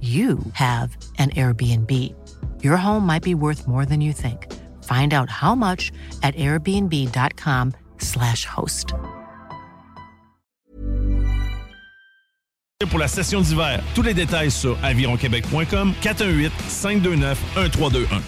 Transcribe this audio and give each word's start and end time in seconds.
you 0.00 0.38
have 0.52 0.96
an 1.18 1.30
Airbnb. 1.30 1.90
Your 2.62 2.76
home 2.76 3.04
might 3.04 3.24
be 3.24 3.34
worth 3.34 3.66
more 3.66 3.84
than 3.84 4.00
you 4.00 4.12
think. 4.12 4.46
Find 4.84 5.12
out 5.12 5.28
how 5.28 5.56
much 5.56 5.90
at 6.22 6.36
airbnb.com/slash 6.36 8.44
host. 8.44 8.94
Pour 12.90 13.00
la 13.00 13.08
session 13.08 13.40
d'hiver, 13.40 13.82
tous 13.96 14.02
les 14.02 14.14
détails 14.14 14.52
sur 14.52 14.78
avironquebec.com 14.84 15.94
418 16.00 16.52
529 16.68 17.56
1321. 17.56 18.22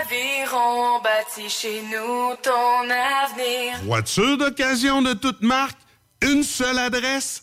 Aviron 0.00 1.00
bâti 1.02 1.48
chez 1.48 1.82
nous 1.82 2.36
ton 2.40 2.84
avenir. 2.88 3.80
Voiture 3.82 4.38
d'occasion 4.38 5.02
de 5.02 5.12
toute 5.12 5.42
marque, 5.42 5.78
une 6.22 6.44
seule 6.44 6.78
adresse, 6.78 7.42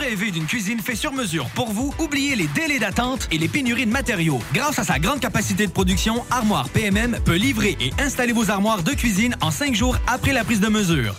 Rêvez 0.11 0.31
d'une 0.31 0.45
cuisine 0.45 0.81
faite 0.81 0.97
sur 0.97 1.13
mesure 1.13 1.45
pour 1.55 1.71
vous? 1.71 1.93
Oubliez 1.97 2.35
les 2.35 2.47
délais 2.47 2.79
d'attente 2.79 3.29
et 3.31 3.37
les 3.37 3.47
pénuries 3.47 3.85
de 3.85 3.93
matériaux. 3.93 4.41
Grâce 4.53 4.77
à 4.77 4.83
sa 4.83 4.99
grande 4.99 5.21
capacité 5.21 5.65
de 5.65 5.71
production, 5.71 6.25
Armoire 6.29 6.67
PMM 6.67 7.17
peut 7.23 7.35
livrer 7.35 7.77
et 7.79 7.93
installer 7.97 8.33
vos 8.33 8.51
armoires 8.51 8.83
de 8.83 8.91
cuisine 8.91 9.37
en 9.39 9.51
cinq 9.51 9.73
jours 9.73 9.95
après 10.07 10.33
la 10.33 10.43
prise 10.43 10.59
de 10.59 10.67
mesure. 10.67 11.15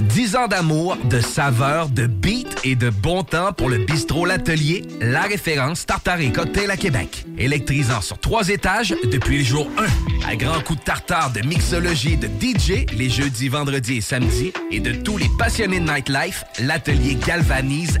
10 0.00 0.36
ans 0.36 0.48
d'amour, 0.48 0.98
de 1.04 1.20
saveur, 1.20 1.88
de 1.88 2.06
beat 2.06 2.60
et 2.64 2.76
de 2.76 2.90
bon 2.90 3.22
temps 3.22 3.52
pour 3.52 3.70
le 3.70 3.78
bistrot 3.78 4.26
L'Atelier, 4.26 4.82
la 5.00 5.22
référence 5.22 5.86
tartare 5.86 6.20
et 6.20 6.32
cocktail 6.32 6.70
à 6.70 6.76
Québec. 6.76 7.24
Électrisant 7.38 8.00
sur 8.00 8.18
trois 8.18 8.48
étages 8.48 8.94
depuis 9.10 9.38
le 9.38 9.44
jour 9.44 9.70
1. 10.26 10.30
À 10.30 10.36
grands 10.36 10.60
coups 10.60 10.80
de 10.80 10.84
tartare, 10.84 11.32
de 11.32 11.40
mixologie, 11.46 12.16
de 12.16 12.26
DJ, 12.26 12.86
les 12.96 13.08
jeudis, 13.08 13.48
vendredis 13.48 13.98
et 13.98 14.00
samedis, 14.00 14.52
et 14.70 14.80
de 14.80 14.92
tous 14.92 15.16
les 15.16 15.30
passionnés 15.38 15.80
de 15.80 15.90
nightlife, 15.90 16.44
L'Atelier 16.58 17.16
galvanise 17.26 18.00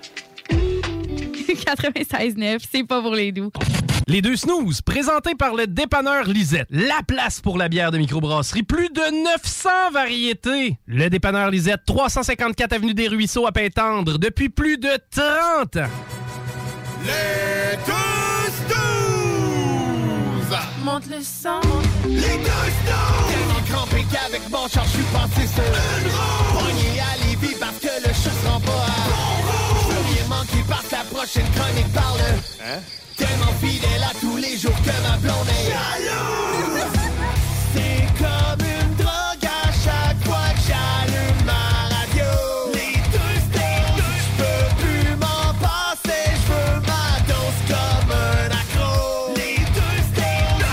96.9, 1.53 2.59
c'est 2.71 2.83
pas 2.85 3.01
pour 3.01 3.15
les 3.15 3.31
doux. 3.31 3.51
Les 4.07 4.21
deux 4.21 4.35
snooze, 4.35 4.81
présentés 4.81 5.35
par 5.35 5.55
le 5.55 5.67
dépanneur 5.67 6.25
Lisette. 6.25 6.67
La 6.69 6.99
place 7.07 7.39
pour 7.39 7.57
la 7.57 7.69
bière 7.69 7.91
de 7.91 7.97
microbrasserie. 7.97 8.63
Plus 8.63 8.89
de 8.89 9.23
900 9.23 9.69
variétés. 9.93 10.77
Le 10.85 11.09
dépanneur 11.09 11.49
Lisette, 11.49 11.81
354 11.85 12.73
Avenue 12.73 12.93
des 12.93 13.07
Ruisseaux 13.07 13.45
à 13.45 13.51
Pintendre, 13.51 14.17
depuis 14.17 14.49
plus 14.49 14.77
de 14.77 14.89
30 15.11 15.77
ans. 15.77 15.89
Les 17.05 17.77
deux 17.85 18.51
snooze! 18.67 20.59
Monte 20.83 21.07
le 21.09 21.21
sang. 21.21 21.61
Les 22.07 22.19
deux 22.19 22.25
snooze! 22.25 23.29
Tellement 23.29 23.61
crampé 23.69 24.05
qu'avec 24.11 24.49
mon 24.49 24.67
char, 24.67 24.83
je 24.85 24.91
suis 24.91 25.03
passé 25.13 25.47
sur 25.47 25.63
une 25.63 26.09
roue. 26.11 26.59
Pogné 26.59 26.99
à 26.99 27.15
Lévis 27.25 27.55
parce 27.59 27.77
que 27.77 28.07
le 28.07 28.13
chat 28.13 28.31
se 28.31 28.47
rend 28.47 28.59
pas 28.59 28.71
à. 28.71 29.00
Parce 30.67 30.87
que 30.87 30.95
la 30.95 31.03
prochaine 31.03 31.45
chronique 31.55 31.93
parle. 31.93 32.19
Hein? 32.65 32.79
Tellement 33.15 33.53
fidèle 33.61 34.03
à 34.03 34.13
tous 34.19 34.37
les 34.37 34.57
jours 34.57 34.75
que 34.83 34.89
ma 35.07 35.17
blonde 35.17 35.47
est 35.49 35.69
jalouse. 35.69 36.81
C'est 37.75 38.07
comme 38.17 38.65
une 38.65 38.95
drogue 38.95 39.45
à 39.45 39.71
chaque 39.71 40.23
fois 40.25 40.49
que 40.55 40.61
j'allume 40.67 41.45
ma 41.45 41.63
radio. 41.93 42.31
Les 42.73 42.95
deux 43.11 43.35
snooze, 43.51 44.01
je 44.17 44.31
peux 44.41 44.65
plus 44.81 45.15
m'en 45.17 45.53
passer, 45.61 46.25
je 46.33 46.45
veux 46.51 46.79
ma 46.87 47.07
dose 47.27 47.61
comme 47.67 48.11
un 48.11 48.49
accro. 48.49 49.35
Les 49.35 49.57
deux 49.77 49.99
snooze, 50.09 50.65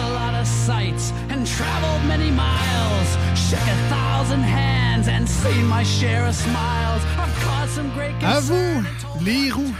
A 0.05 0.09
lot 0.19 0.33
of 0.41 0.47
sights 0.47 1.11
and 1.31 1.47
traveled 1.47 2.03
many 2.07 2.29
miles. 2.31 3.09
Shook 3.45 3.65
a 3.75 3.77
thousand 3.89 4.43
hands 4.43 5.07
and 5.07 5.27
seen 5.27 5.65
my 5.65 5.83
share 5.83 6.25
of 6.27 6.35
smiles. 6.35 7.01
I've 7.17 7.33
caught 7.43 7.69
some 7.69 7.89
great 7.95 8.13
À 8.21 8.39
vous, 8.39 8.83
les 9.25 9.49
roux, 9.51 9.73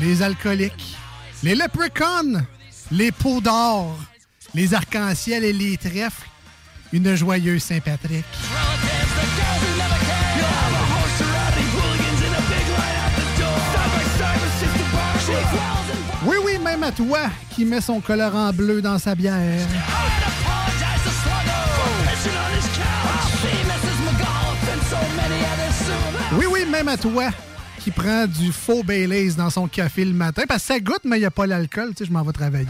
les 0.00 0.22
alcooliques, 0.22 0.96
les 1.42 1.56
leprechauns, 1.56 2.46
les 2.90 3.10
peaux 3.10 3.40
d'or, 3.40 3.96
les 4.54 4.72
arcs-en-ciel 4.74 5.44
et 5.44 5.52
les 5.52 5.76
trèfles, 5.76 6.28
une 6.92 7.14
joyeuse 7.16 7.62
Saint-Patrick. 7.62 8.24
À 16.82 16.90
toi 16.90 17.20
qui 17.50 17.64
met 17.64 17.80
son 17.80 18.00
colorant 18.00 18.52
bleu 18.52 18.82
dans 18.82 18.98
sa 18.98 19.14
bière. 19.14 19.66
Oui, 26.32 26.46
oui, 26.50 26.64
même 26.70 26.88
à 26.88 26.96
toi 26.96 27.30
qui 27.78 27.90
prend 27.90 28.26
du 28.26 28.52
faux 28.52 28.82
Baileys 28.82 29.32
dans 29.36 29.50
son 29.50 29.68
café 29.68 30.04
le 30.04 30.12
matin. 30.12 30.42
Parce 30.48 30.62
que 30.62 30.74
ça 30.74 30.80
goûte, 30.80 31.02
mais 31.04 31.16
il 31.16 31.20
n'y 31.20 31.26
a 31.26 31.30
pas 31.30 31.46
l'alcool. 31.46 31.90
Tu 31.90 31.98
sais, 31.98 32.04
je 32.06 32.12
m'en 32.12 32.22
vais 32.22 32.32
travailler. 32.32 32.66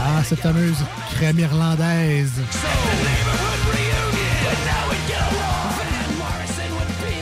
Ah, 0.00 0.24
cette 0.24 0.40
fameuse 0.40 0.78
crème 1.14 1.38
irlandaise. 1.38 2.40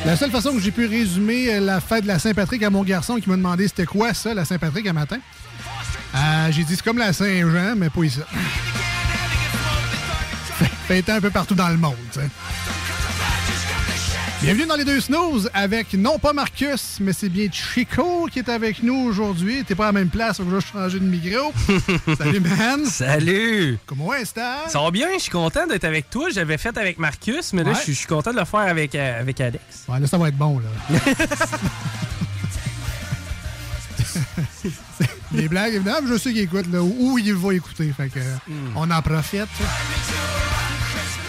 La 0.06 0.14
seule 0.16 0.30
façon 0.30 0.54
que 0.54 0.60
j'ai 0.60 0.70
pu 0.70 0.86
résumer 0.86 1.58
la 1.58 1.80
fête 1.80 2.04
de 2.04 2.08
la 2.08 2.20
Saint-Patrick 2.20 2.62
à 2.62 2.70
mon 2.70 2.84
garçon 2.84 3.16
qui 3.16 3.28
m'a 3.28 3.36
demandé 3.36 3.66
c'était 3.66 3.86
quoi 3.86 4.14
ça, 4.14 4.34
la 4.34 4.44
Saint-Patrick, 4.44 4.86
un 4.86 4.92
matin, 4.92 5.18
euh, 6.14 6.52
j'ai 6.52 6.62
dit 6.62 6.76
c'est 6.76 6.84
comme 6.84 6.98
la 6.98 7.12
Saint-Jean, 7.12 7.74
mais 7.76 7.90
pas 7.90 8.04
ici. 8.04 8.20
Un 11.08 11.20
peu 11.20 11.30
partout 11.30 11.56
dans 11.56 11.68
le 11.68 11.76
monde. 11.76 11.96
Bienvenue 14.42 14.66
dans 14.66 14.76
les 14.76 14.84
deux 14.84 15.00
snooze 15.00 15.50
avec 15.54 15.94
non 15.94 16.18
pas 16.18 16.32
Marcus, 16.32 16.98
mais 17.00 17.12
c'est 17.12 17.28
bien 17.30 17.48
Chico 17.50 18.28
qui 18.30 18.38
est 18.40 18.48
avec 18.48 18.82
nous 18.82 18.94
aujourd'hui. 18.94 19.64
T'es 19.64 19.74
pas 19.74 19.84
à 19.84 19.88
la 19.88 19.92
même 19.92 20.08
place, 20.08 20.36
faut 20.36 20.44
que 20.44 20.60
je 20.60 20.66
change 20.66 20.92
de 20.94 20.98
micro. 21.00 21.52
Salut, 22.18 22.40
man. 22.40 22.84
Salut! 22.84 23.78
Comment 23.86 24.12
est-ce 24.14 24.34
Ça 24.34 24.80
va 24.80 24.90
bien, 24.90 25.08
je 25.16 25.22
suis 25.22 25.30
content 25.32 25.66
d'être 25.66 25.84
avec 25.84 26.10
toi. 26.10 26.28
J'avais 26.30 26.58
fait 26.58 26.76
avec 26.76 26.98
Marcus, 26.98 27.52
mais 27.54 27.64
là, 27.64 27.70
Ouais. 27.70 27.76
je 27.86 27.92
suis- 27.92 28.06
content 28.06 28.32
de 28.32 28.38
le 28.38 28.44
faire 28.44 28.60
avec, 28.60 28.94
euh, 28.94 29.20
avec 29.20 29.40
Alex. 29.40 29.62
Ouais, 29.88 29.98
là, 29.98 30.06
ça 30.06 30.16
va 30.18 30.28
être 30.28 30.36
bon, 30.36 30.60
là. 30.60 30.98
Les 35.32 35.48
blagues, 35.48 35.74
évidemment, 35.74 36.06
je 36.08 36.16
sais 36.18 36.30
qu'il 36.32 36.42
écoute, 36.42 36.66
là, 36.72 36.80
où 36.82 37.18
il 37.18 37.34
va 37.34 37.52
écouter. 37.54 37.92
Fait 37.96 38.08
que, 38.08 38.20
on 38.76 38.88
en 38.90 39.02
profite. 39.02 39.48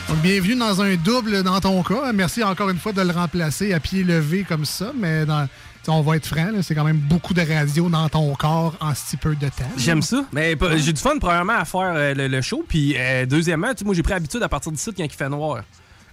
Donc, 0.07 0.18
bienvenue 0.21 0.56
dans 0.56 0.81
un 0.81 0.95
double 0.95 1.44
dans 1.44 1.59
ton 1.59 1.83
cas. 1.83 2.13
Merci 2.13 2.42
encore 2.44 2.69
une 2.69 2.77
fois 2.77 2.94
de 2.94 3.01
le 3.01 3.12
remplacer 3.12 3.74
à 3.74 3.80
pied 3.80 4.04
levé 4.04 4.45
comme 4.48 4.63
ça, 4.65 4.92
mais 4.98 5.25
dans- 5.25 5.48
on 5.89 6.01
va 6.01 6.18
être 6.18 6.25
franc, 6.27 6.50
c'est 6.62 6.75
quand 6.75 6.83
même 6.83 6.98
beaucoup 6.98 7.33
de 7.33 7.42
radio 7.42 7.88
dans 7.89 8.07
ton 8.09 8.33
corps 8.36 8.75
en 8.81 8.94
si 8.94 9.15
peu 9.18 9.36
de 9.36 9.48
temps. 9.48 9.63
J'aime 9.77 10.01
ça. 10.01 10.25
Mais 10.33 10.56
j'ai 10.77 10.92
du 10.94 11.00
fun, 11.01 11.18
premièrement, 11.19 11.54
à 11.57 11.63
faire 11.65 11.94
euh, 11.95 12.13
le, 12.13 12.27
le 12.27 12.42
show. 12.42 12.63
Puis, 12.68 12.95
euh, 12.98 13.25
deuxièmement, 13.25 13.69
tu 13.71 13.80
sais, 13.80 13.86
moi, 13.86 13.95
j'ai 13.95 14.04
pris 14.04 14.12
l'habitude 14.13 14.44
à 14.44 14.50
partir 14.50 14.71
d'ici 14.71 14.92
quand 14.95 15.04
il 15.04 15.09
fait 15.12 15.30
noir. 15.30 15.63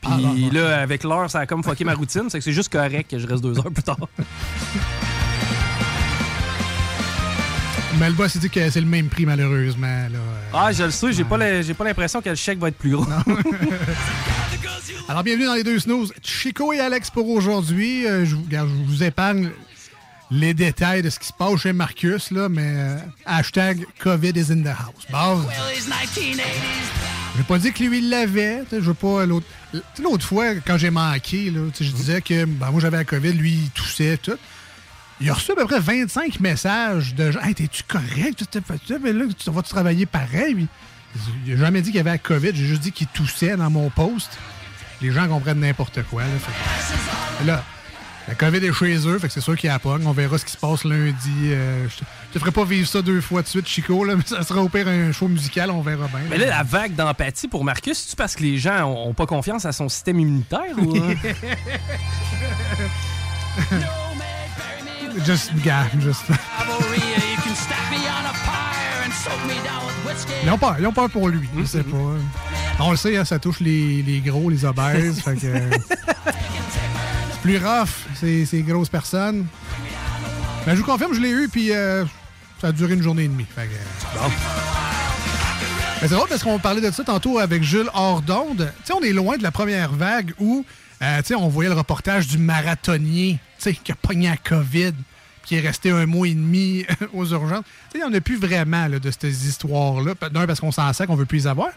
Puis 0.00 0.12
Ah, 0.12 0.54
là, 0.54 0.80
avec 0.80 1.02
l'heure, 1.02 1.28
ça 1.30 1.40
a 1.40 1.46
comme 1.46 1.64
fucké 1.64 1.82
ma 1.84 1.94
routine. 1.94 2.24
C'est 2.28 2.38
que 2.38 2.44
c'est 2.44 2.52
juste 2.52 2.70
correct 2.72 3.10
que 3.10 3.18
je 3.18 3.26
reste 3.26 3.42
deux 3.42 3.56
heures 3.58 3.70
plus 3.72 3.82
tard. 3.82 3.96
Mais 7.98 8.08
le 8.08 8.14
boss, 8.14 8.34
il 8.34 8.40
dit 8.40 8.50
que 8.50 8.68
c'est 8.70 8.80
le 8.80 8.86
même 8.86 9.08
prix, 9.08 9.24
malheureusement. 9.24 9.86
Là. 10.10 10.18
Ah, 10.52 10.72
je 10.72 10.84
le 10.84 10.90
sais, 10.90 11.12
j'ai 11.12 11.24
j'ai 11.62 11.74
pas 11.74 11.84
l'impression 11.84 12.20
que 12.20 12.28
le 12.30 12.34
chèque 12.34 12.58
va 12.58 12.68
être 12.68 12.76
plus 12.78 12.90
gros. 12.90 13.06
Alors, 15.08 15.22
bienvenue 15.22 15.46
dans 15.46 15.54
les 15.54 15.64
deux 15.64 15.78
snooze. 15.78 16.12
Chico 16.22 16.72
et 16.72 16.80
Alex 16.80 17.10
pour 17.10 17.28
aujourd'hui. 17.28 18.06
Euh, 18.06 18.24
je, 18.24 18.34
vous- 18.34 18.42
regarde, 18.44 18.68
je 18.68 18.90
vous 18.92 19.02
épargne 19.02 19.50
les 20.30 20.54
détails 20.54 21.02
de 21.02 21.10
ce 21.10 21.18
qui 21.20 21.28
se 21.28 21.32
passe 21.32 21.60
chez 21.60 21.72
Marcus, 21.72 22.30
là, 22.30 22.48
mais 22.48 22.62
euh, 22.66 22.96
hashtag 23.26 23.86
COVID 24.02 24.32
is 24.34 24.50
in 24.50 24.62
the 24.62 24.68
house. 24.68 25.04
Bon, 25.10 25.42
j'ai 27.36 27.42
pas 27.44 27.58
dit 27.58 27.72
que 27.72 27.84
lui, 27.84 27.98
il 27.98 28.10
l'avait. 28.10 28.62
Je 28.72 28.78
veux 28.78 28.94
pas. 28.94 29.24
L'autre 29.26 30.26
fois, 30.26 30.54
quand 30.66 30.78
j'ai 30.78 30.90
manqué, 30.90 31.50
là, 31.50 31.60
je 31.78 31.90
disais 31.90 32.22
que 32.22 32.44
ben, 32.44 32.70
moi, 32.70 32.80
j'avais 32.80 32.96
la 32.96 33.04
COVID, 33.04 33.32
lui, 33.32 33.52
il 33.52 33.70
toussait, 33.70 34.16
tout. 34.16 34.36
Il 35.20 35.30
a 35.30 35.34
reçu 35.34 35.52
à 35.52 35.54
peu 35.54 35.64
près 35.64 35.80
25 35.80 36.40
messages 36.40 37.14
de 37.14 37.30
gens. 37.30 37.40
Hey, 37.40 37.54
t'es-tu 37.54 37.82
correct? 37.84 38.44
Mais 39.02 39.12
là, 39.12 39.24
tu 39.36 39.50
vas-tu 39.50 39.70
travailler 39.70 40.06
pareil? 40.06 40.66
Il 41.46 41.54
a 41.54 41.56
jamais 41.56 41.80
dit 41.80 41.90
qu'il 41.90 41.98
y 41.98 42.00
avait 42.00 42.10
la 42.10 42.18
COVID. 42.18 42.50
J'ai 42.54 42.66
juste 42.66 42.82
dit 42.82 42.92
qu'il 42.92 43.06
toussait 43.06 43.56
dans 43.56 43.70
mon 43.70 43.90
post. 43.90 44.38
Les 45.00 45.12
gens 45.12 45.28
comprennent 45.28 45.60
n'importe 45.60 46.02
quoi. 46.04 46.22
Là, 46.22 46.28
Fait 46.38 47.44
là, 47.44 47.64
la 48.26 48.34
COVID 48.34 48.64
est 48.64 48.72
chez 48.72 49.06
eux, 49.06 49.18
fait 49.18 49.28
que 49.28 49.34
c'est 49.34 49.40
sûr 49.40 49.56
qu'il 49.56 49.68
y 49.68 49.72
a 49.72 49.78
pogne. 49.78 50.06
On 50.06 50.12
verra 50.12 50.38
ce 50.38 50.44
qui 50.44 50.52
se 50.52 50.56
passe 50.56 50.84
lundi. 50.84 51.30
Euh, 51.44 51.86
je, 51.88 51.98
te, 52.32 52.38
ferai 52.38 52.50
pas 52.50 52.64
vivre 52.64 52.88
ça 52.88 53.02
deux 53.02 53.20
fois 53.20 53.42
de 53.42 53.46
suite, 53.46 53.68
Chico, 53.68 54.04
là, 54.04 54.16
mais 54.16 54.22
ça 54.24 54.42
sera 54.42 54.62
au 54.62 54.68
pire 54.68 54.88
un 54.88 55.12
show 55.12 55.28
musical, 55.28 55.70
on 55.70 55.82
verra 55.82 56.08
bien. 56.08 56.20
Mais 56.30 56.38
là, 56.38 56.46
la 56.46 56.62
vague 56.62 56.94
d'empathie 56.94 57.48
pour 57.48 57.64
Marcus, 57.64 57.98
c'est-tu 57.98 58.16
parce 58.16 58.34
que 58.34 58.42
les 58.42 58.56
gens 58.56 58.84
ont, 58.84 59.10
ont 59.10 59.14
pas 59.14 59.26
confiance 59.26 59.66
à 59.66 59.72
son 59.72 59.88
système 59.88 60.20
immunitaire 60.20 60.78
ou. 60.78 60.94
Juste, 65.24 65.52
gars, 65.64 65.86
juste. 66.00 66.24
Ils 70.42 70.50
ont 70.50 70.58
peur, 70.58 70.76
ils 70.78 70.86
ont 70.86 70.92
peur 70.92 71.08
pour 71.10 71.28
lui, 71.28 71.48
je 71.58 71.64
sais 71.64 71.82
pas. 71.82 71.96
On 72.80 72.90
le 72.90 72.96
sait, 72.96 73.16
hein, 73.16 73.24
ça 73.24 73.38
touche 73.38 73.60
les, 73.60 74.02
les 74.02 74.20
gros, 74.20 74.50
les 74.50 74.64
obèses, 74.64 75.20
fait 75.20 75.36
que... 75.36 75.46
euh, 75.46 75.70
c'est 77.30 77.40
plus 77.42 77.58
rough, 77.58 77.88
ces, 78.18 78.44
ces 78.44 78.62
grosses 78.62 78.88
personnes. 78.88 79.46
Mais 80.66 80.72
je 80.72 80.80
vous 80.80 80.84
confirme, 80.84 81.14
je 81.14 81.20
l'ai 81.20 81.30
eu, 81.30 81.48
puis 81.48 81.72
euh, 81.72 82.04
ça 82.60 82.68
a 82.68 82.72
duré 82.72 82.94
une 82.94 83.02
journée 83.02 83.24
et 83.24 83.28
demie. 83.28 83.46
Fait 83.54 83.66
que, 83.66 83.74
Mais 86.02 86.08
c'est 86.08 86.14
drôle 86.14 86.28
parce 86.28 86.42
qu'on 86.42 86.58
parlait 86.58 86.80
de 86.80 86.90
ça 86.90 87.04
tantôt 87.04 87.38
avec 87.38 87.62
Jules 87.62 87.88
hors 87.94 88.20
d'onde. 88.22 88.72
Tu 88.78 88.86
sais, 88.86 88.92
on 88.92 89.02
est 89.02 89.12
loin 89.12 89.36
de 89.36 89.42
la 89.42 89.50
première 89.52 89.92
vague 89.92 90.32
où, 90.38 90.64
euh, 91.04 91.36
on 91.36 91.48
voyait 91.48 91.70
le 91.70 91.76
reportage 91.76 92.28
du 92.28 92.38
marathonnier, 92.38 93.38
qui 93.58 93.92
a 93.92 93.94
pogné 93.94 94.28
la 94.28 94.36
COVID, 94.36 94.94
qui 95.44 95.56
est 95.56 95.60
resté 95.60 95.90
un 95.90 96.06
mois 96.06 96.26
et 96.28 96.34
demi 96.34 96.84
aux 97.12 97.26
urgences. 97.26 97.64
Il 97.94 97.98
n'y 97.98 98.04
en 98.04 98.12
a 98.12 98.20
plus 98.20 98.36
vraiment 98.36 98.86
là, 98.88 98.98
de 98.98 99.10
ces 99.10 99.46
histoires-là. 99.48 100.14
D'un, 100.30 100.46
parce 100.46 100.60
qu'on 100.60 100.72
s'en 100.72 100.92
sait 100.92 101.06
qu'on 101.06 101.16
veut 101.16 101.26
plus 101.26 101.38
les 101.38 101.46
avoir. 101.46 101.68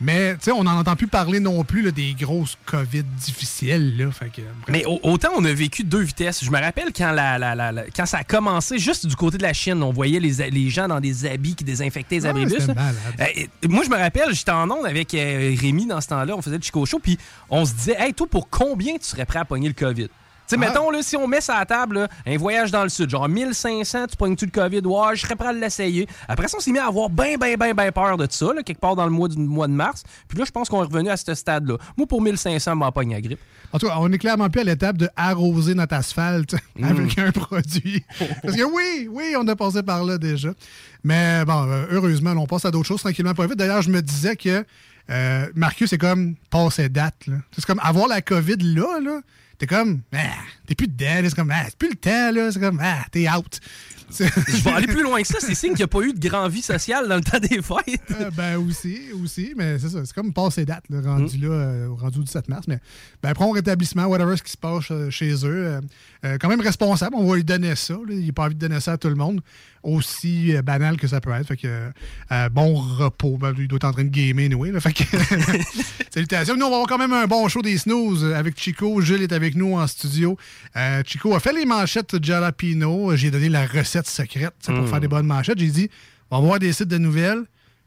Mais, 0.00 0.36
on 0.52 0.64
n'en 0.64 0.76
entend 0.78 0.96
plus 0.96 1.06
parler 1.06 1.38
non 1.38 1.62
plus 1.62 1.80
là, 1.82 1.92
des 1.92 2.14
grosses 2.14 2.58
COVID 2.66 3.04
difficiles, 3.04 3.96
là. 3.96 4.10
Fait 4.10 4.26
que, 4.28 4.40
bref. 4.42 4.68
Mais 4.68 4.84
au- 4.86 4.98
autant 5.04 5.28
on 5.36 5.44
a 5.44 5.52
vécu 5.52 5.84
deux 5.84 6.00
vitesses. 6.00 6.44
Je 6.44 6.50
me 6.50 6.58
rappelle 6.60 6.92
quand, 6.94 7.12
la, 7.12 7.38
la- 7.38 7.54
la- 7.54 7.70
la- 7.70 7.84
quand 7.94 8.04
ça 8.04 8.18
a 8.18 8.24
commencé, 8.24 8.78
juste 8.78 9.06
du 9.06 9.14
côté 9.14 9.38
de 9.38 9.42
la 9.44 9.52
Chine, 9.52 9.82
on 9.84 9.92
voyait 9.92 10.18
les, 10.18 10.68
gens 10.70 10.88
dans 10.88 11.00
des 11.00 11.26
habits 11.26 11.54
qui 11.54 11.62
désinfectaient 11.64 12.16
les 12.16 12.26
Ah, 12.26 12.30
abribus. 12.30 12.66
Euh, 12.68 13.24
moi, 13.68 13.84
je 13.84 13.90
me 13.90 13.96
rappelle, 13.96 14.32
j'étais 14.34 14.50
en 14.50 14.68
onde 14.68 14.84
avec 14.84 15.14
euh, 15.14 15.54
Rémi 15.60 15.86
dans 15.86 16.00
ce 16.00 16.08
temps-là, 16.08 16.34
on 16.36 16.42
faisait 16.42 16.56
le 16.56 16.62
Chico 16.62 16.84
Show, 16.84 16.98
puis 16.98 17.16
on 17.48 17.64
se 17.64 17.72
disait, 17.74 17.96
hey, 17.98 18.12
toi, 18.14 18.26
pour 18.28 18.50
combien 18.50 18.94
tu 18.96 19.04
serais 19.04 19.24
prêt 19.26 19.38
à 19.38 19.44
pogner 19.44 19.68
le 19.68 19.74
COVID? 19.74 20.08
Tu 20.46 20.56
sais, 20.56 20.62
Ah. 20.62 20.68
mettons, 20.68 20.90
là, 20.90 21.02
si 21.02 21.16
on 21.16 21.26
met 21.26 21.40
ça 21.40 21.56
à 21.56 21.60
la 21.60 21.66
table, 21.66 22.00
là, 22.00 22.08
un 22.26 22.36
voyage 22.36 22.70
dans 22.70 22.82
le 22.82 22.88
sud, 22.90 23.08
genre 23.08 23.28
1500, 23.28 24.06
tu 24.08 24.16
pognes-tu 24.16 24.44
le 24.46 24.50
COVID? 24.50 24.80
Ouais, 24.80 25.16
je 25.16 25.22
serais 25.22 25.36
prêt 25.36 25.48
à 25.48 25.52
l'essayer. 25.52 26.06
Après 26.28 26.48
ça, 26.48 26.58
on 26.58 26.60
s'est 26.60 26.70
mis 26.72 26.78
à 26.78 26.86
avoir 26.86 27.08
bien, 27.08 27.36
bien, 27.38 27.56
bien, 27.56 27.72
bien 27.72 27.90
peur 27.92 28.16
de 28.18 28.26
ça, 28.30 28.52
là, 28.52 28.62
quelque 28.62 28.80
part 28.80 28.94
dans 28.96 29.04
le 29.06 29.10
mois, 29.10 29.28
du 29.28 29.38
mois 29.38 29.66
de 29.68 29.72
mars. 29.72 30.02
Puis 30.28 30.38
là, 30.38 30.44
je 30.46 30.50
pense 30.50 30.68
qu'on 30.68 30.82
est 30.82 30.86
revenu 30.86 31.08
à 31.08 31.16
ce 31.16 31.34
stade-là. 31.34 31.76
Moi, 31.96 32.06
pour 32.06 32.20
1500, 32.20 32.76
m'en 32.76 32.92
pogne 32.92 33.12
la 33.12 33.20
grippe. 33.20 33.40
En 33.72 33.78
tout 33.78 33.86
cas, 33.88 33.94
on 33.98 34.12
est 34.12 34.18
clairement 34.18 34.48
plus 34.50 34.60
à 34.60 34.64
l'étape 34.64 34.96
de 34.98 35.08
arroser 35.16 35.74
notre 35.74 35.94
asphalte 35.94 36.54
Mm. 36.76 36.84
avec 36.84 37.18
un 37.18 37.30
produit. 37.32 38.04
Parce 38.42 38.54
que 38.56 38.62
oui, 38.64 39.08
oui, 39.10 39.34
on 39.38 39.46
a 39.48 39.56
passé 39.56 39.82
par 39.82 40.04
là 40.04 40.18
déjà. 40.18 40.50
Mais 41.04 41.44
bon, 41.44 41.66
euh, 41.68 41.86
heureusement, 41.90 42.32
on 42.32 42.46
passe 42.46 42.64
à 42.64 42.70
d'autres 42.70 42.86
choses 42.88 43.00
tranquillement 43.00 43.34
pas 43.34 43.46
vite. 43.46 43.56
D'ailleurs, 43.56 43.82
je 43.82 43.90
me 43.90 44.02
disais 44.02 44.36
que 44.36 44.64
euh, 45.10 45.46
Marcus 45.54 45.92
est 45.92 45.98
comme 45.98 46.34
passé 46.50 46.88
date. 46.88 47.14
C'est 47.52 47.64
comme 47.64 47.80
avoir 47.82 48.08
la 48.08 48.20
COVID 48.22 48.56
là, 48.74 49.00
là. 49.00 49.20
T'es 49.64 49.74
comme, 49.74 50.02
ah, 50.12 50.18
t'es 50.66 50.74
plus 50.74 50.88
dedans. 50.88 51.22
C'est 51.24 51.34
comme, 51.34 51.50
ah, 51.50 51.64
c'est 51.64 51.78
plus 51.78 51.88
le 51.88 51.96
temps, 51.96 52.32
là. 52.32 52.52
C'est 52.52 52.60
comme, 52.60 52.78
ah, 52.82 53.02
t'es 53.10 53.26
out. 53.30 53.60
Je 54.10 54.62
vais 54.62 54.70
aller 54.70 54.86
plus 54.86 55.02
loin 55.02 55.22
que 55.22 55.26
ça. 55.26 55.38
C'est 55.40 55.54
signe 55.54 55.70
qu'il 55.70 55.78
n'y 55.78 55.84
a 55.84 55.88
pas 55.88 56.02
eu 56.02 56.12
de 56.12 56.28
grand 56.28 56.48
vie 56.48 56.60
sociale 56.60 57.08
dans 57.08 57.16
le 57.16 57.22
temps 57.22 57.38
des 57.38 57.62
fêtes. 57.62 58.02
Euh, 58.20 58.30
ben 58.30 58.58
aussi, 58.58 58.98
aussi, 59.22 59.54
mais 59.56 59.78
c'est 59.78 59.88
ça, 59.88 60.04
c'est 60.04 60.14
comme 60.14 60.34
passé 60.34 60.66
date, 60.66 60.84
là, 60.90 61.00
rendu 61.02 61.38
là, 61.38 61.48
euh, 61.48 61.88
rendu 61.98 62.18
au 62.18 62.22
17 62.22 62.48
mars. 62.48 62.66
Mais 62.68 62.78
ben, 63.22 63.32
prends 63.32 63.46
au 63.46 63.52
rétablissement, 63.52 64.04
whatever 64.04 64.36
ce 64.36 64.42
qui 64.42 64.52
se 64.52 64.58
passe 64.58 64.90
euh, 64.90 65.08
chez 65.08 65.32
eux. 65.46 65.66
euh, 65.66 65.80
euh, 66.26 66.36
quand 66.38 66.48
même 66.48 66.60
responsable, 66.60 67.16
on 67.16 67.26
va 67.26 67.36
lui 67.36 67.44
donner 67.44 67.74
ça. 67.74 67.94
là. 67.94 68.00
Il 68.14 68.26
n'a 68.26 68.32
pas 68.32 68.44
envie 68.44 68.54
de 68.54 68.60
donner 68.60 68.80
ça 68.80 68.92
à 68.92 68.98
tout 68.98 69.08
le 69.08 69.14
monde, 69.14 69.40
aussi 69.84 70.56
euh, 70.56 70.62
banal 70.62 70.96
que 70.96 71.06
ça 71.06 71.20
peut 71.20 71.30
être. 71.32 71.46
Fait 71.46 71.56
que 71.56 71.90
euh, 72.32 72.48
bon 72.48 72.74
repos. 72.74 73.36
Ben, 73.38 73.52
lui, 73.52 73.64
il 73.64 73.68
doit 73.68 73.76
être 73.76 73.84
en 73.84 73.92
train 73.92 74.04
de 74.04 74.08
gamer, 74.08 74.46
anyway, 74.46 74.72
là. 74.72 74.80
Fait 74.80 74.92
que 74.92 75.04
salutations. 76.10 76.56
Nous, 76.56 76.64
on 76.66 76.70
va 76.70 76.76
avoir 76.76 76.88
quand 76.88 76.98
même 76.98 77.12
un 77.12 77.26
bon 77.26 77.48
show 77.48 77.62
des 77.62 77.78
snooze 77.78 78.24
avec 78.34 78.58
Chico. 78.60 79.00
Jules 79.00 79.22
est 79.22 79.32
avec 79.32 79.54
nous 79.54 79.74
en 79.76 79.86
studio. 79.86 80.36
Euh, 80.76 81.02
Chico 81.06 81.34
a 81.34 81.40
fait 81.40 81.52
les 81.52 81.64
manchettes 81.66 82.22
jalapino. 82.24 83.14
J'ai 83.16 83.30
donné 83.30 83.48
la 83.48 83.66
recette 83.66 84.06
secrète 84.06 84.54
pour 84.64 84.74
Mm. 84.74 84.86
faire 84.88 85.00
des 85.00 85.08
bonnes 85.08 85.26
manchettes. 85.26 85.58
J'ai 85.58 85.68
dit, 85.68 85.90
on 86.30 86.40
va 86.40 86.46
voir 86.46 86.58
des 86.58 86.72
sites 86.72 86.88
de 86.88 86.98
nouvelles. 86.98 87.42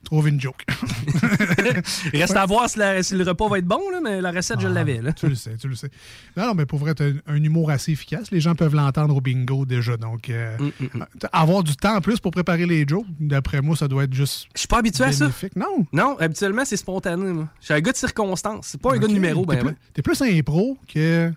Trouve 0.08 0.30
une 0.30 0.40
joke. 0.40 0.64
Il 2.14 2.22
reste 2.22 2.38
à 2.38 2.46
voir 2.46 2.70
si, 2.70 2.80
la- 2.80 3.04
si 3.04 3.14
le 3.14 3.26
repas 3.26 3.50
va 3.50 3.58
être 3.58 3.66
bon, 3.66 3.82
là, 3.92 4.00
mais 4.02 4.22
la 4.22 4.32
recette, 4.32 4.62
je 4.62 4.68
l'avais. 4.70 5.02
Ah, 5.06 5.12
Tu 5.12 5.28
le 5.28 5.36
sais, 5.36 5.58
tu 5.58 5.68
le 5.68 5.76
sais. 5.76 5.90
Non, 6.38 6.48
non, 6.48 6.54
mais 6.56 6.66
pour 6.66 6.80
vrai, 6.80 6.94
un, 7.02 7.16
un 7.28 7.44
humour 7.44 7.72
assez 7.72 7.92
efficace. 7.92 8.32
Les 8.32 8.40
gens 8.40 8.56
peuvent 8.56 8.74
l'entendre 8.74 9.18
au 9.18 9.20
bingo 9.20 9.66
déjà. 9.66 9.98
Donc, 9.98 10.30
euh, 10.30 10.56
Mm, 10.58 11.04
avoir 11.34 11.62
du 11.62 11.76
temps 11.76 11.98
en 11.98 12.00
plus 12.02 12.22
pour 12.22 12.32
préparer 12.32 12.66
les 12.66 12.88
jokes, 12.88 13.06
d'après 13.20 13.62
moi, 13.62 13.76
ça 13.76 13.90
doit 13.90 14.06
être 14.06 14.14
juste. 14.14 14.48
Je 14.56 14.60
suis 14.60 14.68
pas 14.70 14.78
habitué 14.80 15.04
à 15.04 15.12
ça. 15.12 15.30
Non. 15.58 15.86
Non, 15.92 16.16
habituellement, 16.20 16.64
c'est 16.64 16.78
spontané. 16.78 17.34
Moi. 17.34 17.50
Je 17.60 17.66
suis 17.66 17.74
un 17.74 17.82
gars 17.82 17.92
de 17.92 17.98
circonstance. 17.98 18.68
C'est 18.72 18.82
pas 18.82 18.92
un 18.92 18.96
Ok. 18.96 19.02
gars 19.02 19.08
de 19.10 19.14
numéro, 19.14 19.46
T'es 19.46 19.56
ben, 19.58 19.66
plus, 19.66 19.76
t'es 19.94 20.02
plus 20.02 20.22
impro 20.22 20.78
que. 20.88 21.32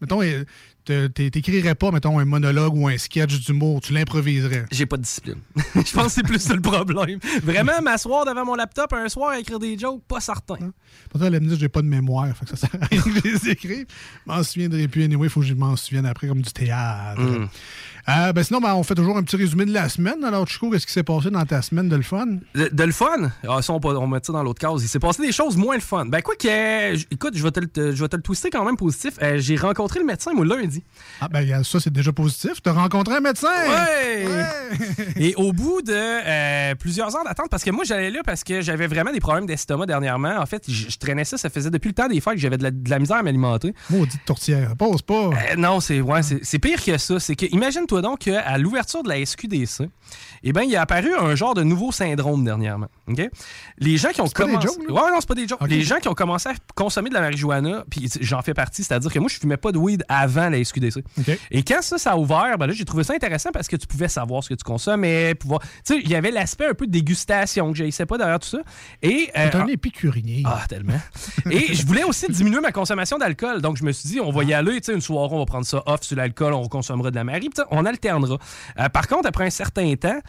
Mettons, 0.00 0.20
t'écrirais 0.84 1.74
pas, 1.74 1.90
mettons, 1.90 2.18
un 2.18 2.24
monologue 2.24 2.74
ou 2.76 2.88
un 2.88 2.98
sketch 2.98 3.40
d'humour, 3.40 3.80
tu 3.80 3.92
l'improviserais. 3.92 4.66
J'ai 4.70 4.86
pas 4.86 4.96
de 4.96 5.02
discipline. 5.02 5.38
Je 5.74 5.92
pense 5.92 6.06
que 6.06 6.10
c'est 6.10 6.22
plus 6.22 6.40
ça 6.40 6.54
le 6.54 6.60
problème. 6.60 7.18
Vraiment, 7.42 7.80
m'asseoir 7.82 8.24
devant 8.24 8.44
mon 8.44 8.54
laptop 8.54 8.92
un 8.92 9.08
soir 9.08 9.30
à 9.30 9.40
écrire 9.40 9.58
des 9.58 9.78
jokes, 9.78 10.02
pas 10.06 10.20
certain. 10.20 10.56
Pourtant, 11.10 11.26
elle 11.26 11.40
me 11.40 11.48
dit 11.48 11.56
j'ai 11.58 11.68
pas 11.68 11.82
de 11.82 11.86
mémoire, 11.86 12.28
fait 12.36 12.44
que 12.44 12.50
ça 12.50 12.56
sert 12.56 12.82
à 12.82 12.86
rien 12.86 13.00
que 13.00 13.10
je 13.10 13.20
les 13.20 13.48
écrive. 13.50 13.86
Je 14.26 14.32
m'en 14.32 14.42
souviendrai 14.42 14.88
plus. 14.88 15.04
Anyway, 15.04 15.26
il 15.26 15.30
faut 15.30 15.40
que 15.40 15.46
je 15.46 15.54
m'en 15.54 15.76
souvienne 15.76 16.06
après, 16.06 16.28
comme 16.28 16.42
du 16.42 16.52
théâtre. 16.52 17.20
Mm. 17.20 17.48
Euh, 18.08 18.32
ben 18.32 18.42
sinon, 18.42 18.60
ben, 18.60 18.74
on 18.74 18.82
fait 18.82 18.94
toujours 18.96 19.16
un 19.16 19.22
petit 19.22 19.36
résumé 19.36 19.64
de 19.64 19.72
la 19.72 19.88
semaine. 19.88 20.24
Alors, 20.24 20.46
Chico, 20.48 20.70
qu'est-ce 20.70 20.86
qui 20.86 20.92
s'est 20.92 21.02
passé 21.04 21.30
dans 21.30 21.44
ta 21.44 21.62
semaine 21.62 21.88
de 21.88 21.94
le 21.96 22.02
fun? 22.02 22.26
De, 22.54 22.68
de 22.72 22.82
le 22.84 22.92
fun? 22.92 23.30
Ah, 23.48 23.62
ça, 23.62 23.72
on, 23.72 23.80
on 23.84 24.06
met 24.08 24.18
ça 24.22 24.32
dans 24.32 24.42
l'autre 24.42 24.60
case. 24.60 24.82
Il 24.82 24.88
s'est 24.88 24.98
passé 24.98 25.22
des 25.22 25.30
choses 25.32 25.56
moins 25.56 25.76
le 25.76 25.80
fun. 25.80 26.06
Ben, 26.06 26.20
quoi 26.20 26.34
que. 26.34 26.48
euh, 26.48 26.98
écoute, 27.10 27.36
je 27.36 27.42
vais 27.42 27.50
te, 27.52 27.60
je 27.94 28.02
vais 28.02 28.08
te 28.08 28.16
le 28.16 28.22
twister 28.22 28.50
quand 28.50 28.64
même 28.64 28.76
positif. 28.76 29.14
Euh, 29.22 29.38
J'ai 29.38 29.56
rencontré 29.56 30.00
le 30.00 30.04
médecin, 30.06 30.32
moi, 30.34 30.44
lundi. 30.44 30.82
Ah, 31.20 31.28
ben 31.28 31.62
ça, 31.62 31.78
c'est 31.80 31.92
déjà 31.92 32.12
positif. 32.12 32.60
T'as 32.62 32.72
rencontré 32.72 33.14
un 33.16 33.20
médecin! 33.20 33.46
Ouais! 33.68 34.26
Et 35.16 35.34
au 35.36 35.52
bout 35.52 35.82
de 35.82 35.92
euh, 35.92 36.74
plusieurs 36.74 37.14
heures 37.16 37.24
d'attente, 37.24 37.48
parce 37.50 37.62
que 37.62 37.70
moi, 37.70 37.84
j'allais 37.84 38.10
là 38.10 38.20
parce 38.24 38.42
que 38.42 38.60
j'avais 38.62 38.86
vraiment 38.86 39.12
des 39.12 39.20
problèmes 39.20 39.46
d'estomac 39.46 39.86
dernièrement. 39.86 40.38
En 40.38 40.46
fait, 40.46 40.64
je 40.68 40.90
je 40.90 40.98
traînais 40.98 41.24
ça, 41.24 41.38
ça 41.38 41.48
faisait 41.50 41.70
depuis 41.70 41.88
le 41.88 41.94
temps 41.94 42.08
des 42.08 42.20
fêtes 42.20 42.34
que 42.34 42.40
j'avais 42.40 42.58
de 42.58 42.64
la, 42.64 42.70
de 42.70 42.90
la 42.90 42.98
misère 42.98 43.16
à 43.18 43.22
m'alimenter. 43.22 43.74
Maudite 43.90 44.24
tourtière. 44.26 44.74
Pose 44.76 45.02
pas. 45.02 45.30
Non, 45.56 45.80
c'est 45.80 46.00
ouais, 46.00 46.20
c'est 46.22 46.58
pire 46.58 46.82
que 46.84 46.98
ça. 46.98 47.18
C'est 47.20 47.34
que 47.36 47.46
donc 48.00 48.20
qu'à 48.20 48.56
l'ouverture 48.58 49.02
de 49.02 49.08
la 49.08 49.24
SQDC, 49.24 49.88
eh 50.44 50.52
ben, 50.52 50.62
il 50.62 50.72
est 50.72 50.76
apparu 50.76 51.10
un 51.18 51.34
genre 51.34 51.54
de 51.54 51.62
nouveau 51.62 51.92
syndrome 51.92 52.44
dernièrement. 52.44 52.88
ok? 53.08 53.28
Les 53.78 53.96
gens 53.96 54.10
qui 54.10 54.20
ont 54.20 54.28
pas 54.28 54.44
des 54.46 54.52
commencé. 54.52 54.66
jokes, 54.68 54.88
là? 54.88 54.94
ouais, 54.94 55.10
non, 55.10 55.16
c'est 55.20 55.28
pas 55.28 55.34
des 55.34 55.46
jokes. 55.48 55.62
Ok. 55.62 55.68
Les 55.68 55.82
gens 55.82 55.96
qui 55.98 56.08
ont 56.08 56.14
commencé 56.14 56.48
à 56.48 56.54
consommer 56.74 57.08
de 57.10 57.14
la 57.14 57.20
marijuana, 57.20 57.84
puis 57.90 58.08
j'en 58.20 58.42
fais 58.42 58.54
partie, 58.54 58.82
c'est-à-dire 58.84 59.12
que 59.12 59.18
moi, 59.18 59.28
je 59.28 59.38
fumais 59.38 59.56
pas 59.56 59.72
de 59.72 59.78
weed 59.78 60.04
avant 60.08 60.48
la 60.48 60.62
SQDC. 60.64 61.02
Et 61.50 61.62
quand 61.62 61.82
ça, 61.82 61.98
ça 61.98 62.12
a 62.12 62.16
ouvert, 62.16 62.56
ben 62.58 62.66
là, 62.66 62.72
j'ai 62.72 62.84
trouvé 62.84 63.04
ça 63.04 63.14
intéressant 63.14 63.50
parce 63.52 63.68
que 63.68 63.76
tu 63.76 63.86
pouvais 63.86 64.08
savoir 64.08 64.42
ce 64.42 64.48
que 64.48 64.54
tu 64.54 64.64
consommais, 64.64 65.34
pouvoir. 65.34 65.60
Tu 65.60 65.68
sais, 65.94 66.00
il 66.02 66.08
y 66.08 66.14
avait 66.14 66.30
l'aspect 66.30 66.66
un 66.66 66.74
peu 66.74 66.86
de 66.86 66.92
dégustation 66.92 67.70
que 67.72 67.78
j'haïssais 67.78 68.06
pas 68.06 68.18
derrière 68.18 68.38
tout 68.40 68.48
ça. 68.48 68.58
Et. 69.02 69.30
euh, 69.36 69.50
un 69.54 69.66
épicurien. 69.66 70.42
ah, 70.44 70.62
tellement. 70.68 71.00
Et 71.50 71.74
je 71.74 71.86
voulais 71.86 72.04
aussi 72.04 72.26
diminuer 72.30 72.60
ma 72.60 72.72
consommation 72.72 73.18
d'alcool. 73.18 73.60
Donc, 73.62 73.76
je 73.76 73.84
me 73.84 73.92
suis 73.92 74.08
dit, 74.08 74.20
on 74.20 74.30
va 74.32 74.44
y 74.44 74.52
aller, 74.54 74.80
tu 74.80 74.86
sais, 74.86 74.92
une 74.94 75.00
soirée, 75.00 75.34
on 75.34 75.38
va 75.38 75.46
prendre 75.46 75.66
ça 75.66 75.82
off 75.86 76.02
sur 76.02 76.16
l'alcool, 76.16 76.52
on 76.54 76.66
consommera 76.68 77.10
de 77.10 77.16
la 77.16 77.24
Marie, 77.24 77.48
sais, 77.54 77.62
on 77.82 77.86
alternera. 77.86 78.38
Euh, 78.78 78.88
par 78.88 79.08
contre, 79.08 79.26
après 79.28 79.44
un 79.46 79.50
certain 79.50 79.94
temps, 79.96 80.20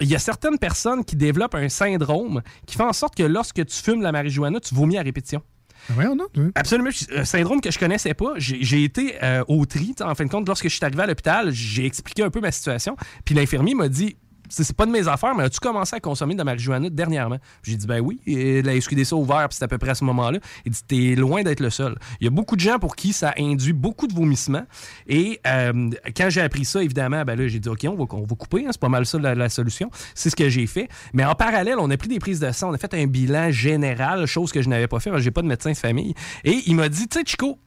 il 0.00 0.08
y 0.08 0.14
a 0.14 0.18
certaines 0.18 0.58
personnes 0.58 1.04
qui 1.04 1.16
développent 1.16 1.54
un 1.54 1.68
syndrome 1.68 2.42
qui 2.66 2.76
fait 2.76 2.82
en 2.84 2.92
sorte 2.92 3.14
que 3.14 3.22
lorsque 3.22 3.64
tu 3.66 3.82
fumes 3.82 4.02
la 4.02 4.12
marijuana, 4.12 4.60
tu 4.60 4.74
vomis 4.74 4.96
à 4.98 5.02
répétition. 5.02 5.42
Voyons 5.88 6.14
donc. 6.14 6.28
hein. 6.36 6.50
Absolument. 6.54 6.90
Un 7.16 7.24
syndrome 7.24 7.60
que 7.60 7.70
je 7.70 7.78
connaissais 7.78 8.12
pas. 8.14 8.32
J'ai 8.36 8.62
j'ai 8.62 8.84
été 8.84 9.16
euh, 9.22 9.42
au 9.48 9.64
tri. 9.64 9.94
En 10.02 10.14
fin 10.14 10.24
de 10.26 10.30
compte, 10.30 10.46
lorsque 10.46 10.68
je 10.68 10.74
suis 10.74 10.84
arrivé 10.84 11.02
à 11.02 11.06
l'hôpital, 11.06 11.50
j'ai 11.52 11.86
expliqué 11.86 12.22
un 12.22 12.30
peu 12.30 12.40
ma 12.40 12.52
situation. 12.52 12.96
Puis 13.24 13.34
l'infirmier 13.34 13.74
m'a 13.74 13.88
dit 13.88 14.16
c'est 14.50 14.76
pas 14.76 14.86
de 14.86 14.90
mes 14.90 15.08
affaires, 15.08 15.34
mais 15.34 15.44
as-tu 15.44 15.60
commencé 15.60 15.96
à 15.96 16.00
consommer 16.00 16.34
de 16.34 16.38
la 16.38 16.44
marijuana 16.44 16.90
dernièrement? 16.90 17.38
J'ai 17.62 17.76
dit, 17.76 17.86
ben 17.86 18.00
oui, 18.00 18.20
et 18.26 18.62
la 18.62 18.78
SQDC 18.78 19.12
a 19.12 19.16
ouvert, 19.16 19.48
puis 19.48 19.56
c'est 19.56 19.64
à 19.64 19.68
peu 19.68 19.78
près 19.78 19.90
à 19.90 19.94
ce 19.94 20.04
moment-là. 20.04 20.38
Il 20.64 20.72
dit, 20.72 20.80
t'es 20.86 21.14
loin 21.14 21.42
d'être 21.42 21.60
le 21.60 21.70
seul. 21.70 21.96
Il 22.20 22.24
y 22.24 22.26
a 22.26 22.30
beaucoup 22.30 22.56
de 22.56 22.60
gens 22.60 22.78
pour 22.78 22.96
qui 22.96 23.12
ça 23.12 23.34
induit 23.38 23.72
beaucoup 23.72 24.06
de 24.06 24.14
vomissements. 24.14 24.66
Et 25.06 25.40
euh, 25.46 25.90
quand 26.16 26.30
j'ai 26.30 26.40
appris 26.40 26.64
ça, 26.64 26.82
évidemment, 26.82 27.24
ben 27.24 27.38
là, 27.38 27.48
j'ai 27.48 27.58
dit, 27.58 27.68
OK, 27.68 27.84
on 27.84 27.94
va, 27.94 28.04
on 28.12 28.24
va 28.24 28.36
couper, 28.36 28.64
hein, 28.66 28.70
c'est 28.72 28.80
pas 28.80 28.88
mal 28.88 29.06
ça 29.06 29.18
la, 29.18 29.34
la 29.34 29.48
solution. 29.48 29.90
C'est 30.14 30.30
ce 30.30 30.36
que 30.36 30.48
j'ai 30.48 30.66
fait. 30.66 30.88
Mais 31.12 31.24
en 31.24 31.34
parallèle, 31.34 31.76
on 31.78 31.90
a 31.90 31.96
pris 31.96 32.08
des 32.08 32.18
prises 32.18 32.40
de 32.40 32.50
sang, 32.52 32.70
on 32.70 32.74
a 32.74 32.78
fait 32.78 32.94
un 32.94 33.06
bilan 33.06 33.50
général, 33.50 34.26
chose 34.26 34.52
que 34.52 34.62
je 34.62 34.68
n'avais 34.68 34.88
pas 34.88 35.00
fait, 35.00 35.10
j'ai 35.18 35.30
pas 35.30 35.42
de 35.42 35.48
médecin 35.48 35.72
de 35.72 35.76
famille. 35.76 36.14
Et 36.44 36.62
il 36.66 36.74
m'a 36.74 36.88
dit, 36.88 37.08
tu 37.08 37.18
sais, 37.18 37.24
Chico, 37.26 37.58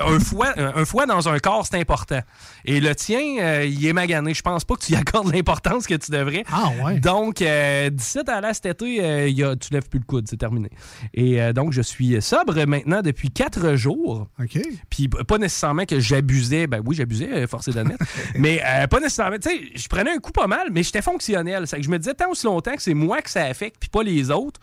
un 0.00 0.18
foie, 0.18 0.52
un 0.56 0.72
un 0.76 0.84
foie 0.84 1.06
dans 1.06 1.28
un 1.28 1.38
corps, 1.38 1.66
c'est 1.70 1.78
important. 1.78 2.20
Et 2.64 2.80
le 2.80 2.94
tien, 2.94 3.20
euh, 3.40 3.64
il 3.64 3.84
est 3.86 3.92
magané. 3.92 4.32
Je 4.34 4.42
pense 4.42 4.64
pas 4.64 4.74
que 4.76 4.80
tu 4.84 4.92
y 4.92 4.96
accordes 4.96 5.32
l'importance 5.34 5.86
que 5.86 5.94
tu 5.94 6.10
devrais. 6.10 6.44
Ah 6.50 6.70
ouais. 6.84 6.98
Donc, 7.00 7.42
euh, 7.42 7.90
d'ici 7.90 8.18
à 8.26 8.40
là 8.40 8.54
cet 8.54 8.66
été, 8.66 9.04
euh, 9.04 9.28
il 9.28 9.38
y 9.38 9.44
a- 9.44 9.54
tu 9.56 9.72
lèves 9.72 9.88
plus 9.88 9.98
le 9.98 10.04
coude, 10.04 10.26
c'est 10.28 10.38
terminé. 10.38 10.70
Et 11.14 11.40
euh, 11.42 11.52
donc, 11.52 11.72
je 11.72 11.82
suis 11.82 12.20
sobre 12.22 12.64
maintenant 12.66 13.02
depuis 13.02 13.30
quatre 13.30 13.74
jours. 13.74 14.28
OK. 14.40 14.58
Puis 14.90 15.08
pas 15.08 15.38
nécessairement 15.38 15.84
que 15.84 16.00
j'abusais. 16.00 16.66
Ben 16.66 16.80
oui, 16.84 16.96
j'abusais, 16.96 17.30
euh, 17.32 17.46
forcé 17.46 17.70
d'admettre. 17.72 18.04
mais 18.34 18.62
euh, 18.64 18.86
pas 18.86 19.00
nécessairement. 19.00 19.36
Tu 19.38 19.50
sais, 19.50 19.60
je 19.74 19.88
prenais 19.88 20.10
un 20.12 20.18
coup 20.18 20.32
pas 20.32 20.46
mal, 20.46 20.68
mais 20.72 20.82
j'étais 20.82 21.02
fonctionnel. 21.02 21.66
C'est 21.66 21.76
que 21.76 21.82
je 21.82 21.90
me 21.90 21.98
disais 21.98 22.14
tant 22.14 22.30
aussi 22.30 22.46
longtemps 22.46 22.74
que 22.74 22.82
c'est 22.82 22.94
moi 22.94 23.20
que 23.20 23.30
ça 23.30 23.44
affecte, 23.44 23.76
puis 23.78 23.88
pas 23.90 24.02
les 24.02 24.30
autres. 24.30 24.60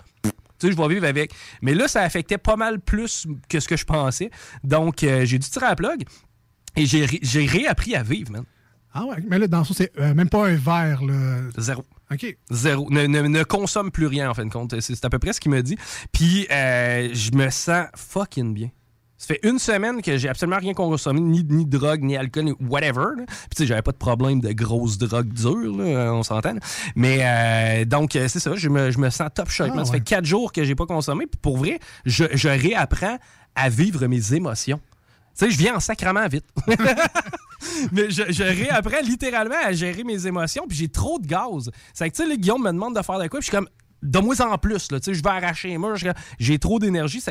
Tu 0.67 0.72
sais, 0.74 0.77
je 0.77 0.82
vais 0.82 0.93
vivre 0.93 1.05
avec. 1.05 1.32
Mais 1.62 1.74
là, 1.74 1.88
ça 1.88 2.01
affectait 2.01 2.38
pas 2.38 2.55
mal 2.55 2.79
plus 2.79 3.27
que 3.50 3.60
ce 3.60 3.67
que 3.67 3.77
je 3.77 3.86
pensais. 3.86 4.32
Donc, 4.63 5.03
euh, 5.03 5.25
j'ai 5.25 5.39
dû 5.39 5.48
tirer 5.50 5.65
à 5.65 5.70
la 5.70 5.75
plug. 5.75 6.03
Et 6.75 6.86
j'ai 6.86 7.05
ré- 7.05 7.20
j'ai 7.22 7.46
réappris 7.46 7.96
à 7.96 8.03
vivre, 8.03 8.32
man. 8.32 8.43
Ah 8.93 9.05
ouais, 9.05 9.17
mais 9.27 9.39
là, 9.39 9.48
dans 9.48 9.63
ça, 9.63 9.74
c'est 9.75 9.91
euh, 10.00 10.13
même 10.13 10.29
pas 10.29 10.48
un 10.48 10.55
verre, 10.55 11.03
là. 11.03 11.39
Zéro. 11.58 11.84
OK. 12.12 12.38
Zéro. 12.51 12.89
Ne, 12.91 13.08
ne- 13.08 13.22
ne 13.27 13.43
consomme 13.43 13.89
plus 13.91 14.05
rien, 14.08 14.29
en 14.29 14.34
fin 14.34 14.46
de 14.46 14.51
compte. 14.51 14.79
C'est 14.82 14.96
c'est 14.96 15.05
à 15.05 15.10
peu 15.10 15.20
près 15.20 15.34
ce 15.34 15.39
qu'il 15.39 15.51
me 15.51 15.62
dit. 15.63 15.77
Puis, 16.12 16.48
euh, 16.51 17.10
je 17.13 17.32
me 17.32 17.50
sens 17.50 17.88
fucking 17.96 18.53
bien. 18.53 18.70
Ça 19.24 19.36
fait 19.36 19.48
une 19.48 19.58
semaine 19.58 20.01
que 20.01 20.18
j'ai 20.18 20.27
absolument 20.27 20.58
rien 20.60 20.74
consommé, 20.74 21.22
ni, 21.22 21.46
ni 21.46 21.65
drogue, 21.65 22.03
ni 22.03 22.18
alcool, 22.18 22.44
ni 22.44 22.53
whatever. 22.60 23.15
là. 23.15 23.24
Puis, 23.25 23.36
tu 23.56 23.58
sais, 23.60 23.65
j'avais 23.65 23.82
pas 23.82 23.94
de 23.94 23.98
problème 23.98 24.42
de 24.42 24.51
grosse 24.51 24.98
drogue 24.98 25.32
dure, 25.32 25.77
là, 25.77 26.13
on 26.13 26.24
s'entend. 26.24 26.56
Mais, 26.98 27.20
euh, 27.22 27.86
donc, 27.86 28.18
euh, 28.18 28.27
c'est 28.27 28.42
ça, 28.42 28.53
je 28.58 28.68
me, 28.68 28.92
je 28.92 28.98
me 28.98 29.10
sens 29.10 29.30
top 29.34 29.50
shape. 29.50 29.72
Ah. 29.77 29.86
Ça 29.86 29.94
fait 29.94 30.01
quatre 30.01 30.25
jours 30.25 30.51
que 30.51 30.65
j'ai 30.65 30.75
pas 30.75 30.86
consommé. 30.86 31.25
Puis, 31.25 31.39
pour 31.42 31.56
vrai, 31.56 31.80
je, 32.06 32.25
je 32.34 32.50
réapprends 32.50 33.18
à 33.56 33.70
vivre 33.70 34.06
mes 34.08 34.34
émotions. 34.34 34.82
Tu 35.38 35.46
sais, 35.46 35.51
je 35.51 35.58
viens 35.58 35.77
en 35.77 35.80
sacrament 35.80 36.27
vite. 36.27 36.46
Mais 37.94 38.10
je, 38.10 38.24
je 38.30 38.44
réapprends 38.44 39.01
littéralement 39.03 39.56
à 39.63 39.72
gérer 39.72 40.03
mes 40.03 40.27
émotions, 40.27 40.65
puis 40.68 40.75
j'ai 40.75 40.89
trop 40.89 41.18
de 41.18 41.25
gaz. 41.27 41.72
C'est 41.94 42.10
que, 42.10 42.15
tu 42.18 42.30
sais, 42.30 42.38
Guillaume 42.38 42.62
me 42.62 42.74
demande 42.74 42.94
de 42.98 43.01
faire 43.01 43.20
de 43.20 43.27
quoi, 43.27 43.39
puis 43.39 43.48
je 43.48 43.51
suis 43.51 43.58
comme, 43.58 43.70
donne-moi 44.03 44.36
en 44.41 44.57
plus, 44.57 44.91
là, 44.91 45.00
tu 45.00 45.05
sais, 45.05 45.13
je 45.13 45.24
vais 45.24 45.29
arracher 45.29 45.69
les 45.69 45.77
murs, 45.77 45.95
j'ai 46.39 46.60
trop 46.60 46.79
d'énergie. 46.79 47.22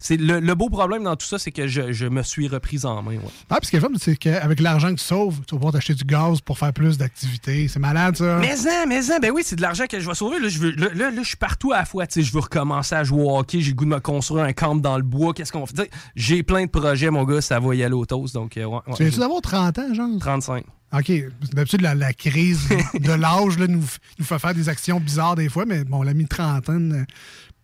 C'est 0.00 0.16
le, 0.16 0.40
le 0.40 0.54
beau 0.54 0.68
problème 0.70 1.02
dans 1.04 1.16
tout 1.16 1.26
ça, 1.26 1.38
c'est 1.38 1.50
que 1.52 1.66
je, 1.66 1.92
je 1.92 2.06
me 2.06 2.22
suis 2.22 2.48
reprise 2.48 2.86
en 2.86 3.02
main. 3.02 3.12
ouais. 3.16 3.20
Ah, 3.50 3.56
puis 3.58 3.66
ce 3.66 3.70
qui 3.70 3.76
est 3.76 3.80
fun, 3.80 3.88
c'est 3.98 4.16
qu'avec 4.16 4.60
l'argent 4.60 4.88
que 4.94 4.98
tu 5.00 5.04
sauves, 5.04 5.40
tu 5.46 5.54
vas 5.54 5.58
pouvoir 5.58 5.72
t'acheter 5.72 5.94
du 5.94 6.04
gaz 6.04 6.40
pour 6.40 6.58
faire 6.58 6.72
plus 6.72 6.96
d'activités. 6.98 7.68
C'est 7.68 7.78
malade, 7.80 8.16
ça. 8.16 8.38
Mais 8.40 8.56
ça, 8.56 8.84
mais 8.86 9.02
ça, 9.02 9.18
ben 9.18 9.30
oui, 9.30 9.42
c'est 9.44 9.56
de 9.56 9.62
l'argent 9.62 9.84
que 9.88 9.98
je 10.00 10.08
vais 10.08 10.14
sauver. 10.14 10.38
Là, 10.38 10.48
je 10.48 10.58
veux, 10.58 10.70
là, 10.72 10.88
là, 10.94 11.10
là, 11.10 11.22
je 11.22 11.28
suis 11.28 11.36
partout 11.36 11.72
à 11.72 11.78
la 11.78 11.84
fois. 11.84 12.06
Tu 12.06 12.14
sais, 12.14 12.22
je 12.22 12.32
veux 12.32 12.40
recommencer 12.40 12.94
à 12.94 13.04
jouer 13.04 13.22
au 13.22 13.36
hockey. 13.38 13.60
J'ai 13.60 13.70
le 13.70 13.76
goût 13.76 13.84
de 13.84 13.90
me 13.90 14.00
construire 14.00 14.44
un 14.44 14.52
camp 14.52 14.76
dans 14.76 14.96
le 14.96 15.02
bois. 15.02 15.34
Qu'est-ce 15.34 15.52
qu'on 15.52 15.66
fait? 15.66 15.90
J'ai 16.14 16.42
plein 16.42 16.64
de 16.64 16.70
projets, 16.70 17.10
mon 17.10 17.24
gars. 17.24 17.40
Ça 17.40 17.58
va 17.60 17.74
y 17.74 17.82
aller 17.82 17.94
au 17.94 18.06
toast. 18.06 18.34
Donc, 18.34 18.56
euh, 18.56 18.64
ouais, 18.64 18.76
ouais. 18.86 18.94
Tu 18.96 19.02
viens-tu 19.02 19.18
d'avoir 19.18 19.40
30 19.40 19.78
ans, 19.78 19.94
genre? 19.94 20.08
35. 20.20 20.64
OK. 20.92 21.12
D'habitude, 21.52 21.80
la, 21.80 21.94
la 21.94 22.12
crise 22.12 22.68
de 22.94 23.12
l'âge 23.20 23.58
nous, 23.58 23.82
nous 24.18 24.24
fait 24.24 24.38
faire 24.38 24.54
des 24.54 24.68
actions 24.68 25.00
bizarres 25.00 25.36
des 25.36 25.48
fois, 25.48 25.64
mais 25.64 25.84
bon, 25.84 26.02
l'ami 26.02 26.24
de 26.24 26.28
trentaine, 26.28 26.92
euh, 26.92 27.04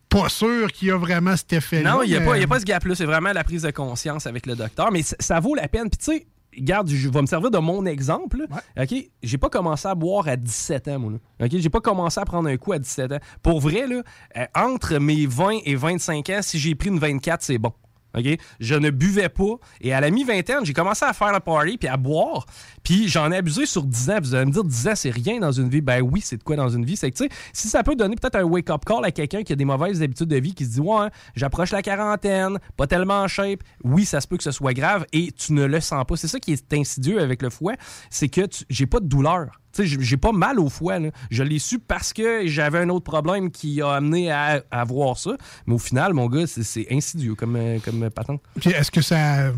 pas 0.08 0.28
sûr 0.30 0.73
qu'il 0.73 0.88
y 0.88 0.90
a 0.90 0.97
vraiment 0.97 1.37
cet 1.37 1.52
effet-là. 1.52 1.92
Non, 1.97 2.02
il 2.02 2.08
n'y 2.11 2.16
a, 2.16 2.20
mais- 2.20 2.42
a 2.42 2.47
pas 2.47 2.61
ce 2.61 2.64
gap-là. 2.64 2.94
C'est 2.94 3.04
vraiment 3.04 3.32
la 3.32 3.44
prise 3.44 3.62
de 3.62 3.70
conscience 3.70 4.26
avec 4.26 4.47
le 4.47 4.56
docteur. 4.56 4.90
Mais 4.90 5.02
ça 5.02 5.38
vaut 5.40 5.54
la 5.54 5.68
peine. 5.68 5.90
Puis, 5.90 5.99
tu 5.99 6.04
sais, 6.18 6.26
regarde, 6.56 6.88
je 6.88 7.08
vais 7.11 7.20
me 7.20 7.26
servir 7.26 7.50
de 7.50 7.58
mon 7.58 7.85
exemple. 7.85 8.38
là. 8.49 8.82
OK? 8.82 8.94
J'ai 9.23 9.37
pas 9.38 9.50
commencé 9.50 9.87
à 9.87 9.94
boire 9.94 10.26
à 10.26 10.37
17 10.37 10.88
ans, 10.88 10.99
moi. 10.99 11.12
là. 11.38 11.47
OK? 11.47 11.52
J'ai 11.58 11.68
pas 11.68 11.80
commencé 11.80 12.18
à 12.18 12.25
prendre 12.25 12.49
un 12.49 12.56
coup 12.56 12.73
à 12.73 12.78
17 12.78 13.12
ans. 13.12 13.18
Pour 13.42 13.61
vrai, 13.61 13.87
là, 13.87 14.02
euh, 14.38 14.44
entre 14.54 14.97
mes 14.97 15.26
20 15.26 15.58
et 15.66 15.75
25 15.75 16.30
ans, 16.30 16.38
si 16.40 16.58
j'ai 16.58 16.75
pris 16.75 16.88
une 16.88 16.99
24, 16.99 17.42
c'est 17.42 17.58
bon. 17.58 17.73
OK? 18.16 18.38
Je 18.60 18.74
ne 18.74 18.90
buvais 18.90 19.28
pas. 19.28 19.56
Et 19.80 19.92
à 19.92 20.00
la 20.00 20.10
mi-vingtaine, 20.10 20.64
j'ai 20.64 20.72
commencé 20.72 21.04
à 21.04 21.12
faire 21.12 21.32
la 21.32 21.40
party 21.40 21.78
puis 21.78 21.88
à 21.88 21.96
boire. 21.96 22.46
Puis 22.82 23.08
j'en 23.08 23.30
ai 23.30 23.36
abusé 23.36 23.66
sur 23.66 23.84
10 23.84 24.10
ans. 24.10 24.18
Vous 24.22 24.34
allez 24.34 24.46
me 24.46 24.52
dire, 24.52 24.64
10 24.64 24.88
ans, 24.88 24.94
c'est 24.94 25.10
rien 25.10 25.38
dans 25.40 25.52
une 25.52 25.68
vie. 25.68 25.80
Ben 25.80 26.00
oui, 26.00 26.20
c'est 26.22 26.36
de 26.36 26.42
quoi 26.42 26.56
dans 26.56 26.68
une 26.68 26.84
vie? 26.84 26.96
C'est 26.96 27.10
que, 27.10 27.16
tu 27.16 27.24
sais, 27.24 27.30
si 27.52 27.68
ça 27.68 27.82
peut 27.82 27.96
donner 27.96 28.16
peut-être 28.16 28.36
un 28.36 28.44
wake-up 28.44 28.84
call 28.84 29.04
à 29.04 29.10
quelqu'un 29.10 29.42
qui 29.42 29.52
a 29.52 29.56
des 29.56 29.64
mauvaises 29.64 30.02
habitudes 30.02 30.28
de 30.28 30.36
vie, 30.36 30.54
qui 30.54 30.64
se 30.64 30.70
dit, 30.70 30.80
ouais, 30.80 31.08
j'approche 31.34 31.70
la 31.72 31.82
quarantaine, 31.82 32.58
pas 32.76 32.86
tellement 32.86 33.20
en 33.22 33.28
shape. 33.28 33.60
Oui, 33.84 34.04
ça 34.04 34.20
se 34.20 34.26
peut 34.26 34.36
que 34.36 34.42
ce 34.42 34.52
soit 34.52 34.74
grave 34.74 35.04
et 35.12 35.32
tu 35.32 35.52
ne 35.52 35.64
le 35.64 35.80
sens 35.80 36.04
pas. 36.06 36.16
C'est 36.16 36.28
ça 36.28 36.40
qui 36.40 36.52
est 36.52 36.72
insidieux 36.72 37.20
avec 37.20 37.42
le 37.42 37.50
foie, 37.50 37.74
c'est 38.10 38.28
que 38.28 38.42
j'ai 38.68 38.86
pas 38.86 39.00
de 39.00 39.06
douleur. 39.06 39.60
Sais, 39.78 39.87
j'ai- 40.00 40.16
pas 40.16 40.32
mal 40.32 40.58
au 40.58 40.68
foie. 40.68 40.99
là. 40.99 41.11
Je 41.30 41.42
l'ai 41.42 41.58
su 41.61 41.78
parce 41.78 42.12
que 42.12 42.47
j'avais 42.47 42.78
un 42.80 42.88
autre 42.88 43.04
problème 43.04 43.50
qui 43.50 43.80
a 43.80 43.90
amené 43.92 44.30
à, 44.32 44.62
à 44.70 44.85
voir 44.85 45.16
ça. 45.18 45.37
Mais 45.66 45.75
au 45.75 45.78
final, 45.78 46.14
mon 46.14 46.26
gars, 46.26 46.47
c'est- 46.47 46.87
insidieux 46.90 47.35
comme, 47.37 47.54
euh, 47.56 47.78
comme 47.85 48.11
patente. 48.11 48.40
Puis 48.61 48.70
est-ce 48.70 48.90
que 48.90 49.00
ça. 49.00 49.52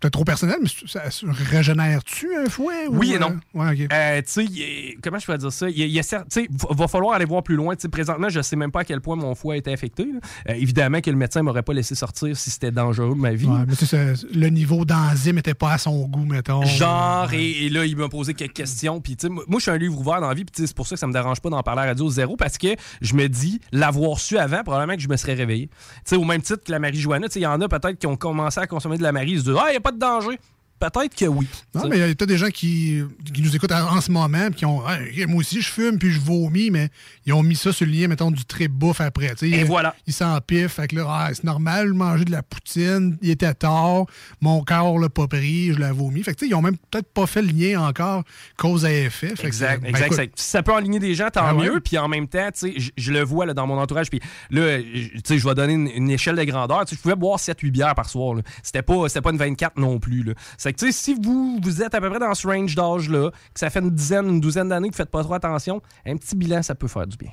peut-être 0.00 0.12
trop 0.12 0.24
personnel, 0.24 0.56
mais 0.62 0.68
ça, 0.86 1.10
ça 1.10 1.26
régénère-tu 1.28 2.28
un 2.36 2.48
fouet? 2.48 2.86
ou, 2.88 2.98
Oui 2.98 3.12
et 3.12 3.16
euh, 3.16 3.18
non. 3.18 3.36
Ouais. 3.54 3.88
Euh, 3.92 4.22
tu 4.22 4.24
sais, 4.26 4.42
a- 4.42 4.96
comment 5.02 5.18
je 5.18 5.26
peux 5.26 5.36
dire 5.38 5.52
ça? 5.52 5.68
Il 5.68 5.78
y 5.78 5.82
a- 5.82 5.86
il 5.86 6.48
va, 6.70 6.88
falloir 6.88 7.14
aller 7.14 7.24
voir 7.24 7.42
plus 7.42 7.56
loin. 7.56 7.74
Tu 7.74 7.82
sais, 7.82 7.88
présentement, 7.88 8.28
je 8.28 8.40
sais 8.42 8.56
même 8.56 8.70
pas 8.70 8.80
à 8.80 8.84
quel 8.84 9.00
point 9.00 9.16
mon 9.16 9.34
foie 9.34 9.54
a 9.54 9.56
été 9.56 9.72
affecté. 9.72 10.06
Euh, 10.48 10.52
évidemment 10.54 11.00
que 11.00 11.10
le 11.10 11.16
médecin 11.16 11.42
m'aurait 11.42 11.62
pas 11.62 11.72
laissé 11.72 11.94
sortir 11.94 12.36
si 12.36 12.50
c'était 12.50 12.70
dangereux 12.70 13.14
de 13.14 13.20
ma 13.20 13.32
vie. 13.32 13.46
Ouais, 13.46 13.64
mais 13.66 13.74
tu 13.76 13.86
sais, 13.86 14.14
ça- 14.14 14.26
le 14.32 14.48
niveau 14.48 14.84
d'enzyme 14.84 15.38
était 15.38 15.54
pas 15.54 15.72
à 15.72 15.78
son 15.78 16.06
goût, 16.06 16.24
mettons. 16.24 16.62
Genre, 16.64 17.32
et, 17.32 17.66
et 17.66 17.68
là, 17.70 17.84
il 17.84 17.96
m'a 17.96 18.08
posé 18.08 18.34
quelques 18.34 18.54
questions. 18.54 19.00
Puis, 19.00 19.16
moi, 19.48 19.60
je 19.64 19.70
suis 19.70 19.76
un 19.76 19.78
livre 19.78 19.98
ouvert 19.98 20.20
dans 20.20 20.28
la 20.28 20.34
vie. 20.34 20.44
Puis, 20.44 20.66
c'est 20.66 20.76
pour 20.76 20.86
ça 20.86 20.94
que 20.96 21.00
ça 21.00 21.06
me 21.06 21.12
dérange 21.12 21.40
pas 21.40 21.50
d'en 21.50 21.62
parler 21.62 21.82
à 21.82 21.86
radio 21.86 22.08
zéro. 22.08 22.36
Parce 22.36 22.58
que 22.58 22.68
je 23.00 23.14
me 23.14 23.28
dis, 23.28 23.60
l'avoir 23.72 24.18
su 24.18 24.36
avant, 24.36 24.62
probablement 24.62 24.96
que 24.96 25.02
je 25.02 25.08
me 25.08 25.16
serais 25.16 25.34
réveillé. 25.34 25.70
Sais, 26.04 26.16
au 26.16 26.24
même 26.24 26.42
titre 26.42 26.62
que 26.64 26.70
la 26.70 26.78
marijuana, 26.78 27.26
il 27.34 27.42
y 27.42 27.46
en 27.46 27.60
a 27.60 27.68
peut-être 27.68 27.98
qui 27.98 28.06
ont 28.06 28.16
commencé 28.16 28.60
à 28.60 28.66
consommer 28.66 28.98
de 28.98 29.02
la 29.02 29.12
marie. 29.12 29.32
Ils 29.32 29.38
se 29.40 29.44
disent, 29.44 29.56
ah, 29.58 29.66
il 29.68 29.72
n'y 29.72 29.76
a 29.76 29.80
pas 29.80 29.92
de 29.92 29.98
danger. 29.98 30.38
Peut-être 30.78 31.14
que 31.14 31.24
oui. 31.26 31.46
Non, 31.74 31.88
mais 31.88 31.96
il 31.96 32.00
y 32.00 32.02
a 32.02 32.06
peut-être 32.08 32.26
des 32.28 32.38
gens 32.38 32.48
qui, 32.50 33.02
qui 33.32 33.42
nous 33.42 33.54
écoutent 33.56 33.72
en, 33.72 33.96
en 33.96 34.00
ce 34.00 34.10
moment 34.10 34.46
puis 34.48 34.56
qui 34.56 34.64
ont 34.66 34.82
Hey, 34.88 35.26
moi 35.26 35.38
aussi 35.40 35.60
je 35.62 35.68
fume 35.70 35.98
puis 35.98 36.10
je 36.10 36.20
vomis, 36.20 36.70
mais 36.70 36.88
ils 37.26 37.32
ont 37.32 37.42
mis 37.42 37.56
ça 37.56 37.72
sur 37.72 37.86
le 37.86 37.92
lien, 37.92 38.08
mettons, 38.08 38.30
du 38.30 38.44
trip 38.44 38.70
bouffe 38.72 39.00
après. 39.00 39.34
Et 39.42 39.48
Ils- 39.48 39.64
voilà. 39.64 39.94
Ils 40.06 40.12
s'empifent. 40.12 40.72
Fait 40.74 40.88
que 40.88 40.96
là, 40.96 41.04
ah, 41.08 41.28
c'est 41.32 41.44
normal 41.44 41.92
manger 41.94 42.24
de 42.24 42.32
la 42.32 42.42
poutine. 42.42 43.16
Il 43.22 43.30
était 43.30 43.52
tard. 43.54 44.04
Mon 44.40 44.62
corps 44.62 44.98
l'a 44.98 45.08
pas 45.08 45.26
pris. 45.26 45.72
Je 45.72 45.78
l'ai 45.78 45.90
vomi. 45.90 46.22
Fait 46.22 46.32
que 46.32 46.38
tu 46.38 46.44
sais, 46.46 46.50
ils 46.50 46.54
ont 46.54 46.62
même 46.62 46.76
peut-être 46.90 47.12
pas 47.12 47.26
fait 47.26 47.42
le 47.42 47.48
lien 47.52 47.80
encore 47.86 48.22
cause 48.56 48.84
à 48.84 48.92
effet. 48.92 49.28
Fait 49.30 49.42
que, 49.42 49.46
Exact, 49.46 49.82
ben, 49.82 49.88
exact. 49.88 50.12
écoute, 50.12 50.30
Ça- 50.36 50.62
peut 50.62 50.74
aligner 50.74 50.98
des 50.98 51.14
gens, 51.14 51.28
tant 51.30 51.44
Ah 51.44 51.54
mieux. 51.54 51.80
Puis 51.80 51.98
en 51.98 52.08
même 52.08 52.26
temps, 52.28 52.48
tu 52.52 52.72
sais, 52.72 52.92
je- 52.96 53.12
le 53.12 53.22
vois 53.22 53.46
là, 53.46 53.54
dans 53.54 53.66
mon 53.66 53.78
entourage. 53.78 54.10
Puis 54.10 54.20
là, 54.50 54.78
je- 54.80 55.08
tu 55.08 55.20
sais, 55.24 55.38
je 55.38 55.46
vais 55.48 55.54
donner 55.54 55.74
une, 55.74 55.88
une 55.88 56.10
échelle 56.10 56.36
de 56.36 56.44
grandeur. 56.44 56.84
Tu 56.84 56.90
sais, 56.90 56.96
je 56.96 57.00
pouvais 57.02 57.14
boire 57.16 57.38
7-8 57.38 57.70
bières 57.70 57.94
par 57.94 58.08
soir. 58.08 58.36
C'était 58.62 58.82
pas, 58.82 59.08
c'était 59.08 59.20
pas 59.20 59.30
une 59.30 59.36
24 59.38 59.78
non 59.78 59.98
plus. 59.98 60.22
là. 60.24 60.32
Tu 60.76 60.86
sais, 60.86 60.92
si 60.92 61.14
vous, 61.14 61.58
vous 61.62 61.82
êtes 61.82 61.94
à 61.94 62.00
peu 62.00 62.10
près 62.10 62.18
dans 62.18 62.34
ce 62.34 62.46
range 62.46 62.74
d'âge-là, 62.74 63.30
que 63.30 63.60
ça 63.60 63.70
fait 63.70 63.80
une 63.80 63.90
dizaine, 63.90 64.26
une 64.28 64.40
douzaine 64.40 64.68
d'années 64.68 64.88
que 64.88 64.94
vous 64.94 64.98
faites 64.98 65.10
pas 65.10 65.22
trop 65.22 65.34
attention, 65.34 65.80
un 66.06 66.16
petit 66.16 66.36
bilan, 66.36 66.62
ça 66.62 66.74
peut 66.74 66.88
faire 66.88 67.06
du 67.06 67.16
bien. 67.16 67.30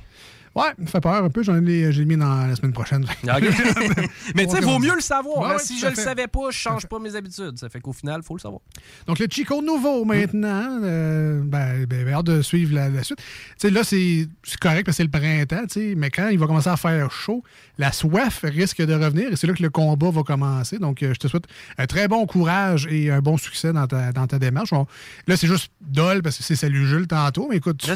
Ouais, 0.54 0.64
ça 0.80 0.92
fait 0.92 1.02
peur 1.02 1.24
un 1.24 1.30
peu. 1.30 1.44
J'en 1.44 1.66
ai, 1.66 1.92
j'ai 1.92 2.04
mis 2.06 2.18
dans 2.18 2.48
la 2.48 2.56
semaine 2.56 2.74
prochaine. 2.74 3.06
Mais 4.36 4.46
tu 4.46 4.52
sais, 4.52 4.62
vaut 4.62 4.80
mieux 4.80 4.96
le 4.96 5.02
savoir. 5.02 5.42
Ouais, 5.42 5.56
hein. 5.56 5.60
si 5.60 5.80
je 5.80 5.88
le 5.88 5.96
savais 5.96 6.28
pas, 6.28 6.50
je 6.52 6.58
change 6.58 6.88
pas 6.88 7.00
mes 7.00 7.16
habitudes. 7.16 7.58
Ça 7.58 7.70
fait 7.70 7.80
qu'au 7.80 7.94
final, 7.94 8.20
il 8.22 8.26
faut 8.26 8.36
le 8.36 8.42
savoir. 8.42 8.62
Donc, 9.08 9.20
le 9.20 9.28
Chico 9.30 9.62
nouveau 9.62 10.04
maintenant, 10.04 10.80
euh, 10.84 11.42
ben, 11.44 11.86
ben, 11.86 12.06
ben, 12.06 12.14
hâte 12.14 12.26
de 12.26 12.42
suivre 12.42 12.76
la, 12.76 12.90
la 12.90 13.04
suite. 13.04 13.20
Tu 13.20 13.24
sais, 13.58 13.70
là, 13.70 13.84
c'est 13.84 14.28
c'est 14.44 14.60
correct 14.60 14.86
parce 14.86 14.98
que 14.98 15.04
c'est 15.04 15.04
le 15.04 15.10
printemps, 15.10 15.68
tu 15.68 15.80
sais, 15.92 15.94
mais 15.96 16.10
quand 16.10 16.28
il 16.30 16.38
va 16.38 16.48
commencer 16.48 16.70
à 16.70 16.78
faire 16.78 17.12
chaud, 17.12 17.44
la 17.78 17.92
soif 17.92 18.42
risque 18.44 18.82
de 18.82 18.94
revenir 18.94 19.32
et 19.32 19.36
c'est 19.36 19.48
là 19.48 19.54
que 19.54 19.64
le 19.64 19.70
combat 19.70 20.10
va 20.12 20.24
commencer. 20.24 20.78
Donc, 20.80 21.02
euh, 21.02 21.14
je 21.14 21.20
te 21.20 21.28
souhaite 21.28 21.46
un 21.78 21.88
très 21.88 22.08
bon 22.08 22.26
courage 22.26 22.88
et 22.92 23.10
un 23.10 23.22
bon 23.22 23.38
succès 23.38 23.72
dans 23.74 23.88
ta, 23.88 24.12
dans 24.12 24.28
ta 24.28 24.38
démarche. 24.38 24.74
On- 24.74 24.86
là, 25.28 25.38
c'est 25.38 25.48
juste 25.48 25.72
dol 25.82 26.22
parce 26.22 26.38
que 26.38 26.44
c'est 26.44 26.56
salut 26.56 26.86
Jules 26.88 27.08
tantôt, 27.08 27.48
mais 27.50 27.58
écoute, 27.58 27.78
tu, 27.78 27.88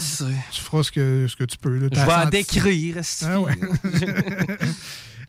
tu 0.52 0.62
feras 0.62 0.84
ce 0.84 0.92
que, 0.92 1.28
ce 1.28 1.36
que 1.36 1.44
tu 1.44 1.58
peux. 1.58 1.78
là. 1.78 1.90
Esti. 2.98 3.26
Ah 3.28 3.40
ouais. 3.42 3.54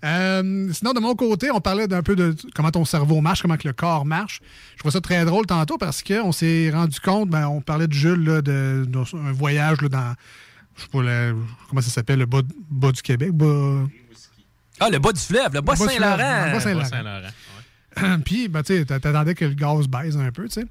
Euh, 0.04 0.68
sinon, 0.72 0.92
de 0.92 1.00
mon 1.00 1.14
côté, 1.14 1.50
on 1.50 1.60
parlait 1.60 1.88
d'un 1.88 2.02
peu 2.02 2.14
de 2.14 2.34
comment 2.54 2.70
ton 2.70 2.84
cerveau 2.84 3.20
marche, 3.22 3.42
comment 3.42 3.56
que 3.56 3.66
le 3.66 3.72
corps 3.72 4.04
marche. 4.04 4.40
Je 4.74 4.80
trouvais 4.80 4.92
ça 4.92 5.00
très 5.00 5.24
drôle 5.24 5.46
tantôt 5.46 5.78
parce 5.78 6.02
qu'on 6.02 6.32
s'est 6.32 6.70
rendu 6.70 7.00
compte, 7.00 7.30
ben, 7.30 7.48
on 7.48 7.62
parlait 7.62 7.86
de 7.88 7.92
Jules, 7.94 8.22
là, 8.22 8.42
de, 8.42 8.84
d'un 8.86 9.32
voyage 9.32 9.80
là, 9.80 9.88
dans, 9.88 10.14
je 10.76 10.82
sais 10.82 10.88
pas, 10.88 11.02
le- 11.02 11.36
comment 11.68 11.80
ça 11.80 11.90
s'appelle, 11.90 12.18
le 12.18 12.26
bas, 12.26 12.42
bas 12.70 12.92
du 12.92 13.00
Québec. 13.02 13.32
Bas... 13.32 13.86
Ah, 14.80 14.90
le 14.90 14.98
bas 14.98 15.12
du 15.12 15.20
fleuve, 15.20 15.54
le 15.54 15.60
bas 15.62 15.74
Saint-Laurent. 15.76 16.46
le 16.46 16.52
bas 16.52 16.60
Saint-Laurent. 16.60 18.18
Puis, 18.24 18.48
ben, 18.48 18.62
tu 18.62 18.84
t'attendais 18.84 19.34
que 19.34 19.46
le 19.46 19.54
gaz 19.54 19.88
baisse 19.88 20.16
un 20.16 20.30
peu, 20.30 20.44
tu 20.48 20.60
sais. 20.60 20.66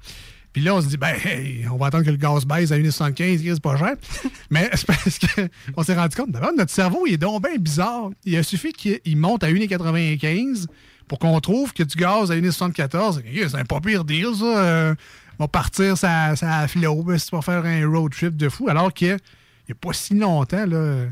Puis 0.56 0.64
là, 0.64 0.74
on 0.74 0.80
se 0.80 0.86
dit, 0.86 0.96
ben, 0.96 1.14
hey, 1.22 1.66
on 1.70 1.76
va 1.76 1.88
attendre 1.88 2.06
que 2.06 2.10
le 2.10 2.16
gaz 2.16 2.46
baisse 2.46 2.72
à 2.72 2.78
1,75, 2.78 3.42
c'est 3.44 3.60
pas 3.60 3.76
cher. 3.76 3.94
Mais 4.50 4.70
c'est 4.72 4.86
parce 4.86 5.18
qu'on 5.18 5.82
s'est 5.82 5.94
rendu 5.94 6.16
compte, 6.16 6.30
d'abord, 6.30 6.52
notre 6.56 6.72
cerveau, 6.72 7.04
il 7.06 7.12
est 7.12 7.18
donc 7.18 7.46
bien 7.46 7.58
bizarre. 7.58 8.08
Il 8.24 8.34
a 8.38 8.42
suffi 8.42 8.72
qu'il 8.72 8.98
il 9.04 9.18
monte 9.18 9.44
à 9.44 9.50
1,95 9.50 10.64
pour 11.08 11.18
qu'on 11.18 11.38
trouve 11.40 11.74
que 11.74 11.82
du 11.82 11.94
gaz 11.94 12.30
à 12.30 12.36
1,74, 12.36 13.20
c'est 13.22 13.54
un 13.54 13.64
pas 13.66 13.82
pire 13.82 14.02
deal, 14.02 14.28
ça. 14.34 14.44
Euh, 14.46 14.94
on 15.38 15.44
va 15.44 15.48
partir 15.48 15.98
ça, 15.98 16.34
ça 16.36 16.66
flot, 16.68 17.02
ben, 17.02 17.18
si 17.18 17.28
tu 17.28 17.36
vas 17.36 17.42
faire 17.42 17.62
un 17.62 17.86
road 17.86 18.10
trip 18.12 18.34
de 18.34 18.48
fou. 18.48 18.70
Alors 18.70 18.94
qu'il 18.94 19.08
n'y 19.08 19.72
a 19.72 19.74
pas 19.78 19.92
si 19.92 20.14
longtemps, 20.14 20.64
là, 20.64 21.04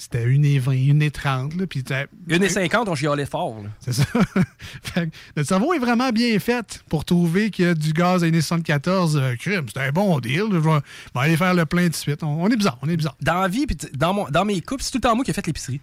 c'était 0.00 0.24
1,20, 0.26 0.96
1,30. 1.10 1.58
là, 1.58 1.66
Puis 1.66 1.82
t'as- 1.84 2.06
1,50, 2.28 2.88
on 2.88 2.94
chialait 2.94 3.26
fort. 3.26 3.56
c'est 3.80 3.92
ça. 3.92 4.04
Fait 4.82 5.06
que 5.10 5.16
notre 5.36 5.48
cerveau 5.48 5.74
est 5.74 5.78
vraiment 5.78 6.10
bien 6.10 6.38
fait 6.38 6.82
pour 6.88 7.04
trouver 7.04 7.50
qu'il 7.50 7.64
y 7.66 7.68
a 7.68 7.74
du 7.74 7.92
gaz 7.92 8.24
à 8.24 8.26
1,74 8.26 9.16
euh, 9.16 9.36
crime. 9.36 9.66
C'est 9.72 9.80
un 9.80 9.92
bon 9.92 10.18
deal. 10.20 10.44
Je 10.50 10.56
vais, 10.56 10.70
vais 10.70 10.80
aller 11.20 11.36
faire 11.36 11.54
le 11.54 11.66
plein 11.66 11.84
tout 11.84 11.90
de 11.90 11.94
suite. 11.96 12.22
On, 12.22 12.42
on 12.42 12.48
est 12.48 12.56
bizarre, 12.56 12.78
on 12.82 12.88
est 12.88 12.96
bizarre. 12.96 13.16
Dans 13.20 13.40
la 13.40 13.48
vie, 13.48 13.66
dans, 13.94 14.14
mon- 14.14 14.28
dans 14.30 14.44
mes 14.44 14.60
coupes, 14.60 14.82
c'est 14.82 14.90
tout 14.90 14.98
le 14.98 15.02
temps 15.02 15.14
moi 15.14 15.24
qui 15.24 15.30
ai 15.30 15.34
fait 15.34 15.46
l'épicerie. 15.46 15.80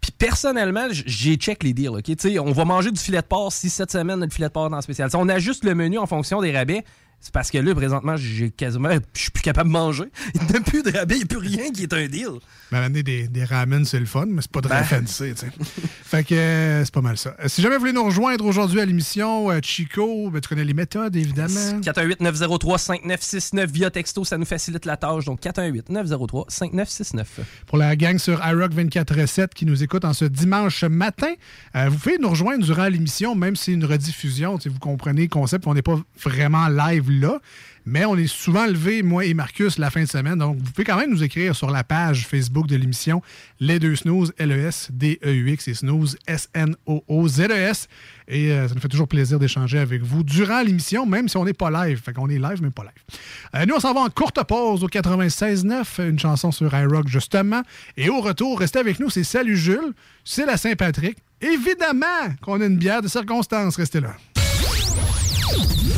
Puis 0.00 0.12
personnellement, 0.16 0.86
j'ai 0.90 1.36
check 1.36 1.62
les 1.62 1.74
deals. 1.74 1.88
ok? 1.90 2.10
On 2.40 2.52
va 2.52 2.64
manger 2.64 2.90
du 2.90 2.98
filet 3.00 3.20
de 3.20 3.26
porc 3.26 3.52
si 3.52 3.68
cette 3.68 3.90
semaine, 3.92 4.18
notre 4.20 4.32
filet 4.34 4.48
de 4.48 4.52
porc 4.52 4.70
dans 4.70 4.76
le 4.76 4.82
spécial. 4.82 5.10
On 5.14 5.28
ajuste 5.28 5.62
le 5.64 5.74
menu 5.74 5.98
en 5.98 6.06
fonction 6.06 6.40
des 6.40 6.56
rabais. 6.56 6.84
C'est 7.22 7.32
parce 7.34 7.50
que 7.50 7.58
là, 7.58 7.74
présentement, 7.74 8.16
j'ai 8.16 8.50
quasiment. 8.50 8.88
Je 9.14 9.20
suis 9.20 9.30
plus 9.30 9.42
capable 9.42 9.68
de 9.68 9.72
manger. 9.74 10.04
Il 10.34 10.40
n'y 10.42 10.56
a 10.56 10.60
plus 10.60 10.82
de 10.82 10.90
rabais, 10.90 11.16
il 11.16 11.18
n'y 11.18 11.24
a 11.24 11.26
plus 11.26 11.38
rien 11.38 11.70
qui 11.70 11.82
est 11.82 11.92
un 11.92 12.06
deal. 12.06 12.30
Mais 12.72 12.78
amener 12.78 13.02
des, 13.02 13.28
des 13.28 13.44
ramen, 13.44 13.84
c'est 13.84 13.98
le 14.00 14.06
fun, 14.06 14.26
mais 14.28 14.40
c'est 14.42 14.50
pas 14.50 14.60
très 14.62 14.80
Ben. 14.80 14.84
fancy. 14.84 15.34
tu 15.34 15.40
sais. 15.40 15.50
fait 16.04 16.24
que 16.24 16.34
euh, 16.34 16.84
c'est 16.84 16.94
pas 16.94 17.00
mal 17.02 17.18
ça. 17.18 17.34
Euh, 17.42 17.48
Si 17.48 17.60
jamais 17.62 17.74
vous 17.74 17.80
voulez 17.80 17.92
nous 17.92 18.04
rejoindre 18.04 18.44
aujourd'hui 18.46 18.80
à 18.80 18.84
l'émission, 18.86 19.50
euh, 19.50 19.58
Chico, 19.62 20.30
ben, 20.30 20.40
tu 20.40 20.48
connais 20.48 20.64
les 20.64 20.72
méthodes, 20.74 21.14
évidemment. 21.16 21.80
418-903-5969 21.82 23.66
via 23.70 23.90
texto, 23.90 24.24
ça 24.24 24.38
nous 24.38 24.44
facilite 24.46 24.84
la 24.86 24.96
tâche. 24.96 25.24
Donc 25.24 25.40
418-903-5969. 25.42 27.24
Pour 27.66 27.78
la 27.78 27.96
gang 27.96 28.18
sur 28.18 28.40
iRock 28.46 28.72
24-7 28.72 29.48
qui 29.54 29.66
nous 29.66 29.82
écoute 29.82 30.04
en 30.04 30.12
ce 30.12 30.24
dimanche 30.24 30.84
matin, 30.84 31.32
euh, 31.76 31.88
vous 31.88 31.98
pouvez 31.98 32.18
nous 32.18 32.28
rejoindre 32.30 32.64
durant 32.64 32.88
l'émission, 32.88 33.34
même 33.34 33.56
si 33.56 33.64
c'est 33.64 33.72
une 33.72 33.84
rediffusion. 33.84 34.58
Vous 34.64 34.78
comprenez 34.78 35.22
le 35.22 35.28
concept, 35.28 35.66
on 35.66 35.74
n'est 35.74 35.82
pas 35.82 35.98
vraiment 36.22 36.68
live 36.68 37.09
là, 37.10 37.40
mais 37.86 38.04
on 38.04 38.16
est 38.16 38.26
souvent 38.26 38.66
levé, 38.66 39.02
moi 39.02 39.24
et 39.24 39.34
Marcus, 39.34 39.78
la 39.78 39.90
fin 39.90 40.02
de 40.02 40.08
semaine. 40.08 40.38
Donc, 40.38 40.58
vous 40.58 40.70
pouvez 40.70 40.84
quand 40.84 40.96
même 40.96 41.10
nous 41.10 41.22
écrire 41.22 41.56
sur 41.56 41.70
la 41.70 41.82
page 41.82 42.26
Facebook 42.26 42.66
de 42.66 42.76
l'émission 42.76 43.22
Les 43.58 43.78
Deux 43.78 43.96
Snooze, 43.96 44.32
L-E-S-D-E-U-X 44.38 45.68
et 45.68 45.74
Snooze, 45.74 46.16
S-N-O-O-Z-E-S. 46.26 47.88
Et 48.28 48.52
euh, 48.52 48.68
ça 48.68 48.74
nous 48.74 48.80
fait 48.80 48.88
toujours 48.88 49.08
plaisir 49.08 49.38
d'échanger 49.38 49.78
avec 49.78 50.02
vous 50.02 50.22
durant 50.22 50.62
l'émission, 50.62 51.06
même 51.06 51.28
si 51.28 51.36
on 51.36 51.44
n'est 51.44 51.52
pas 51.52 51.70
live. 51.70 52.00
Fait 52.00 52.12
qu'on 52.12 52.28
est 52.28 52.38
live, 52.38 52.60
mais 52.62 52.70
pas 52.70 52.84
live. 52.84 53.18
Euh, 53.56 53.66
nous, 53.66 53.74
on 53.74 53.80
s'en 53.80 53.94
va 53.94 54.00
en 54.00 54.08
courte 54.08 54.42
pause 54.44 54.84
au 54.84 54.88
96.9, 54.88 56.08
une 56.10 56.18
chanson 56.18 56.52
sur 56.52 56.72
iRock, 56.72 57.08
justement. 57.08 57.62
Et 57.96 58.08
au 58.08 58.20
retour, 58.20 58.60
restez 58.60 58.78
avec 58.78 59.00
nous, 59.00 59.10
c'est 59.10 59.24
Salut 59.24 59.56
Jules, 59.56 59.94
c'est 60.24 60.46
la 60.46 60.56
Saint-Patrick. 60.56 61.16
Évidemment 61.40 62.06
qu'on 62.42 62.60
a 62.60 62.66
une 62.66 62.76
bière 62.76 63.02
de 63.02 63.08
circonstance, 63.08 63.76
restez 63.76 64.00
là. 64.00 64.14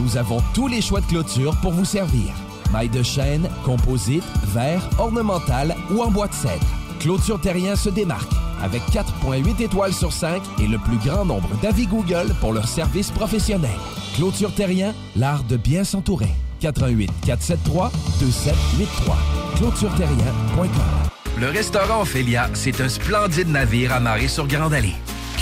nous 0.00 0.16
avons 0.16 0.42
tous 0.54 0.68
les 0.68 0.80
choix 0.80 1.00
de 1.00 1.06
clôture 1.06 1.56
pour 1.62 1.72
vous 1.72 1.84
servir. 1.84 2.32
Maille 2.72 2.88
de 2.88 3.02
chêne, 3.02 3.48
composite, 3.64 4.24
verre, 4.46 4.88
ornemental 4.98 5.74
ou 5.90 6.02
en 6.02 6.10
bois 6.10 6.28
de 6.28 6.34
cèdre. 6.34 6.66
Clôture 7.00 7.40
Terrien 7.40 7.76
se 7.76 7.88
démarque 7.88 8.32
avec 8.62 8.82
4.8 8.90 9.62
étoiles 9.62 9.92
sur 9.92 10.12
5 10.12 10.42
et 10.60 10.66
le 10.66 10.78
plus 10.78 10.98
grand 10.98 11.24
nombre 11.24 11.48
d'avis 11.62 11.86
Google 11.86 12.34
pour 12.40 12.52
leur 12.52 12.66
service 12.66 13.10
professionnel. 13.10 13.70
Clôture 14.16 14.54
Terrien, 14.54 14.94
l'art 15.14 15.44
de 15.44 15.56
bien 15.56 15.84
s'entourer. 15.84 16.30
88 16.60 17.10
473 17.24 17.90
2783. 18.20 19.16
ClôtureTerrien.com. 19.56 20.68
Le 21.38 21.48
restaurant 21.48 22.00
Ophélia, 22.00 22.48
c'est 22.54 22.80
un 22.80 22.88
splendide 22.88 23.48
navire 23.48 23.92
amarré 23.92 24.26
sur 24.26 24.46
Grande 24.46 24.72
Allée. 24.72 24.94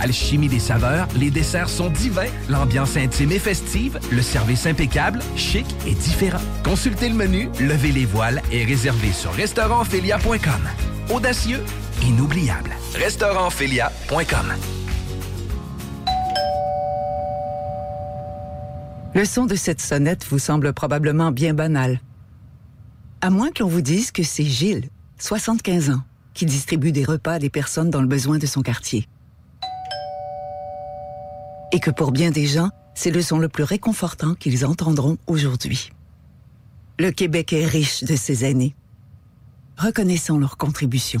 Alchimie 0.00 0.48
des 0.48 0.60
saveurs, 0.60 1.08
les 1.16 1.30
desserts 1.30 1.68
sont 1.68 1.90
divins, 1.90 2.30
l'ambiance 2.48 2.96
intime 2.96 3.32
et 3.32 3.38
festive, 3.38 3.98
le 4.10 4.22
service 4.22 4.66
impeccable, 4.66 5.20
chic 5.36 5.66
et 5.86 5.94
différent. 5.94 6.40
Consultez 6.62 7.08
le 7.08 7.14
menu, 7.14 7.48
levez 7.60 7.92
les 7.92 8.06
voiles 8.06 8.42
et 8.52 8.64
réservez 8.64 9.12
sur 9.12 9.32
restaurantphilia.com. 9.32 10.68
Audacieux, 11.14 11.62
inoubliable. 12.02 12.70
Restaurantphilia.com. 12.94 14.54
Le 19.14 19.24
son 19.24 19.46
de 19.46 19.56
cette 19.56 19.80
sonnette 19.80 20.24
vous 20.28 20.38
semble 20.38 20.72
probablement 20.72 21.32
bien 21.32 21.54
banal. 21.54 22.00
À 23.20 23.30
moins 23.30 23.50
que 23.50 23.64
l'on 23.64 23.68
vous 23.68 23.80
dise 23.80 24.12
que 24.12 24.22
c'est 24.22 24.44
Gilles, 24.44 24.90
75 25.18 25.90
ans, 25.90 26.02
qui 26.34 26.46
distribue 26.46 26.92
des 26.92 27.04
repas 27.04 27.32
à 27.32 27.38
des 27.40 27.50
personnes 27.50 27.90
dans 27.90 28.00
le 28.00 28.06
besoin 28.06 28.38
de 28.38 28.46
son 28.46 28.62
quartier. 28.62 29.08
Et 31.72 31.80
que 31.80 31.90
pour 31.90 32.12
bien 32.12 32.30
des 32.30 32.46
gens, 32.46 32.70
c'est 32.94 33.10
le 33.10 33.22
son 33.22 33.38
le 33.38 33.48
plus 33.48 33.64
réconfortant 33.64 34.34
qu'ils 34.34 34.64
entendront 34.64 35.18
aujourd'hui. 35.26 35.92
Le 36.98 37.10
Québec 37.10 37.52
est 37.52 37.66
riche 37.66 38.02
de 38.04 38.16
ses 38.16 38.44
aînés. 38.44 38.74
Reconnaissons 39.76 40.38
leur 40.38 40.56
contribution. 40.56 41.20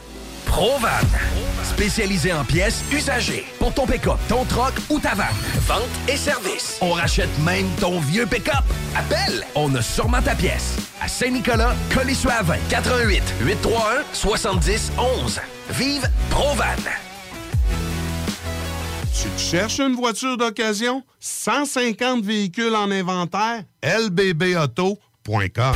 Provan. 0.51 0.89
Spécialisé 1.63 2.33
en 2.33 2.43
pièces 2.43 2.83
usagées. 2.91 3.45
Pour 3.57 3.73
ton 3.73 3.87
pick-up, 3.87 4.17
ton 4.27 4.43
troc 4.43 4.73
ou 4.89 4.99
ta 4.99 5.15
vanne. 5.15 5.27
Vente 5.61 5.87
et 6.09 6.17
service. 6.17 6.77
On 6.81 6.91
rachète 6.91 7.29
même 7.39 7.67
ton 7.79 8.01
vieux 8.01 8.25
pick-up. 8.25 8.65
Appelle, 8.93 9.45
on 9.55 9.73
a 9.75 9.81
sûrement 9.81 10.21
ta 10.21 10.35
pièce. 10.35 10.75
À 11.01 11.07
Saint-Nicolas, 11.07 11.73
Colissois 11.93 12.43
88 12.69 13.23
831 13.41 14.03
70 14.11 14.91
11. 15.23 15.39
Vive 15.69 16.09
Provan. 16.29 16.65
Tu 19.13 19.29
te 19.29 19.39
cherches 19.39 19.79
une 19.79 19.95
voiture 19.95 20.35
d'occasion? 20.35 21.01
150 21.21 22.25
véhicules 22.25 22.75
en 22.75 22.91
inventaire? 22.91 23.63
lbbauto.com 23.83 25.75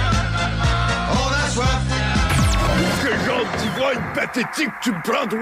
Quel 3.51 3.59
genre 3.59 3.73
d'ivrogne 3.73 4.03
pathétique 4.13 4.69
tu 4.81 4.91
me 4.91 5.01
prends, 5.03 5.27
toi? 5.27 5.39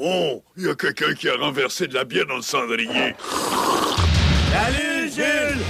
Oh, 0.00 0.42
il 0.56 0.64
y 0.64 0.68
a 0.68 0.74
quelqu'un 0.74 1.14
qui 1.14 1.28
a 1.28 1.36
renversé 1.36 1.86
de 1.86 1.94
la 1.94 2.04
bière 2.04 2.26
dans 2.26 2.36
le 2.36 2.42
cendrier. 2.42 3.14
Salut 4.52 5.10
Jules 5.14 5.64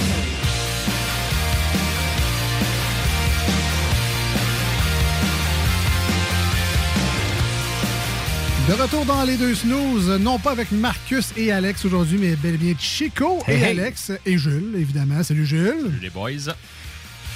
De 8.69 8.73
retour 8.73 9.05
dans 9.05 9.25
les 9.25 9.37
deux 9.37 9.55
snooze, 9.55 10.09
non 10.21 10.38
pas 10.38 10.53
avec 10.53 10.73
Marcus 10.73 11.33
et 11.37 11.53
Alex 11.53 11.85
aujourd'hui, 11.85 12.17
mais 12.19 12.35
bel 12.35 12.55
et 12.55 12.57
bien 12.57 12.75
Chico 12.79 13.38
Hey, 13.47 13.57
et 13.57 13.62
hey. 13.62 13.79
Alex 13.79 14.12
et 14.25 14.38
Jules, 14.38 14.73
évidemment. 14.77 15.23
Salut 15.23 15.45
Jules. 15.45 15.93
Les 16.01 16.09
boys. 16.09 16.55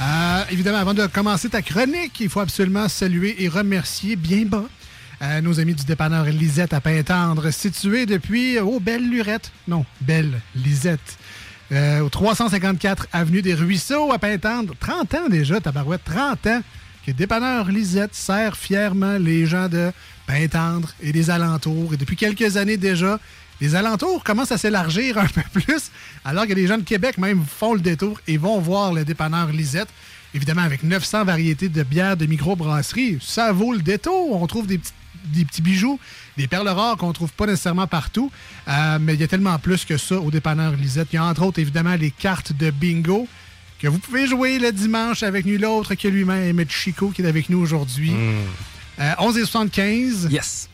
Euh, 0.01 0.45
évidemment, 0.51 0.79
avant 0.79 0.95
de 0.95 1.07
commencer 1.07 1.49
ta 1.49 1.63
chronique, 1.63 2.21
il 2.21 2.29
faut 2.29 2.41
absolument 2.41 2.89
saluer 2.89 3.43
et 3.43 3.49
remercier 3.49 4.17
bien 4.17 4.45
bas 4.45 4.65
Euh, 5.21 5.41
nos 5.41 5.59
amis 5.59 5.75
du 5.75 5.85
dépanneur 5.85 6.27
Lisette 6.27 6.73
à 6.73 6.81
Pintendre, 6.81 7.51
situé 7.51 8.07
depuis, 8.07 8.57
oh, 8.61 8.79
Belle 8.79 9.11
Lurette. 9.11 9.51
Non, 9.67 9.85
Belle 10.01 10.41
Lisette. 10.55 11.19
Euh, 11.73 12.01
au 12.01 12.09
354 12.09 13.09
Avenue 13.13 13.43
des 13.43 13.55
Ruisseaux 13.55 14.13
à 14.13 14.19
Pintendre. 14.21 14.75
30 14.79 15.15
ans 15.15 15.29
déjà, 15.29 15.61
tabarouette, 15.61 16.05
30 16.05 16.47
ans 16.47 16.61
que 17.05 17.11
Dépanneur 17.11 17.69
Lisette 17.69 18.15
sert 18.15 18.57
fièrement 18.57 19.19
les 19.19 19.45
gens 19.47 19.69
de 19.69 19.91
Pintendre 20.29 20.95
et 21.03 21.11
des 21.11 21.31
alentours. 21.31 21.95
Et 21.95 21.97
depuis 21.97 22.15
quelques 22.15 22.57
années 22.57 22.77
déjà, 22.77 23.19
les 23.61 23.75
alentours 23.75 24.23
commencent 24.25 24.53
à 24.53 24.59
s'élargir 24.59 25.19
un 25.19 25.27
peu 25.27 25.43
plus, 25.53 25.91
alors 26.25 26.47
que 26.47 26.53
les 26.53 26.67
gens 26.67 26.79
de 26.79 26.83
Québec 26.83 27.19
même 27.19 27.45
font 27.45 27.75
le 27.75 27.81
détour 27.81 28.21
et 28.27 28.37
vont 28.37 28.61
voir 28.61 28.93
le 28.93 29.05
dépanneur 29.05 29.49
Lisette. 29.49 29.89
Évidemment, 30.35 30.63
avec 30.63 30.83
900 30.83 31.25
variétés 31.25 31.69
de 31.69 31.83
bières 31.83 32.17
de 32.17 32.27
microbrasserie, 32.27 33.19
ça 33.21 33.51
vaut 33.53 33.73
le 33.73 33.81
détour. 33.81 34.41
On 34.41 34.47
trouve 34.47 34.67
des 34.67 34.79
petits, 34.79 34.93
des 35.25 35.45
petits 35.45 35.63
bijoux, 35.63 35.99
des 36.37 36.47
perles 36.47 36.69
rares 36.69 36.99
qu'on 36.99 37.13
trouve 37.13 37.33
pas 37.33 37.47
nécessairement 37.47 37.87
partout. 37.87 38.31
Euh, 38.69 38.99
mais 39.01 39.15
il 39.15 39.21
y 39.21 39.25
a 39.25 39.29
tellement 39.29 39.59
plus 39.59 39.85
que 39.85 39.97
ça 39.97 40.21
au 40.21 40.31
dépanneur 40.31 40.73
Lisette. 40.73 41.09
Il 41.13 41.17
y 41.17 41.19
a 41.19 41.25
entre 41.25 41.43
autres, 41.43 41.59
évidemment, 41.59 41.95
les 41.95 42.11
cartes 42.11 42.53
de 42.53 42.71
bingo 42.71 43.27
que 43.81 43.89
vous 43.89 43.99
pouvez 43.99 44.27
jouer 44.27 44.59
le 44.59 44.73
dimanche 44.73 45.23
avec 45.23 45.47
nul 45.47 45.65
autre 45.65 45.95
que 45.95 46.09
lui-même, 46.09 46.63
Chico, 46.69 47.11
qui 47.11 47.23
est 47.23 47.27
avec 47.27 47.49
nous 47.49 47.59
aujourd'hui. 47.59 48.13
Euh, 48.99 49.13
11 49.19 49.39
et 49.39 49.45
75. 49.45 50.29
Yes. 50.31 50.69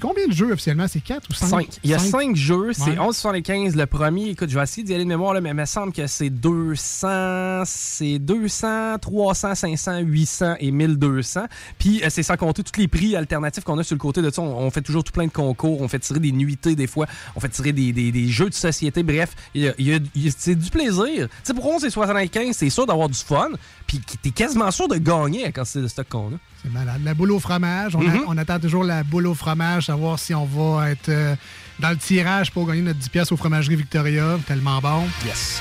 Combien 0.00 0.26
de 0.28 0.32
jeux 0.32 0.52
officiellement? 0.52 0.86
C'est 0.88 1.00
4 1.00 1.28
ou 1.30 1.34
5? 1.34 1.46
5. 1.48 1.68
Il 1.84 1.90
y 1.90 1.94
a 1.94 1.98
5 1.98 2.36
jeux. 2.36 2.72
C'est 2.72 2.90
Ouais. 2.90 2.96
11,75 2.98 3.74
le 3.76 3.86
premier. 3.86 4.28
Écoute, 4.30 4.48
je 4.50 4.56
vais 4.56 4.62
essayer 4.62 4.82
d'y 4.84 4.94
aller 4.94 5.04
de 5.04 5.08
mémoire, 5.08 5.34
là, 5.34 5.40
mais 5.40 5.50
il 5.50 5.54
me 5.54 5.64
semble 5.64 5.92
que 5.92 6.06
c'est 6.06 6.30
200, 6.30 7.62
c'est 7.66 8.18
200, 8.18 8.98
300, 9.00 9.54
500, 9.54 9.98
800 10.00 10.54
et 10.60 10.70
1200. 10.70 11.44
Puis 11.78 12.02
euh, 12.02 12.06
c'est 12.10 12.22
sans 12.22 12.36
compter 12.36 12.62
tous 12.62 12.78
les 12.80 12.88
prix 12.88 13.16
alternatifs 13.16 13.64
qu'on 13.64 13.78
a 13.78 13.82
sur 13.82 13.94
le 13.94 14.00
côté 14.00 14.22
de 14.22 14.30
ça. 14.30 14.42
On, 14.42 14.56
on 14.66 14.70
fait 14.70 14.82
toujours 14.82 15.04
tout 15.04 15.12
plein 15.12 15.26
de 15.26 15.32
concours. 15.32 15.80
On 15.80 15.88
fait 15.88 15.98
tirer 15.98 16.20
des 16.20 16.32
nuitées 16.32 16.74
des 16.76 16.86
fois. 16.86 17.06
On 17.36 17.40
fait 17.40 17.48
tirer 17.48 17.72
des, 17.72 17.92
des- 17.92 18.12
des 18.12 18.28
jeux 18.28 18.48
de 18.50 18.54
société. 18.54 19.02
Bref, 19.02 19.34
c'est 19.54 20.54
du 20.54 20.70
plaisir. 20.70 21.28
Tu 21.28 21.34
sais, 21.44 21.54
pour 21.54 21.66
11 21.66 21.84
et 21.84 21.90
75, 21.90 22.54
c'est 22.56 22.70
sûr 22.70 22.86
d'avoir 22.86 23.08
du 23.08 23.18
fun. 23.18 23.48
Puis 23.86 24.00
t'es 24.22 24.30
quasiment 24.30 24.70
sûr 24.70 24.88
de 24.88 24.96
gagner 24.96 25.52
quand 25.52 25.64
c'est 25.64 25.80
de 25.82 25.88
stock 25.88 26.08
qu'on 26.08 26.28
a. 26.28 26.38
C'est 26.62 26.72
malade. 26.72 27.00
La 27.04 27.14
boule 27.14 27.32
au 27.32 27.38
fromage. 27.40 27.94
On, 27.94 28.00
a- 28.00 28.04
Mhm. 28.04 28.24
on 28.26 28.38
attend 28.38 28.58
toujours 28.58 28.82
la 28.84 29.02
boule 29.02 29.26
au 29.26 29.34
fromage, 29.34 29.86
savoir 29.86 30.18
si 30.18 30.34
on 30.34 30.46
va 30.46 30.90
être 30.90 31.08
euh, 31.10 31.36
dans 31.80 31.90
le 31.90 31.96
tirage 31.96 32.50
pour 32.50 32.66
gagner 32.66 32.80
notre 32.82 32.98
10 32.98 33.08
pièces 33.10 33.30
au 33.32 33.36
fromagerie 33.36 33.76
Victoria. 33.76 34.38
Tellement 34.46 34.80
bon. 34.80 35.04
Yes. 35.26 35.60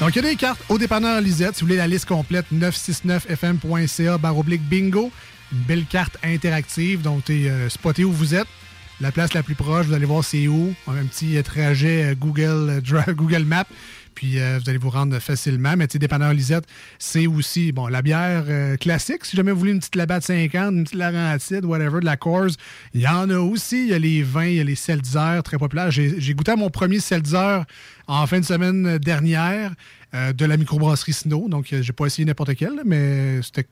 Donc, 0.00 0.10
il 0.14 0.22
y 0.22 0.26
a 0.26 0.30
des 0.30 0.36
cartes 0.36 0.62
au 0.68 0.76
dépanneur 0.78 1.20
Lisette. 1.20 1.54
Si 1.54 1.60
vous 1.62 1.66
voulez 1.68 1.78
la 1.78 1.86
liste 1.88 2.06
complète, 2.06 2.46
969fm.ca 2.52 4.18
baroblique 4.18 4.62
bingo. 4.62 5.10
Une 5.52 5.58
belle 5.58 5.84
carte 5.86 6.18
interactive. 6.24 7.02
Donc, 7.02 7.24
tu 7.24 7.46
es 7.46 7.68
spoté 7.68 8.04
où 8.04 8.12
vous 8.12 8.34
êtes. 8.34 8.48
La 9.00 9.12
place 9.12 9.34
la 9.34 9.42
plus 9.42 9.54
proche, 9.54 9.86
vous 9.86 9.92
allez 9.92 10.06
voir 10.06 10.24
c'est 10.24 10.48
où. 10.48 10.74
On 10.86 10.92
a 10.92 10.96
un 11.00 11.04
petit 11.04 11.36
euh, 11.36 11.42
trajet 11.42 12.12
euh, 12.12 12.14
Google, 12.14 12.80
euh, 12.82 13.12
Google 13.12 13.44
Maps. 13.44 13.66
Puis 14.16 14.40
euh, 14.40 14.58
vous 14.60 14.68
allez 14.68 14.78
vous 14.78 14.90
rendre 14.90 15.16
facilement. 15.20 15.76
Mais 15.76 15.86
tu 15.86 15.92
sais, 15.92 15.98
dépanneur 16.00 16.32
Lisette, 16.32 16.64
c'est 16.98 17.28
aussi 17.28 17.70
bon 17.70 17.86
la 17.86 18.02
bière 18.02 18.44
euh, 18.48 18.76
classique. 18.76 19.24
Si 19.24 19.36
jamais 19.36 19.52
vous 19.52 19.60
voulez 19.60 19.72
une 19.72 19.78
petite 19.78 19.94
Labatt 19.94 20.24
50, 20.24 20.72
une 20.72 20.84
petite 20.84 20.98
Laurentide, 20.98 21.64
whatever, 21.64 22.00
de 22.00 22.06
la 22.06 22.16
Coors, 22.16 22.56
il 22.94 23.02
y 23.02 23.06
en 23.06 23.30
a 23.30 23.38
aussi. 23.38 23.84
Il 23.84 23.88
y 23.90 23.94
a 23.94 23.98
les 23.98 24.22
vins, 24.22 24.46
il 24.46 24.54
y 24.54 24.60
a 24.60 24.64
les 24.64 24.74
seltzer 24.74 25.42
très 25.44 25.58
populaires. 25.58 25.92
J'ai 25.92 26.34
goûté 26.34 26.50
à 26.52 26.56
mon 26.56 26.70
premier 26.70 26.98
seltzer 26.98 27.62
en 28.08 28.26
fin 28.26 28.40
de 28.40 28.44
semaine 28.44 28.98
dernière 28.98 29.72
euh, 30.14 30.32
de 30.32 30.44
la 30.46 30.56
microbrasserie 30.56 31.12
Snow. 31.12 31.48
Donc, 31.48 31.66
j'ai 31.70 31.92
pas 31.92 32.06
essayé 32.06 32.24
n'importe 32.24 32.54
quel, 32.54 32.80
mais 32.86 33.42
c'était, 33.42 33.66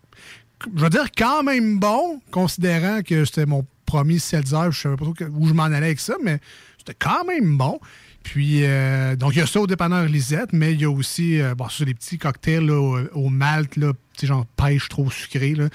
je 0.77 0.83
veux 0.83 0.91
dire, 0.91 1.07
quand 1.17 1.43
même 1.43 1.79
bon, 1.79 2.21
considérant 2.31 3.01
que 3.03 3.25
c'était 3.25 3.47
mon 3.47 3.67
premier 3.87 4.19
seltzer. 4.19 4.71
Je 4.71 4.81
savais 4.81 4.97
pas 4.97 5.05
trop 5.05 5.15
où 5.33 5.49
je 5.49 5.55
m'en 5.55 5.65
allais 5.65 5.87
avec 5.87 6.01
ça, 6.01 6.17
mais 6.23 6.39
c'était 6.79 6.97
quand 6.99 7.25
même 7.25 7.57
bon. 7.57 7.81
Puis, 8.25 8.65
euh, 8.65 9.15
donc, 9.17 9.37
il 9.37 9.39
y 9.39 9.43
a 9.43 9.47
ça 9.47 9.61
au 9.61 9.67
dépanneur 9.67 10.07
Lisette, 10.07 10.53
mais 10.53 10.73
il 10.73 10.81
y 10.81 10.85
a 10.85 10.91
aussi, 10.91 11.41
euh, 11.41 11.55
bon, 11.55 11.69
ça, 11.69 11.85
des 11.85 11.95
petits 11.95 12.19
cocktails 12.19 12.71
au, 12.71 13.29
malt, 13.29 13.77
là, 13.77 13.93
genre 14.21 14.47
pêche 14.57 14.89
trop 14.89 15.11
sucré. 15.11 15.55
Là. 15.55 15.69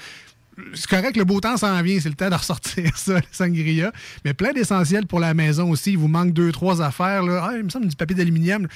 C'est 0.74 0.88
correct, 0.88 1.16
le 1.16 1.24
beau 1.24 1.40
temps 1.40 1.56
s'en 1.56 1.80
vient, 1.80 1.98
c'est 2.00 2.08
le 2.08 2.16
temps 2.16 2.28
de 2.28 2.34
ressortir 2.34 2.90
ça, 2.96 3.14
le 3.14 3.22
sangria. 3.30 3.92
Mais 4.24 4.34
plein 4.34 4.52
d'essentiels 4.52 5.06
pour 5.06 5.20
la 5.20 5.32
maison 5.32 5.70
aussi. 5.70 5.92
Il 5.92 5.98
vous 5.98 6.08
manque 6.08 6.32
deux, 6.32 6.50
trois 6.50 6.82
affaires. 6.82 7.22
Là. 7.22 7.48
Ah, 7.48 7.56
il 7.56 7.64
me 7.64 7.70
semble 7.70 7.86
du 7.86 7.96
papier 7.96 8.16
d'aluminium. 8.16 8.66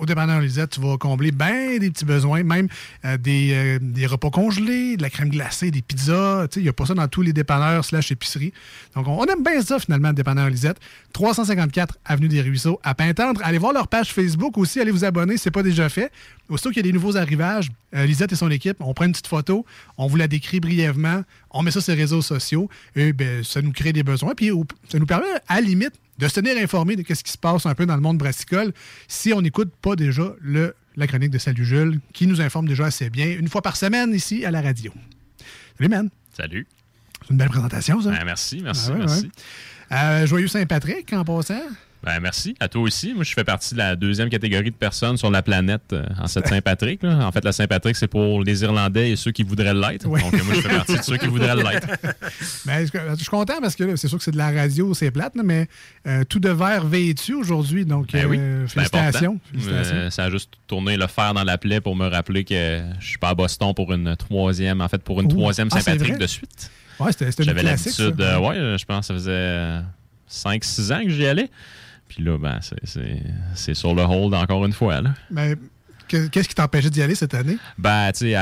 Au 0.00 0.06
dépanneur 0.06 0.40
Lisette, 0.40 0.70
tu 0.70 0.80
vas 0.80 0.96
combler 0.96 1.30
bien 1.30 1.76
des 1.78 1.90
petits 1.90 2.06
besoins, 2.06 2.42
même 2.42 2.68
euh, 3.04 3.18
des, 3.18 3.50
euh, 3.52 3.78
des 3.82 4.06
repas 4.06 4.30
congelés, 4.30 4.96
de 4.96 5.02
la 5.02 5.10
crème 5.10 5.28
glacée, 5.28 5.70
des 5.70 5.82
pizzas. 5.82 6.46
Il 6.56 6.62
n'y 6.62 6.70
a 6.70 6.72
pas 6.72 6.86
ça 6.86 6.94
dans 6.94 7.06
tous 7.06 7.20
les 7.20 7.34
dépanneurs 7.34 7.84
slash 7.84 8.10
épiceries. 8.10 8.54
Donc, 8.94 9.06
on, 9.06 9.22
aime 9.26 9.42
bien 9.44 9.60
ça, 9.60 9.78
finalement, 9.78 10.08
le 10.08 10.14
dépanneur 10.14 10.48
Lisette. 10.48 10.78
354 11.12 11.98
Avenue 12.06 12.28
des 12.28 12.40
Ruisseaux 12.40 12.80
à 12.82 12.94
Pintendre. 12.94 13.42
Allez 13.44 13.58
voir 13.58 13.74
leur 13.74 13.88
page 13.88 14.14
Facebook 14.14 14.56
aussi. 14.56 14.80
Allez 14.80 14.90
vous 14.90 15.04
abonner 15.04 15.36
si 15.36 15.42
ce 15.42 15.48
n'est 15.48 15.52
pas 15.52 15.62
déjà 15.62 15.90
fait. 15.90 16.10
Aussitôt 16.50 16.70
qu'il 16.70 16.78
y 16.78 16.80
a 16.80 16.82
des 16.82 16.92
nouveaux 16.92 17.16
arrivages, 17.16 17.70
euh, 17.94 18.04
Lisette 18.06 18.32
et 18.32 18.36
son 18.36 18.50
équipe, 18.50 18.76
on 18.80 18.92
prend 18.92 19.04
une 19.06 19.12
petite 19.12 19.28
photo, 19.28 19.64
on 19.96 20.06
vous 20.06 20.16
la 20.16 20.28
décrit 20.28 20.60
brièvement, 20.60 21.22
on 21.50 21.62
met 21.62 21.70
ça 21.70 21.80
sur 21.80 21.94
les 21.94 22.00
réseaux 22.02 22.22
sociaux 22.22 22.68
et 22.96 23.12
ben, 23.12 23.42
ça 23.44 23.62
nous 23.62 23.72
crée 23.72 23.92
des 23.92 24.02
besoins. 24.02 24.34
Puis 24.34 24.50
ça 24.88 24.98
nous 24.98 25.06
permet, 25.06 25.26
à 25.48 25.56
la 25.56 25.60
limite, 25.62 25.92
de 26.18 26.28
se 26.28 26.34
tenir 26.34 26.56
informé 26.58 26.96
de 26.96 27.04
ce 27.14 27.22
qui 27.22 27.32
se 27.32 27.38
passe 27.38 27.64
un 27.66 27.74
peu 27.74 27.86
dans 27.86 27.94
le 27.94 28.02
monde 28.02 28.18
brassicole 28.18 28.72
si 29.08 29.32
on 29.32 29.40
n'écoute 29.40 29.72
pas 29.80 29.96
déjà 29.96 30.34
le, 30.40 30.74
la 30.96 31.06
chronique 31.06 31.30
de 31.30 31.38
Salut 31.38 31.64
Jules, 31.64 32.00
qui 32.12 32.26
nous 32.26 32.40
informe 32.42 32.68
déjà 32.68 32.84
assez 32.86 33.08
bien, 33.08 33.26
une 33.26 33.48
fois 33.48 33.62
par 33.62 33.76
semaine 33.76 34.12
ici 34.12 34.44
à 34.44 34.50
la 34.50 34.60
radio. 34.60 34.92
Salut, 35.78 35.88
man. 35.88 36.10
Salut. 36.36 36.66
C'est 37.22 37.30
une 37.30 37.36
belle 37.38 37.48
présentation, 37.48 38.02
ça. 38.02 38.10
Ben, 38.10 38.24
merci, 38.24 38.60
merci, 38.62 38.88
Ah 38.88 38.92
ouais, 38.92 38.98
merci. 38.98 39.22
ouais. 39.24 39.96
Euh, 39.96 40.26
joyeux 40.26 40.48
Saint-Patrick 40.48 41.12
en 41.12 41.24
passant. 41.24 41.60
Ben, 42.02 42.18
merci. 42.20 42.54
À 42.60 42.68
toi 42.68 42.80
aussi. 42.82 43.12
Moi, 43.12 43.24
je 43.24 43.32
fais 43.34 43.44
partie 43.44 43.74
de 43.74 43.78
la 43.78 43.94
deuxième 43.94 44.30
catégorie 44.30 44.70
de 44.70 44.76
personnes 44.76 45.18
sur 45.18 45.30
la 45.30 45.42
planète 45.42 45.92
euh, 45.92 46.02
en 46.18 46.26
cette 46.26 46.48
Saint-Patrick. 46.48 47.04
En 47.04 47.30
fait, 47.30 47.44
la 47.44 47.52
Saint-Patrick, 47.52 47.94
c'est 47.94 48.08
pour 48.08 48.42
les 48.42 48.62
Irlandais 48.62 49.10
et 49.10 49.16
ceux 49.16 49.32
qui 49.32 49.42
voudraient 49.42 49.74
l'être. 49.74 50.04
Donc, 50.04 50.18
moi, 50.20 50.54
je 50.54 50.60
fais 50.62 50.68
partie 50.74 50.96
de 50.96 51.02
ceux 51.02 51.18
qui 51.18 51.26
voudraient 51.26 51.56
l'être. 51.56 51.88
Ben, 52.66 52.86
je 52.86 52.98
je 53.10 53.14
suis 53.16 53.26
content 53.26 53.60
parce 53.60 53.74
que 53.76 53.96
c'est 53.96 54.08
sûr 54.08 54.18
que 54.18 54.24
c'est 54.24 54.30
de 54.30 54.38
la 54.38 54.50
radio, 54.50 54.94
c'est 54.94 55.10
plate, 55.10 55.34
là, 55.36 55.42
mais 55.44 55.68
euh, 56.06 56.24
tout 56.24 56.40
de 56.40 56.48
verre 56.48 56.86
vêtu 56.86 57.34
aujourd'hui. 57.34 57.84
Donc, 57.84 58.12
Ben 58.12 58.26
oui, 58.26 58.38
euh, 58.38 58.66
félicitations. 58.66 59.38
ça 60.10 60.24
a 60.24 60.30
juste 60.30 60.50
tourné 60.66 60.96
le 60.96 61.06
fer 61.06 61.34
dans 61.34 61.44
la 61.44 61.58
plaie 61.58 61.80
pour 61.80 61.96
me 61.96 62.06
rappeler 62.08 62.44
que 62.44 62.80
je 62.98 63.06
suis 63.06 63.18
pas 63.18 63.30
à 63.30 63.34
Boston 63.34 63.74
pour 63.74 63.92
une 63.92 64.16
troisième, 64.16 64.80
en 64.80 64.88
fait, 64.88 65.02
pour 65.02 65.20
une 65.20 65.26
Ouh. 65.26 65.36
troisième 65.36 65.68
Ah, 65.72 65.80
Saint-Patrick 65.80 66.18
de 66.18 66.26
suite. 66.26 66.70
Ouais, 66.98 67.12
c'était 67.12 67.44
J'avais 67.44 67.62
l'habitude, 67.62 68.20
ouais, 68.20 68.78
je 68.78 68.84
pense 68.84 69.00
que 69.00 69.06
ça 69.06 69.14
faisait 69.14 69.80
5-6 70.30 70.92
ans 70.92 71.02
que 71.04 71.10
j'y 71.10 71.26
allais. 71.26 71.50
Puis 72.10 72.24
là, 72.24 72.36
ben, 72.38 72.58
c'est- 73.54 73.74
sur 73.74 73.94
le 73.94 74.02
hold 74.02 74.34
encore 74.34 74.66
une 74.66 74.72
fois. 74.72 75.00
Là. 75.00 75.14
Mais 75.30 75.54
que- 76.08 76.26
qu'est-ce 76.26 76.48
qui 76.48 76.56
t'empêchait 76.56 76.90
d'y 76.90 77.00
aller 77.02 77.14
cette 77.14 77.34
année? 77.34 77.56
Ben, 77.78 78.10
tu 78.10 78.30
sais, 78.32 78.36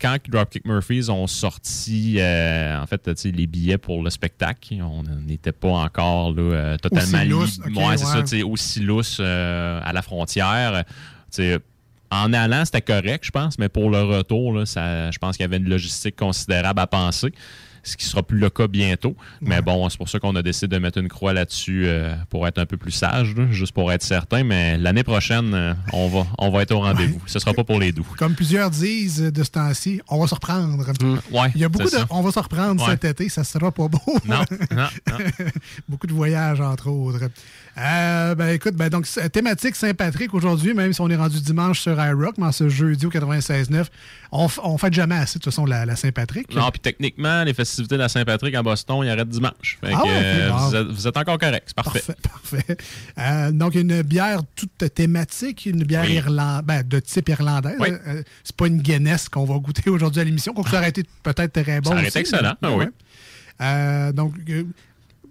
quand 0.00 0.16
Dropkick 0.26 0.64
Murphys 0.64 1.10
ont 1.10 1.26
sorti, 1.26 2.16
euh, 2.18 2.80
en 2.80 2.86
fait, 2.86 3.02
tu 3.02 3.12
sais, 3.14 3.30
les 3.30 3.46
billets 3.46 3.76
pour 3.76 4.02
le 4.02 4.08
spectacle, 4.08 4.76
on 4.82 5.02
n'était 5.02 5.52
pas 5.52 5.68
encore 5.68 6.32
là, 6.32 6.40
euh, 6.42 6.76
totalement 6.78 7.18
lousse, 7.28 7.58
Ouais, 7.76 7.96
c'est 7.98 8.06
ça, 8.06 8.22
tu 8.22 8.28
sais, 8.38 8.42
aussi 8.42 8.80
lousse 8.80 9.18
euh, 9.20 9.80
à 9.84 9.92
la 9.92 10.00
frontière. 10.00 10.82
Tu 11.30 11.42
sais, 11.42 11.58
en 12.10 12.32
allant, 12.32 12.64
c'était 12.64 12.80
correct, 12.80 13.22
je 13.26 13.30
pense, 13.30 13.58
mais 13.58 13.68
pour 13.68 13.90
le 13.90 14.02
retour, 14.02 14.54
là, 14.54 14.64
ça, 14.64 15.10
je 15.10 15.18
pense 15.18 15.36
qu'il 15.36 15.44
y 15.44 15.46
avait 15.46 15.58
une 15.58 15.68
logistique 15.68 16.16
considérable 16.16 16.80
à 16.80 16.86
penser. 16.86 17.32
Ce 17.82 17.96
qui 17.96 18.04
sera 18.04 18.22
plus 18.22 18.38
le 18.38 18.50
cas 18.50 18.66
bientôt. 18.66 19.16
Mais 19.40 19.62
bon, 19.62 19.88
c'est 19.88 19.96
pour 19.98 20.08
ça 20.08 20.18
qu'on 20.18 20.36
a 20.36 20.42
décidé 20.42 20.76
de 20.76 20.80
mettre 20.80 20.98
une 20.98 21.08
croix 21.08 21.32
là-dessus 21.32 21.84
euh, 21.86 22.14
pour 22.28 22.46
être 22.46 22.58
un 22.58 22.66
peu 22.66 22.76
plus 22.76 22.90
sage, 22.92 23.34
là, 23.34 23.46
juste 23.50 23.72
pour 23.72 23.90
être 23.92 24.02
certain. 24.02 24.44
Mais 24.44 24.76
l'année 24.78 25.02
prochaine, 25.04 25.54
euh, 25.54 25.74
on, 25.92 26.08
va, 26.08 26.26
on 26.38 26.50
va 26.50 26.62
être 26.62 26.72
au 26.72 26.80
rendez-vous. 26.80 27.20
Ce 27.26 27.38
sera 27.38 27.54
pas 27.54 27.64
pour 27.64 27.78
les 27.78 27.92
doux. 27.92 28.06
Comme 28.18 28.34
plusieurs 28.34 28.70
disent 28.70 29.20
de 29.20 29.42
ce 29.42 29.50
temps-ci, 29.50 30.00
on 30.08 30.20
va 30.20 30.26
se 30.26 30.34
reprendre. 30.34 30.84
ouais, 31.32 31.50
Il 31.54 31.60
y 31.60 31.64
a 31.64 31.68
beaucoup 31.68 31.84
de 31.86 31.90
ça. 31.90 32.06
on 32.10 32.22
va 32.22 32.30
se 32.32 32.38
reprendre 32.38 32.84
cet 32.86 33.04
été, 33.04 33.28
ça 33.28 33.44
sera 33.44 33.70
pas 33.72 33.88
beau. 33.88 34.00
Non, 34.26 34.42
non, 34.70 34.86
non. 35.10 35.18
beaucoup 35.88 36.06
de 36.06 36.12
voyages, 36.12 36.60
entre 36.60 36.88
autres. 36.88 37.30
Euh, 37.80 38.34
ben 38.34 38.48
écoute, 38.50 38.74
ben 38.74 38.90
donc 38.90 39.06
thématique 39.32 39.74
Saint-Patrick 39.74 40.34
aujourd'hui, 40.34 40.74
même 40.74 40.92
si 40.92 41.00
on 41.00 41.08
est 41.08 41.16
rendu 41.16 41.40
dimanche 41.40 41.80
sur 41.80 41.92
iRock, 41.98 42.36
mais 42.36 42.52
ce 42.52 42.68
jeudi 42.68 43.06
au 43.06 43.10
96.9, 43.10 43.86
on, 44.32 44.48
on 44.62 44.76
fait 44.76 44.92
jamais 44.92 45.14
assez 45.14 45.38
de 45.38 45.44
toute 45.44 45.52
façon 45.52 45.64
la, 45.64 45.86
la 45.86 45.96
Saint-Patrick. 45.96 46.54
Non, 46.54 46.68
puis 46.70 46.80
techniquement, 46.80 47.42
les 47.42 47.54
festivités 47.54 47.94
de 47.94 48.00
la 48.00 48.08
Saint-Patrick 48.10 48.54
à 48.54 48.62
Boston, 48.62 49.00
ils 49.02 49.08
arrêtent 49.08 49.28
dimanche. 49.30 49.78
Fait 49.80 49.92
Ah 49.94 50.02
que, 50.02 50.08
euh, 50.08 50.50
vous, 50.52 50.76
êtes, 50.76 50.86
vous 50.88 51.08
êtes 51.08 51.16
encore 51.16 51.38
correct, 51.38 51.64
c'est 51.68 51.76
parfait. 51.76 52.02
Parfait. 52.22 52.76
Euh, 53.18 53.50
donc, 53.50 53.74
une 53.74 54.02
bière 54.02 54.40
toute 54.56 54.92
thématique, 54.94 55.64
une 55.66 55.84
bière 55.84 56.04
Oui. 56.06 56.62
ben, 56.64 56.82
de 56.86 56.98
type 57.00 57.28
irlandaise. 57.30 57.76
Oui. 57.80 57.88
Euh, 58.06 58.22
c'est 58.44 58.56
pas 58.56 58.66
une 58.66 58.82
Guinness 58.82 59.28
qu'on 59.28 59.44
va 59.44 59.58
goûter 59.58 59.88
aujourd'hui 59.88 60.20
à 60.20 60.24
l'émission, 60.24 60.52
ça 60.70 60.78
aurait 60.78 60.90
été 60.90 61.04
peut-être 61.22 61.62
très 61.62 61.80
bon. 61.80 61.90
Ça 61.90 61.96
aurait 61.96 62.08
été 62.08 62.18
excellent, 62.18 62.54
mais- 62.60 62.68
ah 62.68 62.72
oui. 62.72 62.84
ouais. 62.84 62.90
Euh, 63.62 64.12
donc, 64.12 64.34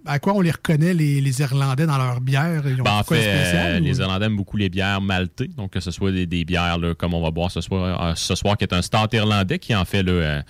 à 0.05 0.19
quoi 0.19 0.33
on 0.33 0.41
les 0.41 0.51
reconnaît, 0.51 0.93
les, 0.93 1.21
les 1.21 1.41
Irlandais, 1.41 1.85
dans 1.85 1.97
leur 1.97 2.21
bière? 2.21 2.63
Ils 2.65 2.79
ont 2.81 2.83
Ben, 2.83 2.93
en 2.93 3.03
fait, 3.03 3.21
spécial, 3.21 3.75
euh, 3.75 3.79
ou- 3.79 3.83
les 3.83 3.99
Irlandais 3.99 4.25
aiment 4.25 4.37
beaucoup 4.37 4.57
les 4.57 4.69
bières 4.69 5.01
maltées, 5.01 5.49
donc 5.55 5.71
que 5.71 5.79
ce 5.79 5.91
soit 5.91 6.11
des, 6.11 6.25
des 6.25 6.45
bières 6.45 6.77
là, 6.77 6.93
comme 6.95 7.13
on 7.13 7.21
va 7.21 7.31
boire 7.31 7.51
ce 7.51 7.61
soir, 7.61 8.01
euh, 8.01 8.13
ce 8.15 8.35
soir, 8.35 8.57
qui 8.57 8.63
est 8.63 8.73
un 8.73 8.81
stout 8.81 9.13
irlandais 9.13 9.59
qui 9.59 9.75
en 9.75 9.85
fait 9.85 10.05
euh, 10.07 10.41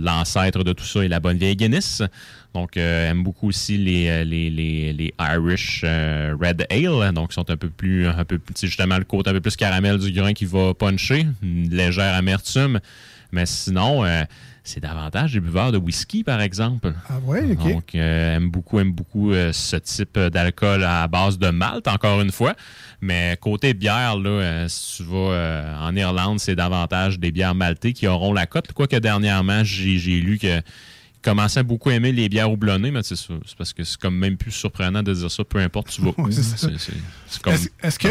l'ancêtre 0.00 0.64
de 0.64 0.72
tout 0.72 0.84
ça 0.84 1.04
est 1.04 1.08
la 1.08 1.20
bonne 1.20 1.36
vieille 1.36 1.56
Guinness. 1.56 2.02
Donc, 2.54 2.76
euh, 2.76 3.10
aime 3.10 3.22
beaucoup 3.22 3.48
aussi 3.48 3.78
les, 3.78 4.24
les, 4.24 4.50
les, 4.50 4.92
les 4.92 5.14
Irish 5.18 5.82
euh, 5.84 6.34
Red 6.40 6.66
Ale. 6.70 7.12
Donc, 7.14 7.30
ils 7.32 7.34
sont 7.34 7.50
un 7.50 7.56
peu 7.56 7.68
plus, 7.70 8.06
un 8.06 8.24
peu 8.24 8.38
plus, 8.38 8.54
justement, 8.66 8.98
le 8.98 9.04
côté 9.04 9.30
un 9.30 9.32
peu 9.32 9.40
plus 9.40 9.56
caramel 9.56 9.98
du 9.98 10.12
grain 10.12 10.32
qui 10.34 10.44
va 10.44 10.74
puncher. 10.74 11.26
Une 11.42 11.68
légère 11.74 12.14
amertume. 12.14 12.78
Mais 13.30 13.46
sinon, 13.46 14.04
c'est 14.64 14.80
davantage 14.80 15.32
des 15.32 15.40
buveurs 15.40 15.72
de 15.72 15.78
whisky, 15.78 16.22
par 16.22 16.40
exemple. 16.40 16.92
Ah 17.08 17.18
ouais, 17.24 17.52
OK. 17.52 17.72
Donc, 17.72 17.94
euh, 17.94 18.36
aime 18.36 18.50
beaucoup, 18.50 18.78
aime 18.78 18.92
beaucoup 18.92 19.32
euh, 19.32 19.52
ce 19.52 19.76
type 19.76 20.18
d'alcool 20.18 20.84
à 20.84 21.08
base 21.08 21.38
de 21.38 21.50
malt, 21.50 21.88
encore 21.88 22.20
une 22.20 22.30
fois. 22.30 22.54
Mais 23.00 23.36
côté 23.40 23.74
bière, 23.74 24.16
là, 24.16 24.30
euh, 24.30 24.68
si 24.68 24.98
tu 24.98 25.02
vas 25.02 25.16
euh, 25.32 25.76
en 25.80 25.96
Irlande, 25.96 26.38
c'est 26.38 26.54
davantage 26.54 27.18
des 27.18 27.32
bières 27.32 27.54
maltées 27.54 27.92
qui 27.92 28.06
auront 28.06 28.32
la 28.32 28.46
cote. 28.46 28.72
Quoique 28.72 28.96
dernièrement, 28.96 29.64
j'ai 29.64 29.98
j'ai 29.98 30.20
lu 30.20 30.38
que 30.38 30.60
commençait 31.22 31.60
à 31.60 31.62
beaucoup 31.62 31.90
aimer 31.90 32.12
les 32.12 32.28
bières 32.28 32.50
houblonnées, 32.50 32.90
mais 32.90 33.02
c'est 33.02 33.16
parce 33.56 33.72
que 33.72 33.84
c'est 33.84 33.98
comme 33.98 34.16
même 34.16 34.36
plus 34.36 34.50
surprenant 34.50 35.02
de 35.02 35.14
dire 35.14 35.30
ça, 35.30 35.44
peu 35.44 35.58
importe 35.58 35.90
tu 35.90 36.02
vas. 36.02 36.12
C'est 36.30 37.42
que, 37.42 38.08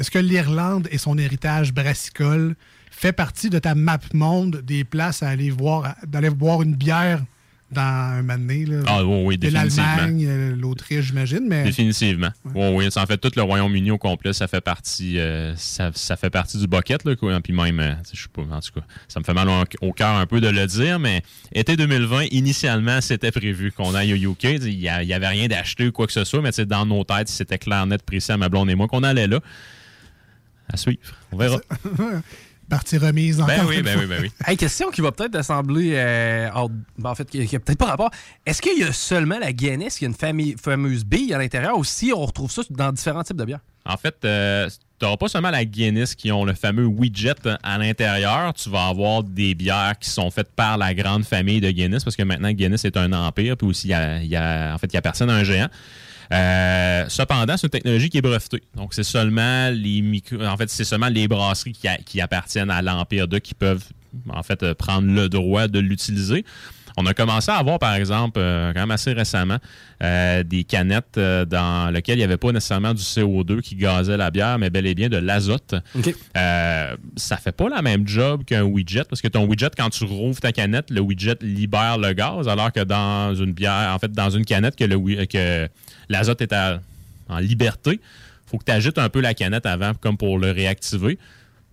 est-ce 0.00 0.10
que 0.10 0.18
l'Irlande 0.18 0.88
et 0.90 0.98
son 0.98 1.18
héritage 1.18 1.72
brassicole 1.74 2.56
fait 2.90 3.12
partie 3.12 3.50
de 3.50 3.58
ta 3.58 3.74
map 3.74 3.98
monde 4.14 4.62
des 4.64 4.84
places 4.84 5.22
à 5.22 5.28
aller 5.28 5.50
voir, 5.50 5.94
d'aller 6.06 6.30
boire 6.30 6.62
une 6.62 6.74
bière 6.74 7.22
dans 7.70 7.82
un 7.82 8.22
moment 8.22 8.38
donné, 8.38 8.64
là? 8.64 8.82
Ah 8.86 9.04
oui, 9.04 9.38
l'Allemagne, 9.42 10.24
euh, 10.28 10.54
l'Autriche, 10.54 11.06
j'imagine, 11.06 11.46
mais... 11.48 11.64
Définitivement. 11.64 12.30
Oui, 12.54 12.68
oui. 12.72 12.88
En 12.94 13.06
fait, 13.06 13.18
tout 13.18 13.30
le 13.34 13.42
Royaume-Uni 13.42 13.90
au 13.90 13.98
complet, 13.98 14.32
ça 14.32 14.46
fait 14.46 14.60
partie, 14.60 15.18
euh, 15.18 15.54
ça, 15.56 15.90
ça 15.94 16.16
fait 16.16 16.30
partie 16.30 16.58
du 16.58 16.68
bucket. 16.68 17.04
Là, 17.04 17.16
quoi. 17.16 17.40
Puis 17.40 17.52
même, 17.52 17.80
euh, 17.80 17.94
je 18.12 18.22
sais 18.22 18.28
pas, 18.32 18.42
en 18.42 18.60
tout 18.60 18.72
cas, 18.72 18.86
ça 19.08 19.18
me 19.18 19.24
fait 19.24 19.34
mal 19.34 19.48
au, 19.48 19.86
au 19.88 19.92
cœur 19.92 20.14
un 20.14 20.26
peu 20.26 20.40
de 20.40 20.48
le 20.48 20.66
dire, 20.66 21.00
mais 21.00 21.22
été 21.52 21.76
2020, 21.76 22.26
initialement, 22.30 23.00
c'était 23.00 23.32
prévu 23.32 23.72
qu'on 23.72 23.94
aille 23.94 24.12
au 24.12 24.32
UK. 24.32 24.44
Il 24.44 24.78
n'y 24.78 24.88
avait 24.88 25.28
rien 25.28 25.48
d'acheté 25.48 25.88
ou 25.88 25.92
quoi 25.92 26.06
que 26.06 26.12
ce 26.12 26.24
soit, 26.24 26.40
mais 26.40 26.52
dans 26.64 26.86
nos 26.86 27.02
têtes, 27.02 27.28
c'était 27.28 27.58
clair, 27.58 27.84
net, 27.86 28.02
précis 28.02 28.30
à 28.30 28.36
ma 28.36 28.48
blonde 28.48 28.70
et 28.70 28.76
moi 28.76 28.86
qu'on 28.86 29.02
allait 29.02 29.26
là. 29.26 29.40
À 30.72 30.76
suivre. 30.76 30.98
On 31.32 31.36
verra. 31.36 31.58
Partie 32.68 32.98
remise 32.98 33.36
Ben 33.38 33.44
encore 33.44 33.68
oui, 33.68 33.76
une 33.76 33.82
ben 33.82 33.98
oui, 33.98 34.06
ben 34.06 34.18
oui. 34.22 34.30
Hey, 34.44 34.56
question 34.56 34.90
qui 34.90 35.00
va 35.00 35.12
peut-être 35.12 35.44
sembler. 35.44 35.92
euh, 35.94 36.48
hors- 36.52 36.70
ben, 36.98 37.10
en 37.10 37.14
fait, 37.14 37.28
qui 37.30 37.38
n'a 37.40 37.60
peut-être 37.60 37.78
pas 37.78 37.86
rapport. 37.86 38.10
Est-ce 38.44 38.60
qu'il 38.60 38.78
y 38.78 38.82
a 38.82 38.92
seulement 38.92 39.38
la 39.38 39.52
Guinness, 39.52 40.00
il 40.00 40.04
y 40.04 40.06
a 40.06 40.08
une 40.08 40.14
famille, 40.14 40.56
fameuse 40.60 41.04
bille 41.04 41.32
à 41.32 41.38
l'intérieur, 41.38 41.78
ou 41.78 41.84
si 41.84 42.12
on 42.12 42.24
retrouve 42.26 42.50
ça 42.50 42.62
dans 42.70 42.90
différents 42.92 43.22
types 43.22 43.36
de 43.36 43.44
bières? 43.44 43.60
En 43.84 43.96
fait, 43.96 44.16
euh, 44.24 44.68
tu 44.98 45.04
n'auras 45.04 45.16
pas 45.16 45.28
seulement 45.28 45.50
la 45.50 45.64
Guinness 45.64 46.16
qui 46.16 46.32
ont 46.32 46.44
le 46.44 46.54
fameux 46.54 46.86
widget 46.86 47.34
à 47.62 47.78
l'intérieur. 47.78 48.52
Tu 48.54 48.68
vas 48.68 48.86
avoir 48.88 49.22
des 49.22 49.54
bières 49.54 49.94
qui 50.00 50.10
sont 50.10 50.28
faites 50.32 50.50
par 50.50 50.76
la 50.76 50.92
grande 50.92 51.24
famille 51.24 51.60
de 51.60 51.70
Guinness 51.70 52.02
parce 52.02 52.16
que 52.16 52.24
maintenant 52.24 52.50
Guinness 52.50 52.84
est 52.84 52.96
un 52.96 53.12
empire. 53.12 53.56
Puis 53.56 53.68
aussi, 53.68 53.86
il 53.86 53.90
y 53.90 53.94
a, 53.94 54.18
il 54.20 54.26
y 54.28 54.34
a- 54.34 54.74
en 54.74 54.78
fait, 54.78 54.88
il 54.88 54.94
y 54.94 54.96
a 54.96 55.02
personne 55.02 55.30
un 55.30 55.44
géant. 55.44 55.68
Euh, 56.32 57.04
cependant, 57.08 57.56
c'est 57.56 57.66
une 57.66 57.70
technologie 57.70 58.10
qui 58.10 58.18
est 58.18 58.22
brevetée. 58.22 58.62
Donc, 58.74 58.94
c'est 58.94 59.04
seulement 59.04 59.70
les 59.70 60.02
micro... 60.02 60.42
En 60.42 60.56
fait, 60.56 60.68
c'est 60.70 60.84
seulement 60.84 61.08
les 61.08 61.28
brasseries 61.28 61.72
qui, 61.72 61.88
qui 62.04 62.20
appartiennent 62.20 62.70
à 62.70 62.82
l'Empire 62.82 63.28
2 63.28 63.38
qui 63.38 63.54
peuvent, 63.54 63.84
en 64.28 64.42
fait, 64.42 64.62
euh, 64.62 64.74
prendre 64.74 65.10
le 65.12 65.28
droit 65.28 65.68
de 65.68 65.78
l'utiliser. 65.78 66.44
On 66.98 67.04
a 67.06 67.12
commencé 67.12 67.50
à 67.50 67.56
avoir, 67.56 67.78
par 67.78 67.94
exemple, 67.94 68.38
euh, 68.40 68.72
quand 68.72 68.80
même 68.80 68.90
assez 68.90 69.12
récemment, 69.12 69.58
euh, 70.02 70.42
des 70.42 70.64
canettes 70.64 71.18
euh, 71.18 71.44
dans 71.44 71.90
lesquelles 71.92 72.16
il 72.16 72.20
n'y 72.20 72.24
avait 72.24 72.38
pas 72.38 72.52
nécessairement 72.52 72.94
du 72.94 73.02
CO2 73.02 73.60
qui 73.60 73.74
gazait 73.76 74.16
la 74.16 74.30
bière, 74.30 74.58
mais 74.58 74.70
bel 74.70 74.86
et 74.86 74.94
bien 74.94 75.08
de 75.10 75.18
l'azote. 75.18 75.74
Ça 77.16 77.36
fait 77.36 77.52
pas 77.52 77.68
la 77.68 77.82
même 77.82 78.06
job 78.06 78.44
qu'un 78.44 78.62
widget, 78.62 79.04
parce 79.08 79.20
que 79.20 79.28
ton 79.28 79.44
widget, 79.46 79.70
quand 79.76 79.90
tu 79.90 80.04
rouvres 80.04 80.40
ta 80.40 80.52
canette, 80.52 80.90
le 80.90 81.00
widget 81.00 81.36
libère 81.42 81.98
le 81.98 82.12
gaz, 82.12 82.48
alors 82.48 82.72
que 82.72 82.80
dans 82.80 83.34
une 83.34 83.52
bière, 83.52 83.92
en 83.94 83.98
fait, 83.98 84.12
dans 84.12 84.30
une 84.30 84.44
canette, 84.44 84.76
que 84.76 84.84
le 84.84 84.96
wi- 84.96 85.26
que 85.28 85.68
l'azote 86.08 86.40
est 86.42 86.52
à- 86.52 86.80
en 87.28 87.38
liberté, 87.38 88.00
faut 88.46 88.58
que 88.58 88.64
tu 88.64 88.72
agites 88.72 88.98
un 88.98 89.08
peu 89.08 89.20
la 89.20 89.34
canette 89.34 89.66
avant, 89.66 89.92
comme 90.00 90.16
pour 90.16 90.38
le 90.38 90.50
réactiver. 90.52 91.18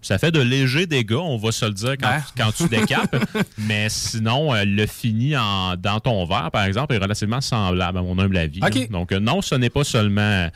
Ça 0.04 0.18
fait 0.20 0.32
de 0.32 0.42
légers 0.42 0.86
dégâts, 0.86 1.14
on 1.14 1.38
va 1.38 1.52
se 1.52 1.66
le 1.66 1.72
dire 1.74 1.96
quand, 2.00 2.10
quand 2.38 2.52
tu 2.52 2.68
décapes. 2.68 3.16
mais 3.58 3.88
sinon, 3.90 4.54
euh, 4.54 4.66
le 4.66 4.86
fini 4.86 5.36
en, 5.36 5.76
dans 5.78 6.00
ton 6.00 6.26
verre, 6.26 6.52
par 6.52 6.66
exemple, 6.66 6.94
est 6.94 6.98
relativement 7.00 7.42
semblable 7.42 7.98
à 7.98 8.02
mon 8.02 8.20
humble 8.20 8.38
avis. 8.38 8.60
Donc, 8.88 9.12
euh, 9.12 9.20
non, 9.20 9.42
ce 9.42 9.56
n'est 9.56 9.70
pas 9.72 9.84
seulement. 9.84 10.50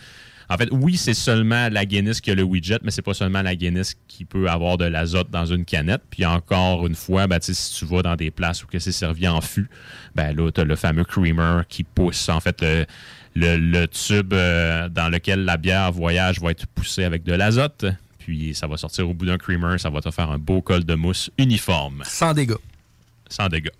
En 0.49 0.55
fait, 0.57 0.69
oui, 0.71 0.95
c'est 0.95 1.13
seulement 1.13 1.67
la 1.69 1.85
Guinness 1.85 2.21
qui 2.21 2.31
a 2.31 2.35
le 2.35 2.43
widget, 2.43 2.79
mais 2.81 2.91
c'est 2.91 3.01
pas 3.01 3.13
seulement 3.13 3.41
la 3.41 3.53
Guinness 3.55 3.95
qui 4.07 4.23
peut 4.23 4.49
avoir 4.49 4.77
de 4.77 4.85
l'azote 4.85 5.29
dans 5.29 5.45
une 5.45 5.65
canette. 5.65 6.03
Puis 6.09 6.25
encore 6.25 6.87
une 6.87 6.95
fois, 6.95 7.27
ben, 7.27 7.37
si 7.41 7.73
tu 7.77 7.83
vas 7.85 8.01
dans 8.01 8.15
des 8.15 8.31
places 8.31 8.63
où 8.63 8.67
que 8.67 8.79
c'est 8.79 8.93
servi 8.93 9.27
en 9.27 9.41
fût, 9.41 9.69
ben 10.15 10.33
là, 10.35 10.49
tu 10.51 10.61
as 10.61 10.63
le 10.63 10.75
fameux 10.77 11.03
creamer 11.03 11.63
qui 11.67 11.83
pousse. 11.83 12.29
En 12.29 12.39
fait, 12.39 12.61
le, 12.61 12.85
le- 13.35 13.57
le 13.57 13.87
tube 13.89 14.33
euh, 14.33 14.87
dans 14.87 15.09
lequel 15.09 15.43
la 15.43 15.57
bière 15.57 15.91
voyage 15.91 16.39
va 16.39 16.51
être 16.51 16.65
poussé 16.67 17.03
avec 17.03 17.23
de 17.23 17.33
l'azote. 17.33 17.85
Puis 18.27 18.53
ça 18.53 18.67
va 18.67 18.75
sortir 18.75 19.09
au 19.09 19.13
bout 19.13 19.25
d'un 19.25 19.37
creamer, 19.37 19.77
ça 19.77 19.89
va 19.89 20.01
te 20.01 20.11
faire 20.11 20.29
un 20.29 20.37
beau 20.37 20.61
col 20.61 20.83
de 20.83 20.95
mousse 20.95 21.29
uniforme. 21.37 22.03
Sans 22.05 22.33
dégâts. 22.33 22.55
Sans 23.29 23.47
dégâts. 23.47 23.69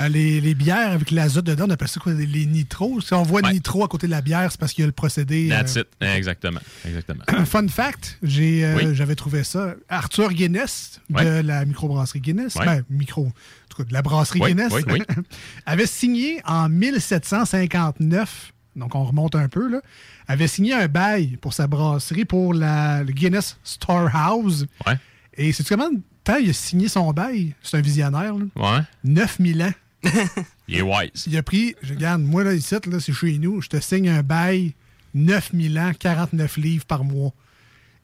Euh, 0.00 0.08
les, 0.08 0.40
les 0.40 0.54
bières 0.54 0.92
avec 0.92 1.10
l'azote 1.12 1.44
dedans, 1.44 1.66
on 1.66 1.70
appelle 1.70 1.88
ça 1.88 1.98
quoi, 2.00 2.12
les 2.12 2.46
nitros? 2.46 3.00
Si 3.00 3.12
on 3.14 3.22
voit 3.24 3.42
nitro 3.42 3.84
à 3.84 3.88
côté 3.88 4.06
de 4.06 4.12
la 4.12 4.20
bière, 4.20 4.50
c'est 4.50 4.58
parce 4.60 4.72
qu'il 4.72 4.82
y 4.82 4.84
a 4.84 4.86
le 4.86 4.92
procédé. 4.92 5.48
euh, 5.50 5.56
That's 5.60 5.76
it. 5.76 5.86
Exactement. 6.00 6.60
Exactement. 6.84 7.22
Fun 7.46 7.66
fact, 7.68 8.18
euh, 8.24 8.76
Oui. 8.76 8.94
j'avais 8.94 9.14
trouvé 9.16 9.42
ça. 9.44 9.74
Arthur 9.88 10.32
Guinness 10.32 11.00
de 11.10 11.14
Ouais. 11.16 11.42
la 11.44 11.64
microbrasserie 11.64 12.20
Guinness, 12.20 12.54
Ouais. 12.56 12.64
ben, 12.66 12.84
micro, 12.90 13.26
en 13.26 13.32
tout 13.70 13.76
cas 13.78 13.84
de 13.84 13.92
la 13.92 14.02
brasserie 14.02 14.40
Oui, 14.40 14.50
Guinness, 14.54 14.72
oui, 14.72 14.82
oui. 14.88 15.02
avait 15.66 15.86
signé 15.86 16.40
en 16.44 16.68
1759, 16.68 18.52
donc 18.76 18.94
on 18.94 19.04
remonte 19.04 19.34
un 19.34 19.48
peu, 19.48 19.68
là, 19.70 19.80
avait 20.28 20.46
signé 20.46 20.74
un 20.74 20.86
bail 20.88 21.38
pour 21.40 21.54
sa 21.54 21.66
brasserie 21.66 22.24
pour 22.24 22.54
la, 22.54 23.02
le 23.02 23.12
Guinness 23.12 23.58
Storehouse. 23.64 24.66
Ouais. 24.86 24.98
Et 25.34 25.52
c'est 25.52 25.66
comment 25.66 25.90
de 25.90 26.00
temps 26.22 26.36
il 26.36 26.50
a 26.50 26.52
signé 26.52 26.88
son 26.88 27.12
bail? 27.12 27.54
C'est 27.62 27.78
un 27.78 27.80
visionnaire, 27.80 28.34
là. 28.34 28.44
Ouais. 28.56 28.82
9000 29.04 29.62
ans. 29.62 29.72
Il 30.68 30.76
est 30.76 30.82
wise. 30.82 31.26
Il 31.26 31.36
a 31.36 31.42
pris, 31.42 31.74
je 31.82 31.94
regarde, 31.94 32.22
moi 32.22 32.44
là, 32.44 32.52
ici, 32.52 32.74
là, 32.86 33.00
c'est 33.00 33.12
chez 33.12 33.36
nous, 33.38 33.60
je 33.60 33.68
te 33.68 33.80
signe 33.80 34.08
un 34.08 34.22
bail 34.22 34.74
9000 35.14 35.78
ans, 35.78 35.92
49 35.98 36.56
livres 36.58 36.84
par 36.84 37.02
mois. 37.04 37.32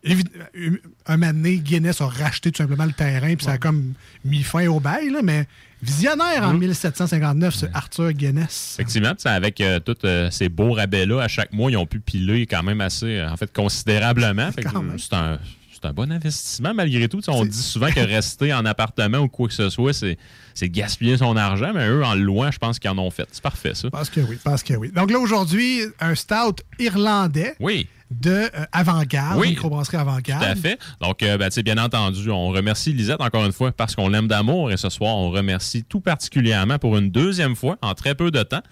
Euh, 0.07 0.71
Un 1.07 1.17
moment 1.17 1.33
donné, 1.33 1.57
Guinness 1.59 2.01
a 2.01 2.07
racheté 2.07 2.51
tout 2.53 2.59
simplement 2.63 2.85
le 2.85 2.93
terrain, 2.93 3.35
puis 3.35 3.45
ça 3.45 3.53
a 3.53 3.59
comme 3.59 3.95
mis 4.25 4.43
fin 4.43 4.67
au 4.67 4.81
bail, 4.81 5.11
là, 5.11 5.21
mais 5.23 5.47
visionnaire 5.83 6.43
en 6.43 6.55
1759, 6.55 7.55
ce 7.55 7.67
Arthur 7.73 8.13
Guinness. 8.13 8.77
Effectivement, 8.79 9.13
avec 9.25 9.61
euh, 9.61 9.81
tous 9.81 9.97
euh, 10.05 10.31
ces 10.31 10.49
beaux 10.49 10.73
rabais-là, 10.73 11.21
à 11.23 11.29
chaque 11.29 11.53
mois, 11.53 11.71
ils 11.71 11.77
ont 11.77 11.87
pu 11.87 12.01
piler 12.01 12.47
quand 12.47 12.63
même 12.63 12.81
assez, 12.81 13.23
en 13.23 13.37
fait, 13.37 13.53
considérablement. 13.53 14.51
C'est 14.99 15.15
un, 15.15 15.39
un 15.85 15.93
bon 15.93 16.11
investissement 16.11 16.75
malgré 16.75 17.09
tout. 17.09 17.21
On 17.29 17.45
dit 17.45 17.63
souvent 17.63 17.91
que 17.91 18.01
rester 18.01 18.53
en 18.53 18.65
appartement 18.65 19.19
ou 19.19 19.29
quoi 19.29 19.49
que 19.49 19.55
ce 19.55 19.71
soit, 19.71 19.93
c'est, 19.93 20.19
c'est 20.55 20.69
gaspiller 20.69 21.17
son 21.17 21.37
argent, 21.37 21.73
mais 21.75 21.87
eux, 21.89 22.05
en 22.05 22.15
le 22.15 22.23
louant, 22.23 22.51
je 22.51 22.59
pense 22.59 22.79
qu'ils 22.79 22.91
en 22.91 22.99
ont 22.99 23.11
fait. 23.11 23.29
C'est 23.33 23.43
parfait, 23.43 23.75
ça. 23.75 23.91
Parce 23.91 24.11
que 24.11 24.21
oui, 24.21 24.39
parce 24.43 24.63
que 24.63 24.75
oui. 24.75 24.91
Donc 24.95 25.11
là, 25.11 25.19
aujourd'hui, 25.19 25.83
un 26.01 26.15
stout 26.15 26.57
irlandais 26.79 27.55
Oui. 27.61 27.87
De 28.11 28.31
euh, 28.31 28.49
Avant-Garde, 28.73 29.39
Oui. 29.39 29.51
microbrasserie 29.51 29.97
Avant-Garde. 29.97 30.43
Tout 30.45 30.51
à 30.51 30.55
fait. 30.55 30.79
Donc, 31.01 31.23
euh, 31.23 31.37
ben, 31.39 31.51
bien 31.65 31.79
entendu, 31.79 32.31
on 32.31 32.49
remercie 32.49 32.93
Lisette 32.93 33.21
encore 33.21 33.45
une 33.45 33.53
fois 33.53 33.73
parce 33.73 33.95
qu'on 33.95 34.09
l'aime 34.09 34.29
d'amour. 34.29 34.71
Et 34.71 34.77
ce 34.77 34.89
soir, 34.89 35.17
on 35.17 35.31
remercie 35.31 35.85
tout 35.85 36.01
particulièrement 36.01 36.79
pour 36.79 36.97
une 36.97 37.11
deuxième 37.11 37.57
fois, 37.57 37.77
en 37.83 37.95
très 37.95 38.15
peu 38.15 38.31
de 38.31 38.43
temps, 38.43 38.63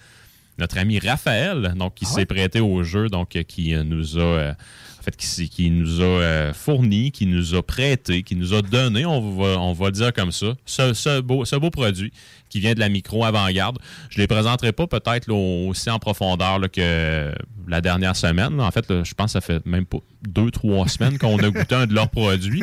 notre 0.58 0.78
ami 0.78 0.98
Raphaël, 0.98 1.74
donc, 1.76 1.94
qui 1.94 2.04
Ah 2.08 2.14
s'est 2.14 2.26
prêté 2.26 2.60
au 2.60 2.82
jeu, 2.82 3.08
donc, 3.08 3.36
euh, 3.36 3.42
qui 3.42 3.74
nous 3.84 4.18
a. 4.18 4.54
en 5.02 5.04
fait, 5.04 5.16
qui, 5.16 5.70
nous 5.70 6.00
a 6.00 6.04
euh, 6.04 6.52
fourni, 6.52 7.10
qui 7.10 7.26
nous 7.26 7.56
a 7.56 7.62
prêté, 7.62 8.22
qui 8.22 8.36
nous 8.36 8.54
a 8.54 8.62
donné, 8.62 9.04
on 9.04 9.72
va, 9.72 9.86
le 9.86 9.90
dire 9.90 10.12
comme 10.12 10.30
ça, 10.30 10.54
ce, 10.64 11.20
beau, 11.20 11.70
produit 11.70 12.12
qui 12.48 12.60
vient 12.60 12.74
de 12.74 12.78
la 12.78 12.88
micro 12.88 13.24
avant-garde. 13.24 13.78
Je 14.10 14.18
ne 14.18 14.22
les 14.22 14.26
présenterai 14.28 14.70
pas 14.70 14.86
peut-être 14.86 15.28
aussi 15.32 15.90
en 15.90 15.98
profondeur 15.98 16.60
que 16.70 17.32
la 17.66 17.80
dernière 17.80 18.14
semaine. 18.14 18.60
En 18.60 18.70
fait, 18.70 18.84
je 19.02 19.14
pense 19.14 19.32
que 19.32 19.32
ça 19.32 19.40
fait 19.40 19.66
même 19.66 19.86
pas 19.86 19.98
deux, 20.22 20.52
trois 20.52 20.86
semaines 20.86 21.18
qu'on 21.18 21.38
a 21.38 21.50
goûté 21.50 21.74
un 21.74 21.86
de 21.86 21.94
leurs 21.94 22.10
produits. 22.10 22.62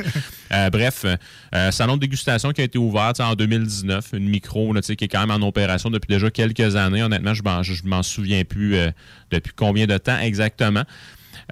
Euh, 0.52 0.72
bref, 0.72 1.06
euh, 1.54 1.72
salon 1.72 1.96
de 1.96 2.02
dégustation 2.02 2.54
qui 2.54 2.62
a 2.62 2.64
été 2.64 2.80
ouvert 2.80 3.14
en 3.20 3.36
2019, 3.36 4.14
une 4.14 4.28
micro 4.30 4.74
qui 4.74 4.92
est 4.92 5.08
quand 5.08 5.28
même 5.28 5.44
en 5.44 5.48
opération 5.48 5.92
depuis 5.92 6.08
déjà 6.08 6.32
quelques 6.32 6.76
années. 6.76 7.04
Honnêtement, 7.04 7.36
je 7.36 7.44
je 7.62 7.84
m'en 7.84 8.02
souviens 8.02 8.44
plus 8.44 8.76
depuis 9.30 9.54
combien 9.56 9.86
de 9.86 9.98
temps 9.98 10.18
exactement. 10.18 10.86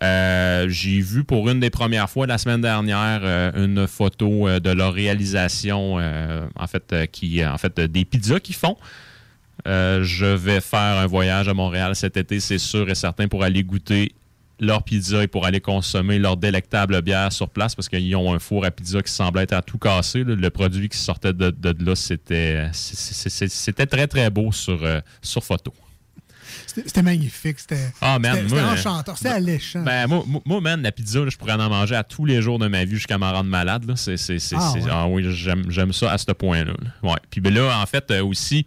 Euh, 0.04 0.68
j'ai 0.70 1.00
vu 1.02 1.24
pour 1.24 1.50
une 1.50 1.60
des 1.60 1.70
premières 1.70 2.10
fois 2.10 2.28
la 2.28 2.38
semaine 2.38 2.62
dernière 2.62 3.22
euh, 3.24 3.52
une 3.56 3.88
photo 3.88 4.48
euh, 4.48 4.60
de 4.60 4.70
leur 4.70 4.94
réalisation, 4.94 5.96
en 5.96 6.68
fait, 6.68 7.12
qui, 7.12 7.46
en 7.46 7.58
fait, 7.58 7.80
des 7.80 8.06
pizzas 8.06 8.40
qu'ils 8.40 8.56
font. 8.56 8.78
Je 9.66 10.26
vais 10.26 10.62
faire 10.62 10.98
un 10.98 11.08
voyage 11.08 11.48
à 11.48 11.54
Montréal 11.54 11.96
cet 11.96 12.18
été, 12.18 12.40
c'est 12.40 12.58
sûr 12.58 12.90
et 12.90 12.96
certain, 12.96 13.28
pour 13.28 13.44
aller 13.44 13.64
goûter 13.64 14.14
leur 14.60 14.82
pizza 14.84 15.24
et 15.24 15.28
pour 15.28 15.46
aller 15.46 15.62
consommer 15.62 16.18
leur 16.18 16.36
délectable 16.36 17.02
bière 17.04 17.32
sur 17.32 17.48
place 17.48 17.76
parce 17.76 17.90
qu'ils 17.90 18.16
ont 18.16 18.34
un 18.34 18.40
four 18.40 18.66
à 18.66 18.72
pizza 18.72 19.04
qui 19.04 19.12
semblait 19.12 19.44
être 19.44 19.54
à 19.54 19.62
tout 19.62 19.78
cassé. 19.78 20.24
là. 20.24 20.36
Le 20.36 20.50
produit 20.50 20.90
qui 20.90 20.98
sortait 20.98 21.34
de, 21.34 21.54
là, 21.84 21.96
c'était 21.96 22.70
très, 23.86 24.08
très 24.08 24.30
beau 24.30 24.52
sur, 24.52 24.80
sur 25.22 25.44
photo. 25.44 25.74
C'était 26.66 27.02
magnifique. 27.02 27.60
C'était 27.60 27.92
Ah, 28.02 28.20
man, 28.20 28.38
c'était- 28.48 28.56
euh, 28.60 28.72
enchanteur. 28.74 29.18
C'était 29.18 29.30
alléchant. 29.30 29.84
Ben, 29.84 30.08
moi, 30.08 30.24
moi- 30.46 30.62
man, 30.62 30.82
la 30.82 30.92
pizza, 30.92 31.20
là, 31.20 31.30
je 31.30 31.38
pourrais 31.38 31.54
en 31.54 31.70
manger 31.70 31.96
à 31.96 32.04
tous 32.04 32.26
les 32.26 32.42
jours 32.42 32.60
de 32.60 32.68
ma 32.68 32.86
vie 32.86 32.96
jusqu'à 32.96 33.18
m'en 33.18 33.32
rendre 33.32 33.50
malade. 33.50 33.86
Là. 33.88 33.96
C'est, 33.96 34.18
c'est, 34.18 34.40
c'est- 34.40 34.56
Ah, 34.58 34.74
ouais. 34.74 34.82
ah 34.92 35.08
oui, 35.08 35.26
j'aime, 35.32 35.94
ça 35.94 36.12
à 36.12 36.18
ce 36.18 36.32
point-là. 36.32 36.74
là. 36.74 37.10
Ouais. 37.12 37.18
Puis 37.30 37.42
ben 37.42 37.54
là, 37.54 37.80
en 37.82 37.86
fait, 37.86 38.10
euh, 38.12 38.24
aussi, 38.24 38.66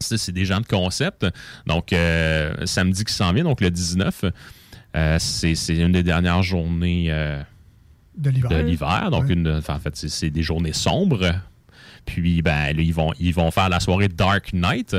c'est 0.00 0.32
des 0.32 0.44
gens 0.44 0.60
de 0.60 0.66
concept. 0.66 1.26
Donc, 1.66 1.92
euh, 1.92 2.54
samedi 2.66 3.04
qui 3.04 3.12
s'en 3.12 3.32
vient, 3.32 3.44
donc 3.44 3.60
le 3.60 3.70
19, 3.70 4.24
euh, 4.96 5.16
c'est, 5.18 5.54
une 5.76 5.92
des 5.92 6.02
dernières 6.02 6.42
journées 6.42 7.08
de 8.16 8.30
l'hiver. 8.30 9.10
Donc, 9.10 9.24
Ouais. 9.26 9.32
une, 9.34 9.48
enfin, 9.58 9.74
en 9.76 9.80
fait, 9.80 9.96
c'est, 9.96 10.30
des 10.30 10.42
journées 10.42 10.72
sombres. 10.72 11.32
Puis, 12.04 12.42
ben, 12.42 12.74
là, 12.74 12.82
ils 12.82 12.94
vont, 12.94 13.12
ils 13.20 13.34
vont 13.34 13.50
faire 13.50 13.68
la 13.68 13.80
soirée 13.80 14.08
Dark 14.08 14.52
Knight. 14.52 14.96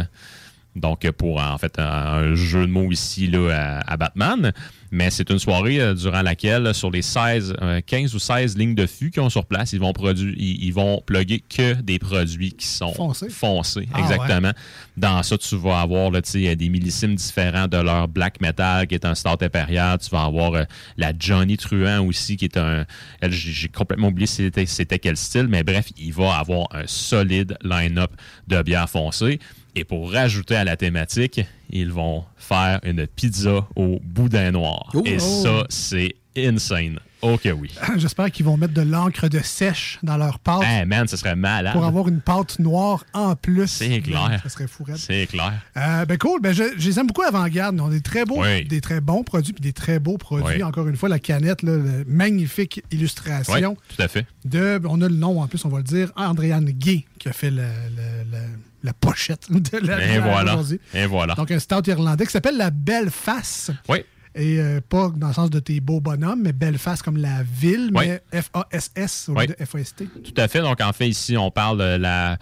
Donc, 0.80 1.06
euh, 1.06 1.12
pour 1.12 1.42
en 1.42 1.58
fait 1.58 1.80
un, 1.80 2.36
jeu 2.36 2.66
de 2.66 2.72
mots 2.72 2.92
ici 2.92 3.28
là, 3.28 3.82
à, 3.86 3.94
à 3.94 3.98
Batman. 3.98 4.54
Mais 4.92 5.12
c'est 5.12 5.30
une 5.30 5.40
soirée 5.40 5.80
euh, 5.80 5.94
durant 5.94 6.22
laquelle, 6.22 6.74
sur 6.74 6.90
les 6.90 7.04
16, 7.04 7.54
euh, 7.62 7.82
15 7.86 8.16
ou 8.16 8.20
16 8.20 8.58
lignes 8.58 8.74
de 8.74 8.88
fût 8.88 9.12
qu'ils 9.12 9.22
ont 9.22 9.30
sur 9.30 9.46
place, 9.46 9.72
ils 9.74 9.80
vont, 9.80 9.94
produire, 9.94 10.34
ils, 10.36 10.64
ils 10.64 10.74
vont 10.74 11.02
plugger 11.06 11.42
que 11.48 11.74
des 11.74 12.00
produits 12.00 12.54
qui 12.54 12.66
sont 12.66 12.94
Foncés. 12.94 13.30
foncés. 13.30 13.88
Ah, 13.94 14.00
exactement. 14.00 14.52
Dans 14.98 15.22
ça, 15.22 15.38
tu 15.38 15.56
vas 15.58 15.82
avoir 15.82 16.10
là, 16.10 16.22
des 16.22 16.70
millésimes 16.70 17.16
différents 17.16 17.68
de 17.68 17.78
leur 17.78 18.08
black 18.08 18.42
metal, 18.42 18.88
qui 18.88 18.96
est 18.96 19.06
un 19.06 19.16
start 19.16 19.44
impérial. 19.44 20.00
Tu 20.00 20.10
vas 20.10 20.24
avoir 20.24 20.54
euh, 20.56 20.64
la 20.98 21.14
Johnny 21.18 21.58
Truant 21.58 22.06
aussi, 22.06 22.36
qui 22.36 22.46
est 22.46 22.58
un. 22.58 22.86
J'ai 23.22 23.68
complètement 23.68 24.08
oublié 24.08 24.28
c'était 24.28 24.66
c'était 24.66 25.00
quel 25.00 25.18
style, 25.18 25.48
mais 25.48 25.64
bref, 25.64 25.90
il 25.98 26.14
va 26.14 26.38
avoir 26.38 26.68
un 26.72 26.88
solide 26.88 27.58
line-up 27.64 28.12
de 28.48 28.62
bières 28.64 28.90
foncées. 28.90 29.40
Et 29.76 29.84
pour 29.84 30.11
rajouter 30.11 30.55
à 30.55 30.63
la 30.63 30.76
thématique, 30.78 31.41
ils 31.70 31.91
vont 31.91 32.24
faire 32.38 32.80
une 32.84 33.05
pizza 33.07 33.67
au 33.76 33.99
boudin 34.03 34.51
noir. 34.51 34.89
Oh. 34.93 35.03
Et 35.05 35.20
ça, 35.20 35.65
c'est 35.70 36.15
insane. 36.38 36.99
Ok, 37.22 37.49
oui. 37.59 37.70
J'espère 37.97 38.32
qu'ils 38.32 38.45
vont 38.45 38.55
mettre 38.55 38.74
de 38.74 38.82
l'encre 38.82 39.28
de 39.28 39.39
sèche 39.39 39.99
dans 40.03 40.15
leur 40.15 40.39
pâte 40.39 40.61
Hey, 40.63 40.86
man, 40.86 41.05
ce 41.05 41.17
serait 41.17 41.36
malade. 41.36 41.74
pour 41.74 41.84
avoir 41.84 42.07
une 42.07 42.22
pâte 42.22 42.59
noire 42.59 43.03
en 43.11 43.36
plus. 43.36 43.67
C'est 43.67 43.99
clair. 43.99 44.39
Ça 44.41 44.47
serait 44.47 44.67
fou. 44.67 44.86
C'est 44.95 45.28
clair. 45.28 45.51
Euh, 45.76 46.05
ben 46.05 46.17
cool, 46.17 46.39
ben 46.41 46.53
je, 46.53 46.63
je 46.78 46.88
les 46.88 46.97
aime 46.97 47.07
beaucoup 47.07 47.24
avant-garde. 47.24 47.76
Ils 47.76 47.82
ont 47.82 47.89
des 47.89 47.99
très 47.99 48.24
beaux, 48.24 48.41
Oui. 48.41 48.63
des 48.63 48.80
très 48.80 49.01
bons 49.01 49.24
produits 49.24 49.51
puis 49.51 49.61
des 49.61 49.74
très 49.74 49.99
beaux 49.99 50.17
produits. 50.17 50.55
Oui. 50.57 50.63
Encore 50.63 50.88
une 50.88 50.95
fois, 50.95 51.09
la 51.09 51.20
canette, 51.20 51.61
là, 51.61 51.74
le 51.76 52.05
magnifique 52.07 52.82
Oui, 52.89 52.97
illustration 52.97 53.76
tout 53.95 54.01
à 54.01 54.07
fait. 54.07 54.26
de, 54.45 54.80
on 54.86 55.01
a 55.01 55.09
le 55.09 55.15
nom 55.15 55.41
en 55.41 55.47
plus, 55.47 55.65
on 55.65 55.70
va 55.70 55.80
le 55.80 55.84
dire, 55.84 56.13
Andréane 56.15 56.65
Gay 56.72 57.03
qui 57.20 57.28
a 57.28 57.34
fait 57.34 57.51
le- 57.51 57.57
le- 57.57 58.32
le- 58.32 58.38
la 58.84 58.94
pochette 58.94 59.48
de 59.52 59.78
la 59.86 60.16
Et 60.16 60.20
voilà. 60.20 60.60
Et 60.94 61.06
voilà. 61.06 61.36
Donc 61.36 61.52
un 61.52 61.60
stout 61.60 61.88
irlandais 61.90 62.26
qui 62.26 62.32
s'appelle 62.32 62.58
la 62.58 62.70
Belle 62.72 63.10
Face. 63.10 63.72
Oui. 63.88 64.00
Et 64.36 64.60
euh, 64.60 64.80
pas 64.88 65.10
dans 65.16 65.28
le 65.30 65.34
sens 65.34 65.50
de 65.50 65.60
tes 65.60 65.80
beaux 65.80 66.00
bonhommes, 66.02 66.44
mais 66.44 66.54
Belfast 66.54 67.02
comme 67.02 67.18
la 67.18 67.42
ville, 67.44 67.90
Oui. 67.94 68.06
mais 68.32 68.42
F-A-S-S 68.42 69.30
au 69.30 69.34
Oui. 69.34 69.48
lieu 69.48 69.56
de 69.60 69.66
F-A-S-T. 69.66 70.06
Tout 70.24 70.34
à 70.38 70.48
fait. 70.48 70.62
Donc, 70.62 70.80
en 70.82 70.94
fait, 70.94 71.10
ici, 71.10 71.36
on 71.36 71.50
parle 71.50 71.80
de 71.80 71.98
la, 71.98 72.38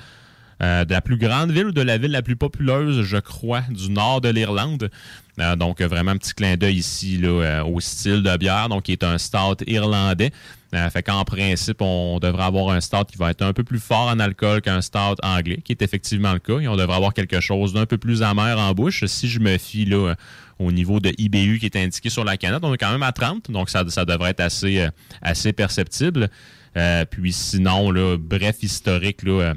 euh, 0.62 0.86
de 0.86 0.92
la 0.92 1.02
plus 1.02 1.18
grande 1.18 1.52
ville 1.52 1.68
ou 1.68 1.72
de 1.72 1.82
la 1.82 1.98
ville 1.98 2.12
la 2.12 2.22
plus 2.22 2.36
populeuse, 2.36 3.04
je 3.04 3.18
crois, 3.18 3.62
du 3.70 3.90
nord 3.90 4.22
de 4.22 4.30
l'Irlande. 4.30 4.90
Euh, 5.40 5.56
donc, 5.56 5.82
vraiment 5.82 6.12
un 6.12 6.18
petit 6.18 6.34
clin 6.34 6.56
d'œil 6.58 6.78
ici 6.78 7.18
là, 7.18 7.28
euh, 7.28 7.64
au 7.64 7.80
style 7.80 8.24
de 8.24 8.38
bière, 8.38 8.70
donc 8.70 8.84
qui 8.84 8.92
est 8.92 9.04
un 9.04 9.18
stout 9.18 9.64
irlandais. 9.68 10.32
Euh, 10.74 10.90
fait 10.90 11.04
qu'en 11.04 11.24
principe, 11.24 11.82
on 11.82 12.20
devrait 12.20 12.44
avoir 12.44 12.70
un 12.72 12.82
stout 12.82 13.06
qui 13.06 13.18
va 13.18 13.32
être 13.32 13.42
un 13.42 13.54
peu 13.54 13.64
plus 13.64 13.80
fort 13.80 14.08
en 14.08 14.20
alcool 14.20 14.62
qu'un 14.62 14.82
stout 14.82 15.16
anglais, 15.24 15.60
qui 15.64 15.72
est 15.72 15.82
effectivement 15.82 16.34
le 16.34 16.40
cas. 16.40 16.60
Et 16.60 16.68
on 16.68 16.76
devrait 16.76 16.96
avoir 16.96 17.14
quelque 17.14 17.40
chose 17.40 17.74
d'un 17.74 17.86
peu 17.86 17.98
plus 17.98 18.24
amer 18.24 18.58
en 18.60 18.74
bouche. 18.74 19.06
Si 19.06 19.30
je 19.30 19.40
me 19.40 19.58
fie 19.58 19.86
là, 19.86 20.16
au 20.60 20.72
niveau 20.72 21.00
de 21.00 21.12
IBU 21.18 21.60
qui 21.60 21.68
est 21.68 21.76
indiqué 21.78 22.10
sur 22.10 22.26
la 22.26 22.36
canette, 22.36 22.64
on 22.64 22.74
est 22.74 22.78
quand 22.78 22.92
même 22.92 23.04
à 23.04 23.12
30, 23.12 23.52
donc 23.52 23.70
ça, 23.70 23.84
ça 23.88 24.06
devrait 24.06 24.32
être 24.32 24.42
assez, 24.42 25.54
perceptible. 25.54 26.30
Puis 27.12 27.32
sinon, 27.32 27.92
là, 27.92 28.18
bref 28.18 28.58
historique, 28.62 29.24
là, 29.24 29.54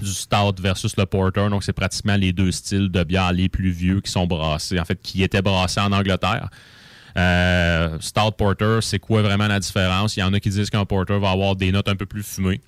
du 0.00 0.12
stout 0.12 0.54
versus 0.60 0.96
le 0.96 1.06
porter. 1.06 1.48
Donc, 1.50 1.64
c'est 1.64 1.72
pratiquement 1.72 2.16
les 2.16 2.32
deux 2.32 2.52
styles 2.52 2.90
de 2.90 3.04
bière 3.04 3.32
les 3.32 3.48
plus 3.48 3.70
vieux 3.70 4.00
qui 4.00 4.10
sont 4.10 4.26
brassés, 4.26 4.78
en 4.80 4.84
fait, 4.84 5.00
qui 5.00 5.22
étaient 5.22 5.42
brassés 5.42 5.80
en 5.80 5.92
Angleterre. 5.92 6.48
Euh, 7.16 7.96
stout 8.00 8.32
porter, 8.36 8.80
c'est 8.82 8.98
quoi 8.98 9.22
vraiment 9.22 9.46
la 9.46 9.60
différence? 9.60 10.16
Il 10.16 10.20
y 10.20 10.22
en 10.24 10.32
a 10.32 10.40
qui 10.40 10.50
disent 10.50 10.70
qu'un 10.70 10.84
porter 10.84 11.18
va 11.18 11.30
avoir 11.30 11.54
des 11.54 11.70
notes 11.70 11.88
un 11.88 11.96
peu 11.96 12.06
plus 12.06 12.24
fumées. 12.24 12.60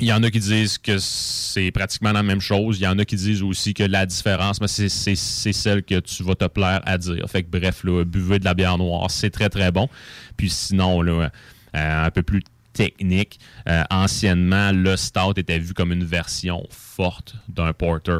Il 0.00 0.06
y 0.06 0.12
en 0.12 0.22
a 0.22 0.30
qui 0.30 0.40
disent 0.40 0.78
que 0.78 0.96
c'est 0.98 1.70
pratiquement 1.70 2.12
la 2.12 2.22
même 2.22 2.40
chose. 2.40 2.78
Il 2.78 2.82
y 2.82 2.86
en 2.86 2.98
a 2.98 3.04
qui 3.04 3.14
disent 3.16 3.42
aussi 3.42 3.74
que 3.74 3.82
la 3.82 4.06
différence, 4.06 4.60
mais 4.60 4.68
c'est- 4.68 4.88
celle 4.88 5.82
que 5.82 6.00
tu 6.00 6.22
vas 6.22 6.34
te 6.34 6.46
plaire 6.46 6.80
à 6.86 6.96
dire. 6.96 7.24
Fait 7.28 7.42
que 7.42 7.48
bref, 7.58 7.84
là, 7.84 8.02
buvez 8.04 8.38
de 8.38 8.44
la 8.44 8.54
bière 8.54 8.78
noire, 8.78 9.10
c'est 9.10 9.30
très 9.30 9.50
très 9.50 9.70
bon. 9.70 9.88
Puis 10.36 10.48
sinon, 10.48 11.02
là, 11.02 11.30
euh, 11.76 12.06
un 12.06 12.10
peu 12.10 12.22
plus 12.22 12.42
technique. 12.72 13.38
Euh, 13.68 13.84
anciennement, 13.90 14.72
le 14.72 14.96
stout 14.96 15.34
était 15.36 15.58
vu 15.58 15.74
comme 15.74 15.92
une 15.92 16.04
version 16.04 16.66
forte 16.96 17.34
d'un 17.48 17.72
porter. 17.72 18.18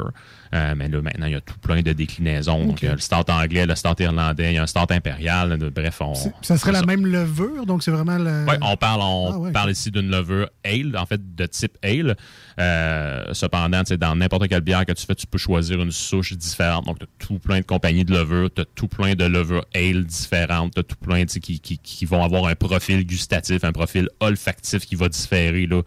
Euh, 0.53 0.75
mais 0.77 0.87
là, 0.87 1.01
maintenant, 1.01 1.25
il 1.25 1.31
y 1.33 1.35
a 1.35 1.41
tout 1.41 1.57
plein 1.59 1.81
de 1.81 1.93
déclinaisons. 1.93 2.65
Donc, 2.65 2.81
il 2.83 2.85
y 2.85 2.87
a 2.87 2.93
le 2.93 2.99
stout 2.99 3.29
anglais, 3.31 3.65
le 3.65 3.73
stout 3.75 3.99
irlandais, 4.01 4.51
il 4.51 4.55
y 4.55 4.57
a 4.59 4.63
un 4.63 4.67
stout 4.67 4.91
impérial. 4.91 5.57
de- 5.57 5.69
bref, 5.69 5.99
on. 6.01 6.13
Ça 6.43 6.57
serait 6.57 6.71
la 6.71 6.83
même 6.83 7.07
levure, 7.07 7.65
donc 7.65 7.81
c'est 7.81 7.89
vraiment 7.91 8.17
le. 8.19 8.45
oui, 8.47 8.55
on 8.61 8.77
parle, 8.77 9.01
on 9.01 9.31
Ah 9.33 9.37
ouais, 9.39 9.51
parle 9.51 9.71
ici 9.71 9.89
d'une 9.89 10.11
levure 10.11 10.49
ale, 10.63 10.95
en 10.97 11.05
fait, 11.07 11.35
de 11.35 11.45
type 11.47 11.75
ale. 11.83 12.15
Euh, 12.59 13.23
cependant, 13.33 13.81
dans 13.99 14.15
n'importe 14.15 14.47
quelle 14.47 14.61
bière 14.61 14.85
que 14.85 14.91
tu 14.91 15.05
fais, 15.05 15.15
tu 15.15 15.25
peux 15.25 15.39
choisir 15.39 15.81
une 15.81 15.91
souche 15.91 16.33
différente. 16.33 16.85
Donc, 16.85 16.99
tu 16.99 17.05
as 17.05 17.25
tout 17.25 17.39
plein 17.39 17.59
de 17.59 17.65
compagnies 17.65 18.05
de 18.05 18.13
levures, 18.13 18.49
tu 18.53 18.61
as 18.61 18.65
tout 18.65 18.87
plein 18.87 19.15
de 19.15 19.25
levures 19.25 19.65
ale 19.73 20.03
différentes, 20.05 20.73
tu 20.75 20.79
as 20.81 20.83
tout 20.83 20.97
plein 20.97 21.25
qui, 21.25 21.59
qui, 21.59 21.77
qui 21.79 22.05
vont 22.05 22.23
avoir 22.23 22.45
un 22.45 22.55
profil 22.55 23.05
gustatif, 23.05 23.63
un 23.63 23.71
profil 23.71 24.07
olfactif 24.19 24.85
qui 24.85 24.95
va 24.95 25.09
différer 25.09 25.65
là, 25.65 25.81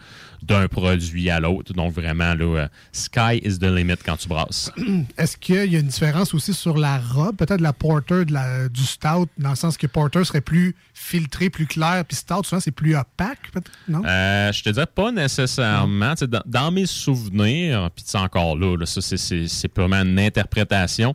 d'un 0.46 0.68
produit 0.68 1.30
à 1.30 1.40
l'autre. 1.40 1.72
Donc, 1.72 1.92
vraiment, 1.92 2.34
là, 2.34 2.56
euh, 2.56 2.68
sky 2.92 3.40
is 3.42 3.58
the 3.58 3.64
limit 3.64 3.96
quand 4.04 4.16
tu 4.16 4.28
brasses. 4.28 4.70
Est-ce 5.18 5.36
qu'il 5.36 5.72
y 5.72 5.76
a 5.76 5.80
une 5.80 5.88
différence 5.88 6.34
aussi 6.34 6.54
sur 6.54 6.78
la 6.78 6.98
robe, 6.98 7.36
peut-être 7.36 7.58
de 7.58 7.62
la 7.62 7.72
porter, 7.72 8.24
de 8.24 8.32
la, 8.32 8.68
du 8.68 8.82
stout, 8.82 9.28
dans 9.38 9.50
le 9.50 9.56
sens 9.56 9.76
que 9.76 9.86
porter 9.86 10.24
serait 10.24 10.40
plus 10.40 10.74
filtré, 10.94 11.50
plus 11.50 11.66
clair, 11.66 12.04
puis 12.06 12.16
stout, 12.16 12.44
souvent, 12.44 12.60
c'est 12.60 12.70
plus 12.70 12.96
opaque, 12.96 13.50
peut-être? 13.52 13.70
Non? 13.88 14.02
Euh, 14.04 14.52
je 14.52 14.62
te 14.62 14.70
dirais 14.70 14.86
pas 14.86 15.12
nécessairement. 15.12 16.14
Dans, 16.20 16.42
dans 16.46 16.70
mes 16.70 16.86
souvenirs, 16.86 17.90
puis 17.94 18.04
encore 18.14 18.56
là, 18.56 18.76
là, 18.76 18.86
ça 18.86 19.00
c'est 19.00 19.68
purement 19.68 20.02
une 20.02 20.18
interprétation. 20.18 21.14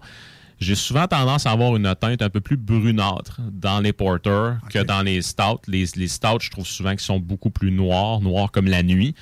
J'ai 0.62 0.76
souvent 0.76 1.08
tendance 1.08 1.48
à 1.48 1.52
avoir 1.52 1.76
une 1.76 1.94
teinte 1.96 2.22
un 2.22 2.30
peu 2.30 2.40
plus 2.40 2.56
brunâtre 2.56 3.42
dans 3.52 3.80
les 3.80 3.94
porters 3.94 4.60
que 4.70 4.78
dans 4.78 5.02
les 5.02 5.24
stouts. 5.24 5.60
Les, 5.68 5.86
les 5.96 6.08
stouts, 6.08 6.40
je 6.40 6.52
trouve 6.52 6.68
souvent 6.68 6.92
qu'ils 6.92 7.00
sont 7.00 7.20
beaucoup 7.20 7.50
plus 7.50 7.72
noirs, 7.72 8.22
noirs 8.22 8.52
comme 8.52 8.68
la 8.68 8.84
nuit. 8.84 9.16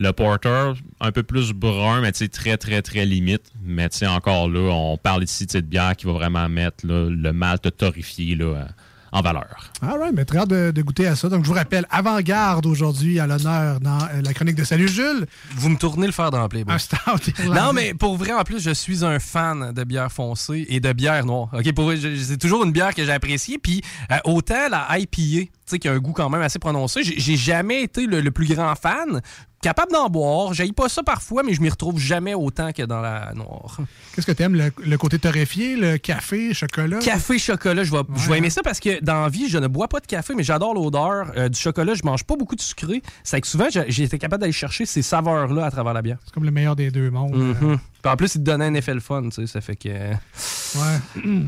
Le 0.00 0.12
porter, 0.12 0.72
un 1.00 1.12
peu 1.12 1.22
plus 1.22 1.52
brun, 1.52 2.00
mais 2.00 2.12
très, 2.12 2.56
très, 2.56 2.80
très 2.80 3.04
limite. 3.04 3.52
Mais 3.62 3.88
encore 4.06 4.48
là, 4.48 4.60
on 4.72 4.96
parle 4.96 5.24
ici 5.24 5.44
de 5.44 5.60
bière 5.60 5.94
qui 5.94 6.06
va 6.06 6.12
vraiment 6.12 6.48
mettre 6.48 6.86
là, 6.86 7.10
le 7.10 7.32
malt 7.34 7.76
torréfié 7.76 8.34
là, 8.34 8.44
euh, 8.44 8.64
en 9.12 9.20
valeur. 9.20 9.70
All 9.82 9.98
right, 9.98 10.14
mais 10.14 10.24
très 10.24 10.38
hâte 10.38 10.48
de, 10.48 10.70
de 10.70 10.82
goûter 10.82 11.06
à 11.06 11.16
ça. 11.16 11.28
Donc, 11.28 11.44
je 11.44 11.48
vous 11.48 11.54
rappelle, 11.54 11.86
avant-garde 11.90 12.66
aujourd'hui 12.66 13.20
à 13.20 13.26
l'honneur 13.26 13.80
dans 13.80 13.98
euh, 13.98 14.22
la 14.22 14.34
chronique 14.34 14.56
de 14.56 14.64
Salut 14.64 14.88
Jules. 14.88 15.26
Vous 15.56 15.68
me 15.68 15.76
tournez 15.76 16.06
le 16.06 16.12
fer 16.12 16.30
dans 16.30 16.40
la 16.40 16.48
plaie, 16.48 16.64
moi. 16.64 16.74
Un 16.74 16.78
stout. 16.78 16.98
Non, 17.46 17.72
mais 17.72 17.94
pour 17.94 18.16
vrai, 18.16 18.32
en 18.32 18.42
plus, 18.44 18.60
je 18.60 18.70
suis 18.70 19.04
un 19.04 19.18
fan 19.18 19.72
de 19.72 19.84
bière 19.84 20.12
foncée 20.12 20.66
et 20.68 20.80
de 20.80 20.92
bière 20.92 21.24
noire. 21.24 21.48
OK, 21.52 21.72
pour 21.72 21.92
c'est 21.92 22.38
toujours 22.38 22.64
une 22.64 22.72
bière 22.72 22.94
que 22.94 23.04
j'ai 23.04 23.12
appréciée. 23.12 23.58
Puis, 23.58 23.82
euh, 24.10 24.16
autant 24.24 24.68
la 24.70 24.86
IPA, 24.98 25.50
qui 25.76 25.88
a 25.88 25.92
un 25.92 25.98
goût 25.98 26.12
quand 26.12 26.30
même 26.30 26.42
assez 26.42 26.58
prononcé, 26.58 27.02
j'ai 27.02 27.36
jamais 27.36 27.82
été 27.82 28.06
le, 28.06 28.20
le 28.20 28.30
plus 28.30 28.46
grand 28.46 28.74
fan. 28.74 29.20
Capable 29.60 29.90
d'en 29.90 30.08
boire, 30.08 30.54
j'aille 30.54 30.70
pas 30.70 30.88
ça 30.88 31.02
parfois, 31.02 31.42
mais 31.42 31.52
je 31.52 31.60
m'y 31.60 31.68
retrouve 31.68 31.98
jamais 31.98 32.32
autant 32.32 32.70
que 32.70 32.84
dans 32.84 33.00
la 33.00 33.32
noire. 33.34 33.78
Qu'est-ce 34.14 34.24
que 34.24 34.30
t'aimes? 34.30 34.54
Le, 34.54 34.70
le 34.84 34.96
côté 34.98 35.18
torréfié, 35.18 35.74
le 35.74 35.98
café, 35.98 36.54
chocolat? 36.54 37.00
Café, 37.00 37.40
chocolat, 37.40 37.82
je 37.82 37.90
vais, 37.90 38.02
je 38.14 38.30
vais 38.30 38.38
aimer 38.38 38.50
ça 38.50 38.62
parce 38.62 38.78
que 38.78 39.02
dans 39.02 39.22
la 39.22 39.28
vie, 39.28 39.48
je 39.48 39.58
ne 39.58 39.66
bois 39.66 39.88
pas 39.88 39.98
de 39.98 40.06
café, 40.06 40.34
mais 40.36 40.44
j'adore 40.44 40.74
l'odeur 40.74 41.32
euh, 41.36 41.48
du 41.48 41.58
chocolat. 41.58 41.94
Je 41.94 42.04
mange 42.04 42.22
pas 42.22 42.36
beaucoup 42.36 42.54
de 42.54 42.60
sucré. 42.60 43.02
C'est 43.24 43.40
que 43.40 43.48
souvent, 43.48 43.66
j'ai 43.68 44.04
été 44.04 44.16
capable 44.16 44.42
d'aller 44.42 44.52
chercher 44.52 44.86
ces 44.86 45.02
saveurs-là 45.02 45.64
à 45.66 45.70
travers 45.72 45.92
la 45.92 46.02
bière. 46.02 46.18
C'est 46.24 46.32
comme 46.32 46.44
le 46.44 46.52
meilleur 46.52 46.76
des 46.76 46.92
deux 46.92 47.10
mondes. 47.10 47.34
Mhm. 47.34 47.54
Puis 47.58 47.78
en 48.08 48.16
plus, 48.16 48.34
il 48.34 48.38
te 48.38 48.44
donnait 48.44 48.66
un 48.66 48.74
effet 48.74 48.94
le 48.94 49.00
fun, 49.00 49.22
tu 49.24 49.30
sais, 49.32 49.46
ça 49.46 49.60
fait 49.60 49.76
que... 49.76 49.88
Ouais. 49.88 51.44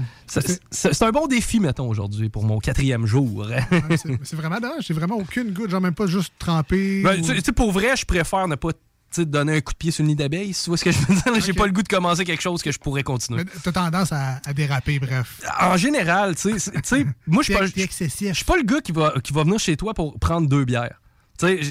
C'est 0.70 1.02
un 1.02 1.10
bon 1.10 1.26
défi, 1.26 1.60
mettons, 1.60 1.88
aujourd'hui, 1.88 2.28
pour 2.28 2.44
mon 2.44 2.58
quatrième 2.58 3.06
jour. 3.06 3.46
Ouais, 3.48 3.96
c'est- 4.22 4.36
vraiment 4.36 4.58
dommage. 4.60 4.84
J'ai 4.86 4.94
vraiment 4.94 5.16
aucune 5.16 5.52
goutte. 5.52 5.70
Genre 5.70 5.80
même 5.80 5.94
pas 5.94 6.06
juste 6.06 6.32
trempé. 6.38 7.02
Ben, 7.02 7.20
ou- 7.20 7.26
tu 7.26 7.40
sais, 7.40 7.52
pour 7.52 7.72
vrai, 7.72 7.96
je 7.96 8.04
préfère 8.04 8.46
ne 8.48 8.54
pas 8.54 8.70
te 9.12 9.22
donner 9.22 9.56
un 9.56 9.60
coup 9.60 9.72
de 9.72 9.78
pied 9.78 9.90
sur 9.90 10.04
le 10.04 10.08
nid 10.08 10.14
d'abeille. 10.16 10.54
Tu 10.54 10.70
vois 10.70 10.76
ce 10.76 10.84
que 10.84 10.92
je 10.92 10.98
veux 10.98 11.14
dire? 11.14 11.40
J'ai 11.44 11.52
pas 11.52 11.66
le 11.66 11.72
goût 11.72 11.82
de 11.82 11.88
commencer 11.88 12.24
quelque 12.24 12.42
chose 12.42 12.62
que 12.62 12.70
je 12.70 12.78
pourrais 12.78 13.02
continuer. 13.02 13.44
T'as 13.64 13.72
tendance 13.72 14.12
à, 14.12 14.40
à 14.46 14.52
déraper, 14.54 14.98
bref. 15.00 15.40
En 15.60 15.76
général, 15.76 16.36
tu 16.36 16.58
sais, 16.58 17.04
moi, 17.26 17.42
je 17.42 17.52
suis 17.52 17.54
pas, 17.54 17.66
je 17.66 18.32
suis 18.32 18.44
pas 18.44 18.56
le 18.56 18.62
gars 18.62 18.80
qui 18.80 18.92
va, 18.92 19.14
qui 19.22 19.32
va 19.32 19.42
venir 19.42 19.58
chez 19.58 19.76
toi 19.76 19.94
pour 19.94 20.18
prendre 20.18 20.48
deux 20.48 20.64
bières. 20.64 21.00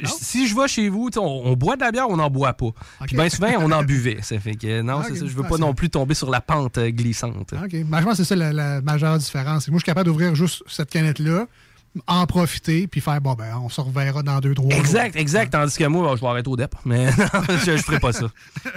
Si 0.07 0.47
je 0.47 0.55
vais 0.55 0.67
chez 0.67 0.89
vous, 0.89 1.09
on, 1.17 1.22
on 1.22 1.53
boit 1.55 1.76
de 1.76 1.82
la 1.82 1.91
bière, 1.91 2.09
on 2.09 2.17
n'en 2.17 2.30
boit 2.30 2.53
pas. 2.53 2.70
Puis 3.05 3.15
bien 3.15 3.30
souvent, 3.30 3.49
on 3.59 3.72
en 3.72 3.84
buvait. 3.84 4.17
Ça 4.22 4.39
fait 4.39 4.55
que 4.55 4.82
non, 4.82 4.99
Ok. 4.99 5.05
c'est 5.09 5.15
ça. 5.17 5.26
Je 5.26 5.32
veux 5.36 5.43
Ah, 5.45 5.49
pas 5.49 5.55
c'est- 5.55 5.61
non 5.61 5.74
plus 5.74 5.89
tomber 5.89 6.13
sur 6.13 6.30
la 6.30 6.41
pente 6.41 6.78
euh, 6.78 6.89
glissante. 6.89 7.53
OK. 7.53 7.70
Je 7.72 7.84
pense 7.84 8.03
que 8.11 8.15
c'est 8.15 8.24
ça 8.26 8.36
la, 8.36 8.51
la 8.53 8.82
majeure 8.82 9.17
différence. 9.17 9.67
Moi, 9.67 9.78
je 9.78 9.84
suis 9.84 9.86
capable 9.86 10.07
d'ouvrir 10.07 10.36
juste 10.36 10.63
cette 10.67 10.89
canette-là, 10.89 11.45
en 12.07 12.25
profiter, 12.27 12.87
puis 12.87 13.01
faire, 13.01 13.19
bon, 13.19 13.33
ben, 13.33 13.57
on 13.63 13.69
se 13.69 13.81
reverra 13.81 14.21
dans 14.21 14.39
deux, 14.39 14.53
trois 14.53 14.69
jours. 14.69 14.79
Exact, 14.79 15.15
exact. 15.15 15.51
Tandis 15.51 15.75
que 15.75 15.85
moi, 15.85 16.15
je 16.15 16.21
vais 16.21 16.27
arrêter 16.27 16.49
au 16.49 16.55
DEP. 16.55 16.73
Mais 16.85 17.05
non, 17.17 17.25
je, 17.65 17.77
je 17.77 17.81
ferai 17.81 17.99
pas 17.99 18.13
ça. 18.13 18.27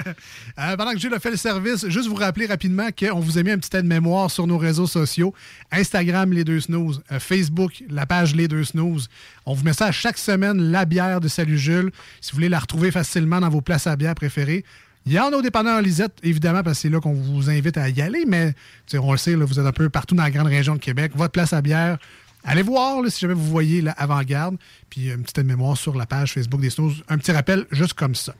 Euh, 0.58 0.76
pendant 0.76 0.92
que 0.92 0.98
Gilles 0.98 1.14
a 1.14 1.18
fait 1.18 1.30
le 1.30 1.36
service, 1.36 1.88
juste 1.88 2.08
vous 2.08 2.14
rappeler 2.14 2.44
rapidement 2.46 2.88
qu'on 2.96 3.20
vous 3.20 3.38
a 3.38 3.42
mis 3.42 3.52
un 3.52 3.58
petit 3.58 3.74
aide-mémoire 3.74 4.30
sur 4.30 4.46
nos 4.46 4.58
réseaux 4.58 4.86
sociaux. 4.86 5.32
Instagram, 5.70 6.30
Les 6.32 6.44
Deux 6.44 6.60
Snooze. 6.60 7.02
euh, 7.10 7.18
Facebook, 7.18 7.82
la 7.88 8.04
page 8.04 8.34
Les 8.34 8.48
Deux 8.48 8.64
Snooze. 8.64 9.08
On 9.46 9.54
vous 9.54 9.64
met 9.64 9.72
ça 9.72 9.86
à 9.86 9.92
chaque 9.92 10.18
semaine, 10.18 10.58
la 10.70 10.84
bière 10.84 11.20
de 11.20 11.28
Salut 11.28 11.58
Jules. 11.58 11.90
Si 12.20 12.32
vous 12.32 12.36
voulez 12.36 12.48
la 12.50 12.58
retrouver 12.58 12.90
facilement 12.90 13.40
dans 13.40 13.48
vos 13.48 13.62
places 13.62 13.86
à 13.86 13.96
bière 13.96 14.14
préférées. 14.14 14.64
Il 15.06 15.12
y 15.12 15.18
en 15.18 15.32
a 15.32 15.36
au 15.36 15.42
dépanneur 15.42 15.80
Lisette, 15.82 16.12
évidemment, 16.22 16.62
parce 16.62 16.76
que 16.78 16.82
c'est 16.82 16.88
là 16.88 17.00
qu'on 17.00 17.12
vous 17.14 17.50
invite 17.50 17.76
à 17.76 17.88
y 17.88 18.00
aller, 18.00 18.24
mais 18.26 18.54
on 18.94 19.10
le 19.10 19.18
sait, 19.18 19.34
là, 19.34 19.44
vous 19.44 19.58
êtes 19.58 19.66
un 19.66 19.72
peu 19.72 19.88
partout 19.88 20.14
dans 20.14 20.22
la 20.22 20.30
grande 20.30 20.46
région 20.46 20.74
de 20.74 20.80
Québec. 20.80 21.12
Votre 21.16 21.32
place 21.32 21.52
à 21.52 21.60
bière, 21.60 21.98
allez 22.44 22.62
voir 22.62 23.02
là, 23.02 23.10
si 23.10 23.20
jamais 23.20 23.34
vous 23.34 23.48
voyez 23.48 23.80
l'avant-garde, 23.80 24.56
puis 24.90 25.10
une 25.10 25.22
petite 25.22 25.38
mémoire 25.38 25.76
sur 25.76 25.96
la 25.96 26.06
page 26.06 26.32
Facebook 26.32 26.60
des 26.60 26.70
Snooze. 26.70 27.02
Un 27.08 27.18
petit 27.18 27.32
rappel 27.32 27.66
juste 27.70 27.94
comme 27.94 28.14
ça. 28.14 28.34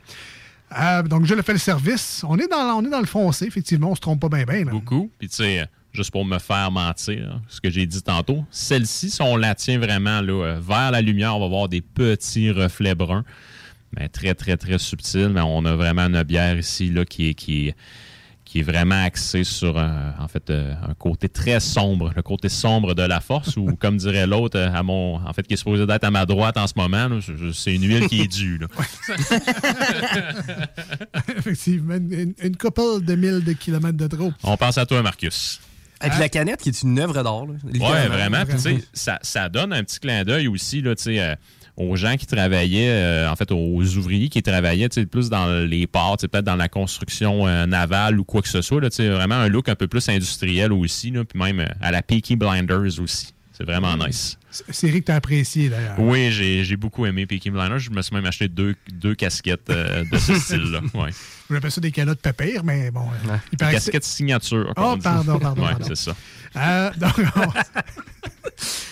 Euh, 0.79 1.03
donc, 1.03 1.27
je 1.27 1.35
le 1.35 1.43
fais 1.43 1.53
le 1.53 1.59
service. 1.59 2.25
On 2.27 2.39
est 2.39 2.49
dans, 2.49 2.79
on 2.79 2.85
est 2.85 2.91
dans 2.91 3.01
le 3.01 3.07
foncé, 3.07 3.47
effectivement. 3.47 3.91
On 3.91 3.95
se 3.95 4.01
trompe 4.01 4.21
pas 4.21 4.29
bien, 4.29 4.45
bien. 4.45 4.65
Beaucoup. 4.65 5.11
Puis, 5.19 5.29
tu 5.29 5.37
sais, 5.37 5.61
euh, 5.61 5.65
juste 5.93 6.11
pour 6.11 6.25
me 6.25 6.39
faire 6.39 6.71
mentir, 6.71 7.41
ce 7.49 7.61
que 7.61 7.71
j'ai 7.71 7.87
dit 7.87 8.03
tantôt, 8.03 8.45
celle-ci, 8.51 9.11
si 9.11 9.23
on 9.23 9.37
la 9.37 9.55
tient 9.55 9.79
vraiment 9.79 10.21
là, 10.21 10.45
euh, 10.45 10.61
vers 10.61 10.91
la 10.91 11.01
lumière, 11.01 11.37
on 11.37 11.41
va 11.41 11.49
voir 11.49 11.69
des 11.69 11.83
petits 11.83 12.51
reflets 12.51 12.95
bruns. 12.95 13.25
Mais 13.95 14.09
très, 14.09 14.35
très, 14.35 14.57
très 14.57 14.79
subtils. 14.79 15.29
Mais 15.29 15.43
on 15.43 15.65
a 15.65 15.77
vraiment 15.77 16.07
une 16.07 16.23
bière 16.23 16.59
ici 16.59 16.89
là, 16.89 17.05
qui, 17.05 17.31
est, 17.31 17.35
qui, 17.35 17.69
est, 17.69 17.77
qui 18.53 18.61
est 18.61 18.65
vraiment 18.65 19.03
axée 19.03 19.45
sur 19.45 19.79
un, 19.79 20.13
en 20.21 20.29
fait, 20.29 20.51
euh, 20.51 20.75
un 20.87 20.93
côté 20.93 21.31
très 21.31 21.59
sombre, 21.59 22.13
le 22.15 22.21
côté 22.21 22.51
sombre 22.51 22.95
de 22.95 23.03
la 23.03 23.21
force, 23.21 23.57
ou 23.57 23.75
comme 23.81 23.97
dirait 23.97 24.27
l'autre, 24.27 24.59
euh, 24.59 24.69
à 24.75 24.83
mon, 24.83 25.15
en 25.27 25.33
fait, 25.33 25.47
qui 25.47 25.55
est 25.55 25.57
supposé 25.57 25.87
d'être 25.87 26.05
à 26.05 26.11
ma 26.11 26.27
droite 26.27 26.59
en 26.59 26.67
ce 26.67 26.75
moment, 26.77 27.09
là, 27.09 27.19
je- 27.19 27.35
je- 27.35 27.51
c'est 27.53 27.75
une 27.75 27.85
huile 27.89 28.07
qui 28.09 28.21
est 28.21 28.29
due. 28.29 28.59
là. 28.59 28.67
effectivement, 31.37 31.95
une, 31.95 32.35
une 32.43 32.57
couple 32.59 33.03
de 33.03 33.15
mille 33.15 33.43
de 33.43 33.53
kilomètres 33.55 33.97
de 33.97 34.07
trop. 34.07 34.33
On 34.43 34.57
pense 34.59 34.77
à 34.77 34.85
toi, 34.87 35.01
Marcus. 35.03 35.59
Avec 36.01 36.19
la 36.19 36.29
canette 36.29 36.61
qui 36.61 36.69
est 36.71 36.83
une 36.83 36.99
œuvre 36.99 37.15
d'art. 37.15 37.45
littéralement. 37.65 38.15
vraiment. 38.15 38.45
Puis, 38.45 38.55
tu 38.57 38.61
sais, 38.61 38.85
ça, 38.93 39.19
ça 39.23 39.49
donne 39.49 39.73
un 39.73 39.83
petit 39.85 40.01
clin 40.01 40.25
d'œil 40.25 40.49
aussi, 40.49 40.83
là, 40.83 40.95
tu 40.97 41.05
sais, 41.05 41.21
euh, 41.21 41.35
aux 41.77 41.97
gens 41.97 42.17
qui 42.17 42.27
travaillaient, 42.27 42.91
euh, 42.91 43.31
en 43.31 43.37
fait, 43.37 43.51
aux 43.51 43.83
ouvriers 43.97 44.29
qui 44.29 44.43
travaillaient, 44.43 44.89
tu 44.89 45.01
sais, 45.01 45.07
plus 45.07 45.31
dans 45.31 45.67
les 45.67 45.87
ports, 45.87 46.17
peut-être 46.19 46.45
dans 46.45 46.57
la 46.57 46.69
construction 46.69 47.47
euh, 47.47 47.67
navale 47.67 48.21
ou 48.21 48.25
quoi 48.25 48.43
que 48.43 48.49
ce 48.49 48.61
soit, 48.63 48.81
là, 48.81 48.91
tu 48.91 48.97
sais, 48.97 49.09
vraiment 49.09 49.37
un 49.37 49.49
look 49.49 49.69
un 49.69 49.75
peu 49.75 49.89
plus 49.89 50.07
industriel 50.09 50.73
aussi, 50.73 51.11
là, 51.11 51.25
puis 51.25 51.39
même 51.39 51.61
euh, 51.61 51.67
à 51.81 51.91
la 51.91 52.03
Peaky 52.03 52.37
Blinders 52.37 53.01
aussi. 53.01 53.33
C'est 53.55 53.65
vraiment 53.65 53.97
nice. 53.97 54.39
C'est- 54.51 54.71
Série 54.73 55.01
que 55.01 55.07
tu 55.07 55.13
as 55.13 55.17
appréciée, 55.17 55.69
d'ailleurs. 55.71 55.99
Oui, 55.99 56.31
j'ai 56.31 56.63
j'ai 56.65 56.77
beaucoup 56.77 57.07
aimé 57.07 57.25
Peaky 57.27 57.51
Blinders. 57.51 57.79
Je 57.79 57.91
me 57.91 58.03
suis 58.03 58.15
même 58.15 58.27
acheté 58.27 58.49
deux, 58.49 58.75
deux 58.93 59.15
casquettes 59.15 59.71
euh, 59.71 60.05
de 60.11 60.19
ce 60.19 60.35
style-là. 60.39 60.81
Ouais. 60.95 61.11
J'appelle 61.51 61.71
ça 61.71 61.81
des 61.81 61.91
calottes 61.93 62.21
pépères, 62.21 62.65
mais 62.65 62.91
bon. 62.91 63.05
euh, 63.29 63.37
il 63.53 63.57
paraît 63.59 63.73
casquettes 63.75 64.05
signature. 64.05 64.73
Oh, 64.77 64.93
on 64.95 64.99
pardon, 64.99 65.39
pardon, 65.39 65.63
pardon. 65.63 65.85
c'est 65.89 65.97
ça. 65.97 66.15
Euh, 66.57 66.91
donc, 66.99 67.15
on- 67.37 67.53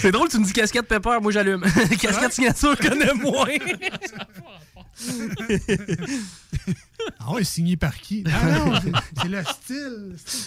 C'est 0.00 0.12
drôle, 0.12 0.28
tu 0.28 0.38
me 0.38 0.44
dis 0.44 0.52
casquette 0.52 0.86
pépère, 0.88 1.20
moi 1.20 1.32
j'allume. 1.32 1.62
casquette 2.00 2.32
signature, 2.32 2.74
je 2.80 2.88
connais 2.88 3.12
moins. 3.14 3.48
Ah 7.20 7.32
ouais, 7.32 7.44
signé 7.44 7.76
par 7.76 7.96
qui? 7.96 8.24
Non, 8.24 8.66
non, 8.72 8.80
c'est- 8.82 9.28
le 9.28 9.42
style. 9.44 10.08
le 10.10 10.16
style. 10.16 10.40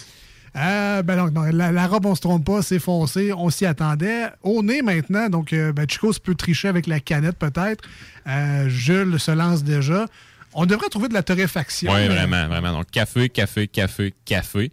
Euh, 0.54 1.02
ben 1.02 1.16
donc, 1.16 1.32
non, 1.32 1.42
la, 1.44 1.72
la 1.72 1.86
robe, 1.86 2.04
on 2.04 2.14
se 2.14 2.20
trompe 2.20 2.44
pas, 2.44 2.60
c'est 2.60 2.78
foncé, 2.78 3.32
on 3.32 3.48
s'y 3.48 3.64
attendait. 3.64 4.26
Au 4.42 4.62
nez 4.62 4.82
maintenant, 4.82 5.30
donc 5.30 5.54
euh, 5.54 5.72
ben, 5.72 5.88
Chico 5.88 6.12
se 6.12 6.20
peut 6.20 6.34
tricher 6.34 6.68
avec 6.68 6.86
la 6.86 7.00
canette 7.00 7.38
peut-être. 7.38 7.82
Euh, 8.26 8.68
Jules 8.68 9.18
se 9.18 9.30
lance 9.30 9.64
déjà. 9.64 10.04
On 10.52 10.66
devrait 10.66 10.90
trouver 10.90 11.08
de 11.08 11.14
la 11.14 11.22
torréfaction. 11.22 11.90
Oui, 11.90 12.00
mais- 12.00 12.08
vraiment, 12.08 12.48
vraiment. 12.48 12.72
Donc, 12.72 12.90
café, 12.90 13.30
café, 13.30 13.66
café, 13.66 14.12
café. 14.26 14.70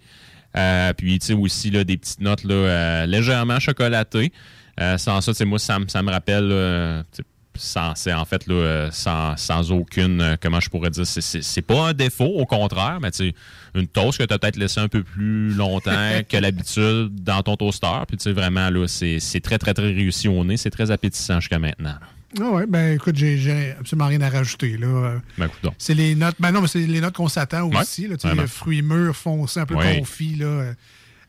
Euh, 0.58 0.92
puis, 0.94 1.18
tu 1.20 1.28
sais, 1.28 1.34
aussi, 1.34 1.72
là, 1.72 1.86
des 1.86 1.96
petites 1.96 2.20
notes 2.20 2.44
là, 2.44 2.56
euh, 2.56 3.06
légèrement 3.06 3.62
chocolatées. 3.62 4.34
Euh, 4.80 4.98
sans 4.98 5.22
ça, 5.22 5.34
moi, 5.46 5.60
ça, 5.60 5.80
me- 5.80 5.88
ça 5.88 6.02
me 6.02 6.12
rappelle, 6.12 6.50
euh, 6.52 7.04
sans, 7.56 7.94
c'est 7.96 8.14
en 8.14 8.24
fait, 8.24 8.48
là, 8.48 8.54
euh, 8.56 8.90
sans, 8.92 9.36
sans 9.36 9.72
aucune, 9.72 10.38
comment 10.42 10.60
je 10.62 10.70
pourrais 10.70 10.90
dire, 10.90 11.06
c'est- 11.06 11.62
pas 11.62 11.90
un 11.90 11.94
défaut, 11.94 12.24
au 12.38 12.46
contraire, 12.46 13.00
mais 13.02 13.10
une 13.76 13.88
toast 13.88 14.18
que 14.20 14.24
tu 14.24 14.34
as 14.34 14.40
peut-être 14.40 14.56
laissé 14.56 14.80
un 14.80 14.88
peu 14.88 15.04
plus 15.04 15.50
longtemps 15.54 15.92
que 16.30 16.38
l'habitude 16.38 17.10
dans 17.24 17.44
ton 17.44 17.58
toaster. 17.58 17.88
Puis, 18.08 18.18
tu 18.18 18.24
sais, 18.24 18.32
vraiment, 18.32 18.70
là, 18.70 18.86
c'est 18.88 19.20
très, 19.44 19.58
très, 19.58 19.74
très 19.74 19.88
réussi 19.92 20.28
au 20.30 20.44
nez. 20.46 20.56
C'est 20.58 20.70
très 20.70 20.92
appétissant 20.92 21.40
jusqu'à 21.42 21.60
maintenant. 21.60 21.90
là. 21.90 22.00
Ah 22.40 22.52
ouais, 22.52 22.68
ben 22.68 22.94
écoute, 22.94 23.16
j'ai- 23.16 23.72
absolument 23.80 24.06
rien 24.08 24.22
à 24.22 24.30
rajouter. 24.30 24.78
Là. 24.78 25.16
Ben. 25.38 25.50
C'est 25.80 25.96
les 25.96 26.14
notes. 26.14 26.36
Ben 26.40 26.52
non, 26.52 26.62
mais 26.62 26.68
c'est 26.68 26.86
les 26.86 27.02
notes 27.02 27.16
qu'on 27.16 27.28
s'attend 27.28 27.64
Ouais, 27.64 27.80
aussi. 27.82 28.08
Là, 28.08 28.18
tu 28.18 28.30
sais, 28.30 28.36
le 28.36 28.46
fruits 28.46 28.84
mûrs 28.84 29.16
foncés, 29.16 29.60
un 29.60 29.66
peu 29.66 29.74
Ouais. 29.74 29.98
confits, 29.98 30.36
là, 30.36 30.74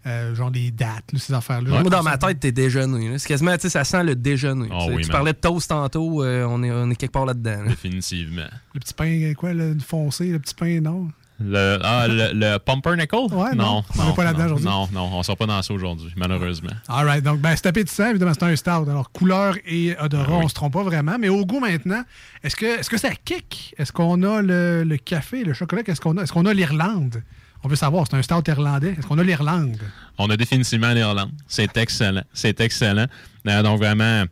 euh, 0.07 0.34
genre 0.34 0.51
des 0.51 0.70
dates, 0.70 1.12
là, 1.12 1.18
ces 1.18 1.32
affaires-là. 1.34 1.80
Moi, 1.82 1.90
dans 1.90 2.03
ma 2.03 2.16
tête, 2.18 2.40
t'es 2.40 2.53
déjeuner. 2.53 3.18
C'est 3.18 3.28
quasiment, 3.28 3.55
tu 3.57 3.62
sais, 3.62 3.68
ça 3.70 3.84
sent 3.84 4.03
le 4.03 4.14
déjeuner. 4.16 4.68
Ah 4.72 4.78
Tu 4.80 4.84
sais, 4.86 4.94
oui, 4.96 5.03
tu 5.03 5.09
man. 5.09 5.16
parlais 5.16 5.32
de 5.32 5.38
toast 5.38 5.68
tantôt, 5.68 6.22
euh, 6.24 6.46
on, 6.48 6.62
est, 6.62 6.70
on 6.70 6.90
est 6.90 6.96
quelque 6.96 7.12
part 7.12 7.26
là-dedans. 7.26 7.62
là. 7.64 7.68
Définitivement. 7.68 8.46
Le 8.74 8.80
petit 8.80 8.94
pain, 8.94 9.32
quoi, 9.36 9.53
le 9.53 9.76
foncé, 9.78 10.28
le 10.28 10.38
petit 10.38 10.55
pain, 10.55 10.80
non? 10.80 11.09
Le, 11.42 11.78
ah, 11.82 12.07
le, 12.07 12.32
le 12.34 12.59
Pumpernickel? 12.59 13.18
Ouais, 13.32 13.55
non. 13.55 13.82
On 13.98 14.03
non, 14.05 14.12
est 14.12 14.14
pas 14.16 14.24
là-dedans 14.24 14.40
non, 14.40 14.55
aujourd'hui. 14.57 14.66
Non, 14.66 14.88
non, 14.92 15.18
on 15.18 15.22
sort 15.22 15.38
pas 15.38 15.46
dans 15.46 15.62
ça 15.62 15.72
aujourd'hui, 15.72 16.12
malheureusement. 16.14 16.68
All 16.86 17.07
right, 17.07 17.24
donc 17.24 17.40
ben, 17.40 17.57
c'est 17.57 17.64
appétissant, 17.66 18.11
évidemment, 18.11 18.32
c'est 18.34 18.44
un 18.44 18.55
stout. 18.57 18.70
Alors, 18.90 19.11
couleur 19.11 19.55
et 19.66 19.96
odorat, 19.98 20.26
Ah 20.28 20.36
oui. 20.36 20.44
on 20.44 20.48
se 20.48 20.55
trompe 20.55 20.74
pas 20.74 20.82
vraiment. 20.82 21.16
Mais 21.18 21.30
au 21.30 21.46
goût 21.46 21.59
maintenant, 21.61 22.03
est-ce 22.44 22.57
que, 22.57 22.66
est-ce 22.80 22.90
que 22.90 22.98
ça 22.98 23.11
kick? 23.24 23.74
Est-ce 23.78 23.90
qu'on 23.90 24.22
a 24.22 24.42
le, 24.42 24.84
le 24.84 24.96
café, 24.98 25.42
le 25.44 25.55
chocolat? 25.55 25.82
Qu'est-ce 25.82 26.01
qu'on 26.03 26.18
a? 26.18 26.22
Est-ce 26.24 26.32
qu'on 26.34 26.44
a 26.44 26.53
l'Irlande? 26.53 27.22
On 27.62 27.68
veut 27.68 27.76
savoir, 27.76 28.06
c'est 28.08 28.16
un 28.16 28.22
stout 28.22 28.48
irlandais. 28.48 28.94
Est-ce 28.98 29.06
qu'on 29.06 29.18
a 29.18 29.22
l'Irlande? 29.22 29.76
On 30.18 30.30
a 30.30 30.36
définitivement 30.36 30.92
l'Irlande. 30.92 31.30
C'est 31.46 31.76
excellent. 31.76 32.24
C'est 32.32 32.61
excellent. 32.61 33.06
Euh, 33.46 33.62
donc, 33.62 33.78
vraiment, 33.78 34.24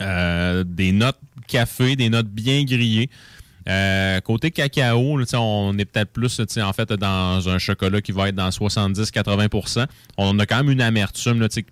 euh, 0.00 0.64
des 0.64 0.92
notes 0.92 1.18
café, 1.48 1.96
des 1.96 2.08
notes 2.08 2.28
bien 2.28 2.64
grillées. 2.64 3.10
Euh, 3.68 4.20
côté 4.20 4.50
cacao, 4.50 5.16
là, 5.16 5.24
on 5.40 5.76
est 5.78 5.84
peut-être 5.84 6.12
plus 6.12 6.40
en 6.58 6.72
fait 6.72 6.92
dans 6.92 7.48
un 7.48 7.58
chocolat 7.58 8.02
qui 8.02 8.12
va 8.12 8.28
être 8.28 8.34
dans 8.34 8.50
70-80% 8.50 9.86
On 10.18 10.38
a 10.38 10.46
quand 10.46 10.58
même 10.58 10.70
une 10.70 10.82
amertume 10.82 11.40
là, 11.40 11.48
qui 11.48 11.64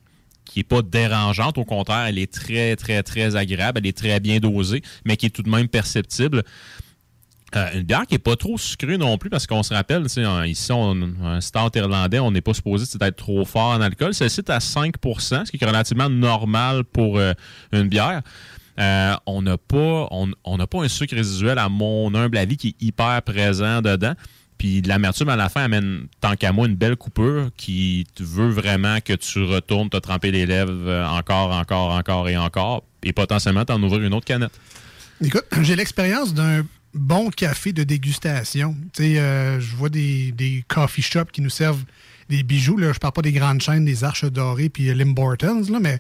n'est 0.57 0.65
pas 0.65 0.83
dérangeante. 0.83 1.59
Au 1.59 1.65
contraire, 1.65 2.07
elle 2.07 2.19
est 2.19 2.33
très, 2.33 2.77
très, 2.77 3.03
très 3.03 3.37
agréable. 3.37 3.81
Elle 3.83 3.89
est 3.89 3.97
très 3.97 4.21
bien 4.21 4.39
dosée, 4.39 4.83
mais 5.05 5.17
qui 5.17 5.27
est 5.27 5.31
tout 5.31 5.43
de 5.43 5.51
même 5.51 5.69
perceptible. 5.69 6.45
Euh, 7.55 7.71
une 7.75 7.83
bière 7.83 8.07
qui 8.07 8.15
n'est 8.15 8.19
pas 8.19 8.37
trop 8.37 8.57
sucrée 8.57 8.97
non 8.97 9.19
plus, 9.19 9.29
parce 9.29 9.47
qu'on 9.47 9.63
se 9.63 9.75
rappelle, 9.75 10.07
ici, 10.47 10.73
on, 10.73 10.97
un 11.23 11.41
stout 11.41 11.77
irlandais, 11.77 12.19
on 12.19 12.31
n'est 12.31 12.41
pas 12.41 12.55
supposé 12.55 12.87
être 13.01 13.17
trop 13.17 13.45
fort 13.45 13.71
en 13.71 13.81
alcool. 13.81 14.15
Celle-ci 14.15 14.41
est 14.41 14.51
à 14.51 14.59
5% 14.59 15.45
ce 15.45 15.51
qui 15.51 15.63
est 15.63 15.67
relativement 15.67 16.09
normal 16.09 16.85
pour 16.85 17.19
euh, 17.19 17.35
une 17.73 17.89
bière. 17.89 18.23
Euh, 18.81 19.15
on 19.27 19.43
n'a 19.43 19.59
pas, 19.59 20.09
on, 20.11 20.31
on 20.45 20.57
pas 20.59 20.83
un 20.83 20.89
sucre 20.89 21.15
résiduel, 21.15 21.59
à 21.59 21.69
mon 21.69 22.15
humble 22.15 22.39
avis, 22.39 22.57
qui 22.57 22.69
est 22.69 22.83
hyper 22.83 23.21
présent 23.23 23.83
dedans. 23.83 24.15
Puis 24.57 24.81
l'amertume 24.81 25.29
à 25.29 25.37
la 25.37 25.49
fin 25.49 25.65
amène, 25.65 26.07
tant 26.21 26.37
qu'à 26.37 26.53
moi, 26.53 26.67
une 26.67 26.77
belle 26.77 26.97
coupure 26.97 27.51
qui 27.57 28.07
veut 28.21 28.49
vraiment 28.49 28.99
que 29.01 29.13
tu 29.13 29.43
retournes 29.43 29.91
te 29.91 29.97
tremper 29.97 30.31
les 30.31 30.47
lèvres 30.47 30.71
euh, 30.87 31.05
encore, 31.05 31.51
encore, 31.51 31.91
encore 31.91 32.29
et 32.29 32.37
encore, 32.37 32.85
et 33.03 33.13
potentiellement 33.13 33.65
t'en 33.65 33.83
ouvrir 33.83 34.03
une 34.03 34.15
autre 34.15 34.25
canette. 34.25 34.53
Écoute, 35.21 35.45
j'ai 35.63 35.77
l'expérience 35.77 36.33
d'un 36.33 36.65
bon 36.95 37.31
café 37.31 37.73
de 37.73 37.85
dégustation. 37.85 38.77
Euh, 39.01 39.61
je 39.61 39.77
vois 39.77 39.89
des, 39.89 40.33
des 40.33 40.65
coffee 40.69 41.03
shops 41.03 41.31
qui 41.33 41.41
nous 41.41 41.51
servent 41.51 41.85
des 42.29 42.43
bijoux. 42.43 42.77
Là. 42.77 42.93
Je 42.93 42.99
parle 42.99 43.13
pas 43.15 43.23
des 43.23 43.33
grandes 43.33 43.61
chaînes, 43.61 43.85
des 43.85 44.05
Arches 44.05 44.25
Dorées 44.25 44.69
puis 44.69 44.93
Limbortons, 44.95 45.65
là, 45.71 45.79
mais 45.81 45.99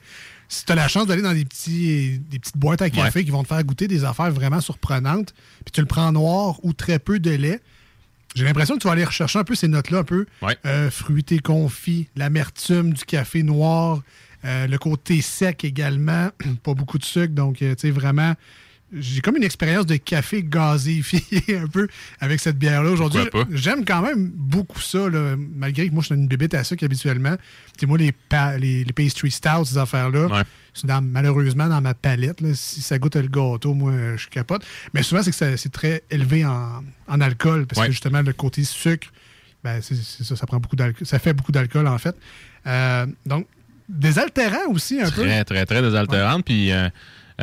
si 0.48 0.66
tu 0.66 0.72
as 0.72 0.74
la 0.74 0.88
chance 0.88 1.06
d'aller 1.06 1.22
dans 1.22 1.32
des, 1.32 1.46
petits, 1.46 2.20
des 2.30 2.38
petites 2.38 2.58
boîtes 2.58 2.82
à 2.82 2.90
café 2.90 3.24
qui 3.24 3.30
vont 3.30 3.42
te 3.42 3.48
faire 3.48 3.64
goûter 3.64 3.88
des 3.88 4.04
affaires 4.04 4.30
vraiment 4.30 4.60
surprenantes, 4.60 5.32
puis 5.64 5.72
tu 5.72 5.80
le 5.80 5.86
prends 5.86 6.12
noir 6.12 6.58
ou 6.62 6.74
très 6.74 6.98
peu 6.98 7.18
de 7.18 7.30
lait, 7.30 7.60
j'ai 8.34 8.44
l'impression 8.44 8.76
que 8.76 8.80
tu 8.80 8.86
vas 8.86 8.92
aller 8.92 9.04
rechercher 9.04 9.38
un 9.38 9.44
peu 9.44 9.54
ces 9.54 9.68
notes-là, 9.68 9.98
un 9.98 10.04
peu 10.04 10.26
euh, 10.66 10.90
fruité 10.90 11.38
confit, 11.38 12.08
l'amertume 12.16 12.92
du 12.92 13.04
café 13.04 13.42
noir, 13.42 14.02
euh, 14.44 14.66
le 14.66 14.78
côté 14.78 15.22
sec 15.22 15.64
également, 15.64 16.28
pas 16.62 16.74
beaucoup 16.74 16.98
de 16.98 17.04
sucre, 17.04 17.34
donc 17.34 17.56
tu 17.56 17.74
sais 17.76 17.90
vraiment 17.90 18.34
j'ai 18.92 19.20
comme 19.20 19.36
une 19.36 19.42
expérience 19.44 19.86
de 19.86 19.96
café 19.96 20.42
gazéifié 20.42 21.22
un 21.62 21.66
peu 21.66 21.88
avec 22.20 22.40
cette 22.40 22.58
bière-là 22.58 22.90
aujourd'hui. 22.90 23.22
J'aime 23.50 23.84
quand 23.84 24.02
même 24.02 24.28
beaucoup 24.28 24.80
ça, 24.80 25.08
là, 25.08 25.34
malgré 25.36 25.88
que 25.88 25.92
moi, 25.94 26.02
je 26.02 26.06
suis 26.06 26.14
une 26.14 26.26
bébête 26.28 26.54
à 26.54 26.64
ça 26.64 26.76
qu'habituellement. 26.76 27.36
Tu 27.36 27.80
sais, 27.80 27.86
moi, 27.86 27.98
les, 27.98 28.12
les, 28.58 28.84
les 28.84 28.92
pastry 28.92 29.30
stouts, 29.30 29.64
ces 29.64 29.78
affaires-là, 29.78 30.44
c'est 30.74 30.86
malheureusement 31.02 31.68
dans 31.68 31.80
ma 31.80 31.94
palette. 31.94 32.40
là. 32.40 32.48
si 32.54 32.80
ça 32.82 32.98
goûte 32.98 33.16
le 33.16 33.28
gâteau, 33.28 33.74
moi, 33.74 33.92
je 34.16 34.28
capote. 34.28 34.64
Mais 34.94 35.02
souvent, 35.02 35.22
c'est 35.22 35.30
que 35.30 35.56
c'est 35.56 35.72
très 35.72 36.02
élevé 36.10 36.44
en, 36.44 36.82
en 37.08 37.20
alcool, 37.20 37.66
parce 37.66 37.80
Ouais. 37.80 37.86
que 37.86 37.92
justement, 37.92 38.22
le 38.22 38.32
côté 38.32 38.64
sucre, 38.64 39.08
ben, 39.64 39.80
c'est 39.80 39.94
ça, 39.96 40.36
ça 40.36 40.46
prend 40.46 40.58
beaucoup. 40.58 40.76
Ça 41.02 41.18
fait 41.18 41.32
beaucoup 41.32 41.52
d'alcool, 41.52 41.86
en 41.86 41.98
fait. 41.98 42.16
Euh, 42.66 43.06
donc, 43.26 43.46
des 43.88 44.18
altérants 44.18 44.70
aussi, 44.70 45.00
un 45.00 45.10
peu. 45.10 45.22
Très, 45.22 45.44
très, 45.44 45.66
très 45.66 45.82
désaltérante. 45.82 46.44
Puis 46.44 46.70
euh, 46.72 46.88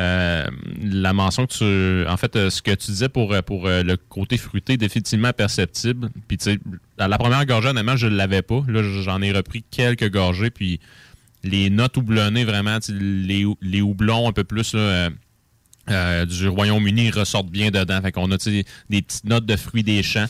euh, 0.00 0.46
la 0.82 1.12
mention 1.12 1.46
que 1.46 1.52
tu. 1.52 2.08
En 2.08 2.16
fait, 2.16 2.34
euh, 2.36 2.48
ce 2.48 2.62
que 2.62 2.70
tu 2.70 2.90
disais 2.90 3.08
pour, 3.08 3.32
euh, 3.32 3.82
le 3.82 3.96
côté 3.96 4.38
fruité, 4.38 4.76
définitivement 4.76 5.32
perceptible. 5.32 6.08
Puis, 6.26 6.38
tu 6.38 6.44
sais, 6.44 6.58
à 6.98 7.08
la 7.08 7.18
première 7.18 7.44
gorgée, 7.44 7.68
honnêtement, 7.68 7.96
je 7.96 8.06
ne 8.06 8.16
l'avais 8.16 8.42
pas. 8.42 8.62
Là, 8.68 8.82
j'en 8.82 9.20
ai 9.20 9.32
repris 9.32 9.62
quelques 9.70 10.10
gorgées. 10.10 10.50
Puis, 10.50 10.80
les 11.42 11.70
notes 11.70 11.96
houblonnées, 11.96 12.44
vraiment, 12.44 12.78
les, 12.88 13.46
les 13.60 13.82
houblons 13.82 14.28
un 14.28 14.32
peu 14.32 14.44
plus. 14.44 14.74
du 14.74 16.48
Royaume-Uni 16.48 17.10
ressortent 17.10 17.50
bien 17.50 17.70
dedans. 17.70 18.00
Fait 18.00 18.12
qu'on 18.12 18.30
a 18.30 18.36
des 18.36 19.02
petites 19.02 19.24
notes 19.24 19.46
de 19.46 19.56
fruits 19.56 19.82
des 19.82 20.02
champs. 20.02 20.26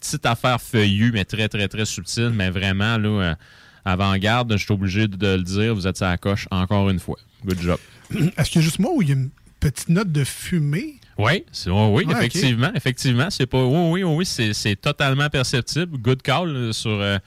Petite 0.00 0.24
affaire 0.24 0.62
feuillue, 0.62 1.10
mais 1.12 1.26
très, 1.26 1.48
très, 1.48 1.68
très 1.68 1.84
subtile. 1.84 2.30
Mais 2.32 2.48
vraiment, 2.48 2.96
là, 2.96 3.36
avant-garde, 3.84 4.56
je 4.56 4.64
suis 4.64 4.72
obligé 4.72 5.08
de 5.08 5.26
le 5.26 5.42
dire. 5.42 5.74
Vous 5.74 5.86
êtes 5.86 6.00
à 6.00 6.10
la 6.10 6.16
coche 6.16 6.46
encore 6.50 6.88
une 6.88 7.00
fois. 7.00 7.18
Good 7.44 7.60
job. 7.60 7.78
Est-ce 8.36 8.50
qu'il 8.50 8.60
y 8.60 8.64
a 8.64 8.66
juste 8.66 8.78
moi 8.78 8.92
ou 8.94 9.02
il 9.02 9.08
y 9.08 9.12
a 9.12 9.14
une 9.14 9.30
petite 9.60 9.88
note 9.88 10.10
de 10.12 10.24
fumée? 10.24 10.96
Oui, 11.18 11.44
oui, 11.66 12.04
ok. 12.06 12.12
effectivement. 12.12 12.70
Effectivement, 12.74 13.28
c'est 13.30 13.46
pas. 13.46 13.62
Oui, 13.62 14.02
oui, 14.02 14.02
oui, 14.02 14.26
c'est, 14.26 14.52
c'est 14.54 14.76
totalement 14.76 15.28
perceptible. 15.28 15.98
Good 15.98 16.22
call 16.22 16.48
euh, 16.48 16.72
sur. 16.72 16.90
euh, 16.90 17.18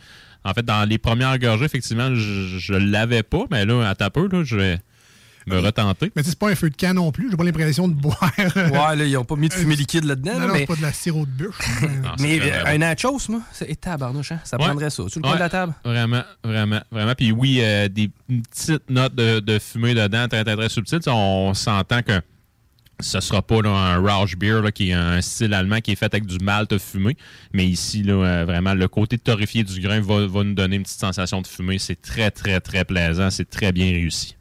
en 0.43 0.53
fait, 0.53 0.65
dans 0.65 0.87
les 0.87 0.97
premières 0.97 1.37
gorgées, 1.39 1.65
effectivement, 1.65 2.13
je, 2.15 2.57
je 2.59 2.73
l'avais 2.73 3.23
pas, 3.23 3.45
mais 3.49 3.65
là, 3.65 3.87
à 3.87 3.95
ta 3.95 4.09
peu, 4.09 4.27
là, 4.29 4.43
je 4.43 4.57
vais 4.57 4.79
me 5.47 5.59
retenter. 5.59 6.11
Mais 6.15 6.23
c'est 6.23 6.37
pas 6.37 6.49
un 6.49 6.55
feu 6.55 6.69
de 6.69 6.75
camp 6.75 6.93
non 6.93 7.11
plus. 7.11 7.29
J'ai 7.31 7.37
pas 7.37 7.43
l'impression 7.43 7.87
de 7.87 7.93
boire. 7.93 8.31
Ouais, 8.37 8.95
là, 8.95 9.05
ils 9.05 9.17
ont 9.17 9.25
pas 9.25 9.35
mis 9.35 9.49
de 9.49 9.53
fumée 9.53 9.75
liquide 9.75 10.05
là-dedans. 10.05 10.33
Non, 10.33 10.39
là, 10.39 10.47
non, 10.47 10.53
mais 10.53 10.59
c'est 10.59 10.65
pas 10.67 10.75
de 10.75 10.81
la 10.81 10.93
sirop 10.93 11.25
de 11.25 11.31
bûche. 11.31 11.55
mais 12.19 12.39
très, 12.39 12.49
très 12.49 12.59
euh, 12.59 12.75
un 12.75 12.77
nachos, 12.77 13.19
moi, 13.29 13.41
c'est 13.51 13.79
tabarnouche, 13.79 14.31
hein? 14.31 14.39
Ça 14.43 14.57
Ouais. 14.57 14.65
prendrait 14.65 14.89
ça. 14.89 15.03
Tu 15.11 15.19
le 15.19 15.27
Ouais, 15.27 15.35
de 15.35 15.39
la 15.39 15.49
table? 15.49 15.73
Vraiment, 15.83 16.23
vraiment, 16.43 16.81
vraiment. 16.91 17.13
Puis 17.15 17.31
oui, 17.31 17.59
euh, 17.61 17.87
des 17.89 18.09
une 18.29 18.41
petite 18.43 18.89
note 18.89 19.15
de, 19.15 19.39
de 19.39 19.59
fumée 19.59 19.93
dedans, 19.93 20.27
très, 20.27 20.43
très, 20.43 20.55
très 20.55 20.69
subtile. 20.69 20.99
Tu 20.99 21.03
sais, 21.05 21.11
On 21.11 21.53
s'entend 21.53 22.01
que 22.01 22.21
ce 22.99 23.19
sera 23.19 23.41
pas 23.41 23.61
là, 23.61 23.69
un 23.69 23.97
Rausch 23.97 24.37
Beer, 24.37 24.61
là, 24.61 24.71
qui 24.71 24.91
est 24.91 24.93
un 24.93 25.19
style 25.19 25.53
allemand 25.53 25.81
qui 25.81 25.91
est 25.91 25.95
fait 25.95 26.05
avec 26.13 26.25
du 26.25 26.37
malt 26.37 26.77
fumé. 26.77 27.17
Mais 27.51 27.65
ici, 27.65 28.01
là, 28.03 28.13
euh, 28.13 28.45
vraiment, 28.45 28.73
le 28.73 28.87
côté 28.87 29.17
torréfié 29.17 29.63
du 29.63 29.79
grain 29.81 29.99
va, 29.99 30.25
va 30.27 30.43
nous 30.43 30.53
donner 30.53 30.77
une 30.77 30.83
petite 30.83 30.99
sensation 30.99 31.41
de 31.41 31.47
fumée. 31.47 31.79
C'est 31.79 32.01
très, 32.01 32.31
très, 32.31 32.61
très 32.61 32.85
plaisant. 32.85 33.29
C'est 33.29 33.49
très 33.49 33.71
bien 33.71 33.87
réussi. 33.87 34.35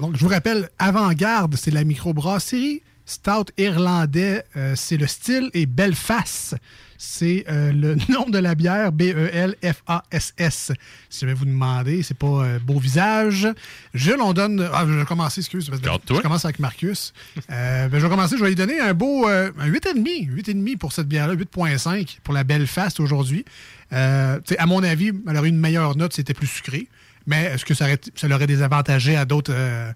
Donc, 0.00 0.16
je 0.16 0.20
vous 0.20 0.28
rappelle, 0.28 0.68
Avant-Garde, 0.78 1.56
c'est 1.56 1.70
la 1.70 1.84
microbrasserie. 1.84 2.82
Stout 3.06 3.52
irlandais, 3.58 4.44
euh, 4.56 4.72
c'est 4.76 4.96
le 4.96 5.06
style. 5.06 5.50
Et 5.52 5.66
Belfast, 5.66 6.56
c'est 6.96 7.44
euh, 7.50 7.70
le 7.70 7.96
nom 8.12 8.30
de 8.30 8.38
la 8.38 8.54
bière, 8.54 8.92
B-E-L-F-A-S-S. 8.92 10.72
Si 11.10 11.20
jamais 11.20 11.34
vous 11.34 11.44
demandez, 11.44 12.02
c'est 12.02 12.16
pas 12.16 12.26
euh, 12.26 12.58
beau 12.58 12.78
visage. 12.78 13.46
Jules, 13.92 14.22
on 14.22 14.32
donne. 14.32 14.66
Ah, 14.72 14.84
je 14.88 14.94
vais 14.94 15.04
commencer, 15.04 15.42
excuse. 15.42 15.68
parce 15.68 15.82
que 15.82 16.14
Je 16.14 16.20
commence 16.22 16.46
avec 16.46 16.58
Marcus. 16.60 17.12
Ben, 17.48 17.90
je 17.92 17.98
vais 17.98 18.08
commencer, 18.08 18.36
je 18.38 18.42
vais 18.42 18.48
lui 18.48 18.56
donner 18.56 18.80
un 18.80 18.94
beau 18.94 19.26
un 19.26 19.50
8,5. 19.50 20.30
8,5 20.30 20.78
pour 20.78 20.92
cette 20.92 21.08
bière-là, 21.08 21.34
8,5 21.34 22.20
pour 22.22 22.32
la 22.32 22.42
Belfast 22.44 23.00
aujourd'hui. 23.00 23.44
À 23.90 24.66
mon 24.66 24.82
avis, 24.82 25.12
elle 25.28 25.36
aurait 25.36 25.50
une 25.50 25.60
meilleure 25.60 25.94
note, 25.96 26.14
c'était 26.14 26.34
plus 26.34 26.46
sucré. 26.46 26.88
Mais 27.26 27.44
est-ce 27.44 27.64
que 27.64 27.74
ça, 27.74 27.84
aurait, 27.84 28.00
ça 28.14 28.28
l'aurait 28.28 28.46
désavantagé 28.46 29.16
à 29.16 29.24
d'autres. 29.24 29.52
euh, 29.54 29.92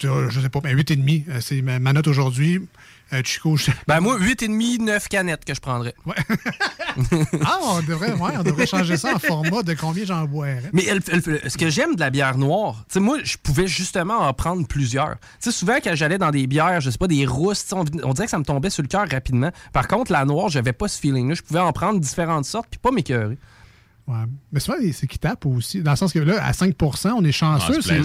je 0.00 0.40
sais 0.40 0.48
pas, 0.48 0.60
mais 0.62 0.72
8,5, 0.74 1.24
euh, 1.28 1.40
c'est 1.40 1.60
ma, 1.60 1.78
ma 1.80 1.92
note 1.92 2.06
aujourd'hui. 2.06 2.60
Euh, 3.12 3.22
Chico, 3.24 3.56
je- 3.56 3.70
Ben, 3.86 4.00
moi, 4.00 4.18
8,5, 4.18 4.78
9 4.82 5.08
canettes 5.08 5.44
que 5.44 5.54
je 5.54 5.60
prendrais. 5.60 5.94
ah, 7.44 7.58
on 7.62 7.80
devrait, 7.82 8.12
ouais, 8.12 8.32
on 8.38 8.42
devrait 8.42 8.66
changer 8.66 8.96
ça 8.96 9.14
en 9.14 9.18
format 9.18 9.62
de 9.62 9.74
combien 9.74 10.04
j'en 10.04 10.24
boirais. 10.26 10.62
Mais 10.72 10.84
elle- 10.84 11.00
elle- 11.10 11.50
ce 11.50 11.56
que 11.56 11.70
j'aime 11.70 11.94
de 11.94 12.00
la 12.00 12.10
bière 12.10 12.36
noire, 12.36 12.84
tu 12.88 12.94
sais, 12.94 13.00
moi, 13.00 13.18
je 13.24 13.36
pouvais 13.42 13.66
justement 13.66 14.18
en 14.18 14.32
prendre 14.34 14.66
plusieurs. 14.66 15.16
Tu 15.40 15.50
sais, 15.50 15.52
souvent, 15.52 15.76
quand 15.82 15.94
j'allais 15.94 16.18
dans 16.18 16.30
des 16.30 16.46
bières, 16.46 16.80
je 16.80 16.90
sais 16.90 16.98
pas, 16.98 17.06
des 17.08 17.24
rousses, 17.26 17.66
on 17.72 17.84
dirait 17.84 18.26
que 18.26 18.30
ça 18.30 18.38
me 18.38 18.44
tombait 18.44 18.70
sur 18.70 18.82
le 18.82 18.88
cœur 18.88 19.08
rapidement. 19.10 19.50
Par 19.72 19.88
contre, 19.88 20.12
la 20.12 20.24
noire, 20.24 20.48
j'avais 20.48 20.72
pas 20.72 20.88
ce 20.88 21.00
feeling-là. 21.00 21.34
Je 21.34 21.42
pouvais 21.42 21.60
en 21.60 21.72
prendre 21.72 21.98
différentes 22.00 22.44
sortes, 22.44 22.68
puis 22.70 22.78
pas 22.78 22.90
m'écœurer. 22.90 23.38
Ouais. 24.08 24.24
Mais 24.52 24.60
souvent, 24.60 24.78
c'est 24.92 25.06
qui 25.06 25.18
tape 25.18 25.44
aussi. 25.44 25.82
Dans 25.82 25.90
le 25.90 25.96
sens 25.98 26.14
que 26.14 26.18
là, 26.18 26.42
à 26.42 26.54
5 26.54 26.74
on 27.14 27.24
est 27.24 27.32
chanceux. 27.32 27.82
C'est 27.82 28.02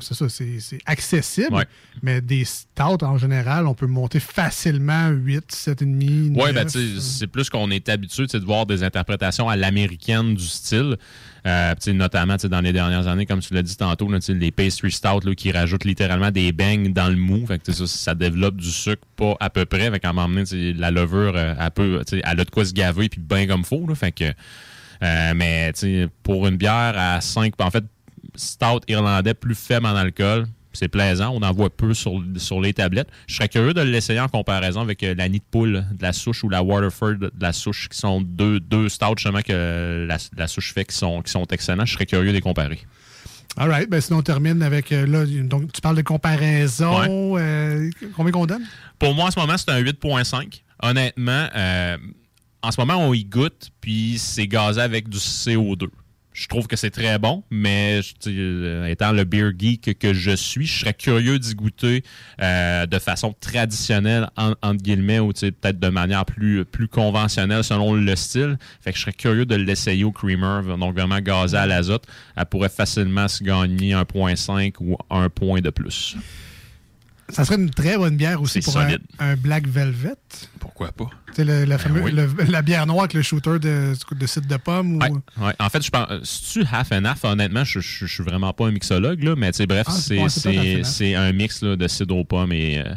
ça, 0.00 0.28
c'est 0.28 0.78
accessible. 0.86 1.54
Ouais. 1.54 1.66
Mais 2.02 2.22
des 2.22 2.46
stouts, 2.46 3.04
en 3.04 3.18
général, 3.18 3.66
on 3.66 3.74
peut 3.74 3.86
monter 3.86 4.18
facilement 4.18 5.08
8, 5.08 5.52
7,5, 5.52 6.30
9. 6.30 6.42
Oui, 6.42 6.52
ben, 6.54 6.66
sais, 6.68 7.00
c'est 7.00 7.26
plus 7.26 7.50
qu'on 7.50 7.70
est 7.70 7.90
habitué 7.90 8.26
de 8.26 8.38
voir 8.38 8.64
des 8.64 8.82
interprétations 8.82 9.48
à 9.48 9.56
l'américaine 9.56 10.34
du 10.34 10.46
style. 10.46 10.96
Euh, 11.44 11.74
notamment 11.88 12.36
dans 12.36 12.60
les 12.60 12.72
dernières 12.72 13.08
années, 13.08 13.26
comme 13.26 13.40
tu 13.40 13.52
l'as 13.52 13.62
dit 13.62 13.76
tantôt, 13.76 14.08
là, 14.08 14.18
les 14.28 14.50
pastry 14.52 14.92
stout 14.92 15.24
là, 15.24 15.34
qui 15.34 15.50
rajoutent 15.50 15.84
littéralement 15.84 16.30
des 16.30 16.52
bangs 16.52 16.92
dans 16.92 17.08
le 17.08 17.16
mou. 17.16 17.44
Fait 17.46 17.60
que, 17.60 17.72
ça, 17.72 17.86
ça 17.86 18.14
développe 18.14 18.56
du 18.56 18.70
sucre 18.70 19.02
pas 19.16 19.36
à 19.40 19.50
peu 19.50 19.64
près. 19.64 19.90
Fait 19.90 19.98
qu'à 19.98 20.10
un 20.10 20.12
moment 20.12 20.28
donné, 20.28 20.72
la 20.74 20.92
levure, 20.92 21.32
euh, 21.34 21.54
elle, 21.58 21.70
peut, 21.72 22.02
elle 22.12 22.40
a 22.40 22.44
de 22.44 22.50
quoi 22.50 22.64
se 22.64 22.72
gaver 22.72 23.08
puis 23.08 23.20
bien 23.20 23.48
comme 23.48 23.64
faut. 23.64 23.84
Là, 23.88 23.96
fait 23.96 24.12
que, 24.12 24.32
euh, 25.02 25.32
mais 25.34 25.72
pour 26.22 26.46
une 26.46 26.56
bière 26.56 26.94
à 26.96 27.20
5, 27.20 27.54
en 27.58 27.70
fait, 27.72 27.84
stout 28.36 28.80
irlandais 28.86 29.34
plus 29.34 29.56
faible 29.56 29.86
en 29.86 29.96
alcool, 29.96 30.46
c'est 30.74 30.88
plaisant. 30.88 31.30
On 31.34 31.42
en 31.42 31.52
voit 31.52 31.70
peu 31.70 31.94
sur, 31.94 32.22
sur 32.36 32.60
les 32.60 32.72
tablettes. 32.74 33.08
Je 33.26 33.34
serais 33.36 33.48
curieux 33.48 33.74
de 33.74 33.80
l'essayer 33.82 34.20
en 34.20 34.28
comparaison 34.28 34.80
avec 34.80 35.02
euh, 35.02 35.14
la 35.14 35.28
nid 35.28 35.38
de 35.40 35.44
poule 35.50 35.84
de 35.92 36.02
la 36.02 36.12
souche 36.12 36.44
ou 36.44 36.48
la 36.48 36.62
Waterford 36.62 37.16
de 37.16 37.30
la 37.40 37.52
souche, 37.52 37.88
qui 37.88 37.98
sont 37.98 38.20
deux, 38.20 38.60
deux 38.60 38.88
stouts 38.88 39.14
justement 39.16 39.42
que 39.42 40.06
la, 40.08 40.16
la 40.36 40.46
souche 40.48 40.72
fait 40.72 40.84
qui 40.84 40.96
sont, 40.96 41.22
qui 41.22 41.30
sont 41.30 41.46
excellents. 41.46 41.84
Je 41.86 41.92
serais 41.94 42.06
curieux 42.06 42.28
de 42.28 42.32
les 42.32 42.40
comparer. 42.40 42.80
All 43.56 43.68
right. 43.68 43.90
Ben, 43.90 44.00
sinon, 44.00 44.20
on 44.20 44.22
termine 44.22 44.62
avec. 44.62 44.92
euh, 44.92 45.06
là, 45.06 45.24
donc, 45.26 45.72
tu 45.72 45.80
parles 45.82 45.96
de 45.96 46.02
comparaison. 46.02 47.36
euh, 47.38 47.90
combien 48.16 48.32
qu'on 48.32 48.46
donne? 48.46 48.64
Pour 48.98 49.14
moi, 49.14 49.26
en 49.26 49.30
ce 49.30 49.38
moment, 49.38 49.58
c'est 49.58 49.70
un 49.70 49.80
8.5. 49.82 50.62
Honnêtement, 50.82 51.48
euh, 51.54 51.96
en 52.62 52.70
ce 52.70 52.80
moment, 52.80 52.96
on 52.96 53.12
y 53.12 53.24
goûte, 53.24 53.70
puis 53.80 54.16
c'est 54.18 54.46
gazé 54.46 54.80
avec 54.80 55.08
du 55.08 55.18
CO2. 55.18 55.88
Je 56.34 56.48
trouve 56.48 56.66
que 56.66 56.76
c'est 56.76 56.90
très 56.90 57.18
bon, 57.18 57.44
mais 57.50 58.00
euh, 58.26 58.86
étant 58.86 59.12
le 59.12 59.24
beer 59.24 59.52
geek 59.58 59.98
que 59.98 60.14
je 60.14 60.30
suis, 60.34 60.66
je 60.66 60.80
serais 60.80 60.94
curieux 60.94 61.38
d'y 61.38 61.54
goûter 61.54 62.02
euh, 62.40 62.86
de 62.86 62.98
façon 62.98 63.34
traditionnelle, 63.38 64.28
en- 64.38 64.54
entre 64.62 64.82
guillemets, 64.82 65.18
ou 65.18 65.32
peut-être 65.32 65.78
de 65.78 65.88
manière 65.88 66.24
plus, 66.24 66.64
plus 66.64 66.88
conventionnelle 66.88 67.62
selon 67.62 67.92
le 67.94 68.16
style. 68.16 68.56
Fait 68.80 68.92
que 68.92 68.96
je 68.96 69.02
serais 69.02 69.12
curieux 69.12 69.44
de 69.44 69.56
l'essayer 69.56 70.04
au 70.04 70.12
creamer, 70.12 70.62
donc 70.78 70.94
vraiment 70.96 71.20
gazé 71.20 71.56
à 71.58 71.66
l'azote. 71.66 72.04
Elle 72.34 72.46
pourrait 72.46 72.70
facilement 72.70 73.28
se 73.28 73.44
gagner 73.44 73.92
1.5 73.92 74.74
ou 74.80 74.96
1 75.10 75.28
point 75.28 75.60
de 75.60 75.70
plus. 75.70 76.16
Ça 77.32 77.44
serait 77.44 77.56
une 77.56 77.70
très 77.70 77.96
bonne 77.96 78.16
bière 78.16 78.40
aussi 78.42 78.60
C'est 78.62 78.70
pour 78.70 78.80
un, 79.18 79.36
Black 79.36 79.66
Velvet. 79.66 80.14
Pourquoi 80.60 80.92
pas? 80.92 81.06
Le- 81.38 81.64
la, 81.64 81.76
oui. 82.02 82.12
le- 82.12 82.28
la 82.50 82.60
bière 82.62 82.86
noire 82.86 83.00
avec 83.00 83.14
le 83.14 83.22
shooter 83.22 83.58
de, 83.58 83.94
de 84.14 84.26
cidre 84.26 84.46
de 84.46 84.56
pomme. 84.58 84.96
Ou... 84.96 84.98
Ouais. 85.44 85.54
En 85.58 85.68
fait, 85.70 85.82
je 85.82 85.90
pense. 85.90 86.06
Si 86.24 86.60
tu 86.60 86.66
half 86.70 86.92
and 86.92 87.04
half, 87.06 87.24
honnêtement, 87.24 87.64
je, 87.64 87.80
je, 87.80 88.04
je 88.06 88.12
suis 88.14 88.22
vraiment 88.22 88.52
pas 88.52 88.66
un 88.66 88.70
mixologue, 88.70 89.22
là, 89.22 89.34
mais 89.34 89.50
tu 89.52 89.56
sais, 89.58 89.66
bref, 89.66 89.86
Ah, 89.88 89.92
c'est 89.92 90.18
c'est 90.28 90.40
c'est 90.40 90.52
c'est- 90.52 90.84
c'est 90.84 91.14
un 91.14 91.32
mix 91.32 91.62
là, 91.62 91.74
de 91.76 91.88
cidre 91.88 92.16
aux 92.16 92.24
pommes 92.24 92.52
et, 92.52 92.80
euh, 92.80 92.94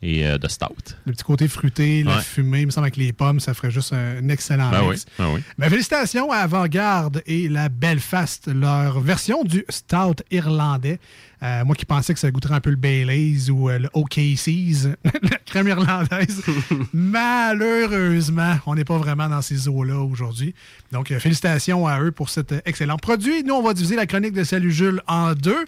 et 0.00 0.24
euh, 0.26 0.38
de 0.38 0.46
stout. 0.46 0.94
Le 1.06 1.12
petit 1.12 1.24
côté 1.24 1.48
fruité, 1.48 2.04
la 2.04 2.18
Ouais. 2.18 2.22
fumée, 2.22 2.60
il 2.60 2.66
me 2.66 2.70
semble 2.70 2.84
avec 2.84 2.96
les 2.96 3.12
pommes, 3.12 3.40
ça 3.40 3.52
ferait 3.52 3.72
juste 3.72 3.92
un, 3.92 4.28
excellent 4.28 4.70
Ben 4.70 4.82
oui, 4.82 4.90
mix. 4.90 5.06
ben 5.18 5.28
oui. 5.34 5.40
Ben, 5.58 5.68
félicitations 5.68 6.30
à 6.30 6.36
Avant-Garde 6.36 7.22
et 7.26 7.48
la 7.48 7.68
Belfast, 7.68 8.46
leur 8.46 9.00
version 9.00 9.42
du 9.42 9.64
stout 9.70 10.22
irlandais. 10.30 11.00
Euh, 11.42 11.64
moi 11.64 11.74
qui 11.74 11.84
pensais 11.84 12.14
que 12.14 12.20
ça 12.20 12.30
goûterait 12.30 12.54
un 12.54 12.60
peu 12.60 12.70
le 12.70 12.76
Baileys 12.76 13.50
ou 13.50 13.68
euh, 13.68 13.78
le 13.78 13.90
OKC's, 13.92 14.88
la 15.30 15.38
crème 15.44 15.68
irlandaise. 15.68 16.42
Malheureusement, 16.94 18.56
on 18.66 18.74
n'est 18.74 18.84
pas 18.84 18.98
vraiment 18.98 19.28
dans 19.28 19.42
ces 19.42 19.68
eaux-là 19.68 20.00
aujourd'hui. 20.00 20.54
Donc, 20.92 21.10
euh, 21.10 21.20
félicitations 21.20 21.86
à 21.86 22.00
eux 22.00 22.12
pour 22.12 22.30
cet 22.30 22.54
excellent 22.64 22.96
produit. 22.96 23.44
Nous, 23.44 23.54
on 23.54 23.62
va 23.62 23.74
diviser 23.74 23.96
la 23.96 24.06
chronique 24.06 24.32
de 24.32 24.44
Salut 24.44 24.72
Jules 24.72 25.02
en 25.06 25.34
deux. 25.34 25.66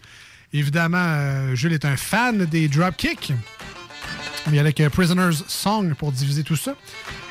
Évidemment, 0.53 0.97
euh, 0.99 1.55
Jules 1.55 1.75
est 1.75 1.85
un 1.85 1.97
fan 1.97 2.47
des 2.47 2.69
dropkicks. 2.69 3.33
On 4.47 4.53
y 4.53 4.59
a 4.59 4.61
avec 4.61 4.81
euh, 4.81 4.89
Prisoner's 4.89 5.45
Song 5.47 5.95
pour 5.95 6.11
diviser 6.11 6.43
tout 6.43 6.57
ça. 6.57 6.75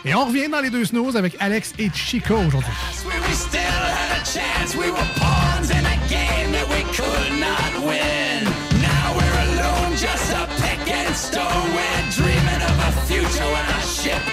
Et 0.06 0.14
on 0.14 0.26
revient 0.26 0.50
dans 0.50 0.62
les 0.62 0.70
deux 0.70 0.86
snooze 0.86 1.18
avec 1.18 1.36
Alex 1.40 1.74
et 1.80 1.90
Chico 1.94 2.36
aujourd'hui. 2.36 2.72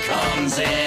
comes 0.07 0.59
in. 0.59 0.84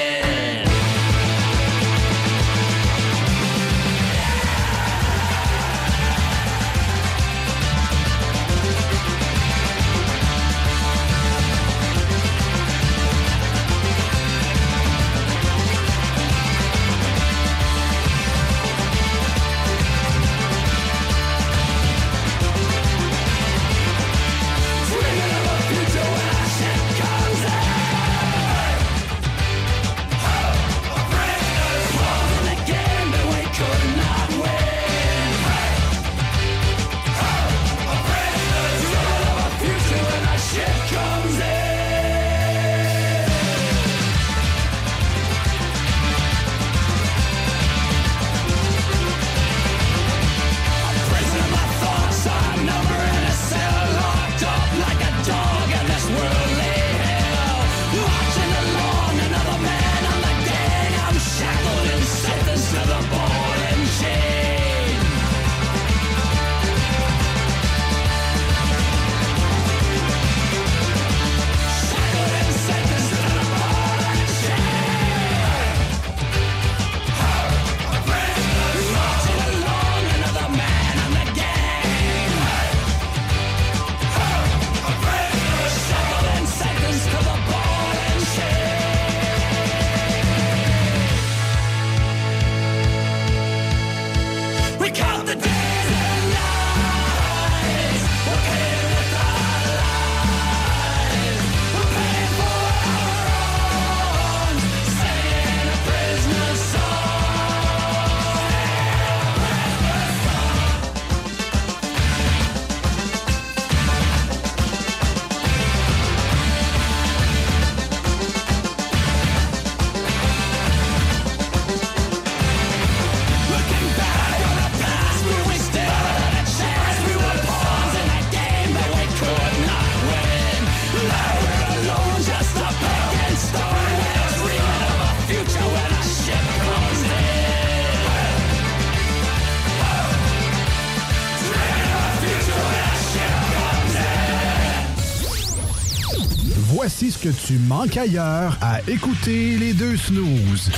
Que 147.32 147.48
tu 147.48 147.58
manques 147.68 147.98
ailleurs 147.98 148.58
à 148.62 148.80
écouter 148.88 149.58
les 149.58 149.74
deux 149.74 149.98
snooze. 149.98 150.72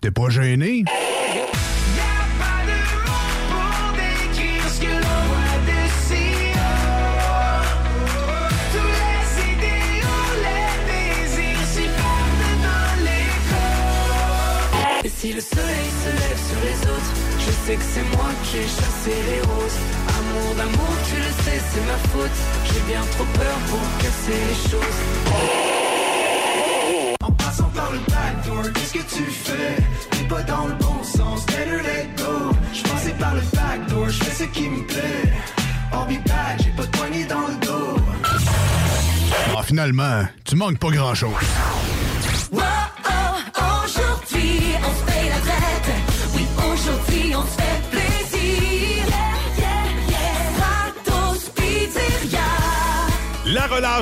T'es 0.00 0.10
pas 0.10 0.28
gêné? 0.30 0.84
si 15.04 15.32
le 15.32 15.40
soleil 15.40 15.90
se 16.02 16.10
lève 16.10 16.40
sur 16.48 16.60
les 16.64 16.90
autres, 16.90 17.12
je 17.38 17.50
sais 17.64 17.76
que 17.76 17.84
c'est 17.94 18.16
moi 18.16 18.30
qui 18.42 18.56
ai 18.56 18.62
chassé 18.62 19.14
les 19.30 19.40
roses. 19.42 19.91
Amour 20.52 20.64
d'amour, 20.64 20.96
tu 21.08 21.16
le 21.16 21.44
sais, 21.44 21.60
c'est 21.72 21.86
ma 21.86 21.96
faute. 22.10 22.30
J'ai 22.66 22.80
bien 22.92 23.00
trop 23.12 23.24
peur 23.24 23.56
pour 23.68 23.80
casser 23.98 24.38
les 24.48 24.70
choses. 24.70 25.00
En 27.22 27.30
passant 27.32 27.70
par 27.74 27.90
le 27.90 27.98
backdoor, 27.98 28.72
qu'est-ce 28.74 28.92
que 28.92 29.16
tu 29.16 29.24
fais? 29.30 29.76
T'es 30.10 30.24
pas 30.24 30.42
dans 30.42 30.66
le 30.66 30.74
bon 30.74 31.02
sens, 31.02 31.46
better 31.46 31.80
let 31.82 32.08
go. 32.18 32.54
Je 32.74 32.82
passais 32.82 33.14
par 33.18 33.34
le 33.34 33.40
backdoor, 33.40 34.10
je 34.10 34.24
fais 34.24 34.44
ce 34.44 34.48
qui 34.50 34.68
me 34.68 34.86
plaît. 34.86 35.32
I'll 35.92 36.06
be 36.06 36.22
back, 36.26 36.60
j'ai 36.62 36.70
pas 36.70 36.84
de 36.84 36.96
poignée 36.98 37.24
dans 37.24 37.46
le 37.46 37.66
dos. 37.66 37.96
Ah, 39.56 39.62
finalement, 39.62 40.24
tu 40.44 40.56
manques 40.56 40.78
pas 40.78 40.90
grand-chose. 40.90 41.32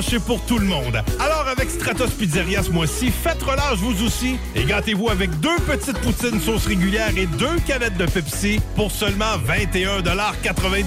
Relâche 0.01 0.13
est 0.13 0.25
pour 0.25 0.41
tout 0.45 0.57
le 0.57 0.65
monde. 0.65 1.03
Alors 1.19 1.47
avec 1.47 1.69
Stratos 1.69 2.11
Pizzeria 2.11 2.63
ce 2.63 2.71
mois-ci, 2.71 3.11
faites 3.11 3.41
relâche 3.43 3.77
vous 3.77 4.03
aussi 4.03 4.37
et 4.55 4.63
gâtez-vous 4.63 5.09
avec 5.09 5.39
deux 5.39 5.55
petites 5.67 5.99
poutines 5.99 6.39
sauce 6.39 6.65
régulière 6.65 7.11
et 7.17 7.25
deux 7.25 7.57
canettes 7.67 7.97
de 7.97 8.05
Pepsi 8.05 8.59
pour 8.75 8.91
seulement 8.91 9.37
21,99 9.47 10.83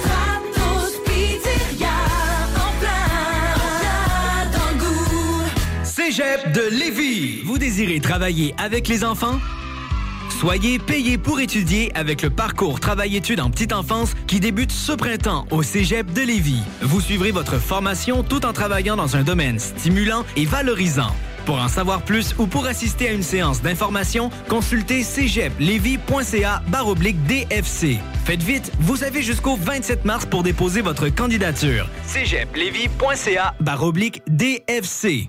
Stratos 0.00 1.00
Pizzeria. 1.04 1.88
En 2.56 2.70
plein, 2.78 3.06
en 3.56 3.70
plein 3.80 4.58
dans 4.58 4.70
le 4.72 4.78
goût. 4.78 5.42
Cégep 5.84 6.52
de 6.52 6.68
Lévis. 6.70 7.42
Vous 7.44 7.58
désirez 7.58 8.00
travailler 8.00 8.54
avec 8.58 8.86
les 8.88 9.04
enfants? 9.04 9.38
Soyez 10.30 10.78
payé 10.78 11.18
pour 11.18 11.40
étudier 11.40 11.90
avec 11.94 12.22
le 12.22 12.30
parcours 12.30 12.80
Travail-études 12.80 13.40
en 13.40 13.50
petite 13.50 13.72
enfance 13.72 14.14
qui 14.26 14.40
débute 14.40 14.72
ce 14.72 14.92
printemps 14.92 15.46
au 15.50 15.62
Cégep 15.62 16.12
de 16.12 16.22
Lévis. 16.22 16.62
Vous 16.80 17.00
suivrez 17.00 17.30
votre 17.30 17.58
formation 17.58 18.22
tout 18.22 18.46
en 18.46 18.52
travaillant 18.52 18.96
dans 18.96 19.16
un 19.16 19.22
domaine 19.22 19.58
stimulant 19.58 20.24
et 20.36 20.46
valorisant. 20.46 21.14
Pour 21.46 21.60
en 21.60 21.68
savoir 21.68 22.02
plus 22.02 22.34
ou 22.38 22.46
pour 22.46 22.66
assister 22.66 23.08
à 23.08 23.12
une 23.12 23.22
séance 23.22 23.60
d'information, 23.62 24.30
consultez 24.48 25.02
cégeplevy.ca 25.02 26.62
baroblique 26.68 27.22
DFC. 27.24 27.98
Faites 28.24 28.42
vite, 28.42 28.70
vous 28.80 29.04
avez 29.04 29.22
jusqu'au 29.22 29.56
27 29.56 30.04
mars 30.04 30.26
pour 30.26 30.42
déposer 30.42 30.80
votre 30.80 31.08
candidature. 31.08 31.88
cégeplevy.ca 32.06 33.54
baroblique 33.60 34.22
DFC. 34.28 35.28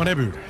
On 0.00 0.06
a 0.06 0.16
bu. 0.16 0.49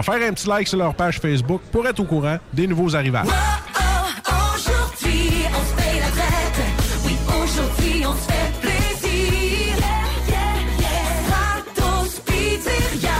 faire 0.03 0.21
un 0.27 0.33
petit 0.33 0.47
like 0.47 0.67
sur 0.67 0.77
leur 0.77 0.93
page 0.95 1.19
Facebook 1.19 1.61
pour 1.71 1.87
être 1.87 1.99
au 1.99 2.05
courant 2.05 2.37
des 2.53 2.67
nouveaux 2.67 2.95
arrivages. 2.95 3.27
Aujourd'hui, 3.27 5.31
on 5.49 5.63
se 5.65 5.73
paye 5.81 5.99
la 5.99 6.09
traite. 6.09 6.61
Oui, 7.05 7.15
aujourd'hui, 7.27 8.05
on 8.05 8.13
se 8.13 8.31
fait 8.31 8.51
plaisir. 8.61 9.75
Yeah, 10.27 10.29
yeah, 10.29 10.79
yeah. 10.79 11.09
Stratos 11.25 12.19
Pizzeria. 12.25 13.19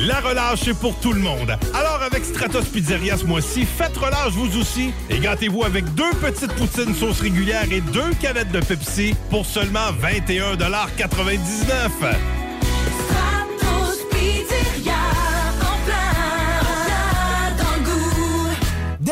La 0.00 0.20
relâche 0.20 0.68
est 0.68 0.78
pour 0.78 0.94
tout 1.00 1.12
le 1.12 1.20
monde. 1.20 1.56
Alors 1.74 2.02
avec 2.02 2.24
Stratos 2.24 2.64
Pizzeria 2.66 3.16
ce 3.16 3.24
mois-ci, 3.24 3.64
faites 3.64 3.96
relâche 3.96 4.32
vous 4.32 4.56
aussi 4.58 4.92
et 5.10 5.18
gâtez-vous 5.18 5.64
avec 5.64 5.92
deux 5.94 6.10
petites 6.20 6.52
poutines 6.52 6.94
sauce 6.94 7.20
régulière 7.20 7.64
et 7.72 7.80
deux 7.80 8.10
canettes 8.20 8.52
de 8.52 8.60
Pepsi 8.60 9.14
pour 9.30 9.44
seulement 9.46 9.90
21,99 10.02 12.43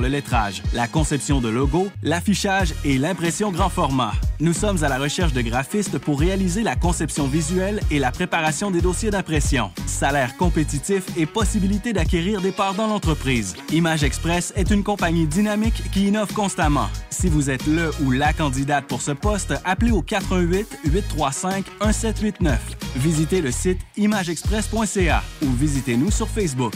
le 0.00 0.08
lettrage, 0.08 0.62
la 0.72 0.88
conception 0.88 1.40
de 1.40 1.48
logos, 1.48 1.88
l'affichage 2.02 2.74
et 2.84 2.98
l'impression 2.98 3.50
grand 3.50 3.68
format. 3.68 4.12
Nous 4.40 4.52
sommes 4.52 4.82
à 4.84 4.88
la 4.88 4.98
recherche 4.98 5.32
de 5.32 5.40
graphistes 5.40 5.98
pour 5.98 6.20
réaliser 6.20 6.62
la 6.62 6.76
conception 6.76 7.26
visuelle 7.26 7.80
et 7.90 7.98
la 7.98 8.10
préparation 8.10 8.70
des 8.70 8.80
dossiers 8.80 9.10
d'impression. 9.10 9.70
Salaire 9.86 10.36
compétitif 10.36 11.04
et 11.16 11.26
possibilité 11.26 11.92
d'acquérir 11.92 12.40
des 12.40 12.52
parts 12.52 12.74
dans 12.74 12.86
l'entreprise. 12.86 13.54
Image 13.72 14.04
Express 14.04 14.52
est 14.56 14.70
une 14.70 14.82
compagnie 14.82 15.26
dynamique 15.26 15.82
qui 15.92 16.08
innove 16.08 16.32
constamment. 16.34 16.88
Si 17.10 17.28
vous 17.28 17.48
êtes 17.50 17.66
le 17.66 17.90
ou 18.02 18.10
la 18.10 18.32
candidate 18.32 18.84
pour 18.84 19.00
ce 19.00 19.12
poste, 19.12 19.54
appelez 19.64 19.92
au 19.92 20.02
88 20.02 20.80
835 20.84 21.64
1789. 21.80 22.60
Visitez 22.96 23.40
le 23.40 23.50
site 23.50 23.80
imageexpress.ca 23.96 25.22
ou 25.42 25.50
visitez-nous 25.52 26.10
sur 26.10 26.28
Facebook. 26.28 26.74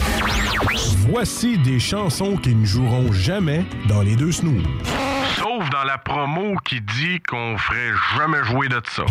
Voici 1.09 1.57
des 1.59 1.79
chansons 1.79 2.37
qui 2.37 2.55
ne 2.55 2.65
joueront 2.65 3.10
jamais 3.11 3.65
dans 3.87 4.01
les 4.01 4.15
deux 4.15 4.31
snooze. 4.31 4.63
Sauf 5.37 5.69
dans 5.69 5.83
la 5.83 5.97
promo 5.97 6.55
qui 6.65 6.81
dit 6.81 7.19
qu'on 7.21 7.57
ferait 7.57 7.91
jamais 8.17 8.43
jouer 8.43 8.69
de 8.69 8.81
ça. 8.89 9.03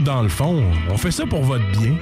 Dans 0.00 0.22
le 0.22 0.28
fond, 0.28 0.62
on 0.90 0.96
fait 0.96 1.10
ça 1.10 1.26
pour 1.26 1.42
votre 1.42 1.66
bien. 1.72 1.94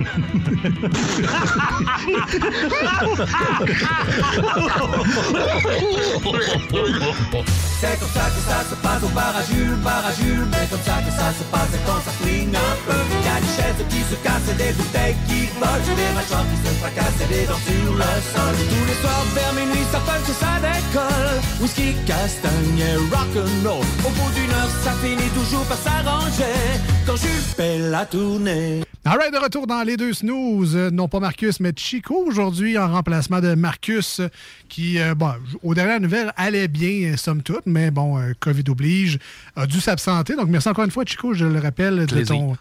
C'est 7.81 7.99
comme 7.99 8.09
ça 8.09 8.27
que 8.31 8.41
ça 8.43 8.65
se 8.69 8.75
passe 8.83 9.03
au 9.03 9.09
bar 9.09 9.35
à 9.37 9.43
Jules, 9.43 9.77
bar 9.85 10.05
à 10.05 10.13
Jules. 10.13 10.47
Mais 10.51 10.67
comme 10.71 10.83
ça 10.85 10.99
que 11.05 11.11
ça 11.11 11.33
se 11.33 11.45
passe 11.51 11.71
quand 11.87 12.01
ça 12.05 12.11
flingue 12.21 12.55
un 12.55 12.77
peu. 12.87 12.99
Y 13.25 13.29
a 13.29 13.41
des 13.41 13.53
chaises 13.57 13.87
qui 13.89 14.01
se 14.11 14.17
cassent 14.23 14.57
des 14.57 14.73
bouteilles 14.73 15.17
qui 15.29 15.47
volent. 15.59 15.97
Des 15.97 16.13
mâchoires 16.15 16.47
qui 16.51 16.59
se 16.67 16.75
fracassent 16.81 17.23
et 17.23 17.29
des 17.33 17.47
dents 17.47 17.63
sur 17.67 17.95
le 17.95 18.13
sol. 18.33 18.55
Tous 18.69 18.85
les 18.87 18.99
soirs 19.01 19.27
vers 19.35 19.53
minuit, 19.55 19.87
ça 19.93 20.01
punch 20.01 20.31
ça 20.39 20.59
décolle. 20.61 21.41
Whisky, 21.61 21.95
castagne 22.07 22.79
et 22.79 22.97
rock'n'roll. 23.15 23.87
Au 24.07 24.11
bout 24.11 24.31
d'une 24.35 24.51
heure, 24.51 24.73
ça 24.83 24.93
finit 25.03 25.31
toujours 25.31 25.65
par 25.67 25.79
s'arranger. 25.79 26.59
Quand 27.07 27.17
Jules 27.17 27.49
la 27.91 28.07
tournée. 28.07 28.83
Alright, 29.05 29.33
de 29.33 29.39
retour 29.39 29.67
dans 29.67 29.83
les 29.83 29.97
deux 29.97 30.13
snooze. 30.13 30.77
Euh, 30.77 30.91
Non 30.91 31.09
pas 31.09 31.21
Marcus, 31.21 31.61
mais 31.61 31.73
Chico 31.75 32.15
aujourd'hui 32.27 32.77
en 32.77 32.93
remplacement 32.93 33.41
de 33.41 33.55
Marcus 33.55 34.21
qui, 34.69 34.99
euh, 34.99 35.15
bon, 35.15 35.33
aux 35.63 35.75
dernières 35.75 36.01
nouvelles, 36.01 36.33
allait 36.37 36.69
bien, 36.69 37.13
euh, 37.13 37.17
somme 37.17 37.43
toute, 37.43 37.65
mais 37.67 37.91
bon, 37.91 38.19
euh, 38.19 38.33
COVID 38.39 38.65
oblige, 38.69 39.19
a 39.57 39.67
dû 39.67 39.81
s'absenter. 39.81 40.37
Donc 40.37 40.49
merci 40.49 40.69
encore 40.69 40.85
une 40.85 40.91
fois, 40.91 41.05
Chico, 41.07 41.33
je 41.33 41.47
le 41.47 41.59
rappelle, 41.59 42.07
de 42.07 42.25
ton. 42.25 42.57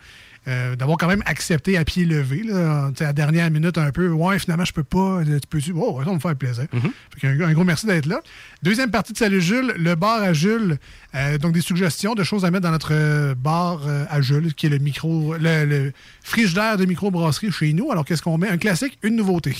Euh, 0.47 0.75
d'avoir 0.75 0.97
quand 0.97 1.07
même 1.07 1.23
accepté 1.25 1.77
à 1.77 1.83
pied 1.83 2.05
levé, 2.05 2.43
là, 2.43 2.91
à 2.99 3.03
la 3.03 3.13
dernière 3.13 3.51
minute 3.51 3.77
un 3.77 3.91
peu. 3.91 4.07
Ouais, 4.09 4.39
finalement, 4.39 4.65
je 4.65 4.73
peux 4.73 4.83
pas. 4.83 5.19
euh, 5.21 5.39
Tu 5.39 5.47
peux-tu? 5.49 5.73
Oh, 5.75 5.99
ça 5.99 6.05
va 6.09 6.13
me 6.15 6.19
faire 6.19 6.35
plaisir. 6.35 6.65
Fait 7.13 7.19
qu'un- 7.19 7.41
un, 7.47 7.53
gros 7.53 7.63
merci 7.63 7.85
d'être 7.85 8.05
là. 8.05 8.21
Deuxième 8.63 8.89
partie 8.91 9.13
de 9.13 9.17
Salut 9.17 9.41
Jules, 9.41 9.73
le 9.77 9.95
bar 9.95 10.21
à 10.21 10.33
Jules. 10.33 10.77
Euh, 11.15 11.37
donc, 11.37 11.53
des 11.53 11.61
suggestions 11.61 12.15
de 12.15 12.23
choses 12.23 12.45
à 12.45 12.51
mettre 12.51 12.63
dans 12.63 12.71
notre 12.71 13.33
bar 13.33 13.81
à 14.09 14.21
Jules, 14.21 14.53
qui 14.53 14.67
est 14.67 14.69
le 14.69 14.77
micro, 14.77 15.35
le, 15.39 15.65
le 15.65 15.91
frigidaire 16.23 16.77
de 16.77 16.85
microbrasserie 16.85 17.51
chez 17.51 17.73
nous. 17.73 17.91
Alors, 17.91 18.05
qu'est-ce 18.05 18.21
qu'on 18.21 18.37
met? 18.37 18.49
Un 18.49 18.57
classique, 18.57 18.97
une 19.03 19.15
nouveauté. 19.15 19.55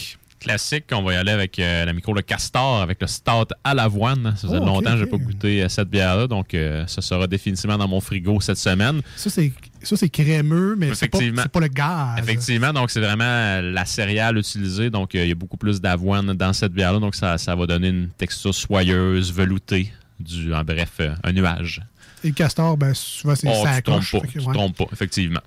Classique, 0.47 0.85
on 0.93 1.03
va 1.03 1.13
y 1.13 1.15
aller 1.15 1.31
avec 1.31 1.59
euh, 1.59 1.85
la 1.85 1.93
micro 1.93 2.13
Le 2.13 2.21
Castor, 2.21 2.81
avec 2.81 3.01
le 3.01 3.07
stout 3.07 3.47
à 3.63 3.73
l'avoine. 3.73 4.33
Ça 4.37 4.47
faisait 4.47 4.59
Oh, 4.61 4.65
longtemps 4.65 4.91
que 4.91 4.97
je 4.97 5.03
n'ai 5.03 5.09
pas 5.09 5.17
goûté 5.17 5.63
à 5.63 5.69
cette 5.69 5.89
bière-là, 5.89 6.27
donc 6.27 6.53
euh, 6.53 6.85
ça 6.87 7.01
sera 7.01 7.27
définitivement 7.27 7.77
dans 7.77 7.87
mon 7.87 7.99
frigo 8.01 8.39
cette 8.41 8.57
semaine. 8.57 9.01
Ça, 9.15 9.29
c'est 9.29 9.51
ça, 9.83 9.95
c'est 9.95 10.09
crémeux, 10.09 10.75
mais 10.77 10.93
c'est 10.95 11.07
pas, 11.07 11.47
pas 11.47 11.59
le 11.59 11.67
gaz. 11.67 12.19
Effectivement, 12.19 12.73
donc 12.73 12.89
c'est 12.89 12.99
vraiment 12.99 13.23
euh, 13.23 13.61
la 13.61 13.85
céréale 13.85 14.37
utilisée. 14.37 14.89
Donc 14.89 15.15
euh, 15.15 15.23
il 15.23 15.29
y 15.29 15.31
a 15.31 15.35
beaucoup 15.35 15.57
plus 15.57 15.79
d'avoine 15.79 16.33
dans 16.33 16.53
cette 16.53 16.73
bière-là. 16.73 16.99
Donc 16.99 17.15
ça, 17.15 17.37
ça 17.37 17.55
va 17.55 17.65
donner 17.67 17.89
une 17.89 18.09
texture 18.17 18.53
soyeuse, 18.53 19.31
veloutée. 19.33 19.91
Du, 20.19 20.51
en 20.53 20.63
bref, 20.63 20.93
euh, 20.99 21.13
un 21.23 21.31
nuage. 21.31 21.79
Et 22.23 22.29
le 22.29 22.33
castor, 22.33 22.75
ben, 22.75 22.91
souvent, 22.95 23.35
c'est 23.35 23.47
Oh, 23.47 23.63
ça 23.63 23.75
tu 23.75 23.83
trompes 23.83 24.11
pas, 24.11 24.17
ouais. 24.17 24.53
trompes 24.53 24.77
pas, 24.77 24.85
effectivement. 24.91 25.41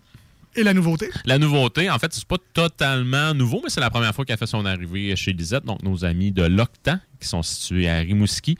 Et 0.57 0.64
la 0.64 0.74
nouveauté? 0.74 1.09
La 1.24 1.38
nouveauté, 1.38 1.88
en 1.90 1.98
fait, 1.98 2.12
c'est 2.12 2.24
pas 2.24 2.38
totalement 2.53 3.32
nouveau, 3.34 3.61
mais 3.62 3.70
c'est 3.70 3.80
la 3.80 3.90
première 3.90 4.14
fois 4.14 4.24
qu'elle 4.24 4.36
fait 4.38 4.46
son 4.46 4.66
arrivée 4.66 5.14
chez 5.14 5.32
Lisette. 5.32 5.64
Donc, 5.64 5.82
nos 5.82 6.05
amis 6.05 6.32
de 6.32 6.42
l'Octan, 6.42 6.98
qui 7.20 7.28
sont 7.28 7.42
situés 7.42 7.88
à 7.88 7.98
Rimouski, 7.98 8.59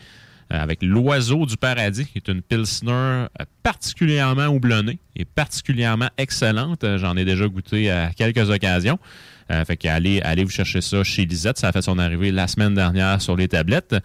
euh, 0.53 0.61
avec 0.61 0.83
l'Oiseau 0.83 1.47
du 1.47 1.57
Paradis, 1.57 2.07
qui 2.07 2.19
est 2.19 2.29
une 2.29 2.43
Pilsner 2.43 2.93
euh, 2.93 3.27
particulièrement 3.63 4.47
houblonnée 4.47 4.99
et 5.17 5.25
particulièrement 5.25 6.09
excellente. 6.17 6.85
Euh, 6.85 6.99
J'en 6.99 7.17
ai 7.17 7.25
déjà 7.25 7.47
goûté 7.49 7.91
à 7.91 8.11
quelques 8.13 8.51
occasions. 8.51 8.99
Euh, 9.51 9.65
fait 9.65 9.77
qu'allez 9.77 10.21
allez 10.23 10.45
vous 10.45 10.51
chercher 10.51 10.81
ça 10.81 11.03
chez 11.03 11.25
Lisette. 11.25 11.59
Ça 11.59 11.69
a 11.69 11.73
fait 11.73 11.83
son 11.83 11.99
arrivée 11.99 12.31
la 12.31 12.47
semaine 12.47 12.75
dernière 12.75 13.21
sur 13.21 13.35
les 13.35 13.49
tablettes. 13.49 13.97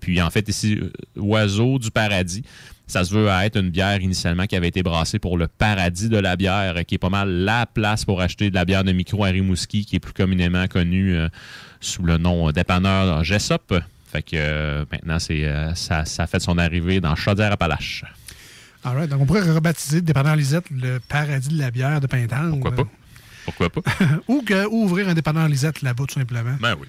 Puis 0.00 0.20
en 0.20 0.28
fait, 0.28 0.46
ici, 0.50 0.78
Oiseau 1.16 1.78
du 1.78 1.90
Paradis. 1.90 2.42
Ça 2.86 3.04
se 3.04 3.12
veut 3.12 3.28
être 3.28 3.58
une 3.58 3.70
bière 3.70 4.00
initialement 4.00 4.46
qui 4.46 4.56
avait 4.56 4.68
été 4.68 4.82
brassée 4.82 5.18
pour 5.18 5.36
le 5.36 5.48
paradis 5.48 6.08
de 6.08 6.18
la 6.18 6.36
bière, 6.36 6.74
euh, 6.76 6.82
qui 6.82 6.94
est 6.94 6.98
pas 6.98 7.10
mal 7.10 7.28
la 7.28 7.66
place 7.66 8.04
pour 8.04 8.20
acheter 8.20 8.50
de 8.50 8.54
la 8.54 8.64
bière 8.64 8.84
de 8.84 8.92
micro 8.92 9.24
à 9.24 9.28
Rimouski, 9.28 9.84
qui 9.84 9.96
est 9.96 10.00
plus 10.00 10.12
communément 10.12 10.66
connue 10.68 11.14
euh, 11.16 11.28
sous 11.80 12.02
le 12.02 12.16
nom 12.18 12.50
dépanneur 12.52 13.24
Jessop. 13.24 13.74
Fait 14.10 14.22
que 14.22 14.36
euh, 14.36 14.84
maintenant, 14.90 15.18
c'est 15.18 15.44
euh, 15.44 15.74
ça, 15.74 16.04
ça 16.04 16.24
a 16.24 16.26
fait 16.26 16.40
son 16.40 16.58
arrivée 16.58 17.00
dans 17.00 17.14
Chaudière-Appalaches. 17.16 18.04
All 18.84 18.96
right, 18.96 19.10
donc 19.10 19.20
on 19.20 19.26
pourrait 19.26 19.40
rebaptiser, 19.40 20.00
dépendant 20.00 20.34
Lisette, 20.34 20.70
le 20.70 21.00
paradis 21.00 21.48
de 21.48 21.58
la 21.58 21.70
bière 21.70 22.00
de 22.00 22.06
Pintendre. 22.06 22.50
Pourquoi 22.50 22.72
pas? 22.72 22.90
Pourquoi 23.44 23.70
pas? 23.70 23.80
ou, 24.28 24.42
que, 24.42 24.66
ou 24.66 24.84
ouvrir 24.84 25.08
un 25.08 25.14
dépanneur 25.14 25.48
Lisette 25.48 25.82
là-bas, 25.82 26.04
tout 26.06 26.14
simplement. 26.14 26.56
Ben 26.60 26.76
oui. 26.80 26.86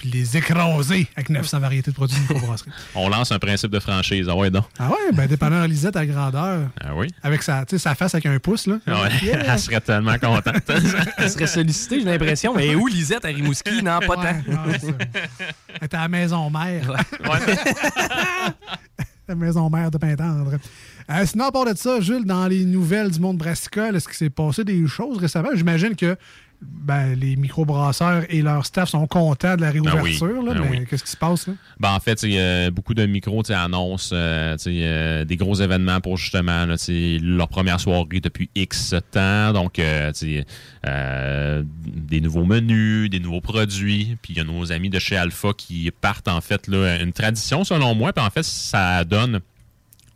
Puis 0.00 0.08
les 0.08 0.34
écraser 0.38 1.06
avec 1.14 1.28
900 1.28 1.60
variétés 1.60 1.90
de 1.90 1.94
produits 1.94 2.16
de 2.16 2.32
microbrasserie. 2.32 2.70
On 2.94 3.10
lance 3.10 3.32
un 3.32 3.38
principe 3.38 3.70
de 3.70 3.80
franchise. 3.80 4.26
Ah 4.30 4.34
ouais, 4.34 4.50
donc. 4.50 4.64
Ah 4.78 4.88
ouais, 4.88 5.12
ben 5.12 5.26
dépanneur 5.26 5.66
Lisette 5.68 5.94
à 5.94 6.06
grandeur. 6.06 6.68
Ah 6.82 6.94
oui? 6.96 7.08
Avec 7.22 7.42
sa, 7.42 7.64
sa 7.76 7.94
face 7.94 8.14
avec 8.14 8.24
un 8.24 8.38
pouce, 8.38 8.66
là. 8.66 8.78
Ouais, 8.86 8.94
Yeah. 9.22 9.42
Elle 9.52 9.58
serait 9.58 9.80
tellement 9.82 10.16
contente. 10.18 10.54
Elle 11.18 11.30
serait 11.30 11.46
sollicitée, 11.46 11.98
j'ai 12.00 12.06
l'impression. 12.06 12.54
Mais 12.54 12.74
où 12.74 12.86
Lisette 12.86 13.26
à 13.26 13.28
Rimouski? 13.28 13.82
Non, 13.82 13.98
pas 14.00 14.16
Ouais, 14.16 14.42
tant. 14.42 14.52
non, 14.52 14.58
c'est 14.72 14.86
ça. 14.86 14.92
Elle 15.80 15.84
est 15.84 15.94
à 15.94 15.98
la 16.00 16.08
maison 16.08 16.48
mère. 16.48 16.92
la 19.28 19.34
maison 19.34 19.68
mère 19.70 19.90
de 19.90 19.98
Pintendre. 19.98 20.52
Euh, 21.10 21.26
sinon, 21.26 21.44
à 21.46 21.52
part 21.52 21.66
de 21.66 21.76
ça, 21.76 22.00
Jules, 22.00 22.24
dans 22.24 22.46
les 22.46 22.64
nouvelles 22.64 23.10
du 23.10 23.20
monde 23.20 23.36
brassicole, 23.36 23.96
est-ce 23.96 24.08
qu'il 24.08 24.16
s'est 24.16 24.30
passé 24.30 24.64
des 24.64 24.86
choses 24.86 25.18
récemment? 25.18 25.50
J'imagine 25.54 25.94
que 25.94 26.16
ben, 26.62 27.14
les 27.14 27.36
microbrasseurs 27.36 28.24
et 28.28 28.42
leur 28.42 28.66
staff 28.66 28.90
sont 28.90 29.06
contents 29.06 29.56
de 29.56 29.62
la 29.62 29.70
réouverture, 29.70 30.42
Ben 30.44 30.60
mais 30.60 30.78
oui. 30.78 30.86
qu'est-ce 30.88 31.04
qui 31.04 31.10
se 31.10 31.16
passe? 31.16 31.46
Là? 31.46 31.54
Ben, 31.78 31.92
en 31.92 32.00
fait, 32.00 32.22
a 32.24 32.70
beaucoup 32.70 32.92
de 32.92 33.06
micros 33.06 33.42
annoncent 33.50 34.14
euh, 34.14 34.56
euh, 34.66 35.24
des 35.24 35.36
gros 35.36 35.54
événements 35.54 36.00
pour 36.00 36.18
justement 36.18 36.66
là, 36.66 36.76
leur 37.22 37.48
première 37.48 37.80
soirée 37.80 38.20
depuis 38.22 38.50
X 38.54 38.94
temps. 39.10 39.52
Donc, 39.52 39.78
euh, 39.78 40.12
euh, 40.86 41.62
des 41.86 42.20
nouveaux 42.20 42.44
menus, 42.44 43.08
des 43.08 43.20
nouveaux 43.20 43.40
produits. 43.40 44.18
Puis 44.20 44.34
il 44.34 44.36
y 44.36 44.40
a 44.40 44.44
nos 44.44 44.70
amis 44.70 44.90
de 44.90 44.98
chez 44.98 45.16
Alpha 45.16 45.52
qui 45.56 45.90
partent 46.00 46.28
en 46.28 46.42
fait 46.42 46.66
là, 46.66 47.00
une 47.00 47.12
tradition 47.12 47.64
selon 47.64 47.94
moi. 47.94 48.12
Puis 48.12 48.24
en 48.24 48.30
fait, 48.30 48.44
ça 48.44 49.04
donne 49.04 49.40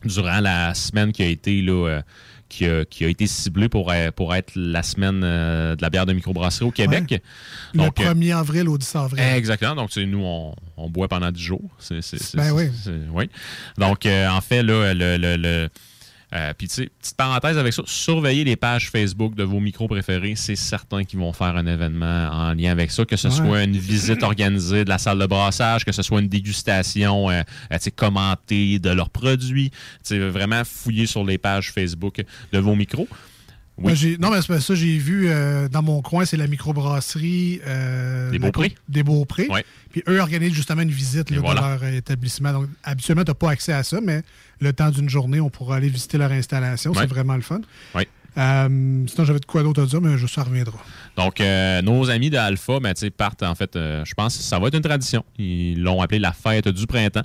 durant 0.04 0.40
la 0.40 0.74
semaine 0.74 1.12
qui 1.12 1.22
a 1.22 1.26
été 1.26 1.62
là. 1.62 2.02
Qui 2.54 2.66
a, 2.66 2.84
qui 2.84 3.04
a 3.04 3.08
été 3.08 3.26
ciblée 3.26 3.68
pour, 3.68 3.90
euh, 3.90 4.10
pour 4.10 4.34
être 4.34 4.52
la 4.54 4.82
semaine 4.82 5.22
euh, 5.24 5.74
de 5.74 5.82
la 5.82 5.90
bière 5.90 6.06
de 6.06 6.12
microbrasserie 6.12 6.64
au 6.64 6.70
Québec. 6.70 7.20
Le 7.72 7.78
Donc, 7.78 8.00
euh, 8.00 8.14
1er 8.14 8.36
avril 8.36 8.68
au 8.68 8.78
10 8.78 8.96
avril. 8.96 9.22
Exactement. 9.34 9.74
Donc, 9.74 9.96
nous, 9.96 10.22
on, 10.22 10.54
on 10.76 10.88
boit 10.88 11.08
pendant 11.08 11.30
10 11.32 11.40
jours. 11.42 11.70
Ben 12.34 12.52
oui. 12.52 12.64
oui. 13.12 13.30
Donc, 13.78 14.06
en 14.06 14.40
fait, 14.40 14.62
là, 14.62 14.94
le. 14.94 15.16
le, 15.16 15.36
le- 15.36 15.68
euh, 16.34 16.52
puis, 16.56 16.66
tu 16.68 16.74
sais, 16.74 16.90
petite 17.00 17.16
parenthèse 17.16 17.58
avec 17.58 17.72
ça, 17.72 17.82
surveillez 17.86 18.44
les 18.44 18.56
pages 18.56 18.90
Facebook 18.90 19.34
de 19.34 19.44
vos 19.44 19.60
micros 19.60 19.86
préférés. 19.88 20.34
C'est 20.36 20.56
certain 20.56 21.04
qu'ils 21.04 21.18
vont 21.20 21.32
faire 21.32 21.56
un 21.56 21.66
événement 21.66 22.28
en 22.32 22.54
lien 22.54 22.72
avec 22.72 22.90
ça, 22.90 23.04
que 23.04 23.16
ce 23.16 23.28
Ouais. 23.28 23.34
soit 23.34 23.62
une 23.62 23.76
visite 23.76 24.22
organisée 24.22 24.84
de 24.84 24.88
la 24.88 24.98
salle 24.98 25.18
de 25.18 25.26
brassage, 25.26 25.84
que 25.84 25.92
ce 25.92 26.02
soit 26.02 26.20
une 26.20 26.28
dégustation 26.28 27.30
euh, 27.30 27.34
euh, 27.34 27.42
tu 27.76 27.84
sais, 27.84 27.90
commentée 27.90 28.78
de 28.78 28.90
leurs 28.90 29.10
produits. 29.10 29.70
Tu 29.70 29.76
sais, 30.02 30.18
vraiment 30.28 30.62
fouiller 30.64 31.06
sur 31.06 31.24
les 31.24 31.38
pages 31.38 31.70
Facebook 31.72 32.24
de 32.52 32.58
vos 32.58 32.74
micros. 32.74 33.08
Oui. 33.76 33.92
Ben, 34.00 34.16
non, 34.20 34.30
mais 34.30 34.40
c'est 34.40 34.48
pas 34.48 34.60
ça. 34.60 34.74
J'ai 34.74 34.98
vu 34.98 35.26
euh, 35.28 35.68
dans 35.68 35.82
mon 35.82 36.00
coin, 36.00 36.24
c'est 36.24 36.36
la 36.36 36.46
microbrasserie. 36.46 37.60
euh, 37.66 38.30
Des 38.30 38.38
Beaupré. 38.38 38.74
Des 38.88 39.02
Beaupré. 39.02 39.48
Ouais. 39.48 39.64
Puis 39.90 40.02
eux 40.08 40.20
organisent 40.20 40.52
justement 40.54 40.82
une 40.82 40.90
visite 40.90 41.30
là, 41.30 41.38
voilà. 41.40 41.60
de 41.60 41.66
leur 41.66 41.82
euh, 41.82 41.96
établissement. 41.96 42.52
Donc, 42.52 42.68
habituellement, 42.84 43.24
tu 43.24 43.30
n'as 43.30 43.34
pas 43.34 43.50
accès 43.50 43.72
à 43.72 43.82
ça, 43.82 44.00
mais 44.00 44.22
le 44.60 44.72
temps 44.72 44.90
d'une 44.90 45.08
journée, 45.08 45.40
on 45.40 45.50
pourra 45.50 45.76
aller 45.76 45.88
visiter 45.88 46.18
leur 46.18 46.30
installation. 46.30 46.92
Ouais. 46.92 46.98
C'est 47.00 47.06
vraiment 47.08 47.34
le 47.34 47.42
fun. 47.42 47.60
Oui. 47.96 48.04
Euh, 48.36 49.04
sinon, 49.06 49.24
j'avais 49.24 49.38
de 49.38 49.44
quoi 49.44 49.62
d'autre 49.62 49.82
à 49.82 49.86
dire, 49.86 50.00
mais 50.00 50.18
je, 50.18 50.26
ça 50.26 50.42
reviendra. 50.42 50.78
Donc, 51.16 51.40
euh, 51.40 51.80
nos 51.82 52.10
amis 52.10 52.30
de 52.30 52.36
Alpha, 52.36 52.80
ben, 52.80 52.92
partent, 53.16 53.44
en 53.44 53.54
fait, 53.54 53.76
euh, 53.76 54.04
je 54.04 54.12
pense 54.14 54.36
que 54.36 54.42
ça 54.42 54.58
va 54.58 54.66
être 54.68 54.74
une 54.74 54.82
tradition. 54.82 55.24
Ils 55.38 55.80
l'ont 55.80 56.02
appelé 56.02 56.18
la 56.18 56.32
fête 56.32 56.66
du 56.68 56.86
printemps. 56.86 57.22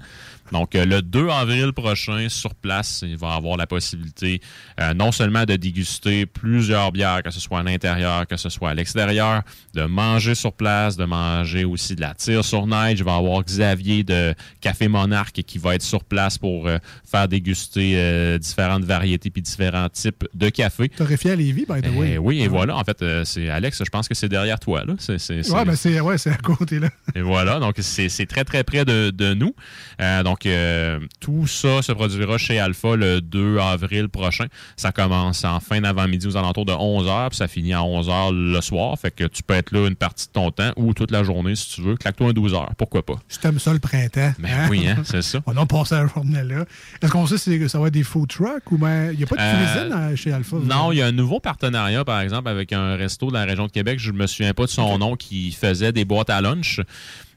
Donc, 0.52 0.76
euh, 0.76 0.86
le 0.86 1.02
2 1.02 1.30
avril 1.30 1.74
prochain, 1.74 2.28
sur 2.30 2.56
place, 2.56 3.04
il 3.06 3.18
va 3.18 3.34
avoir 3.34 3.58
la 3.58 3.68
possibilité 3.68 4.42
euh, 4.80 4.94
non 4.94 5.12
seulement 5.12 5.46
de 5.46 5.56
déguster 5.56 6.26
plusieurs 6.26 6.92
bières, 6.92 7.22
que 7.24 7.32
ce 7.32 7.40
soit 7.40 7.60
à 7.60 7.64
l'intérieur, 7.64 8.26
que 8.28 8.38
ce 8.38 8.50
soit 8.50 8.70
à 8.72 8.74
l'extérieur, 8.74 9.44
de 9.74 9.84
manger 9.84 10.36
sur 10.36 10.54
place, 10.54 10.98
de 10.98 11.06
manger 11.06 11.66
aussi 11.66 11.96
de 11.96 12.02
la 12.02 12.14
tire 12.14 12.44
sur 12.44 12.68
neige. 12.68 13.00
Il 13.00 13.04
va 13.06 13.14
y 13.16 13.18
avoir 13.18 13.44
Xavier 13.44 14.04
de 14.04 14.34
Café 14.62 14.88
Monarque 14.88 15.42
qui 15.44 15.58
va 15.58 15.76
être 15.76 15.82
sur 15.84 16.04
place 16.04 16.38
pour 16.38 16.68
euh, 16.68 16.78
faire 17.10 17.28
déguster 17.28 17.94
euh, 17.96 18.38
différentes 18.38 18.84
variétés 18.84 19.30
puis 19.30 19.42
différents 19.42 19.90
types 19.90 20.26
de 20.34 20.50
café. 20.50 20.90
Torréfié 20.90 21.32
à 21.32 21.36
Lévis, 21.36 21.66
by 21.70 21.82
the 21.82 21.96
way. 21.96 22.12
Eh 22.14 22.18
oui, 22.18 22.42
et 22.42 22.48
voilà. 22.48 22.76
En 22.76 22.84
fait, 22.84 23.04
c'est 23.26 23.50
Alex, 23.50 23.84
je 23.84 23.90
pense 23.90 24.08
que 24.08 24.16
c'est 24.16 24.30
derrière 24.30 24.60
toi. 24.60 24.84
Là. 24.86 24.94
C'est, 25.00 25.18
c'est- 25.20 25.44
c'est- 25.44 25.52
Ouais, 25.52 25.66
ben 25.66 25.76
c'est 25.76 26.00
ouais, 26.00 26.16
à 26.28 26.38
côté, 26.38 26.80
là. 26.80 26.90
et 27.16 27.22
voilà, 27.22 27.60
donc 27.60 27.76
c'est 27.80 28.10
très 28.26 28.44
très 28.44 28.64
près 28.64 28.86
de, 28.86 29.10
de 29.12 29.34
nous. 29.34 29.54
Euh, 30.02 30.24
donc 30.40 30.46
euh, 30.46 31.00
tout 31.20 31.48
ça 31.48 31.82
se 31.82 31.92
produira 31.92 32.38
chez 32.38 32.60
Alpha 32.60 32.96
le 32.96 33.20
2 33.20 33.58
avril 33.58 34.08
prochain. 34.08 34.46
Ça 34.78 34.92
commence 34.94 35.44
en 35.44 35.60
fin 35.60 35.82
d'avant-midi 35.82 36.28
aux 36.28 36.38
alentours 36.38 36.66
de 36.66 36.72
11h, 36.72 37.30
puis 37.30 37.38
ça 37.38 37.48
finit 37.50 37.74
à 37.74 37.80
11h 37.80 38.32
le 38.32 38.62
soir. 38.62 38.98
Fait 38.98 39.12
que 39.12 39.26
tu 39.26 39.44
peux 39.44 39.56
être 39.56 39.72
là 39.74 39.88
une 39.88 39.96
partie 39.96 40.28
de 40.28 40.32
ton 40.32 40.52
temps 40.52 40.72
ou 40.78 40.94
toute 40.94 41.12
la 41.12 41.24
journée 41.24 41.56
si 41.56 41.76
tu 41.76 41.82
veux. 41.82 41.96
Claque-toi 41.98 42.30
un 42.30 42.34
12 42.34 42.54
heures, 42.54 42.72
pourquoi 42.78 43.06
pas? 43.06 43.16
Je 43.28 43.38
t'aime 43.38 43.60
ça 43.60 43.74
le 43.74 43.80
printemps. 43.80 44.32
Ben 44.40 44.70
oui, 44.70 44.88
hein, 44.88 44.98
c'est 45.04 45.22
ça. 45.24 45.42
On 45.46 45.58
a 45.58 45.66
passé 45.66 45.96
la 45.96 46.08
journée 46.08 46.44
là. 46.44 46.64
Est-ce 47.02 47.12
qu'on 47.12 47.26
sait 47.28 47.38
si 47.38 47.68
ça 47.70 47.80
va 47.80 47.88
être 47.88 47.94
des 47.94 48.04
food 48.04 48.30
trucks 48.30 48.72
ou 48.72 48.78
ben 48.78 49.12
il 49.12 49.18
n'y 49.18 49.24
a 49.24 49.28
pas 49.28 49.36
de 49.36 49.42
Euh, 49.42 49.54
cuisine 49.74 49.94
euh, 49.94 50.16
chez 50.16 50.32
Alpha? 50.32 50.56
Non, 50.64 50.94
il 50.94 51.00
y 51.00 51.02
a 51.02 51.08
un 51.08 51.12
nouveau 51.12 51.42
partenariat, 51.42 52.06
par 52.06 52.22
exemple, 52.22 52.48
avec 52.48 52.72
un 52.72 52.96
resto 52.96 53.28
de 53.28 53.34
la 53.34 53.44
région 53.44 53.66
de 53.68 53.72
Québec. 53.72 54.00
Je 54.00 54.12
ne 54.12 54.18
me 54.18 54.28
souviens 54.28 54.54
pas 54.54 54.64
de 54.64 54.70
son 54.70 54.98
nom, 55.00 55.16
qui 55.18 55.52
faisait 55.52 55.92
des 55.92 56.06
boîtes 56.06 56.30
à 56.30 56.40
lunch. 56.40 56.80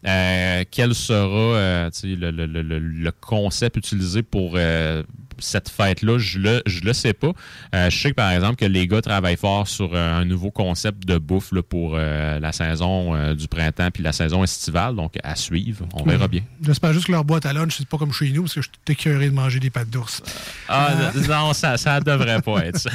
Euh, 0.06 0.64
quel 0.70 0.94
sera 0.94 1.56
euh, 1.56 1.90
le, 2.02 2.30
le- 2.30 2.46
le- 2.46 2.62
le- 2.62 2.78
le 2.80 3.12
concept 3.12 3.76
utilisé 3.76 4.22
pour 4.22 4.54
euh, 4.56 5.02
cette 5.38 5.68
fête-là? 5.68 6.18
Je 6.18 6.38
le, 6.40 6.62
je 6.66 6.80
le 6.80 6.92
sais 6.92 7.12
pas. 7.12 7.30
Je 7.72 7.90
sais 7.96 8.10
que, 8.10 8.16
par 8.16 8.30
exemple, 8.32 8.56
que 8.56 8.64
les 8.64 8.86
gars 8.88 9.00
travaillent 9.00 9.36
fort 9.36 9.68
sur 9.68 9.94
un 9.96 10.24
nouveau 10.24 10.50
concept 10.50 11.06
de 11.06 11.18
bouffe 11.18 11.52
là, 11.52 11.62
pour 11.62 11.96
la 11.96 12.52
saison 12.52 13.34
du 13.34 13.46
printemps 13.48 13.90
puis 13.92 14.02
la 14.02 14.12
saison 14.12 14.42
estivale. 14.44 14.94
Donc, 14.96 15.14
à 15.22 15.36
suivre. 15.36 15.86
On 15.94 16.02
verra 16.04 16.26
bien. 16.28 16.42
J'espère 16.64 16.92
juste 16.92 17.06
que 17.06 17.12
leur 17.12 17.24
boîte 17.24 17.46
à 17.46 17.52
lunch, 17.52 17.76
c'est 17.78 17.88
pas 17.88 17.98
comme 17.98 18.12
chez 18.12 18.30
nous, 18.30 18.42
parce 18.42 18.54
que 18.54 18.62
je 18.62 18.68
suis 18.68 18.92
écœuré 18.92 19.30
de 19.30 19.34
manger 19.34 19.60
des 19.60 19.70
pâtes 19.70 19.90
d'ours. 19.90 20.22
Ah, 20.68 21.12
non, 21.28 21.52
ça, 21.52 21.76
ça 21.76 22.00
devrait 22.00 22.42
pas 22.42 22.66
être 22.66 22.78
ça. 22.78 22.90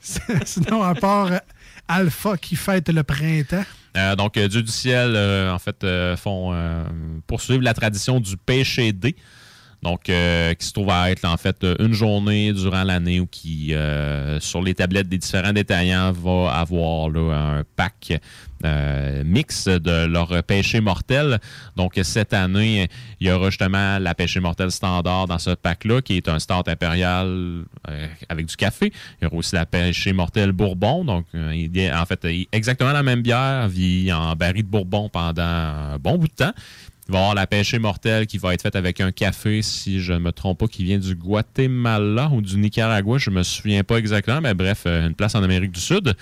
Sinon, 0.44 0.82
à 0.82 0.94
part 0.94 1.30
Alpha 1.88 2.36
qui 2.36 2.56
fête 2.56 2.88
le 2.88 3.02
printemps. 3.02 3.64
Euh, 3.98 4.16
donc, 4.16 4.36
euh, 4.36 4.48
Dieu 4.48 4.62
du 4.62 4.70
ciel, 4.70 5.14
euh, 5.14 5.52
en 5.52 5.58
fait, 5.58 5.86
font 6.16 6.54
poursuivre 7.26 7.62
la 7.62 7.74
tradition 7.74 8.20
du 8.20 8.36
péché 8.36 8.92
D. 8.92 9.16
Donc, 9.82 10.08
euh, 10.08 10.54
qui 10.54 10.66
se 10.66 10.72
trouve 10.72 10.90
à 10.90 11.10
être 11.10 11.24
en 11.24 11.36
fait 11.36 11.64
une 11.78 11.92
journée 11.92 12.52
durant 12.52 12.82
l'année 12.82 13.20
où 13.20 13.26
qui, 13.26 13.74
euh, 13.74 14.40
sur 14.40 14.60
les 14.60 14.74
tablettes 14.74 15.08
des 15.08 15.18
différents 15.18 15.52
détaillants, 15.52 16.12
va 16.12 16.52
avoir 16.52 17.08
là, 17.10 17.58
un 17.58 17.64
pack 17.76 18.20
euh, 18.64 19.22
mix 19.24 19.68
de 19.68 20.06
leur 20.06 20.42
péché 20.42 20.80
mortel. 20.80 21.38
Donc, 21.76 21.98
cette 22.02 22.32
année, 22.32 22.88
il 23.20 23.28
y 23.28 23.30
aura 23.30 23.50
justement 23.50 24.00
la 24.00 24.16
péché 24.16 24.40
mortel 24.40 24.72
standard 24.72 25.28
dans 25.28 25.38
ce 25.38 25.50
pack-là, 25.50 26.02
qui 26.02 26.16
est 26.16 26.28
un 26.28 26.40
start 26.40 26.68
impérial 26.68 27.26
euh, 27.88 28.06
avec 28.28 28.46
du 28.46 28.56
café. 28.56 28.92
Il 29.20 29.24
y 29.24 29.26
aura 29.26 29.36
aussi 29.36 29.54
la 29.54 29.64
péché 29.64 30.12
mortel 30.12 30.50
bourbon. 30.50 31.04
Donc, 31.04 31.26
euh, 31.36 31.92
en 31.94 32.04
fait, 32.04 32.26
exactement 32.50 32.92
la 32.92 33.04
même 33.04 33.22
bière, 33.22 33.68
vit 33.68 34.12
en 34.12 34.34
baril 34.34 34.64
de 34.64 34.68
bourbon 34.68 35.08
pendant 35.08 35.42
un 35.42 35.98
bon 35.98 36.18
bout 36.18 36.26
de 36.26 36.32
temps. 36.32 36.52
Il 37.08 37.12
va 37.12 37.18
y 37.18 37.22
avoir 37.22 37.34
la 37.34 37.46
pêchée 37.46 37.78
mortelle 37.78 38.26
qui 38.26 38.36
va 38.36 38.52
être 38.52 38.60
faite 38.60 38.76
avec 38.76 39.00
un 39.00 39.12
café, 39.12 39.62
si 39.62 40.00
je 40.00 40.12
ne 40.12 40.18
me 40.18 40.30
trompe 40.30 40.58
pas, 40.58 40.66
qui 40.66 40.84
vient 40.84 40.98
du 40.98 41.14
Guatemala 41.14 42.28
ou 42.30 42.42
du 42.42 42.58
Nicaragua. 42.58 43.16
Je 43.16 43.30
me 43.30 43.42
souviens 43.42 43.82
pas 43.82 43.96
exactement, 43.96 44.42
mais 44.42 44.52
bref, 44.52 44.82
euh, 44.84 45.06
une 45.06 45.14
place 45.14 45.34
en 45.34 45.42
Amérique 45.42 45.72
du 45.72 45.80
Sud. 45.80 46.14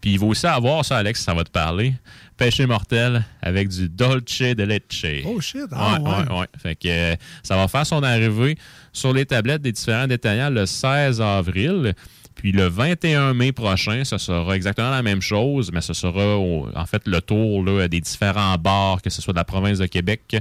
Puis 0.00 0.12
il 0.12 0.20
va 0.20 0.26
aussi 0.26 0.46
avoir, 0.46 0.84
ça, 0.84 0.98
Alex, 0.98 1.24
ça 1.24 1.34
va 1.34 1.42
te 1.42 1.50
parler, 1.50 1.92
pêché 2.36 2.66
mortel 2.66 3.24
avec 3.42 3.68
du 3.68 3.88
dolce 3.88 4.40
de 4.40 4.62
leche. 4.62 5.24
Oh 5.24 5.40
shit, 5.40 5.62
ah, 5.72 5.98
ouais, 6.00 6.08
ouais. 6.08 6.16
ouais, 6.16 6.38
ouais. 6.38 6.46
Fait 6.62 6.76
que 6.76 6.88
euh, 6.88 7.16
ça 7.42 7.56
va 7.56 7.66
faire 7.66 7.84
son 7.84 8.04
arrivée 8.04 8.56
sur 8.92 9.12
les 9.12 9.26
tablettes 9.26 9.62
des 9.62 9.72
différents 9.72 10.06
détaillants 10.06 10.50
le 10.50 10.66
16 10.66 11.20
avril. 11.20 11.94
Puis 12.38 12.52
le 12.52 12.66
21 12.68 13.34
mai 13.34 13.52
prochain, 13.52 14.04
ce 14.04 14.16
sera 14.16 14.54
exactement 14.56 14.90
la 14.90 15.02
même 15.02 15.20
chose, 15.20 15.70
mais 15.72 15.80
ce 15.82 15.92
sera 15.92 16.38
au- 16.38 16.68
en 16.74 16.86
fait 16.86 17.02
le 17.06 17.20
tour 17.20 17.62
là, 17.64 17.86
des 17.88 18.00
différents 18.00 18.56
bars, 18.56 19.02
que 19.02 19.10
ce 19.10 19.20
soit 19.20 19.32
de 19.34 19.38
la 19.38 19.44
province 19.44 19.78
de 19.78 19.86
Québec 19.86 20.36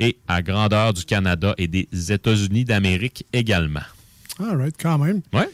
et 0.00 0.16
à 0.26 0.42
grandeur 0.42 0.92
du 0.94 1.04
Canada 1.04 1.54
et 1.58 1.68
des 1.68 1.86
États-Unis 2.10 2.64
d'Amérique 2.64 3.26
également. 3.34 3.82
All 4.40 4.56
right, 4.56 4.74
quand 4.80 4.96
même. 4.98 5.20
Ouais. 5.34 5.48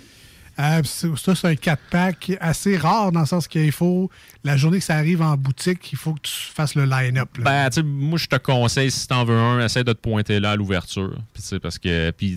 Ça, 0.58 0.82
c'est 0.82 1.44
un 1.44 1.54
4-pack 1.54 2.32
assez 2.40 2.76
rare 2.76 3.12
dans 3.12 3.20
le 3.20 3.26
sens 3.26 3.46
qu'il 3.46 3.70
faut, 3.70 4.10
la 4.42 4.56
journée 4.56 4.78
que 4.78 4.84
ça 4.84 4.96
arrive 4.96 5.22
en 5.22 5.36
boutique, 5.36 5.92
il 5.92 5.98
faut 5.98 6.14
que 6.14 6.22
tu 6.22 6.32
fasses 6.32 6.74
le 6.74 6.84
line-up. 6.84 7.28
Ben, 7.38 7.70
moi, 7.84 8.18
je 8.18 8.26
te 8.26 8.34
conseille, 8.34 8.90
si 8.90 9.06
t'en 9.06 9.24
veux 9.24 9.38
un, 9.38 9.64
essaie 9.64 9.84
de 9.84 9.92
te 9.92 10.00
pointer 10.00 10.40
là 10.40 10.52
à 10.52 10.56
l'ouverture. 10.56 11.16
Parce 11.62 11.78
que, 11.78 12.10
puis, 12.10 12.36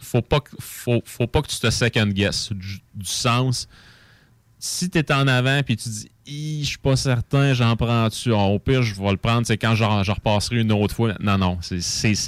faut 0.00 0.22
pas, 0.22 0.40
que- 0.40 0.56
faut, 0.58 1.00
faut 1.04 1.28
pas 1.28 1.42
que 1.42 1.46
tu 1.46 1.60
te 1.60 1.70
second 1.70 2.06
guess 2.06 2.52
du, 2.52 2.80
sens. 3.04 3.68
Si 4.58 4.90
t'es 4.90 5.12
en 5.12 5.28
avant 5.28 5.62
puis 5.62 5.76
tu 5.76 5.88
dis, 5.88 6.08
je 6.26 6.66
suis 6.66 6.78
pas 6.78 6.96
certain, 6.96 7.54
j'en 7.54 7.76
prends-tu. 7.76 8.32
Au 8.32 8.58
pire, 8.58 8.82
je 8.82 9.00
vais 9.00 9.10
le 9.12 9.16
prendre, 9.16 9.46
c'est 9.46 9.56
quand 9.56 9.76
je, 9.76 9.84
repasserai 10.10 10.56
une 10.56 10.72
autre 10.72 10.94
fois. 10.96 11.14
Non, 11.20 11.38
non, 11.38 11.58
c'est 11.62 11.80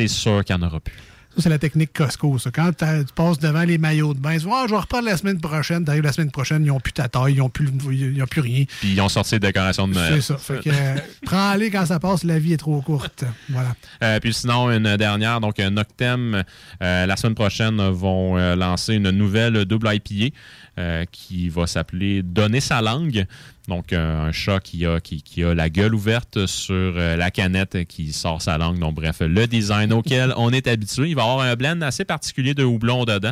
sûr 0.06 0.44
qu'il 0.44 0.56
n'y 0.56 0.62
en 0.62 0.66
aura 0.68 0.78
plus. 0.78 0.94
Ça, 1.36 1.42
c'est 1.42 1.48
la 1.48 1.58
technique 1.58 1.92
Costco. 1.92 2.38
Ça. 2.38 2.50
Quand 2.50 2.70
tu 2.72 2.86
passes 3.14 3.38
devant 3.38 3.62
les 3.62 3.78
maillots 3.78 4.14
de 4.14 4.18
bain, 4.18 4.36
tu 4.36 4.44
dis 4.44 4.50
Ah, 4.52 4.64
je 4.66 4.74
vais 4.74 4.80
reprendre 4.80 5.04
la 5.04 5.16
semaine 5.16 5.40
prochaine. 5.40 5.84
T'arrives 5.84 6.02
la 6.02 6.12
semaine 6.12 6.30
prochaine, 6.30 6.64
ils 6.64 6.68
n'ont 6.68 6.80
plus 6.80 6.92
ta 6.92 7.08
taille, 7.08 7.34
ils 7.34 7.38
n'ont 7.38 7.48
plus, 7.48 7.68
ils 7.90 8.24
plus 8.26 8.40
rien. 8.40 8.64
Puis 8.80 8.92
ils 8.92 9.00
ont 9.00 9.08
sorti 9.08 9.32
des 9.32 9.46
décorations 9.48 9.88
de 9.88 9.94
Noël. 9.94 10.14
C'est 10.16 10.20
ça. 10.32 10.38
Fait 10.38 10.60
que, 10.60 10.70
euh, 10.70 10.96
prends-les 11.24 11.70
quand 11.70 11.86
ça 11.86 12.00
passe, 12.00 12.24
la 12.24 12.38
vie 12.38 12.54
est 12.54 12.58
trop 12.58 12.80
courte. 12.80 13.24
Voilà. 13.48 13.74
Euh, 14.02 14.18
puis 14.20 14.34
sinon, 14.34 14.70
une 14.70 14.96
dernière, 14.96 15.40
donc 15.40 15.60
un 15.60 15.70
Noctem, 15.70 16.42
euh, 16.82 17.06
la 17.06 17.16
semaine 17.16 17.34
prochaine, 17.34 17.80
vont 17.90 18.36
euh, 18.36 18.56
lancer 18.56 18.94
une 18.94 19.10
nouvelle 19.10 19.64
double 19.64 19.88
IPA 19.92 20.34
euh, 20.78 21.04
qui 21.10 21.48
va 21.48 21.66
s'appeler 21.66 22.22
Donner 22.22 22.60
sa 22.60 22.80
langue. 22.80 23.26
Donc, 23.70 23.92
un 23.92 24.32
chat 24.32 24.58
qui 24.58 24.84
a, 24.84 25.00
qui, 25.00 25.44
a 25.44 25.54
la 25.54 25.70
gueule 25.70 25.94
ouverte 25.94 26.46
sur 26.46 26.74
euh, 26.74 27.16
la 27.16 27.30
canette 27.30 27.76
et 27.76 27.86
qui 27.86 28.12
sort 28.12 28.42
sa 28.42 28.58
langue. 28.58 28.80
Donc, 28.80 28.96
bref, 28.96 29.20
le 29.20 29.46
design 29.46 29.92
auquel 29.92 30.34
on 30.36 30.50
est 30.50 30.66
habitué. 30.66 31.08
Il 31.08 31.14
va 31.14 31.22
avoir 31.22 31.40
un 31.40 31.54
blend 31.54 31.80
assez 31.82 32.04
particulier 32.04 32.52
de 32.52 32.64
houblon 32.64 33.04
dedans. 33.04 33.30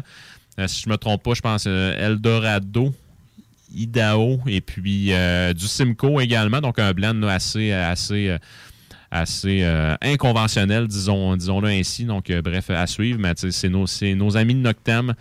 Euh, 0.61 0.68
si 0.68 0.82
je 0.82 0.89
me 0.89 0.97
trompe 0.97 1.24
pas, 1.24 1.34
je 1.34 1.41
pense 1.41 1.64
euh, 1.66 1.93
Eldorado, 1.99 2.95
Idaho 3.74 4.39
et 4.47 4.61
puis 4.61 5.12
du 5.57 5.66
Simcoe 5.66 6.20
également. 6.20 6.61
Donc, 6.61 6.78
un 6.78 6.93
blend 6.93 7.20
assez, 7.24 7.72
assez, 7.72 8.34
assez 9.11 9.64
inconventionnel, 10.01 10.86
disons, 10.86 11.36
disons-le 11.36 11.68
ainsi. 11.68 12.05
Donc, 12.05 12.30
bref, 12.30 12.70
à 12.70 12.86
suivre. 12.86 13.18
Mais 13.18 13.32
c'est 13.36 13.68
nos, 13.68 13.89
c'est 13.89 14.14
nos 14.14 14.36
amis 14.36 14.55
de 14.55 14.61
Noctem. 14.61 15.14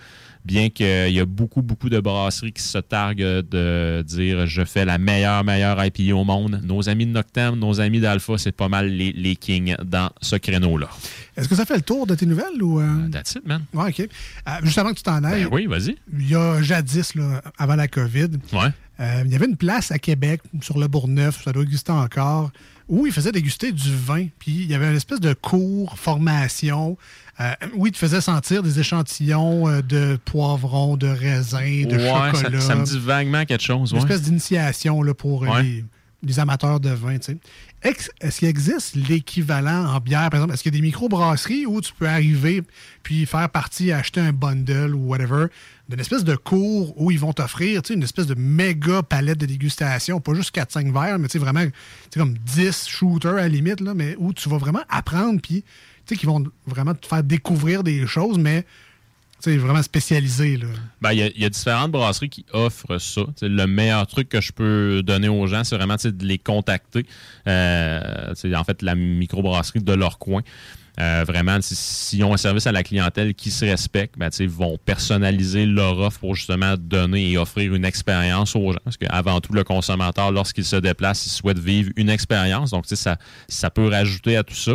Bien 0.47 0.69
qu'il 0.69 1.11
y 1.11 1.19
a 1.19 1.25
beaucoup, 1.25 1.61
beaucoup 1.61 1.89
de 1.89 1.99
brasseries 1.99 2.53
qui 2.53 2.63
se 2.63 2.77
targuent 2.77 3.17
de 3.49 4.01
dire 4.07 4.47
je 4.47 4.63
fais 4.63 4.85
la 4.85 4.97
meilleure, 4.97 5.43
meilleure 5.43 5.83
IPA 5.83 6.15
au 6.15 6.23
monde. 6.23 6.61
Nos 6.63 6.87
amis 6.87 7.05
de 7.05 7.11
Noctem, 7.11 7.55
nos 7.55 7.81
amis 7.81 7.99
d'Alpha, 7.99 8.37
c'est 8.37 8.53
pas 8.53 8.69
mal 8.69 8.87
les, 8.87 9.11
les 9.11 9.35
kings 9.35 9.75
dans 9.83 10.09
ce 10.21 10.37
créneau-là. 10.37 10.87
Est-ce 11.35 11.49
que 11.49 11.55
ça 11.55 11.65
fait 11.65 11.75
le 11.75 11.81
tour 11.81 12.07
de 12.07 12.15
tes 12.15 12.25
nouvelles 12.25 12.63
ou. 12.63 12.79
euh? 12.79 13.09
That's 13.11 13.35
it, 13.35 13.45
man. 13.45 13.65
Ouais, 13.73 13.89
OK. 13.89 13.99
Euh, 13.99 14.51
juste 14.63 14.77
avant 14.77 14.91
que 14.91 14.95
tu 14.97 15.03
t'en 15.03 15.21
ailles. 15.25 15.43
Ben 15.43 15.49
oui, 15.51 15.65
vas-y. 15.67 15.97
Il 16.17 16.29
y 16.29 16.35
a 16.35 16.61
jadis, 16.61 17.13
là, 17.15 17.41
avant 17.57 17.75
la 17.75 17.89
COVID, 17.89 18.29
Ouais. 18.53 18.69
euh, 19.01 19.23
il 19.25 19.31
y 19.31 19.35
avait 19.35 19.47
une 19.47 19.57
place 19.57 19.91
à 19.91 19.99
Québec, 19.99 20.39
sur 20.61 20.79
le 20.79 20.87
Bourgneuf, 20.87 21.43
ça 21.43 21.51
doit 21.51 21.63
exister 21.63 21.91
encore, 21.91 22.51
où 22.87 23.05
ils 23.05 23.11
faisaient 23.11 23.33
déguster 23.33 23.73
du 23.73 23.93
vin. 23.93 24.27
Puis 24.39 24.51
il 24.63 24.71
y 24.71 24.73
avait 24.73 24.89
une 24.89 24.95
espèce 24.95 25.19
de 25.19 25.33
cours, 25.33 25.99
formation, 25.99 26.97
euh, 27.39 27.51
où 27.75 27.85
ils 27.87 27.91
te 27.91 27.97
faisaient 27.97 28.21
sentir 28.21 28.63
des 28.63 28.79
échantillons 28.79 29.67
euh, 29.67 29.81
de 29.81 30.17
poivrons, 30.25 30.97
de 30.97 31.07
raisins, 31.07 31.85
de 31.87 31.95
Ouais, 31.97 32.31
chocolat. 32.33 32.61
ça 32.61 32.75
me 32.75 32.83
dit 32.85 32.99
vaguement 32.99 33.45
quelque 33.45 33.63
chose. 33.63 33.91
Une 33.91 33.97
ouais. 33.97 34.03
espèce 34.03 34.21
d'initiation 34.23 35.01
pour 35.17 35.41
Ouais. 35.41 35.61
les, 35.63 35.85
les 36.23 36.39
amateurs 36.39 36.79
de 36.79 36.89
vin. 36.89 37.17
tu 37.19 37.33
sais. 37.33 37.37
Est-ce 37.83 38.39
qu'il 38.39 38.47
existe 38.47 38.95
l'équivalent 38.95 39.85
en 39.85 39.99
bière, 39.99 40.29
par 40.31 40.39
exemple? 40.39 40.53
Est-ce 40.55 40.63
qu'il 40.63 40.73
y 40.73 40.77
a 40.77 40.79
des 40.81 40.85
microbrasseries 40.85 41.65
où 41.67 41.79
tu 41.79 41.93
peux 41.93 42.07
arriver 42.07 42.63
puis 43.03 43.25
faire 43.27 43.47
partie, 43.49 43.91
acheter 43.91 44.19
un 44.19 44.33
bundle 44.33 44.95
ou 44.95 45.07
whatever, 45.07 45.45
d'une 45.87 45.99
espèce 45.99 46.23
de 46.23 46.35
cours 46.35 46.99
où 46.99 47.11
ils 47.11 47.19
vont 47.19 47.33
t'offrir 47.33 47.81
tu 47.83 47.93
une 47.93 48.01
espèce 48.03 48.25
de 48.25 48.33
méga 48.33 49.03
palette 49.03 49.37
de 49.37 49.45
dégustation, 49.45 50.19
pas 50.19 50.33
juste 50.33 50.53
4-5 50.55 50.91
verres, 50.91 51.19
mais 51.19 51.27
tu 51.27 51.37
vraiment 51.37 51.63
tu 52.11 52.17
comme 52.19 52.33
10 52.39 52.87
shooters 52.87 53.33
à 53.35 53.41
la 53.41 53.47
limite, 53.47 53.79
là, 53.79 53.93
mais 53.93 54.15
où 54.17 54.33
tu 54.33 54.49
vas 54.49 54.57
vraiment 54.57 54.81
apprendre 54.89 55.39
puis 55.41 55.61
tu 55.63 55.96
qui 56.15 56.25
vont 56.25 56.43
vraiment 56.65 56.93
te 56.93 57.05
faire 57.05 57.23
découvrir 57.23 57.83
des 57.83 58.05
choses, 58.07 58.37
mais 58.37 58.65
sais, 59.39 59.57
vraiment 59.57 59.83
spécialisées. 59.83 60.57
Là. 60.57 60.67
Ben, 61.01 61.13
il 61.13 61.31
y, 61.37 61.41
y 61.41 61.45
a 61.45 61.49
différentes 61.49 61.91
brasseries 61.91 62.29
qui 62.29 62.45
offrent 62.53 62.97
ça. 62.97 63.21
Le 63.41 63.65
meilleur 63.65 64.07
truc 64.07 64.29
que 64.29 64.41
je 64.41 64.51
peux 64.51 65.03
donner 65.03 65.29
aux 65.29 65.45
gens, 65.47 65.63
c'est 65.63 65.75
vraiment 65.75 65.95
de 65.95 66.25
les 66.25 66.37
contacter. 66.39 67.05
Euh, 67.47 68.33
en 68.55 68.63
fait, 68.63 68.81
la 68.81 68.95
microbrasserie 68.95 69.81
de 69.81 69.93
leur 69.93 70.17
coin. 70.17 70.41
Euh, 70.99 71.23
vraiment, 71.27 71.61
si- 71.61 71.75
s'ils 71.75 72.23
ont 72.23 72.33
un 72.33 72.37
service 72.37 72.65
à 72.65 72.71
la 72.71 72.81
clientèle 72.81 73.35
qui 73.35 73.51
se 73.51 73.63
respecte, 73.65 74.17
ben, 74.17 74.31
ils 74.39 74.49
vont 74.49 74.79
personnaliser 74.83 75.67
leur 75.67 75.99
offre 75.99 76.19
pour 76.19 76.33
justement 76.33 76.73
donner 76.75 77.29
et 77.29 77.37
offrir 77.37 77.75
une 77.75 77.85
expérience 77.85 78.55
aux 78.55 78.71
gens. 78.71 78.79
Parce 78.83 78.97
qu'avant 78.97 79.39
tout, 79.39 79.53
le 79.53 79.63
consommateur, 79.63 80.31
lorsqu'il 80.31 80.65
se 80.65 80.77
déplace, 80.77 81.27
il 81.27 81.29
souhaite 81.29 81.59
vivre 81.59 81.91
une 81.97 82.09
expérience. 82.09 82.71
Donc, 82.71 82.85
ça, 82.87 83.17
ça 83.47 83.69
peut 83.69 83.87
rajouter 83.89 84.37
à 84.37 84.43
tout 84.43 84.55
ça. 84.55 84.73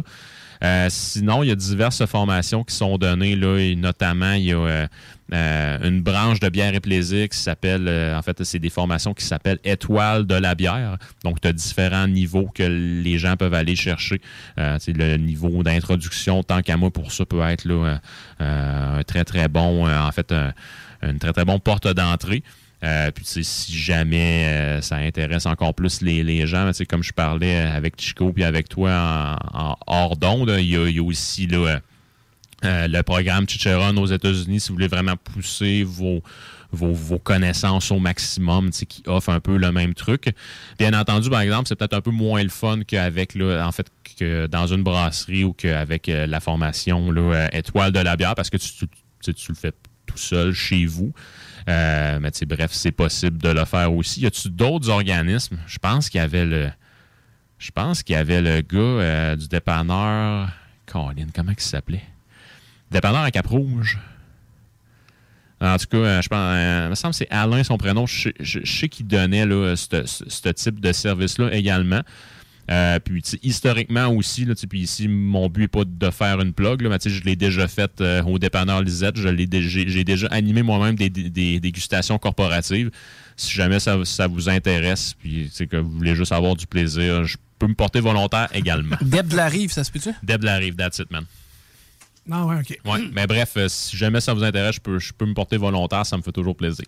Euh, 0.62 0.86
sinon, 0.90 1.42
il 1.42 1.48
y 1.48 1.52
a 1.52 1.56
diverses 1.56 2.06
formations 2.06 2.62
qui 2.62 2.74
sont 2.74 2.96
données, 2.98 3.34
là, 3.34 3.58
et 3.58 3.74
notamment, 3.74 4.32
il 4.34 4.44
y 4.44 4.52
a 4.52 4.58
euh, 4.58 4.86
euh, 5.32 5.88
une 5.88 6.02
branche 6.02 6.40
de 6.40 6.48
bière 6.48 6.74
et 6.74 6.80
plaisir 6.80 7.28
qui 7.28 7.38
s'appelle, 7.38 7.88
euh, 7.88 8.16
en 8.16 8.22
fait, 8.22 8.44
c'est 8.44 8.58
des 8.58 8.70
formations 8.70 9.14
qui 9.14 9.24
s'appellent 9.24 9.58
Étoile 9.64 10.26
de 10.26 10.34
la 10.34 10.54
bière. 10.54 10.98
Donc, 11.24 11.40
tu 11.40 11.48
as 11.48 11.52
différents 11.52 12.06
niveaux 12.06 12.48
que 12.54 12.62
les 12.62 13.18
gens 13.18 13.36
peuvent 13.36 13.54
aller 13.54 13.76
chercher. 13.76 14.20
Euh, 14.58 14.78
tu 14.78 14.84
sais, 14.84 14.92
le 14.92 15.16
niveau 15.16 15.62
d'introduction, 15.62 16.42
tant 16.42 16.62
qu'à 16.62 16.76
moi, 16.76 16.90
pour 16.90 17.12
ça, 17.12 17.24
peut 17.24 17.42
être 17.42 17.64
là, 17.64 17.74
euh, 17.74 17.96
euh, 18.42 18.98
un 19.00 19.02
très, 19.02 19.24
très 19.24 19.48
bon, 19.48 19.86
euh, 19.86 19.98
en 19.98 20.12
fait, 20.12 20.32
un, 20.32 20.52
une 21.02 21.18
très, 21.18 21.32
très 21.32 21.44
bonne 21.44 21.60
porte 21.60 21.88
d'entrée. 21.88 22.42
Euh, 22.84 23.10
puis, 23.12 23.24
si 23.44 23.76
jamais 23.76 24.46
euh, 24.48 24.80
ça 24.80 24.96
intéresse 24.96 25.46
encore 25.46 25.74
plus 25.74 26.02
les, 26.02 26.24
les 26.24 26.46
gens, 26.46 26.70
comme 26.88 27.02
je 27.02 27.12
parlais 27.12 27.56
avec 27.56 28.00
Chico 28.00 28.32
puis 28.32 28.42
avec 28.42 28.68
toi 28.68 29.38
en, 29.54 29.76
hors 29.86 30.16
d'onde, 30.16 30.56
il 30.58 30.66
y 30.66 30.98
a, 30.98 31.02
aussi 31.02 31.48
euh, 31.52 31.78
le 32.62 33.02
programme 33.02 33.48
Chicheron 33.48 33.96
aux 33.96 34.06
États-Unis, 34.06 34.60
si 34.60 34.68
vous 34.68 34.74
voulez 34.74 34.88
vraiment 34.88 35.16
pousser 35.16 35.84
vos, 35.84 36.22
vos, 36.72 36.92
vos 36.92 37.20
connaissances 37.20 37.92
au 37.92 38.00
maximum, 38.00 38.70
qui 38.70 39.04
offre 39.06 39.30
un 39.30 39.38
peu 39.40 39.58
le 39.58 39.70
même 39.70 39.94
truc. 39.94 40.34
Bien 40.76 40.92
entendu, 40.92 41.30
par 41.30 41.40
exemple, 41.40 41.68
c'est 41.68 41.76
peut-être 41.76 41.94
un 41.94 42.00
peu 42.00 42.10
moins 42.10 42.42
le 42.42 42.48
fun 42.48 42.80
qu'avec, 42.84 43.36
en 43.40 43.70
fait, 43.70 43.86
que 44.18 44.48
dans 44.48 44.66
une 44.66 44.82
brasserie 44.82 45.44
ou 45.44 45.52
qu'avec 45.52 46.08
la 46.08 46.40
formation 46.40 47.14
Étoile 47.52 47.92
de 47.92 48.00
la 48.00 48.16
bière, 48.16 48.34
parce 48.34 48.50
que 48.50 48.56
tu, 48.56 48.68
tu, 48.72 48.86
tu 49.22 49.34
tu 49.34 49.52
le 49.52 49.56
fais 49.56 49.72
tout 50.06 50.18
seul 50.18 50.52
chez 50.52 50.84
vous. 50.84 51.12
Euh, 51.68 52.18
mais 52.20 52.30
bref, 52.46 52.70
c'est 52.72 52.92
possible 52.92 53.38
de 53.38 53.48
le 53.50 53.64
faire 53.64 53.92
aussi. 53.92 54.20
Y 54.20 54.26
a-tu 54.26 54.50
d'autres 54.50 54.88
organismes? 54.90 55.58
Je 55.66 55.78
pense 55.78 56.08
qu'il 56.10 56.20
y 56.20 56.24
avait 56.24 56.44
le. 56.46 56.70
Je 57.58 57.70
pense 57.70 58.02
qu'il 58.02 58.14
y 58.14 58.18
avait 58.18 58.42
le 58.42 58.60
gars 58.60 58.78
euh, 58.78 59.36
du 59.36 59.46
dépanneur. 59.48 60.50
Colin, 60.86 61.26
comment 61.34 61.52
il 61.56 61.60
s'appelait? 61.62 62.02
Dépanneur 62.90 63.22
à 63.22 63.30
Cap-Rouge. 63.30 63.98
En 65.60 65.76
tout 65.76 65.86
cas, 65.86 65.96
euh, 65.98 66.22
je 66.22 66.28
pense, 66.28 66.38
euh, 66.40 66.82
il 66.86 66.90
me 66.90 66.94
semble 66.96 67.12
que 67.12 67.18
c'est 67.18 67.30
Alain 67.30 67.62
son 67.62 67.78
prénom. 67.78 68.04
Je, 68.04 68.30
sais- 68.64 68.88
qu'il 68.88 69.06
donnait 69.06 69.44
ce 69.76 70.48
type 70.50 70.80
de 70.80 70.92
service-là 70.92 71.54
également. 71.54 72.02
Euh, 72.70 72.98
puis 73.00 73.22
historiquement 73.42 74.06
aussi, 74.08 74.44
là, 74.44 74.54
puis 74.68 74.80
ici, 74.82 75.08
mon 75.08 75.48
but 75.48 75.62
n'est 75.62 75.68
pas 75.68 75.84
de 75.84 76.10
faire 76.10 76.40
une 76.40 76.52
plug, 76.52 76.82
là, 76.82 76.88
mais 76.90 76.98
je 77.04 77.22
l'ai 77.24 77.34
déjà 77.36 77.66
fait 77.68 78.00
euh, 78.00 78.22
au 78.22 78.38
dépanneur 78.38 78.82
Lisette. 78.82 79.16
Je 79.18 79.28
l'ai 79.28 79.46
dé- 79.46 79.62
J'ai 79.62 80.04
déjà 80.04 80.28
animé 80.28 80.62
moi-même 80.62 80.94
des, 80.94 81.10
des- 81.10 81.28
des 81.28 81.58
dégustations 81.60 82.18
corporatives. 82.18 82.90
Si 83.36 83.52
jamais 83.52 83.80
ça, 83.80 83.98
ça 84.04 84.26
vous 84.28 84.48
intéresse, 84.48 85.14
puis 85.18 85.50
que 85.68 85.76
vous 85.76 85.90
voulez 85.90 86.14
juste 86.14 86.32
avoir 86.32 86.54
du 86.54 86.66
plaisir, 86.66 87.24
je 87.24 87.36
peux 87.58 87.66
me 87.66 87.74
porter 87.74 88.00
volontaire 88.00 88.48
également. 88.54 88.96
Deb 89.02 89.26
de 89.28 89.36
la 89.36 89.48
Rive, 89.48 89.72
ça 89.72 89.82
se 89.84 89.90
peut-tu? 89.90 90.10
Deb 90.22 90.40
de 90.40 90.46
la 90.46 90.56
Rive, 90.56 90.76
that's 90.76 90.98
it, 90.98 91.10
man. 91.10 91.24
Non, 92.26 92.44
ouais, 92.46 92.56
OK. 92.60 92.78
Ouais, 92.84 93.00
mais 93.12 93.26
bref, 93.26 93.54
euh, 93.56 93.68
si 93.68 93.96
jamais 93.96 94.20
ça 94.20 94.32
vous 94.34 94.44
intéresse, 94.44 94.76
je 94.76 94.80
peux, 94.80 94.98
je 95.00 95.12
peux 95.12 95.26
me 95.26 95.34
porter 95.34 95.56
volontaire, 95.56 96.06
ça 96.06 96.16
me 96.16 96.22
fait 96.22 96.30
toujours 96.30 96.56
plaisir. 96.56 96.84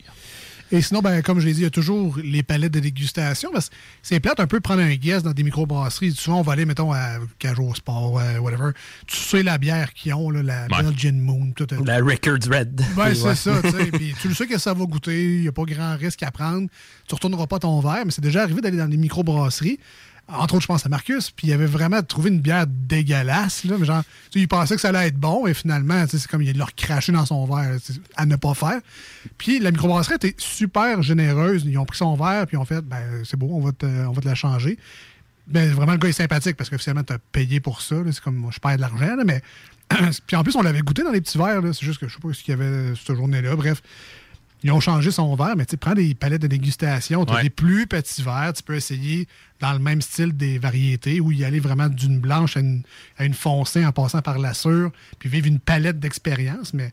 Et 0.72 0.80
sinon, 0.82 1.00
ben, 1.00 1.22
comme 1.22 1.40
je 1.40 1.46
l'ai 1.46 1.52
dit, 1.52 1.60
il 1.60 1.64
y 1.64 1.66
a 1.66 1.70
toujours 1.70 2.16
les 2.22 2.42
palettes 2.42 2.72
de 2.72 2.80
dégustation. 2.80 3.50
parce 3.52 3.68
que 3.68 3.74
C'est 4.02 4.18
plate 4.20 4.40
un 4.40 4.46
peu 4.46 4.60
prendre 4.60 4.80
un 4.82 4.94
guess 4.94 5.22
dans 5.22 5.32
des 5.32 5.42
microbrasseries. 5.42 6.12
Souvent, 6.12 6.40
on 6.40 6.42
va 6.42 6.54
aller, 6.54 6.64
mettons, 6.64 6.92
à 6.92 7.18
Cajot 7.38 7.74
Sport, 7.74 8.18
euh, 8.18 8.38
whatever. 8.38 8.70
Tu 9.06 9.16
sais 9.16 9.42
la 9.42 9.58
bière 9.58 9.92
qu'ils 9.92 10.14
ont, 10.14 10.30
là, 10.30 10.42
la 10.42 10.62
Ouais. 10.64 10.82
Belgian 10.82 11.12
Moon. 11.12 11.52
Tout, 11.54 11.66
euh, 11.72 11.78
La 11.84 11.96
Rickards 11.98 12.48
Red. 12.50 12.74
Ben, 12.96 13.04
Ouais. 13.04 13.14
c'est 13.14 13.34
ça, 13.34 13.60
tu 13.62 13.70
sais. 13.70 13.90
Puis 13.92 14.14
tu 14.20 14.28
le 14.28 14.34
sais 14.34 14.46
que 14.46 14.58
ça 14.58 14.72
va 14.74 14.84
goûter, 14.86 15.34
il 15.36 15.40
n'y 15.42 15.48
a 15.48 15.52
pas 15.52 15.64
grand 15.64 15.96
risque 15.96 16.22
à 16.22 16.30
prendre. 16.30 16.68
Tu 17.08 17.14
retourneras 17.14 17.46
pas 17.46 17.58
ton 17.58 17.78
verre, 17.80 18.02
mais 18.06 18.10
c'est 18.10 18.22
déjà 18.22 18.42
arrivé 18.42 18.60
d'aller 18.60 18.78
dans 18.78 18.88
des 18.88 18.96
microbrasseries. 18.96 19.78
Entre 20.26 20.54
autres, 20.54 20.62
je 20.62 20.68
pense 20.68 20.86
à 20.86 20.88
Marcus, 20.88 21.30
puis 21.30 21.48
il 21.48 21.52
avait 21.52 21.66
vraiment 21.66 22.02
trouvé 22.02 22.30
une 22.30 22.40
bière 22.40 22.66
dégueulasse. 22.66 23.66
Genre, 23.66 24.02
il 24.34 24.48
pensait 24.48 24.74
que 24.74 24.80
ça 24.80 24.88
allait 24.88 25.08
être 25.08 25.18
bon, 25.18 25.46
et 25.46 25.52
finalement, 25.52 26.04
c'est 26.08 26.26
comme 26.26 26.40
il 26.40 26.56
leur 26.56 26.74
craché 26.74 27.12
dans 27.12 27.26
son 27.26 27.44
verre 27.44 27.78
à 28.16 28.24
ne 28.24 28.36
pas 28.36 28.54
faire. 28.54 28.80
Puis 29.36 29.58
la 29.58 29.70
microbrasserie 29.70 30.14
était 30.14 30.34
super 30.38 31.02
généreuse. 31.02 31.64
Ils 31.66 31.76
ont 31.76 31.84
pris 31.84 31.98
son 31.98 32.14
verre, 32.14 32.46
puis 32.46 32.56
ils 32.56 32.60
ont 32.60 32.64
fait, 32.64 32.80
ben, 32.80 33.22
c'est 33.24 33.36
beau, 33.36 33.50
on 33.52 33.60
va 33.60 33.72
te, 33.72 33.84
on 33.84 34.12
va 34.12 34.22
te 34.22 34.26
la 34.28 34.34
changer. 34.34 34.78
Ben, 35.46 35.70
vraiment, 35.72 35.92
le 35.92 35.98
gars 35.98 36.08
est 36.08 36.12
sympathique 36.12 36.56
parce 36.56 36.70
que 36.70 36.78
finalement, 36.78 37.04
tu 37.04 37.12
as 37.12 37.18
payé 37.18 37.60
pour 37.60 37.82
ça. 37.82 37.96
C'est 38.10 38.22
comme, 38.22 38.48
je 38.50 38.58
perds 38.60 38.76
de 38.76 38.80
l'argent, 38.80 39.16
mais. 39.26 39.42
puis 40.26 40.36
en 40.36 40.42
plus, 40.42 40.56
on 40.56 40.62
l'avait 40.62 40.80
goûté 40.80 41.02
dans 41.02 41.10
les 41.10 41.20
petits 41.20 41.36
verres. 41.36 41.60
C'est 41.74 41.84
juste 41.84 42.00
que 42.00 42.08
je 42.08 42.14
sais 42.14 42.20
pas 42.20 42.32
ce 42.32 42.42
qu'il 42.42 42.52
y 42.52 42.60
avait 42.60 42.94
cette 42.96 43.14
journée-là. 43.14 43.54
Bref, 43.56 43.82
ils 44.64 44.72
ont 44.72 44.80
changé 44.80 45.10
son 45.12 45.34
verre, 45.36 45.54
mais 45.56 45.66
tu 45.66 45.72
sais, 45.72 45.76
prends 45.76 45.94
des 45.94 46.14
palettes 46.14 46.42
de 46.42 46.46
dégustation. 46.48 47.24
Tu 47.24 47.32
as 47.32 47.36
Ouais. 47.36 47.42
des 47.44 47.50
plus 47.50 47.86
petits 47.86 48.22
verres. 48.22 48.52
Tu 48.54 48.62
peux 48.62 48.74
essayer 48.74 49.28
dans 49.60 49.72
le 49.74 49.78
même 49.78 50.00
style 50.02 50.36
des 50.36 50.58
variétés 50.58 51.20
ou 51.20 51.30
y 51.30 51.44
aller 51.44 51.60
vraiment 51.60 51.88
d'une 51.88 52.18
blanche 52.18 52.56
à 52.56 52.60
une, 52.60 52.82
à 53.18 53.24
une 53.26 53.34
foncée 53.34 53.84
en 53.86 53.92
passant 53.92 54.22
par 54.22 54.38
la 54.38 54.54
sûre, 54.54 54.90
puis 55.18 55.28
vivre 55.28 55.46
une 55.46 55.60
palette 55.60 56.00
d'expérience. 56.00 56.74
Mais 56.74 56.92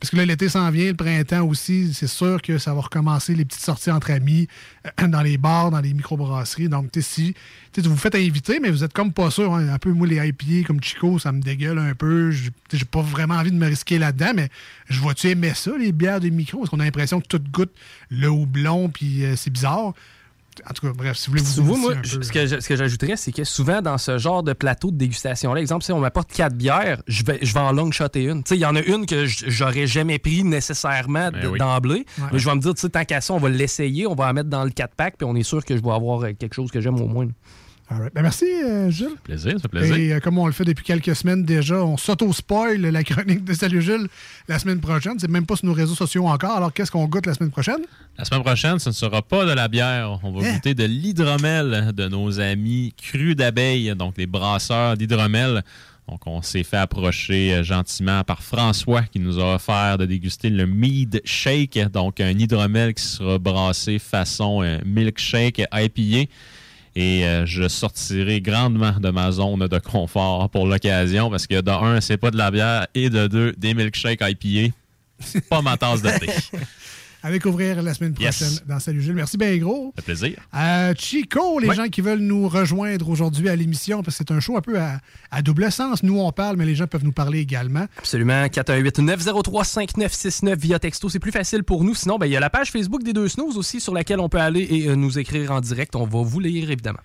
parce 0.00 0.10
que 0.10 0.16
là, 0.16 0.24
l'été 0.24 0.48
s'en 0.48 0.70
vient, 0.70 0.86
le 0.88 0.94
printemps 0.94 1.46
aussi, 1.46 1.92
c'est 1.92 2.06
sûr 2.06 2.40
que 2.40 2.56
ça 2.56 2.72
va 2.72 2.80
recommencer 2.80 3.34
les 3.34 3.44
petites 3.44 3.62
sorties 3.62 3.90
entre 3.90 4.10
amis, 4.10 4.48
euh, 4.86 5.06
dans 5.06 5.20
les 5.20 5.36
bars, 5.36 5.70
dans 5.70 5.80
les 5.80 5.92
microbrasseries. 5.92 6.70
Donc, 6.70 6.90
tu 6.90 7.02
sais, 7.02 7.08
si 7.08 7.34
tu 7.72 7.82
sais, 7.82 7.86
vous 7.86 7.94
vous 7.94 8.00
faites 8.00 8.14
inviter, 8.14 8.60
mais 8.60 8.70
vous 8.70 8.82
êtes 8.82 8.94
comme 8.94 9.12
pas 9.12 9.30
sûr. 9.30 9.54
hein. 9.54 9.68
un 9.68 9.78
peu, 9.78 9.92
moi, 9.92 10.06
les 10.06 10.16
IPA 10.26 10.66
comme 10.66 10.82
Chico, 10.82 11.18
ça 11.18 11.32
me 11.32 11.42
dégueule 11.42 11.78
un 11.78 11.94
peu. 11.94 12.30
J'ai 12.30 12.50
pas 12.90 13.02
vraiment 13.02 13.34
envie 13.34 13.50
de 13.52 13.56
me 13.56 13.66
risquer 13.66 13.98
là-dedans, 13.98 14.32
mais 14.34 14.48
je 14.88 14.98
vois-tu 15.00 15.28
aimer 15.28 15.52
ça, 15.54 15.72
les 15.78 15.92
bières 15.92 16.20
des 16.20 16.30
micros? 16.30 16.60
Parce 16.60 16.70
qu'on 16.70 16.80
a 16.80 16.84
l'impression 16.84 17.20
que 17.20 17.26
tout 17.26 17.42
goûte 17.52 17.72
le 18.08 18.28
houblon, 18.30 18.88
puis 18.88 19.24
euh, 19.24 19.36
c'est 19.36 19.50
bizarre. 19.50 19.92
En 20.68 20.72
tout 20.74 20.86
cas, 20.86 20.92
bref, 20.94 21.16
si 21.16 21.30
vous 21.30 21.36
voulez 21.38 21.50
vous 21.62 21.76
moi, 21.76 21.92
un 21.92 21.96
peu. 22.00 22.22
ce 22.22 22.32
que, 22.32 22.46
je- 22.46 22.60
ce 22.60 22.68
que 22.68 22.76
j'ajouterais, 22.76 23.16
c'est 23.16 23.32
que 23.32 23.44
souvent, 23.44 23.80
dans 23.82 23.98
ce 23.98 24.18
genre 24.18 24.42
de 24.42 24.52
plateau 24.52 24.90
de 24.90 24.96
dégustation-là, 24.96 25.60
exemple, 25.60 25.84
si 25.84 25.92
on 25.92 26.00
m'apporte 26.00 26.30
quatre 26.32 26.54
bières, 26.56 27.02
je 27.06 27.24
vais, 27.24 27.38
je 27.40 27.54
vais 27.54 27.60
en 27.60 27.72
long 27.72 27.90
shotter 27.90 28.24
une. 28.24 28.42
Tu 28.42 28.50
sais, 28.50 28.56
il 28.56 28.60
y 28.60 28.66
en 28.66 28.74
a 28.76 28.80
une 28.82 29.06
que 29.06 29.24
j'aurais 29.26 29.86
jamais 29.86 30.18
pris 30.18 30.42
nécessairement 30.44 31.30
Ben 31.30 31.46
oui. 31.46 31.58
d'emblée. 31.58 32.04
Ouais. 32.18 32.24
Mais 32.32 32.38
je 32.38 32.48
vais 32.48 32.54
me 32.54 32.60
dire, 32.60 32.74
tu 32.74 32.80
sais, 32.80 32.88
tant 32.90 33.04
qu'à 33.04 33.20
ça, 33.20 33.32
on 33.34 33.38
va 33.38 33.48
l'essayer, 33.48 34.06
on 34.06 34.14
va 34.14 34.26
la 34.26 34.32
mettre 34.32 34.48
dans 34.50 34.64
le 34.64 34.70
4-pack, 34.70 35.16
puis 35.18 35.26
on 35.26 35.34
est 35.36 35.42
sûr 35.42 35.64
que 35.64 35.76
je 35.76 35.82
vais 35.82 35.90
avoir 35.92 36.24
euh, 36.24 36.32
quelque 36.38 36.54
chose 36.54 36.70
que 36.70 36.80
j'aime 36.80 37.00
au 37.00 37.06
moins. 37.06 37.28
All 37.92 37.98
right. 38.02 38.14
Ben, 38.14 38.22
merci, 38.22 38.44
euh, 38.44 38.88
Jules. 38.88 39.16
Plaisir, 39.24 39.54
ça 39.54 39.58
fait 39.62 39.68
plaisir. 39.68 39.96
Et 39.96 40.12
euh, 40.12 40.20
comme 40.20 40.38
on 40.38 40.46
le 40.46 40.52
fait 40.52 40.64
depuis 40.64 40.84
quelques 40.84 41.16
semaines 41.16 41.44
déjà, 41.44 41.74
on 41.84 41.96
s'auto-spoil 41.96 42.80
la 42.80 43.02
chronique 43.02 43.42
de 43.44 43.52
Salut 43.52 43.82
Jules 43.82 44.06
la 44.46 44.60
semaine 44.60 44.78
prochaine. 44.78 45.14
C'est 45.18 45.28
même 45.28 45.44
pas 45.44 45.56
sur 45.56 45.66
nos 45.66 45.72
réseaux 45.72 45.96
sociaux 45.96 46.28
encore. 46.28 46.56
Alors, 46.56 46.72
qu'est-ce 46.72 46.92
qu'on 46.92 47.06
goûte 47.06 47.26
la 47.26 47.34
semaine 47.34 47.50
prochaine? 47.50 47.80
La 48.16 48.24
semaine 48.24 48.44
prochaine, 48.44 48.78
ce 48.78 48.90
ne 48.90 48.94
sera 48.94 49.22
pas 49.22 49.44
de 49.44 49.52
la 49.52 49.66
bière. 49.66 50.20
On 50.22 50.30
va 50.30 50.46
Hein? 50.46 50.52
goûter 50.54 50.74
de 50.74 50.84
l'hydromel 50.84 51.90
de 51.92 52.06
nos 52.06 52.38
amis 52.38 52.94
crus 52.96 53.34
d'abeilles, 53.34 53.92
donc 53.96 54.14
les 54.18 54.26
brasseurs 54.26 54.96
d'hydromel. 54.96 55.64
Donc, 56.08 56.20
on 56.26 56.42
s'est 56.42 56.62
fait 56.64 56.76
approcher 56.76 57.54
euh, 57.54 57.62
gentiment 57.64 58.22
par 58.22 58.42
François 58.44 59.02
qui 59.02 59.18
nous 59.18 59.40
a 59.40 59.56
offert 59.56 59.98
de 59.98 60.06
déguster 60.06 60.48
le 60.50 60.66
Mead 60.66 61.22
Shake, 61.24 61.78
donc 61.92 62.20
un 62.20 62.30
hydromel 62.38 62.94
qui 62.94 63.02
sera 63.02 63.38
brassé 63.38 63.98
façon 63.98 64.60
milkshake 64.84 65.62
IPA. 65.72 66.30
Et 66.96 67.24
euh, 67.24 67.46
je 67.46 67.68
sortirai 67.68 68.40
grandement 68.40 68.92
de 68.98 69.10
ma 69.10 69.30
zone 69.30 69.68
de 69.68 69.78
confort 69.78 70.50
pour 70.50 70.66
l'occasion 70.66 71.30
parce 71.30 71.46
que 71.46 71.60
de 71.60 71.70
un, 71.70 72.00
c'est 72.00 72.16
pas 72.16 72.30
de 72.30 72.36
la 72.36 72.50
bière 72.50 72.86
et 72.94 73.10
de 73.10 73.26
deux, 73.26 73.52
des 73.56 73.74
milkshakes 73.74 74.20
IPA. 74.20 74.74
Pas 75.48 75.62
ma 75.62 75.76
tasse 75.76 76.02
de 76.02 76.10
thé. 76.10 76.26
À 77.22 77.30
découvrir 77.30 77.82
la 77.82 77.92
semaine 77.92 78.14
prochaine 78.14 78.48
Yes. 78.48 78.64
dans 78.66 78.80
Salut 78.80 79.02
Jules. 79.02 79.14
Merci 79.14 79.36
bien 79.36 79.54
gros. 79.58 79.92
Ça 79.96 80.02
fait 80.02 80.12
plaisir. 80.14 80.38
Euh, 80.54 80.94
Chico, 80.96 81.58
les 81.58 81.68
Ouais. 81.68 81.74
gens 81.74 81.88
qui 81.88 82.00
veulent 82.00 82.20
nous 82.20 82.48
rejoindre 82.48 83.10
aujourd'hui 83.10 83.50
à 83.50 83.56
l'émission, 83.56 84.02
parce 84.02 84.16
que 84.18 84.24
c'est 84.26 84.32
un 84.34 84.40
show 84.40 84.56
un 84.56 84.62
peu 84.62 84.80
à, 84.80 85.00
à 85.30 85.42
double 85.42 85.70
sens. 85.70 86.02
Nous, 86.02 86.18
on 86.18 86.32
parle, 86.32 86.56
mais 86.56 86.64
les 86.64 86.74
gens 86.74 86.86
peuvent 86.86 87.04
nous 87.04 87.12
parler 87.12 87.40
également. 87.40 87.86
Absolument. 87.98 88.46
418-903-5969 88.46 90.56
via 90.58 90.78
texto. 90.78 91.08
C'est 91.08 91.18
plus 91.18 91.32
facile 91.32 91.64
pour 91.64 91.84
nous. 91.84 91.94
Sinon, 91.94 92.18
ben, 92.18 92.26
il 92.26 92.32
y 92.32 92.36
a 92.36 92.40
la 92.40 92.50
page 92.50 92.70
Facebook 92.70 93.02
des 93.02 93.12
deux 93.12 93.28
snooze 93.28 93.56
aussi 93.56 93.80
sur 93.80 93.94
laquelle 93.94 94.20
on 94.20 94.28
peut 94.28 94.40
aller 94.40 94.62
et 94.62 94.88
euh, 94.88 94.96
nous 94.96 95.18
écrire 95.18 95.52
en 95.52 95.60
direct. 95.60 95.96
On 95.96 96.04
va 96.06 96.22
vous 96.22 96.40
lire, 96.40 96.70
évidemment. 96.70 97.00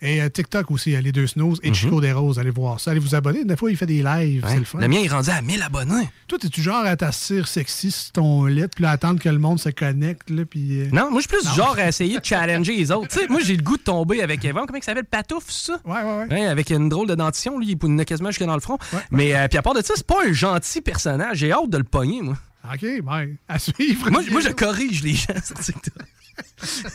Et 0.00 0.22
euh, 0.22 0.28
TikTok 0.28 0.70
aussi, 0.70 0.90
les 1.00 1.10
deux 1.12 1.26
snooze 1.26 1.58
et 1.64 1.70
Mhm. 1.70 1.74
Chico 1.74 2.00
des 2.00 2.12
Roses. 2.12 2.38
Allez 2.38 2.50
voir 2.50 2.78
ça. 2.78 2.92
Allez 2.92 3.00
vous 3.00 3.14
abonner. 3.16 3.44
Des 3.44 3.56
fois, 3.56 3.70
il 3.70 3.76
fait 3.76 3.86
des 3.86 4.02
lives. 4.02 4.44
Ouais. 4.44 4.50
C'est 4.52 4.58
le 4.58 4.64
fun. 4.64 4.78
Le 4.78 4.86
mien 4.86 4.98
est 5.02 5.08
rendu 5.08 5.30
à 5.30 5.42
1000 5.42 5.60
abonnés. 5.62 6.08
Toi, 6.28 6.38
es-tu 6.44 6.62
genre 6.62 6.84
à 6.84 6.96
t'asseoir 6.96 7.48
sexy 7.48 7.90
sur 7.90 8.12
ton 8.12 8.46
lit, 8.46 8.66
puis 8.74 8.84
là, 8.84 8.90
attendre 8.92 9.20
que 9.20 9.28
le 9.28 9.38
monde 9.38 9.58
se 9.58 9.70
connecte, 9.70 10.30
là, 10.30 10.44
puis... 10.44 10.82
euh, 10.82 10.88
Non, 10.92 11.10
moi, 11.10 11.20
je 11.20 11.28
suis 11.28 11.36
plus 11.36 11.44
Non. 11.48 11.54
genre 11.54 11.76
à 11.78 11.88
essayer 11.88 12.18
de 12.20 12.24
challenger 12.24 12.76
les 12.76 12.92
autres. 12.92 13.18
Moi, 13.28 13.40
j'ai 13.42 13.56
le 13.56 13.62
goût 13.62 13.76
de 13.76 13.82
tomber 13.82 14.22
avec 14.22 14.44
Evan. 14.44 14.66
Comment 14.66 14.78
il 14.78 14.84
s'appelle? 14.84 15.04
Patouf, 15.04 15.50
ça? 15.50 15.80
Ouais, 15.84 15.94
ouais, 15.94 16.02
ouais. 16.02 16.26
Ouais, 16.30 16.46
avec 16.46 16.70
une 16.70 16.88
drôle 16.88 17.08
de 17.08 17.14
dentition, 17.16 17.58
lui, 17.58 17.72
il 17.82 17.86
en 17.90 17.98
a 17.98 18.04
quasiment 18.04 18.30
jusque 18.30 18.44
dans 18.44 18.54
le 18.54 18.60
front. 18.60 18.78
Mais 19.10 19.34
euh, 19.34 19.48
puis 19.48 19.58
à 19.58 19.62
part 19.62 19.74
de 19.74 19.82
ça, 19.82 19.94
c'est 19.96 20.06
pas 20.06 20.24
un 20.28 20.32
gentil 20.32 20.80
personnage. 20.80 21.38
J'ai 21.38 21.50
hâte 21.52 21.70
de 21.70 21.78
le 21.78 21.84
pogner, 21.84 22.22
moi. 22.22 22.36
OK, 22.72 22.84
ben, 23.02 23.36
à 23.48 23.58
suivre. 23.58 24.10
Moi, 24.10 24.22
moi, 24.30 24.40
je 24.42 24.50
corrige 24.50 25.02
les 25.02 25.14
gens 25.14 25.34
sur 25.44 25.58
TikTok. 25.58 25.94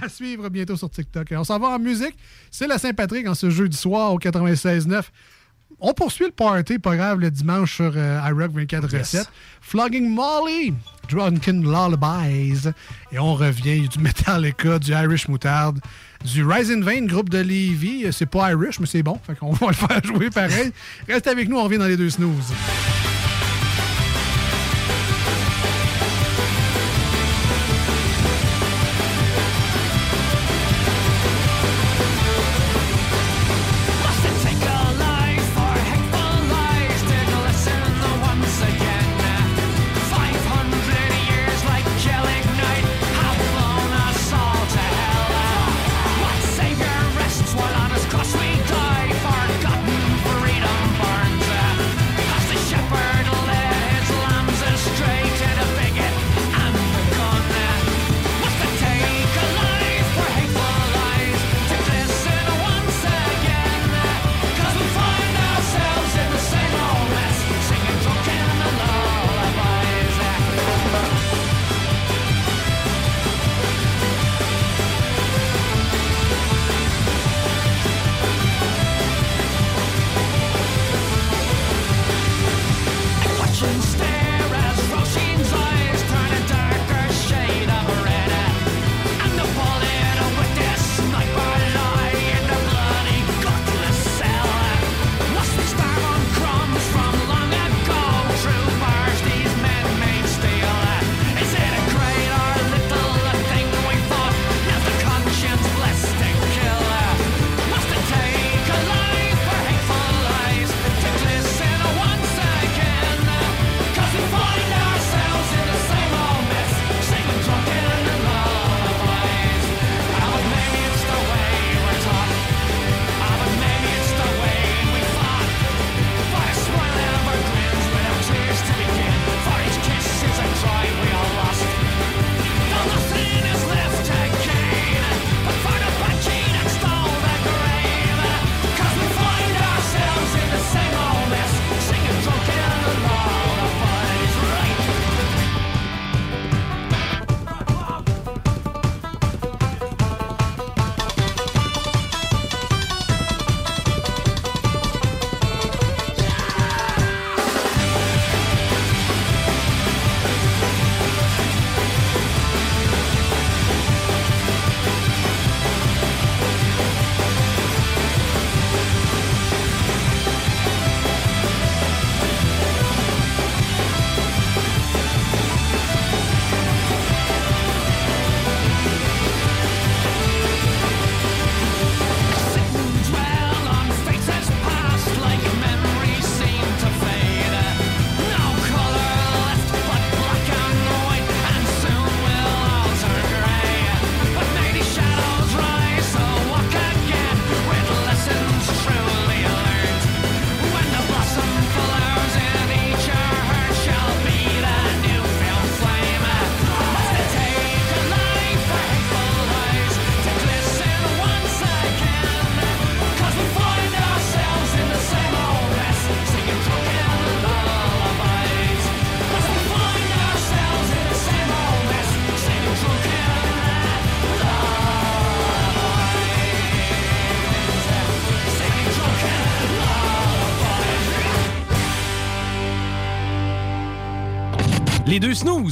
à 0.00 0.08
suivre 0.08 0.48
bientôt 0.48 0.76
sur 0.76 0.90
TikTok. 0.90 1.28
On 1.36 1.44
s'en 1.44 1.58
va 1.58 1.68
en 1.68 1.78
musique. 1.78 2.16
C'est 2.50 2.66
la 2.66 2.78
Saint-Patrick 2.78 3.26
en 3.28 3.34
ce 3.34 3.50
jeudi 3.50 3.76
soir 3.76 4.12
au 4.12 4.18
96.9. 4.18 5.02
On 5.80 5.94
poursuit 5.94 6.26
le 6.26 6.30
party, 6.30 6.78
pas 6.78 6.96
grave, 6.96 7.18
le 7.18 7.30
dimanche 7.30 7.74
sur 7.74 7.92
euh, 7.96 8.20
iRock 8.28 8.52
24 8.52 8.98
recettes. 8.98 9.30
Flogging 9.60 10.08
Molly, 10.08 10.74
Drunken 11.10 11.62
Lullabies. 11.62 12.68
Et 13.10 13.18
on 13.18 13.34
revient, 13.34 13.76
il 13.78 13.82
y 13.82 13.86
a 13.86 13.88
du 13.88 13.98
Metallica, 13.98 14.78
du 14.78 14.92
Irish 14.92 15.26
Moutarde, 15.28 15.80
du 16.24 16.44
Rising 16.44 16.84
Vein, 16.84 17.06
groupe 17.06 17.30
de 17.30 17.38
Levy. 17.38 18.06
C'est 18.12 18.26
pas 18.26 18.52
Irish, 18.52 18.78
mais 18.78 18.86
c'est 18.86 19.02
bon. 19.02 19.18
Fait 19.26 19.34
qu'on 19.34 19.52
va 19.52 19.68
le 19.68 19.72
faire 19.72 20.04
jouer 20.04 20.30
pareil. 20.30 20.72
Reste 21.08 21.26
avec 21.26 21.48
nous, 21.48 21.58
on 21.58 21.64
revient 21.64 21.78
dans 21.78 21.86
les 21.86 21.96
deux 21.96 22.10
snooze. 22.10 22.52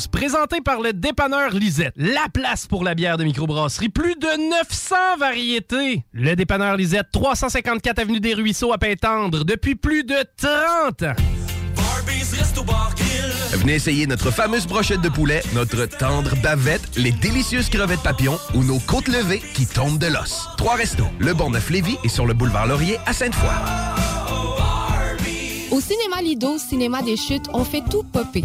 présenté 0.07 0.61
par 0.61 0.81
le 0.81 0.93
dépanneur 0.93 1.51
Lisette. 1.51 1.93
La 1.97 2.29
place 2.33 2.67
pour 2.67 2.85
la 2.85 2.95
bière 2.95 3.17
de 3.17 3.25
microbrasserie, 3.25 3.89
plus 3.89 4.15
de 4.15 4.51
900 4.51 4.95
variétés. 5.19 6.05
Le 6.13 6.35
dépanneur 6.35 6.77
Lisette, 6.77 7.09
354 7.13 7.99
avenue 7.99 8.21
des 8.21 8.35
Ruisseaux 8.35 8.73
à 8.73 8.79
Pintendre, 8.79 9.45
depuis 9.45 9.75
plus 9.75 10.05
de 10.05 10.17
30 10.37 11.03
ans. 11.03 11.17
Venez 13.53 13.75
essayer 13.75 14.07
notre 14.07 14.31
fameuse 14.31 14.67
brochette 14.67 15.01
de 15.01 15.09
poulet, 15.09 15.43
notre 15.55 15.85
tendre 15.87 16.35
bavette, 16.37 16.97
les 16.97 17.13
délicieuses 17.13 17.69
crevettes 17.69 18.03
papillons 18.03 18.39
ou 18.55 18.65
nos 18.65 18.79
côtes 18.79 19.09
levées 19.09 19.43
qui 19.55 19.67
tombent 19.67 19.99
de 19.99 20.07
l'os. 20.07 20.49
Trois 20.57 20.77
restos, 20.77 21.09
le 21.19 21.35
Bon 21.35 21.51
Neuf 21.51 21.69
Lévis 21.71 21.99
est 22.05 22.09
sur 22.09 22.27
le 22.27 22.35
boulevard 22.35 22.67
Laurier 22.67 22.99
à 23.07 23.13
Sainte-Foy. 23.13 23.51
Au 25.71 25.81
cinéma 25.81 26.23
Lido, 26.23 26.59
cinéma 26.59 27.03
des 27.03 27.17
chutes, 27.17 27.49
on 27.53 27.65
fait 27.65 27.83
tout 27.91 28.03
popper 28.03 28.45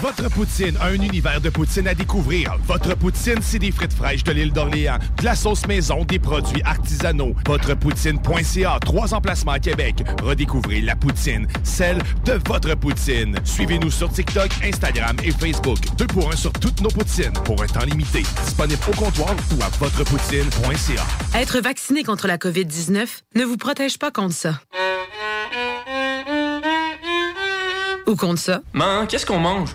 Votre 0.00 0.30
poutine, 0.30 0.76
un 0.80 0.94
univers 0.94 1.40
de 1.40 1.50
poutine 1.50 1.88
à 1.88 1.94
découvrir. 1.94 2.56
Votre 2.66 2.94
poutine, 2.96 3.38
c'est 3.42 3.58
des 3.58 3.72
frites 3.72 3.92
fraîches 3.92 4.22
de 4.22 4.30
l'île 4.30 4.52
d'Orléans, 4.52 4.98
de 5.18 5.24
la 5.24 5.34
sauce 5.34 5.66
maison, 5.66 6.04
des 6.04 6.20
produits 6.20 6.62
artisanaux. 6.62 7.34
Votrepoutine.ca, 7.46 8.78
trois 8.84 9.12
emplacements 9.12 9.52
à 9.52 9.58
Québec. 9.58 10.04
Redécouvrez 10.22 10.82
la 10.82 10.94
poutine, 10.94 11.48
celle 11.64 11.98
de 12.24 12.38
votre 12.46 12.76
poutine. 12.76 13.36
Suivez-nous 13.42 13.90
sur 13.90 14.08
TikTok, 14.08 14.50
Instagram 14.62 15.16
et 15.24 15.32
Facebook. 15.32 15.78
Deux 15.96 16.06
pour 16.06 16.30
un 16.32 16.36
sur 16.36 16.52
toutes 16.52 16.80
nos 16.80 16.90
poutines, 16.90 17.32
pour 17.44 17.60
un 17.60 17.66
temps 17.66 17.84
limité. 17.84 18.22
Disponible 18.44 18.80
au 18.88 18.94
comptoir 18.94 19.34
ou 19.56 19.62
à 19.62 19.68
votrepoutine.ca. 19.80 21.38
Être 21.40 21.60
vacciné 21.60 22.04
contre 22.04 22.28
la 22.28 22.38
COVID-19 22.38 23.06
ne 23.34 23.44
vous 23.44 23.56
protège 23.56 23.98
pas 23.98 24.12
contre 24.12 24.34
ça. 24.34 24.60
Ou 28.06 28.14
contre 28.16 28.40
ça. 28.40 28.60
Man, 28.72 29.06
qu'est-ce 29.08 29.26
qu'on 29.26 29.40
mange? 29.40 29.74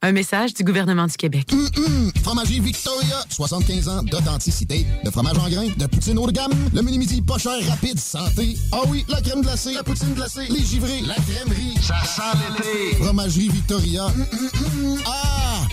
Un 0.00 0.12
message 0.12 0.54
du 0.54 0.62
gouvernement 0.62 1.06
du 1.06 1.16
Québec. 1.16 1.52
Hum, 1.52 2.12
Fromagerie 2.22 2.60
Victoria, 2.60 3.20
75 3.30 3.88
ans 3.88 4.02
d'authenticité, 4.04 4.86
de 5.04 5.10
fromage 5.10 5.36
en 5.38 5.48
grains, 5.48 5.66
de 5.76 5.86
poutine 5.86 6.16
haut 6.18 6.28
de 6.28 6.32
gamme, 6.32 6.52
le 6.72 6.82
mini-midi 6.82 7.20
pas 7.20 7.36
cher, 7.36 7.58
rapide, 7.68 7.98
santé. 7.98 8.56
Ah 8.70 8.82
oui, 8.86 9.04
la 9.08 9.20
crème 9.20 9.42
glacée, 9.42 9.74
la 9.74 9.82
poutine 9.82 10.14
glacée, 10.14 10.46
les 10.50 10.62
givrés, 10.64 11.00
la 11.00 11.14
crèmerie. 11.14 11.74
Ça 11.82 11.96
sent 12.04 12.38
l'été. 12.58 13.02
Fromagerie 13.02 13.48
Victoria. 13.48 14.04
Hum, 14.06 14.26
hum, 14.32 14.86
hum. 14.92 14.98
Ah! 15.04 15.66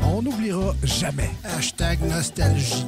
On 0.00 0.22
n'oubliera 0.22 0.74
jamais. 0.82 1.30
Hashtag 1.44 2.00
nostalgie. 2.00 2.86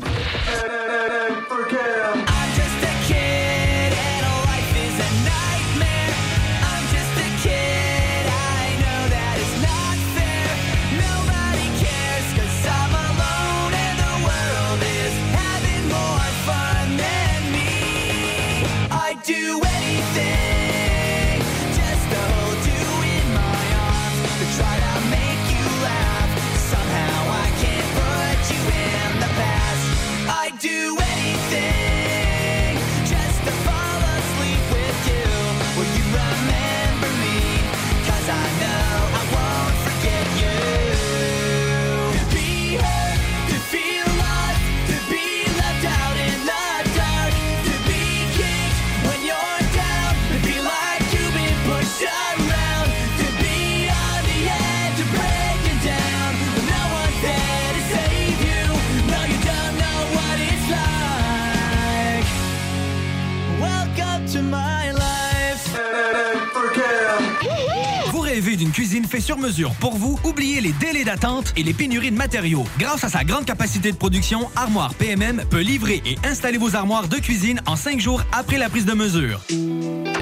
Pour 69.81 69.97
vous? 69.97 70.19
Oubliez 70.25 70.61
les 70.61 70.73
délais 70.73 71.05
d'attente 71.05 71.53
et 71.57 71.63
les 71.63 71.73
pénuries 71.73 72.11
de 72.11 72.17
matériaux. 72.17 72.65
Grâce 72.79 73.03
à 73.05 73.09
sa 73.09 73.25
grande 73.25 73.45
capacité 73.45 73.91
de 73.91 73.97
production, 73.97 74.49
Armoire 74.55 74.95
PMM 74.95 75.45
peut 75.51 75.61
livrer 75.61 76.01
et 76.07 76.17
installer 76.25 76.59
vos 76.59 76.77
armoires 76.77 77.09
de 77.09 77.17
cuisine 77.17 77.61
en 77.67 77.75
cinq 77.75 77.99
jours 78.01 78.23
après 78.33 78.59
la 78.59 78.69
prise 78.69 78.87
de 78.87 78.95
mesure. 78.95 79.41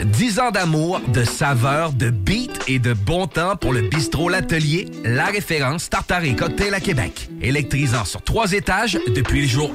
10 0.05 0.41
ans 0.41 0.51
d'amour, 0.51 1.01
de 1.09 1.25
saveur, 1.25 1.93
de 1.93 2.11
beat 2.11 2.63
et 2.69 2.79
de 2.79 2.95
bon 2.95 3.27
temps 3.27 3.57
pour 3.57 3.73
le 3.73 3.83
bistrot 3.83 4.29
L'Atelier, 4.29 4.89
la 5.05 5.27
référence 5.27 5.91
tartare 5.91 6.25
et 6.25 6.37
à 6.73 6.81
Québec. 6.81 7.26
Électrisant 7.41 8.05
sur 8.05 8.23
trois 8.23 8.53
étages 8.53 8.99
depuis 9.15 9.43
le 9.43 9.47
jour 9.49 9.73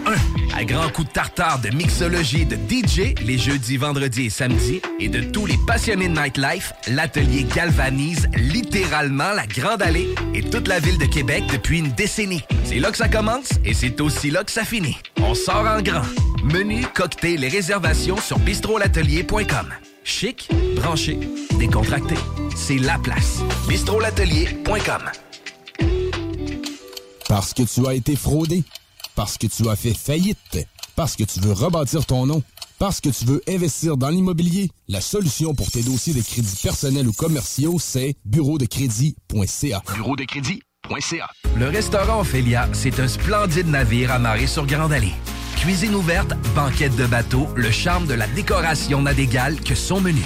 1. 0.54 0.58
À 0.60 0.66
grands 0.66 0.90
coups 0.90 1.08
de 1.08 1.14
tartare, 1.14 1.60
de 1.60 1.70
mixologie, 1.70 2.46
de 2.46 2.56
DJ, 2.56 3.16
les 3.26 3.38
jeudis, 3.38 3.78
vendredis 3.78 4.26
et 4.26 4.30
samedis, 4.30 4.82
et 5.00 5.08
de 5.08 5.22
tous 5.22 5.46
les 5.46 5.58
passionnés 5.68 6.08
de 6.08 6.20
nightlife, 6.20 6.74
l'Atelier 6.88 7.46
galvanise 7.56 8.28
littéralement 8.36 9.34
la 9.34 9.48
Grande 9.48 9.82
Allée 9.82 10.14
et 10.34 10.42
toute 10.44 10.68
la 10.68 10.80
ville 10.80 10.98
de 10.98 11.06
Québec 11.06 11.44
depuis 11.52 11.80
une 11.80 11.92
décennie. 11.92 12.44
C'est 12.64 12.80
là 12.80 12.92
que 12.92 12.98
ça 12.98 13.08
commence 13.08 13.50
et 13.66 13.74
c'est 13.74 14.02
aussi 14.02 14.32
là 14.32 14.44
que 14.44 14.52
ça 14.52 14.64
finit. 14.64 14.98
On 15.22 15.36
sort 15.36 15.68
en 15.68 15.82
grand. 15.82 16.06
Menu, 16.44 16.86
cocktail 16.94 17.44
et 17.44 17.50
réservations 17.50 18.18
sur 18.18 18.40
bistrolatelier.com. 18.40 19.68
Chic, 20.04 20.50
branché, 20.76 21.20
décontracté. 21.60 22.16
C'est 22.56 22.80
la 22.80 22.98
place. 22.98 23.42
bistrolatelier.com. 23.68 25.02
Parce 27.32 27.54
que 27.54 27.64
tu 27.64 27.88
as 27.88 27.94
été 27.94 28.18
fraudé. 28.18 28.62
Parce 29.16 29.38
que 29.38 29.48
tu 29.48 29.70
as 29.70 29.78
fait 29.78 29.94
faillite. 29.94 30.68
Parce 30.98 31.16
que 31.16 31.24
tu 31.24 31.40
veux 31.40 31.54
rebâtir 31.54 32.06
ton 32.06 32.26
nom. 32.26 32.44
Parce 32.78 33.00
que 33.00 33.08
tu 33.08 33.24
veux 33.24 33.42
investir 33.48 33.96
dans 33.96 34.10
l'immobilier. 34.10 34.70
La 34.90 35.00
solution 35.00 35.56
pour 35.56 35.72
tes 35.72 35.82
dossiers 35.82 36.14
de 36.14 36.20
crédits 36.20 36.60
personnels 36.62 37.08
ou 37.08 37.14
commerciaux, 37.14 37.78
c'est 37.80 38.16
bureau 38.26 38.58
de 38.58 38.66
crédit.ca. 38.66 39.82
Le 41.56 41.70
restaurant 41.70 42.20
Ophélia, 42.20 42.68
c'est 42.74 43.00
un 43.00 43.08
splendide 43.08 43.68
navire 43.68 44.12
amarré 44.12 44.46
sur 44.46 44.66
Grande 44.66 44.92
Allée. 44.92 45.14
Cuisine 45.56 45.96
ouverte, 45.96 46.34
banquette 46.54 46.98
de 46.98 47.06
bateau, 47.06 47.48
le 47.56 47.72
charme 47.72 48.08
de 48.08 48.14
la 48.14 48.28
décoration 48.28 49.02
n'a 49.02 49.14
d'égal 49.14 49.58
que 49.62 49.74
son 49.74 50.02
menu. 50.02 50.26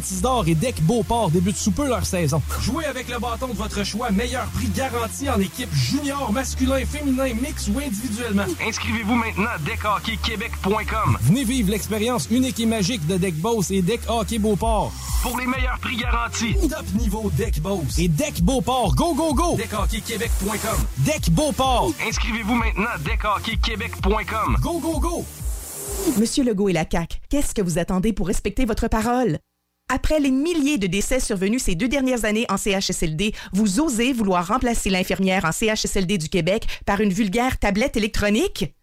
Saint-Isidore 0.01 0.47
et 0.47 0.55
Deck 0.55 0.81
Beauport 0.81 1.29
débutent 1.29 1.57
sous 1.57 1.71
peu 1.71 1.87
leur 1.87 2.05
saison. 2.05 2.41
Jouez 2.61 2.85
avec 2.85 3.07
le 3.07 3.19
bâton 3.19 3.47
de 3.47 3.53
votre 3.53 3.83
choix, 3.83 4.09
meilleur 4.09 4.45
prix 4.47 4.67
garanti 4.69 5.29
en 5.29 5.39
équipe 5.39 5.71
junior, 5.73 6.31
masculin, 6.31 6.83
féminin, 6.85 7.33
mix 7.39 7.67
ou 7.67 7.77
individuellement. 7.79 8.45
Inscrivez-vous 8.65 9.15
maintenant 9.15 9.49
à 9.53 9.59
deckhockeyquebec.com. 9.59 11.17
Venez 11.21 11.43
vivre 11.43 11.69
l'expérience 11.69 12.27
unique 12.31 12.59
et 12.59 12.65
magique 12.65 13.05
de 13.05 13.17
Deck 13.17 13.35
Boss 13.35 13.69
et 13.69 13.83
Deck 13.83 14.01
Hockey 14.07 14.39
Beauport. 14.39 14.91
Pour 15.21 15.37
les 15.37 15.45
meilleurs 15.45 15.77
prix 15.79 15.97
garantis. 15.97 16.55
Top 16.67 16.85
niveau 16.99 17.29
Deck 17.37 17.61
Boss 17.61 17.99
et 17.99 18.07
Deck 18.07 18.41
Beauport. 18.41 18.95
Go, 18.95 19.13
go, 19.13 19.35
go! 19.35 19.55
DeckHockeyQuébec.com. 19.57 20.85
Deck 20.99 21.29
Beauport. 21.29 21.91
Inscrivez-vous 22.07 22.55
maintenant 22.55 22.89
à 22.95 22.97
deckhockeyquebec.com. 22.97 24.57
Go, 24.61 24.79
go, 24.79 24.99
go! 24.99 25.25
Monsieur 26.17 26.43
Legault 26.43 26.69
et 26.69 26.73
la 26.73 26.85
CAQ, 26.89 27.19
qu'est-ce 27.29 27.53
que 27.53 27.61
vous 27.61 27.77
attendez 27.77 28.13
pour 28.13 28.25
respecter 28.25 28.65
votre 28.65 28.87
parole? 28.87 29.37
Après 29.93 30.21
les 30.21 30.31
milliers 30.31 30.77
de 30.77 30.87
décès 30.87 31.19
survenus 31.19 31.63
ces 31.63 31.75
deux 31.75 31.89
dernières 31.89 32.23
années 32.23 32.45
en 32.47 32.55
CHSLD, 32.55 33.33
vous 33.51 33.81
osez 33.81 34.13
vouloir 34.13 34.47
remplacer 34.47 34.89
l'infirmière 34.89 35.43
en 35.43 35.51
CHSLD 35.51 36.17
du 36.17 36.29
Québec 36.29 36.65
par 36.85 37.01
une 37.01 37.11
vulgaire 37.11 37.59
tablette 37.59 37.97
électronique? 37.97 38.73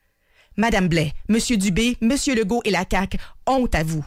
Madame 0.59 0.87
Blais, 0.87 1.15
Monsieur 1.31 1.57
Dubé, 1.57 1.97
Monsieur 2.03 2.35
Legault 2.35 2.61
et 2.67 2.71
la 2.71 2.85
CAQ, 2.89 3.17
honte 3.47 3.75
à 3.75 3.85
vous. 3.85 4.05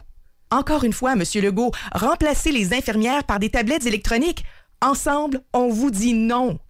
Encore 0.52 0.84
une 0.84 0.92
fois, 0.92 1.16
Monsieur 1.16 1.42
Legault, 1.42 1.72
remplacez 1.92 2.52
les 2.52 2.72
infirmières 2.72 3.24
par 3.24 3.40
des 3.40 3.50
tablettes 3.50 3.86
électroniques. 3.86 4.44
Ensemble, 4.80 5.40
on 5.52 5.70
vous 5.70 5.90
dit 5.90 6.14
non. 6.14 6.60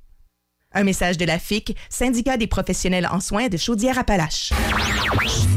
Un 0.72 0.84
message 0.84 1.18
de 1.18 1.26
la 1.26 1.38
FIC, 1.38 1.76
syndicat 1.90 2.38
des 2.38 2.46
professionnels 2.46 3.06
en 3.12 3.20
soins 3.20 3.48
de 3.48 3.58
Chaudière-Appalaches. 3.58 4.54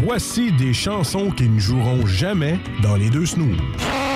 Voici 0.04 0.52
des 0.52 0.74
chansons 0.74 1.32
qui 1.32 1.48
ne 1.48 1.60
joueront 1.60 2.06
jamais 2.06 2.60
dans 2.84 2.98
les 2.98 3.10
deux 3.10 3.26
snooze. 3.26 3.58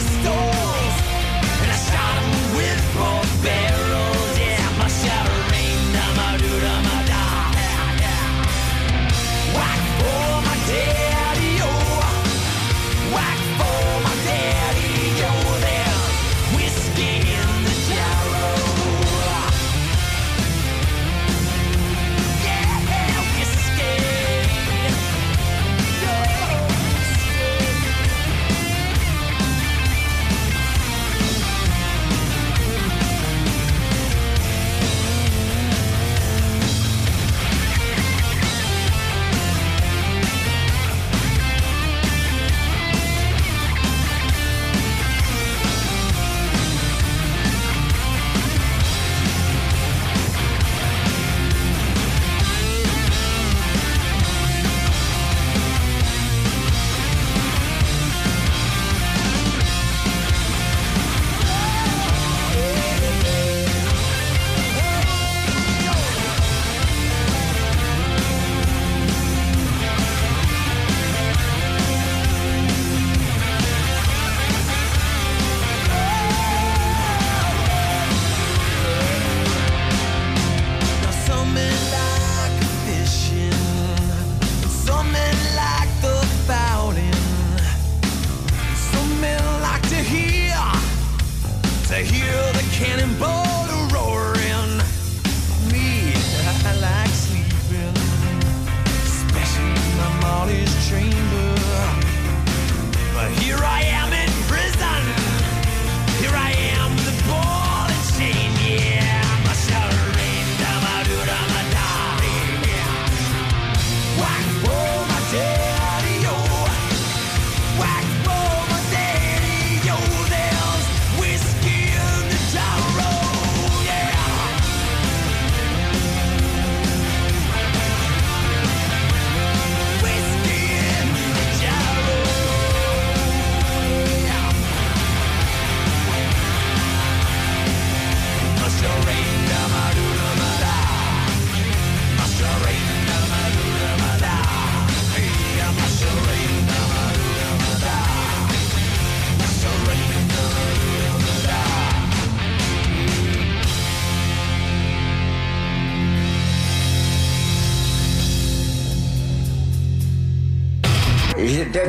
this 0.00 0.39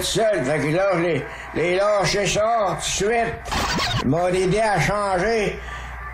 tout 0.02 0.08
seul. 0.08 0.44
Fait 0.44 0.60
que 0.60 0.76
là, 0.76 0.90
je 0.96 1.00
les, 1.00 1.26
les 1.56 1.76
lâché 1.76 2.26
ça 2.28 2.78
tout 2.80 3.06
de 3.06 3.10
suite. 3.10 3.34
Ils 4.04 4.10
m'ont 4.10 4.28
aidé 4.28 4.60
à 4.60 4.80
changer. 4.80 5.60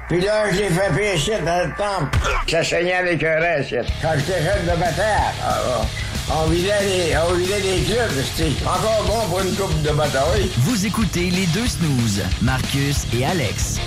Puis 0.09 0.22
là, 0.22 0.51
je 0.51 0.57
l'ai 0.57 0.69
fait 0.69 0.93
pécher 0.95 1.39
dans 1.45 1.68
le 1.68 1.73
temple. 1.76 2.18
Ça 2.49 2.64
saignait 2.64 2.93
avec 2.95 3.23
un 3.23 3.39
reste. 3.39 3.76
Quand 4.01 4.14
j'étais 4.18 4.41
jeune 4.41 4.64
de 4.64 4.80
bataille, 4.80 5.34
ah, 5.45 5.81
on 6.30 6.47
vidait 6.47 6.81
les, 6.84 7.18
on 7.18 7.34
vidait 7.34 7.59
les 7.59 7.84
clubs. 7.84 8.23
C'était 8.35 8.51
encore 8.65 9.03
bon 9.05 9.30
pour 9.30 9.41
une 9.41 9.55
coupe 9.55 9.81
de 9.81 9.91
bataille. 9.91 10.49
Vous 10.59 10.85
écoutez 10.85 11.30
les 11.30 11.45
deux 11.47 11.68
snooze, 11.68 12.23
Marcus 12.41 13.05
et 13.18 13.26
Alex. 13.26 13.80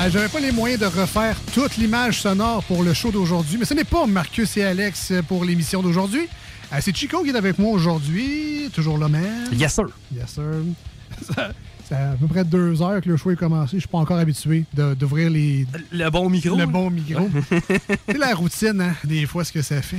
Ah, 0.00 0.08
J'avais 0.08 0.28
pas 0.28 0.38
les 0.38 0.52
moyens 0.52 0.80
de 0.80 0.86
refaire 0.86 1.36
toute 1.52 1.76
l'image 1.76 2.22
sonore 2.22 2.62
pour 2.62 2.84
le 2.84 2.94
show 2.94 3.10
d'aujourd'hui, 3.10 3.56
mais 3.58 3.64
ce 3.64 3.74
n'est 3.74 3.82
pas 3.82 4.06
Marcus 4.06 4.56
et 4.56 4.62
Alex 4.62 5.12
pour 5.26 5.44
l'émission 5.44 5.82
d'aujourd'hui. 5.82 6.28
Euh, 6.72 6.76
C'est 6.80 6.96
Chico 6.96 7.24
qui 7.24 7.30
est 7.30 7.36
avec 7.36 7.58
moi 7.58 7.72
aujourd'hui, 7.72 8.70
toujours 8.72 8.96
le 8.96 9.08
même. 9.08 9.52
Yes, 9.52 9.74
sir. 9.74 9.86
Yes, 10.14 10.34
sir. 10.34 10.44
Fait 11.88 11.96
à 11.96 12.14
peu 12.20 12.28
près 12.28 12.44
deux 12.44 12.80
heures 12.80 13.00
que 13.00 13.08
le 13.08 13.16
show 13.16 13.32
est 13.32 13.36
commencé. 13.36 13.72
Je 13.72 13.80
suis 13.80 13.88
pas 13.88 13.98
encore 13.98 14.18
habitué 14.18 14.66
d'ouvrir 14.72 15.30
les... 15.30 15.66
Le 15.90 16.08
bon 16.10 16.30
micro. 16.30 16.56
Le 16.56 16.66
bon 16.66 16.90
micro. 16.90 17.28
C'est 18.08 18.18
la 18.18 18.34
routine, 18.36 18.80
hein, 18.80 18.94
des 19.02 19.26
fois, 19.26 19.42
ce 19.42 19.50
que 19.52 19.62
ça 19.62 19.82
fait. 19.82 19.96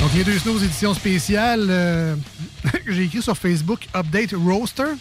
Donc, 0.00 0.14
les 0.14 0.22
deux 0.22 0.38
snows 0.38 0.62
édition 0.62 0.94
spéciale, 0.94 1.66
euh, 1.68 2.14
j'ai 2.86 3.02
écrit 3.02 3.22
sur 3.22 3.36
Facebook 3.36 3.88
Update 3.92 4.34
Roaster. 4.34 4.92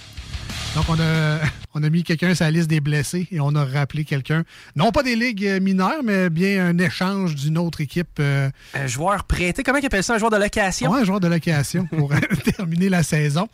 Donc, 0.74 0.86
on 0.90 1.00
a, 1.00 1.40
on 1.78 1.84
a 1.84 1.90
mis 1.90 2.04
quelqu'un 2.04 2.34
sur 2.34 2.46
la 2.46 2.52
liste 2.52 2.70
des 2.70 2.80
blessés 2.80 3.28
et 3.32 3.40
on 3.42 3.54
a 3.54 3.66
rappelé 3.66 4.06
quelqu'un. 4.06 4.44
Non 4.78 4.92
pas 4.92 5.04
des 5.04 5.16
ligues 5.16 5.46
euh, 5.46 5.60
mineures, 5.60 6.02
mais 6.04 6.30
bien 6.30 6.66
un 6.68 6.78
échange 6.78 7.36
d'une 7.36 7.58
autre 7.58 7.82
équipe. 7.82 8.18
euh, 8.20 8.50
Un 8.74 8.88
joueur 8.88 9.26
prêté, 9.26 9.62
comment 9.62 9.78
il 9.80 9.86
appelle 9.86 10.04
ça, 10.04 10.16
un 10.16 10.18
joueur 10.18 10.32
de 10.32 10.38
location? 10.38 10.90
Ouais, 10.90 11.02
un 11.02 11.04
joueur 11.04 11.20
de 11.20 11.28
location 11.28 11.86
pour 11.86 12.14
euh, 12.14 12.18
terminer 12.56 12.88
la 12.90 13.04
saison. 13.04 13.48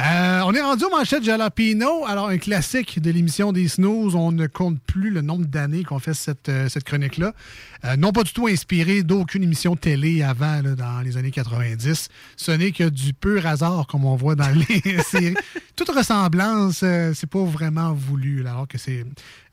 Euh, 0.00 0.40
on 0.44 0.52
est 0.52 0.60
rendu 0.60 0.84
aux 0.84 0.90
manchettes 0.90 1.22
Jalapino. 1.22 2.04
Alors, 2.06 2.28
un 2.28 2.38
classique 2.38 3.00
de 3.00 3.10
l'émission 3.12 3.52
des 3.52 3.68
Snooze. 3.68 4.16
On 4.16 4.32
ne 4.32 4.48
compte 4.48 4.80
plus 4.80 5.10
le 5.10 5.20
nombre 5.20 5.46
d'années 5.46 5.84
qu'on 5.84 6.00
fait 6.00 6.14
cette, 6.14 6.48
euh, 6.48 6.68
cette 6.68 6.82
chronique-là. 6.82 7.32
Euh, 7.84 7.96
non 7.96 8.10
pas 8.10 8.24
du 8.24 8.32
tout 8.32 8.48
inspiré 8.48 9.04
d'aucune 9.04 9.44
émission 9.44 9.76
télé 9.76 10.22
avant, 10.22 10.62
là, 10.62 10.74
dans 10.74 11.00
les 11.00 11.16
années 11.16 11.30
90. 11.30 12.08
Ce 12.36 12.50
n'est 12.50 12.72
que 12.72 12.88
du 12.88 13.12
pur 13.12 13.46
hasard, 13.46 13.86
comme 13.86 14.04
on 14.04 14.16
voit 14.16 14.34
dans 14.34 14.50
les 14.50 15.00
séries. 15.02 15.36
Toute 15.76 15.90
ressemblance, 15.90 16.78
c'est 16.78 17.30
pas 17.30 17.44
vraiment 17.44 17.92
voulu, 17.92 18.42
là, 18.42 18.50
alors 18.50 18.68
que 18.68 18.78
c'est 18.78 19.04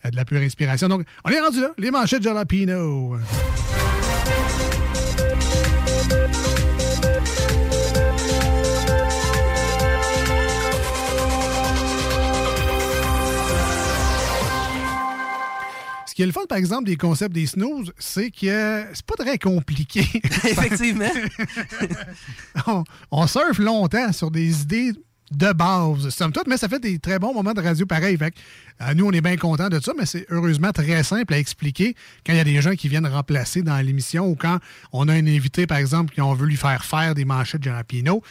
de 0.04 0.16
la 0.16 0.26
pure 0.26 0.42
inspiration. 0.42 0.88
Donc, 0.88 1.06
on 1.24 1.30
est 1.30 1.40
rendu 1.40 1.62
là. 1.62 1.72
Les 1.78 1.92
manchettes 1.92 2.24
Jalapino. 2.24 3.18
Qui 16.22 16.24
est 16.24 16.28
le 16.28 16.34
fun, 16.34 16.46
par 16.48 16.60
exemple, 16.60 16.84
des 16.84 16.98
concepts 16.98 17.34
des 17.34 17.48
snooze, 17.48 17.92
c'est 17.98 18.30
que 18.30 18.86
c'est 18.94 19.06
pas 19.08 19.16
très 19.18 19.40
compliqué. 19.40 20.02
Effectivement. 20.24 21.10
on, 22.68 22.84
on 23.10 23.26
surfe 23.26 23.58
longtemps 23.58 24.12
sur 24.14 24.30
des 24.30 24.62
idées 24.62 24.94
de 25.32 25.52
base, 25.52 26.10
somme 26.10 26.32
toute, 26.32 26.46
mais 26.46 26.58
ça 26.58 26.70
fait 26.70 26.80
des 26.80 27.00
très 27.00 27.18
bons 27.18 27.34
moments 27.34 27.54
de 27.54 27.62
radio 27.62 27.88
pareil. 27.88 28.18
Fait 28.18 28.30
que, 28.30 28.38
euh, 28.82 28.94
nous, 28.94 29.08
on 29.08 29.12
est 29.12 29.22
bien 29.22 29.36
contents 29.36 29.70
de 29.70 29.80
ça, 29.80 29.94
mais 29.98 30.06
c'est 30.06 30.28
heureusement 30.30 30.72
très 30.72 31.02
simple 31.02 31.34
à 31.34 31.40
expliquer 31.40 31.96
quand 32.24 32.34
il 32.34 32.38
y 32.38 32.40
a 32.40 32.44
des 32.44 32.62
gens 32.62 32.76
qui 32.76 32.88
viennent 32.88 33.08
remplacer 33.08 33.64
dans 33.64 33.84
l'émission 33.84 34.28
ou 34.28 34.36
quand 34.36 34.60
on 34.94 35.08
a 35.08 35.14
un 35.14 35.26
invité, 35.26 35.66
par 35.66 35.80
exemple, 35.80 36.14
qu'on 36.14 36.36
veut 36.36 36.46
lui 36.46 36.58
faire 36.58 36.86
faire 36.86 37.16
des 37.16 37.26
manchettes 37.26 37.64
de 37.64 37.72
Rapino. 37.72 38.22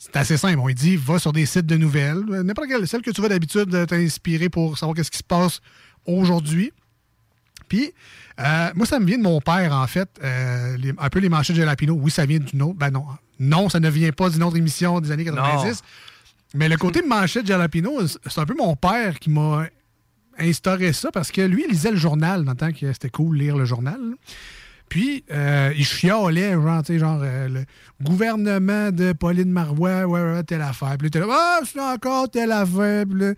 C'est 0.00 0.16
assez 0.16 0.36
simple. 0.36 0.58
On 0.58 0.66
lui 0.66 0.74
dit, 0.74 0.96
va 0.96 1.20
sur 1.20 1.32
des 1.32 1.46
sites 1.46 1.66
de 1.66 1.76
nouvelles, 1.76 2.24
euh, 2.28 2.42
n'importe 2.42 2.66
quelle, 2.66 2.88
celle 2.88 3.02
que 3.02 3.12
tu 3.12 3.20
vas 3.20 3.28
d'habitude 3.28 3.86
t'inspirer 3.86 4.48
pour 4.48 4.76
savoir 4.76 4.96
qu'est-ce 4.96 5.12
qui 5.12 5.18
se 5.18 5.22
passe 5.22 5.60
aujourd'hui. 6.06 6.72
Puis, 7.68 7.92
euh, 8.40 8.70
moi, 8.74 8.86
ça 8.86 8.98
me 9.00 9.06
vient 9.06 9.18
de 9.18 9.22
mon 9.22 9.40
père, 9.40 9.72
en 9.72 9.86
fait. 9.86 10.08
euh, 10.22 10.76
les- 10.76 10.94
un 10.98 11.08
peu 11.08 11.18
les 11.20 11.28
manchettes 11.28 11.56
de 11.56 11.60
Jalapino. 11.62 11.94
Oui, 11.94 12.10
ça 12.10 12.26
vient 12.26 12.38
d'une 12.38 12.62
autre. 12.62 12.74
Ben 12.78 12.90
non. 12.90 13.04
Non, 13.38 13.68
ça 13.68 13.80
ne 13.80 13.88
vient 13.90 14.12
pas 14.12 14.30
d'une 14.30 14.42
autre 14.42 14.56
émission 14.56 15.00
des 15.00 15.10
années 15.10 15.24
90. 15.24 15.82
Mais 16.54 16.68
le 16.68 16.76
côté 16.76 17.02
manchette 17.02 17.46
Jalapino, 17.46 18.06
c'est 18.06 18.38
un 18.38 18.46
peu 18.46 18.54
mon 18.56 18.76
père 18.76 19.18
qui 19.18 19.30
m'a 19.30 19.66
instauré 20.38 20.92
ça 20.92 21.10
parce 21.10 21.32
que 21.32 21.40
lui, 21.42 21.64
il 21.66 21.70
lisait 21.72 21.90
le 21.90 21.96
journal 21.96 22.44
dans 22.44 22.52
le 22.52 22.56
temps 22.56 22.72
que 22.72 22.92
c'était 22.92 23.10
cool 23.10 23.36
de 23.38 23.42
lire 23.42 23.56
le 23.56 23.64
journal. 23.64 23.98
Puis, 24.88 25.24
euh, 25.32 25.72
il 25.76 25.84
chialait, 25.84 26.52
genre, 26.52 26.80
tu 26.82 26.92
sais, 26.92 26.98
genre, 27.00 27.18
euh, 27.22 27.48
le 27.48 27.64
gouvernement 28.00 28.92
de 28.92 29.12
Pauline 29.12 29.50
Marois, 29.50 30.04
ouais, 30.04 30.20
ouais, 30.22 30.42
telle 30.44 30.62
affaire. 30.62 30.94
Puis 30.96 31.06
là, 31.08 31.10
t'es 31.10 31.18
là, 31.18 31.26
ah, 31.28 31.60
c'est 31.64 31.80
encore 31.80 32.30
telle 32.30 32.52
affaire. 32.52 33.04
Puis 33.10 33.18
là, 33.18 33.32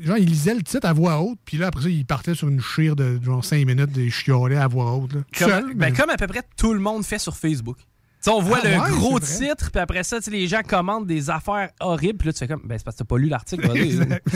genre, 0.00 0.18
il 0.18 0.26
lisait 0.28 0.54
le 0.54 0.62
titre 0.62 0.86
à 0.86 0.92
voix 0.92 1.20
haute, 1.20 1.38
puis 1.44 1.56
là, 1.56 1.68
après 1.68 1.82
ça, 1.82 1.88
il 1.88 2.04
partait 2.04 2.34
sur 2.34 2.48
une 2.48 2.60
chire 2.60 2.96
de 2.96 3.18
genre 3.22 3.44
5 3.44 3.64
minutes 3.66 3.92
de 3.92 4.08
chialer 4.08 4.56
à 4.56 4.66
voix 4.68 4.92
haute. 4.92 5.12
là. 5.14 5.20
Tout 5.32 5.38
Comme, 5.44 5.50
seul, 5.50 5.74
ben, 5.74 5.90
mais- 5.90 5.92
comme 5.92 6.10
à 6.10 6.16
peu 6.16 6.26
près 6.26 6.42
tout 6.56 6.72
le 6.74 6.80
monde 6.80 7.04
fait 7.04 7.18
sur 7.18 7.36
Facebook. 7.36 7.76
Tu 8.24 8.30
sais, 8.30 8.36
on 8.36 8.40
voit 8.40 8.60
Ah, 8.64 8.68
le 8.68 8.74
ouais, 8.80 8.90
gros 8.98 9.20
titre, 9.20 9.70
puis 9.70 9.80
après 9.80 10.02
ça, 10.02 10.16
les 10.30 10.46
gens 10.48 10.62
commentent 10.66 11.06
des 11.06 11.28
affaires 11.28 11.68
horribles, 11.80 12.16
puis 12.18 12.28
là, 12.28 12.32
tu 12.32 12.38
fais 12.38 12.48
comme, 12.48 12.62
ben, 12.64 12.78
c'est 12.78 12.84
parce 12.84 12.96
que 12.96 13.02
t'as 13.02 13.04
pas 13.06 13.18
lu 13.18 13.28
l'article. 13.28 13.70
Exact. 13.76 14.26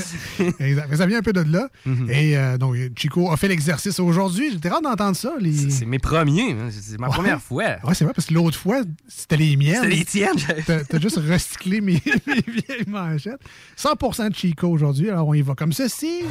Exact. 0.60 0.86
Mais 0.90 0.96
ça 0.96 1.06
vient 1.06 1.18
un 1.18 1.22
peu 1.22 1.32
de 1.32 1.40
là. 1.40 1.68
Mhm. 1.86 2.10
Et 2.10 2.36
euh, 2.36 2.58
donc, 2.58 2.76
Chico 2.96 3.30
a 3.32 3.36
fait 3.38 3.48
l'exercice 3.48 3.98
aujourd'hui. 3.98 4.50
J'étais 4.52 4.68
rare 4.68 4.82
d'entendre 4.82 5.16
ça. 5.16 5.32
Les... 5.40 5.70
C'est 5.70 5.86
mes 5.86 5.98
premiers. 5.98 6.52
hein. 6.52 6.68
C'est 6.70 7.00
ma 7.00 7.08
Ouais. 7.08 7.14
première 7.14 7.40
fois. 7.40 7.64
Ouais, 7.82 7.94
c'est 7.94 8.04
vrai, 8.04 8.12
parce 8.12 8.26
que 8.26 8.34
l'autre 8.34 8.58
fois, 8.58 8.82
c'était 9.08 9.38
les 9.38 9.56
miennes. 9.56 9.76
C'était 9.82 9.88
les 9.96 10.04
tiennes. 10.04 10.36
T'as 10.66 10.84
t'as 10.84 11.00
juste 11.00 11.16
recyclé 11.18 11.80
mes, 11.80 12.02
mes 12.26 12.34
vieilles 12.46 12.84
manchettes. 12.86 13.40
100% 13.78 14.28
de 14.28 14.34
Chico 14.34 14.68
aujourd'hui. 14.68 15.08
Alors, 15.08 15.28
on 15.28 15.32
y 15.34 15.40
va 15.40 15.54
comme 15.54 15.72
ceci. 15.72 16.24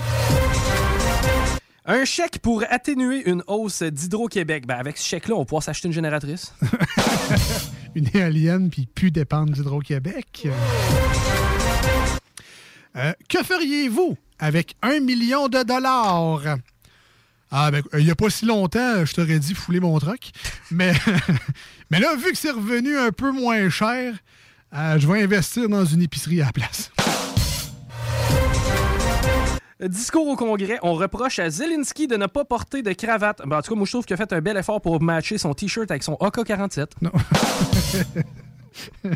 Un 1.89 2.03
chèque 2.03 2.39
pour 2.39 2.65
atténuer 2.69 3.23
une 3.29 3.43
hausse 3.47 3.81
d'Hydro-Québec. 3.81 4.67
Ben, 4.67 4.75
avec 4.75 4.97
ce 4.97 5.07
chèque-là, 5.07 5.35
on 5.35 5.45
pourra 5.45 5.61
s'acheter 5.61 5.87
une 5.87 5.93
génératrice. 5.93 6.53
Une 7.95 8.09
éolienne, 8.13 8.69
puis 8.69 8.85
plus 8.85 9.09
dépendre 9.09 9.53
d'Hydro-Québec. 9.53 10.49
Euh, 12.95 13.13
que 13.29 13.41
feriez-vous 13.41 14.17
avec 14.37 14.75
un 14.81 14.99
million 14.99 15.47
de 15.47 15.63
dollars? 15.63 16.57
Ah, 17.49 17.71
ben, 17.71 17.81
il 17.97 18.03
n'y 18.03 18.11
a 18.11 18.15
pas 18.15 18.29
si 18.29 18.45
longtemps, 18.45 19.05
je 19.05 19.13
t'aurais 19.13 19.39
dit 19.39 19.53
fouler 19.53 19.79
mon 19.79 19.97
truck. 19.97 20.31
Mais, 20.69 20.93
mais 21.89 21.99
là, 21.99 22.15
vu 22.15 22.31
que 22.33 22.37
c'est 22.37 22.51
revenu 22.51 22.97
un 22.97 23.11
peu 23.11 23.31
moins 23.31 23.69
cher, 23.69 24.13
euh, 24.75 24.99
je 24.99 25.07
vais 25.07 25.23
investir 25.23 25.69
dans 25.69 25.85
une 25.85 26.01
épicerie 26.01 26.41
à 26.41 26.47
la 26.47 26.51
place. 26.51 26.91
Discours 29.79 30.27
au 30.27 30.35
Congrès, 30.35 30.79
on 30.81 30.93
reproche 30.95 31.37
à 31.39 31.49
Zelensky 31.51 32.07
de 32.07 32.17
ne 32.17 32.25
pas 32.25 32.43
porter 32.45 32.81
de 32.81 32.91
cravate. 32.93 33.41
Ben, 33.45 33.57
en 33.57 33.61
tout 33.61 33.71
cas, 33.71 33.75
moi, 33.77 33.85
je 33.85 33.91
trouve 33.91 34.05
qu'il 34.05 34.15
a 34.15 34.17
fait 34.17 34.33
un 34.33 34.41
bel 34.41 34.57
effort 34.57 34.81
pour 34.81 34.99
matcher 35.01 35.37
son 35.37 35.53
T-shirt 35.53 35.89
avec 35.91 36.01
son 36.03 36.15
AK-47. 36.15 36.87
Non. 37.01 37.11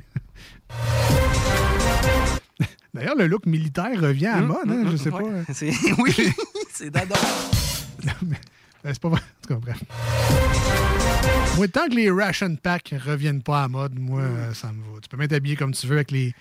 D'ailleurs, 2.94 3.16
le 3.16 3.28
look 3.28 3.46
militaire 3.46 4.00
revient 4.00 4.28
à 4.28 4.38
Hum, 4.40 4.48
mode, 4.48 4.70
hein, 4.70 4.86
hum, 4.86 4.92
je 4.92 4.98
sais 4.98 5.10
ouais. 5.10 5.22
pas. 5.46 5.54
C'est- 5.54 5.72
Oui, 5.98 6.14
c'est 6.74 6.90
d'adore. 6.90 7.18
Non, 8.06 8.12
mais, 8.24 8.36
ben, 8.84 8.94
c'est 8.94 9.02
pas 9.02 9.10
vrai. 9.10 9.22
En 9.22 9.48
tout 9.48 9.54
cas, 9.54 9.60
bref. 9.62 9.82
Moi, 11.56 11.68
tant 11.70 11.88
que 11.88 11.96
les 11.96 12.12
ration 12.12 12.56
packs 12.62 12.94
reviennent 13.06 13.42
pas 13.44 13.64
à 13.64 13.68
mode, 13.68 13.98
moi, 13.98 14.24
ça 14.54 14.72
me 14.74 14.82
va. 14.94 15.00
Tu 15.02 15.08
peux 15.10 15.18
mettre 15.18 15.36
habillé 15.36 15.56
comme 15.56 15.74
tu 15.74 15.88
veux 15.88 15.96
avec 15.96 16.12
les, 16.12 16.34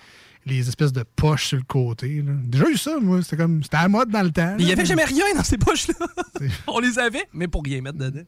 les 0.47 0.69
espèces 0.69 0.93
de 0.93 1.03
poches 1.03 1.47
sur 1.49 1.59
le 1.59 1.65
côté. 1.65 2.23
là. 2.23 2.33
Déjà 2.45 2.69
eu 2.69 2.77
ça, 2.77 2.99
moi. 3.01 3.23
C'était 3.23 3.37
comme. 3.37 3.62
C'était 3.62 3.77
à 3.77 3.89
mode 3.89 4.11
dans 4.11 4.23
le 4.23 4.31
temps. 4.31 4.57
Il 4.59 4.67
n'y 4.67 4.73
avait 4.73 4.85
jamais 4.87 5.05
rien 5.05 5.25
dans 5.37 5.45
ces 5.45 5.59
poches-là. 5.59 5.95
on 6.67 6.79
les 6.81 6.99
avait, 6.99 7.27
mais 7.33 7.47
pour 7.49 7.62
rien 7.65 7.81
mettre 7.83 7.99
dedans. 7.99 8.23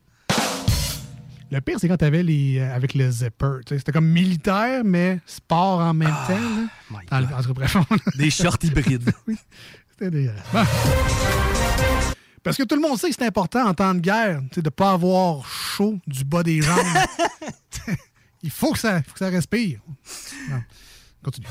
Le 1.51 1.61
pire, 1.61 1.77
c'est 1.79 1.87
quand 1.89 1.99
t'avais 1.99 2.23
les. 2.23 2.59
euh, 2.61 2.75
avec 2.75 2.95
le 2.95 3.11
zipper. 3.11 3.59
C'était 3.69 3.93
comme 3.93 4.07
militaire, 4.09 4.83
mais 4.85 5.21
sport 5.27 5.81
en 5.81 5.93
même 5.93 6.09
temps. 6.27 6.39
là. 6.91 6.99
Dans 7.11 7.21
le- 7.21 7.35
en 7.35 7.43
tout 7.43 7.55
cas, 7.55 7.97
Des 8.17 8.31
shorts 8.31 8.57
hybrides. 8.63 9.13
oui, 9.27 9.37
c'était 9.91 10.11
dégueulasse. 10.11 10.41
Bon. 10.53 10.65
Parce 12.43 12.57
que 12.57 12.63
tout 12.65 12.75
le 12.75 12.81
monde 12.81 12.99
sait 12.99 13.09
que 13.11 13.15
c'est 13.17 13.27
important 13.27 13.67
en 13.69 13.75
temps 13.75 13.95
de 13.95 14.01
guerre 14.01 14.41
de 14.41 14.61
ne 14.63 14.69
pas 14.71 14.93
avoir 14.93 15.47
chaud 15.47 15.99
du 16.07 16.25
bas 16.25 16.43
des 16.43 16.61
jambes. 16.63 16.79
Il 18.43 18.51
faut 18.51 18.73
que 18.73 18.79
ça, 18.79 19.01
faut 19.03 19.13
que 19.13 19.19
ça 19.21 19.29
respire. 19.29 19.79
Non. 20.51 20.61
Continue. 21.25 21.47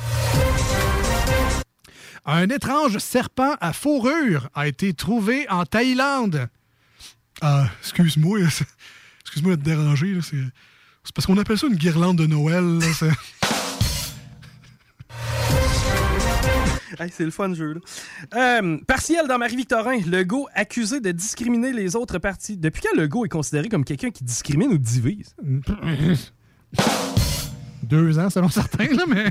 Un 2.25 2.49
étrange 2.49 2.97
serpent 2.99 3.55
à 3.61 3.73
fourrure 3.73 4.49
a 4.53 4.67
été 4.67 4.93
trouvé 4.93 5.47
en 5.49 5.65
Thaïlande. 5.65 6.47
Ah, 7.41 7.65
excuse-moi. 7.81 8.39
Excuse-moi 9.21 9.55
de 9.55 9.61
te 9.61 9.65
déranger. 9.65 10.13
là, 10.13 10.21
C'est 10.21 11.13
parce 11.15 11.25
qu'on 11.25 11.37
appelle 11.37 11.57
ça 11.57 11.67
une 11.67 11.75
guirlande 11.75 12.17
de 12.17 12.27
Noël. 12.27 12.79
c'est- 12.93 13.09
Hey, 16.99 17.09
c'est 17.11 17.23
le 17.25 17.31
fun, 17.31 17.51
jeu. 17.55 17.73
Là. 17.73 17.79
Euh, 18.61 18.77
partiel 18.85 19.25
dans 19.27 19.37
Marie-Victorin. 19.39 19.99
Legault 20.05 20.47
accusé 20.53 20.99
de 20.99 21.11
discriminer 21.11 21.71
les 21.73 21.95
autres 21.95 22.19
partis. 22.19 22.57
Depuis 22.57 22.83
quand 22.83 22.95
Legault 22.99 23.25
est 23.25 23.29
considéré 23.29 23.69
comme 23.69 23.85
quelqu'un 23.85 24.11
qui 24.11 24.23
discrimine 24.23 24.71
ou 24.73 24.77
divise? 24.77 25.33
Deux 27.91 28.17
ans, 28.19 28.29
selon 28.29 28.47
certains, 28.49 28.87
là, 28.87 29.03
mais. 29.05 29.29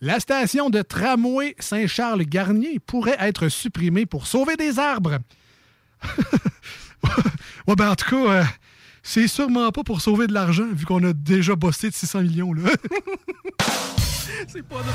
La 0.00 0.18
station 0.18 0.70
de 0.70 0.80
tramway 0.80 1.54
Saint-Charles-Garnier 1.58 2.80
pourrait 2.80 3.16
être 3.20 3.48
supprimée 3.48 4.06
pour 4.06 4.26
sauver 4.26 4.56
des 4.56 4.78
arbres. 4.78 5.18
ouais, 7.68 7.74
ben 7.76 7.90
en 7.90 7.94
tout 7.94 8.08
cas, 8.08 8.32
euh, 8.32 8.44
c'est 9.02 9.28
sûrement 9.28 9.70
pas 9.70 9.82
pour 9.82 10.00
sauver 10.00 10.26
de 10.26 10.32
l'argent, 10.32 10.66
vu 10.72 10.86
qu'on 10.86 11.04
a 11.04 11.12
déjà 11.12 11.54
bossé 11.54 11.90
de 11.90 11.94
600 11.94 12.22
millions, 12.22 12.54
là. 12.54 12.62
c'est 14.48 14.62
pas 14.62 14.76
drôle. 14.82 14.92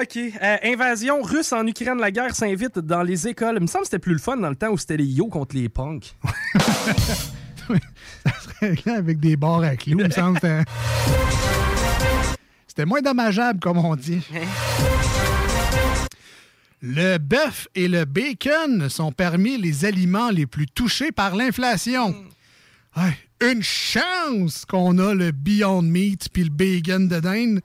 OK. 0.00 0.16
Euh, 0.16 0.56
invasion 0.64 1.20
russe 1.20 1.52
en 1.52 1.66
Ukraine, 1.66 1.98
la 1.98 2.10
guerre 2.10 2.34
s'invite 2.34 2.78
dans 2.78 3.02
les 3.02 3.28
écoles. 3.28 3.56
Il 3.56 3.62
me 3.62 3.66
semble 3.66 3.82
que 3.82 3.88
c'était 3.88 3.98
plus 3.98 4.14
le 4.14 4.18
fun 4.18 4.38
dans 4.38 4.48
le 4.48 4.56
temps 4.56 4.70
où 4.70 4.78
c'était 4.78 4.96
les 4.96 5.04
yo 5.04 5.26
contre 5.26 5.54
les 5.56 5.68
punks. 5.68 6.16
Ça 8.84 8.94
avec 8.94 9.18
des 9.20 9.36
barres 9.36 9.62
à 9.62 9.76
clous, 9.76 9.98
il 9.98 10.06
me 10.06 10.10
semble. 10.10 10.38
C'était 12.66 12.86
moins 12.86 13.02
dommageable, 13.02 13.60
comme 13.60 13.78
on 13.78 13.96
dit. 13.96 14.26
Le 16.80 17.18
bœuf 17.18 17.68
et 17.74 17.86
le 17.86 18.04
bacon 18.04 18.88
sont 18.88 19.12
parmi 19.12 19.56
les 19.56 19.84
aliments 19.84 20.30
les 20.30 20.46
plus 20.46 20.66
touchés 20.66 21.12
par 21.12 21.36
l'inflation. 21.36 22.14
Une 23.40 23.62
chance 23.62 24.64
qu'on 24.64 24.98
a 24.98 25.14
le 25.14 25.32
Beyond 25.32 25.82
Meat 25.82 26.28
puis 26.32 26.44
le 26.44 26.50
bacon 26.50 27.08
de 27.08 27.20
dinde. 27.20 27.60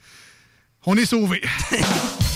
On 0.86 0.96
est 0.96 1.06
sauvés. 1.06 1.42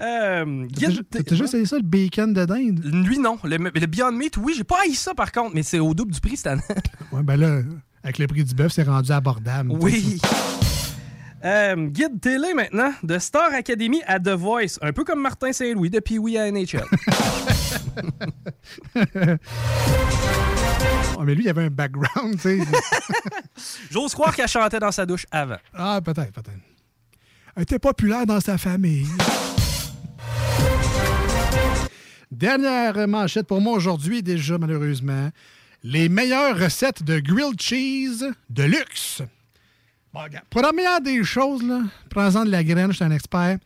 Euh, 0.00 0.66
T'as 1.10 1.22
déjà- 1.22 1.44
essayé 1.44 1.64
ça, 1.64 1.76
le 1.76 1.82
bacon 1.82 2.34
de 2.34 2.44
dinde? 2.44 2.80
Lui, 2.84 3.18
non. 3.18 3.38
Le, 3.44 3.56
le 3.56 3.86
Beyond 3.86 4.12
Meat, 4.12 4.36
oui, 4.36 4.54
j'ai 4.56 4.64
pas 4.64 4.80
haï 4.82 4.94
ça 4.94 5.14
par 5.14 5.32
contre, 5.32 5.54
mais 5.54 5.62
c'est 5.62 5.78
au 5.78 5.94
double 5.94 6.12
du 6.12 6.20
prix 6.20 6.36
cette 6.36 6.48
année. 6.48 6.62
Ouais, 7.12 7.22
ben 7.22 7.36
là, 7.36 7.60
avec 8.02 8.18
le 8.18 8.26
prix 8.26 8.44
du 8.44 8.54
bœuf, 8.54 8.72
c'est 8.72 8.82
rendu 8.82 9.12
abordable. 9.12 9.72
Oui. 9.80 10.20
Euh, 11.44 11.76
guide 11.86 12.20
télé 12.20 12.52
maintenant, 12.54 12.92
de 13.02 13.18
Star 13.18 13.52
Academy 13.54 14.02
à 14.06 14.18
The 14.18 14.30
Voice, 14.30 14.78
un 14.82 14.92
peu 14.92 15.04
comme 15.04 15.20
Martin 15.22 15.52
Saint-Louis 15.52 15.90
depuis 15.90 16.18
Oui 16.18 16.36
à 16.36 16.50
NHL. 16.50 16.82
Ouais, 18.94 19.04
mais 21.24 21.34
lui, 21.34 21.44
il 21.44 21.48
avait 21.48 21.64
un 21.64 21.70
background, 21.70 22.34
tu 22.34 22.40
sais. 22.40 22.58
J'ose 23.90 24.12
croire 24.14 24.34
qu'elle 24.34 24.48
chantait 24.48 24.78
dans 24.80 24.92
sa 24.92 25.06
douche 25.06 25.26
avant. 25.30 25.56
Ah, 25.74 26.00
peut-être, 26.04 26.32
peut-être. 26.32 26.50
Elle 27.54 27.62
était 27.62 27.78
populaire 27.78 28.26
dans 28.26 28.40
sa 28.40 28.58
famille. 28.58 29.06
Dernière 32.30 33.06
manchette 33.06 33.46
pour 33.46 33.60
moi 33.60 33.74
aujourd'hui, 33.74 34.22
déjà, 34.22 34.58
malheureusement. 34.58 35.30
Les 35.82 36.08
meilleures 36.08 36.58
recettes 36.58 37.02
de 37.02 37.20
grilled 37.20 37.60
cheese 37.60 38.24
de 38.50 38.62
luxe. 38.64 39.22
Bon, 40.12 40.22
regarde, 40.22 40.46
première 40.50 41.00
des 41.00 41.22
choses, 41.22 41.62
là, 41.62 41.82
prends-en 42.10 42.44
de 42.44 42.50
la 42.50 42.64
graine, 42.64 42.90
je 42.90 42.96
suis 42.96 43.04
un 43.04 43.10
expert. 43.10 43.58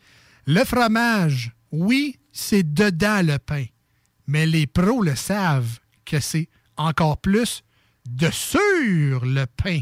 Le 0.46 0.64
fromage, 0.64 1.52
oui, 1.72 2.18
c'est 2.32 2.74
dedans 2.74 3.22
le 3.24 3.38
pain. 3.38 3.64
Mais 4.26 4.46
les 4.46 4.66
pros 4.66 5.02
le 5.02 5.14
savent 5.14 5.78
que 6.04 6.20
c'est 6.20 6.48
encore 6.76 7.18
plus 7.18 7.62
de 8.08 8.30
sur 8.30 9.24
le 9.24 9.46
pain. 9.46 9.80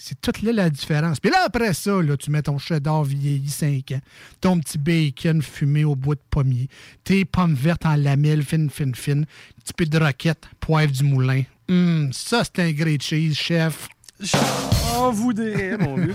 C'est 0.00 0.20
toute 0.20 0.42
là 0.42 0.52
la 0.52 0.70
différence. 0.70 1.18
Puis 1.18 1.28
là, 1.28 1.38
après 1.44 1.74
ça, 1.74 2.00
là, 2.00 2.16
tu 2.16 2.30
mets 2.30 2.42
ton 2.42 2.56
cheddar 2.56 3.02
vieilli 3.02 3.48
5 3.48 3.90
ans, 3.90 4.00
ton 4.40 4.60
petit 4.60 4.78
bacon 4.78 5.42
fumé 5.42 5.84
au 5.84 5.96
bois 5.96 6.14
de 6.14 6.20
pommier, 6.30 6.68
tes 7.02 7.24
pommes 7.24 7.54
vertes 7.54 7.84
en 7.84 7.96
lamelles 7.96 8.44
fines, 8.44 8.70
fines, 8.70 8.94
fines, 8.94 9.26
un 9.26 9.60
petit 9.60 9.72
peu 9.72 9.86
de 9.86 9.98
roquette, 9.98 10.44
poivre 10.60 10.92
du 10.92 11.02
moulin. 11.02 11.42
Hum, 11.68 12.12
ça, 12.12 12.44
c'est 12.44 12.62
un 12.62 12.70
great 12.70 13.02
cheese, 13.02 13.34
chef. 13.34 13.88
J'en 14.20 15.10
voudrais, 15.10 15.76
mon 15.78 15.96
vieux. 15.96 16.14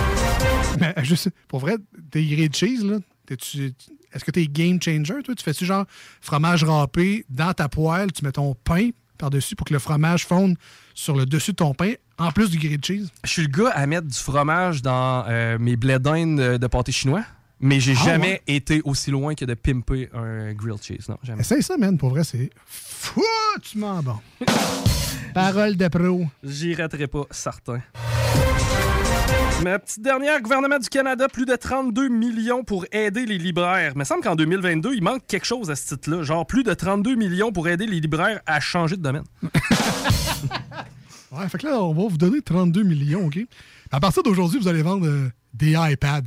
Mais 0.80 0.94
sais, 1.04 1.30
pour 1.48 1.60
vrai, 1.60 1.76
tes 2.10 2.24
great 2.24 2.56
cheese, 2.56 2.82
là, 2.82 2.96
est-ce 3.28 4.24
que 4.24 4.30
t'es 4.30 4.46
game 4.46 4.80
changer, 4.80 5.22
toi? 5.22 5.34
Tu 5.34 5.44
fais-tu 5.44 5.66
genre 5.66 5.84
fromage 6.22 6.64
râpé 6.64 7.26
dans 7.28 7.52
ta 7.52 7.68
poêle, 7.68 8.10
tu 8.10 8.24
mets 8.24 8.32
ton 8.32 8.54
pain 8.54 8.88
par-dessus 9.18 9.54
pour 9.54 9.66
que 9.66 9.74
le 9.74 9.80
fromage 9.80 10.24
fonde 10.24 10.56
sur 10.94 11.14
le 11.14 11.26
dessus 11.26 11.50
de 11.50 11.56
ton 11.56 11.74
pain, 11.74 11.92
en 12.18 12.32
plus 12.32 12.50
du 12.50 12.58
grilled 12.58 12.84
cheese? 12.84 13.10
Je 13.24 13.30
suis 13.30 13.42
le 13.42 13.48
gars 13.48 13.70
à 13.70 13.86
mettre 13.86 14.06
du 14.06 14.18
fromage 14.18 14.82
dans 14.82 15.24
euh, 15.28 15.58
mes 15.58 15.76
blés 15.76 15.98
de, 15.98 16.56
de 16.56 16.66
pâté 16.66 16.92
chinois, 16.92 17.22
mais 17.60 17.80
j'ai 17.80 17.94
Ah, 18.00 18.04
jamais 18.04 18.28
ouais? 18.28 18.42
été 18.46 18.80
aussi 18.84 19.10
loin 19.10 19.34
que 19.34 19.44
de 19.44 19.54
pimper 19.54 20.08
un 20.14 20.52
grilled 20.54 20.82
cheese. 20.82 21.06
Non, 21.08 21.18
jamais. 21.22 21.40
Essaye 21.40 21.62
ça, 21.62 21.76
man. 21.76 21.96
Pour 21.98 22.10
vrai, 22.10 22.24
c'est 22.24 22.50
foutement 22.66 24.02
bon. 24.02 24.16
Parole 25.34 25.76
de 25.76 25.88
pro. 25.88 26.26
J'y 26.42 26.74
raterai 26.74 27.06
pas, 27.06 27.24
certain. 27.30 27.80
Ma 29.62 29.78
petite 29.78 30.02
dernière, 30.02 30.40
gouvernement 30.42 30.78
du 30.78 30.88
Canada, 30.88 31.28
plus 31.28 31.46
de 31.46 31.56
32 31.56 32.08
millions 32.08 32.62
pour 32.62 32.84
aider 32.92 33.24
les 33.26 33.38
libraires. 33.38 33.92
Il 33.94 33.98
me 33.98 34.04
semble 34.04 34.22
qu'en 34.22 34.36
2022, 34.36 34.92
il 34.94 35.02
manque 35.02 35.26
quelque 35.26 35.46
chose 35.46 35.70
à 35.70 35.76
ce 35.76 35.94
titre-là. 35.94 36.22
Genre 36.22 36.46
plus 36.46 36.62
de 36.62 36.72
32 36.74 37.14
millions 37.16 37.52
pour 37.52 37.66
aider 37.68 37.86
les 37.86 38.00
libraires 38.00 38.40
à 38.46 38.60
changer 38.60 38.96
de 38.96 39.02
domaine. 39.02 39.24
Ouais, 41.32 41.48
fait 41.48 41.58
que 41.58 41.66
là, 41.66 41.82
on 41.82 41.92
va 41.92 42.08
vous 42.08 42.18
donner 42.18 42.40
32 42.40 42.82
millions, 42.82 43.26
OK? 43.26 43.38
À 43.90 44.00
partir 44.00 44.22
d'aujourd'hui, 44.22 44.58
vous 44.58 44.68
allez 44.68 44.82
vendre 44.82 45.06
euh, 45.06 45.30
des 45.54 45.74
iPads. 45.78 46.22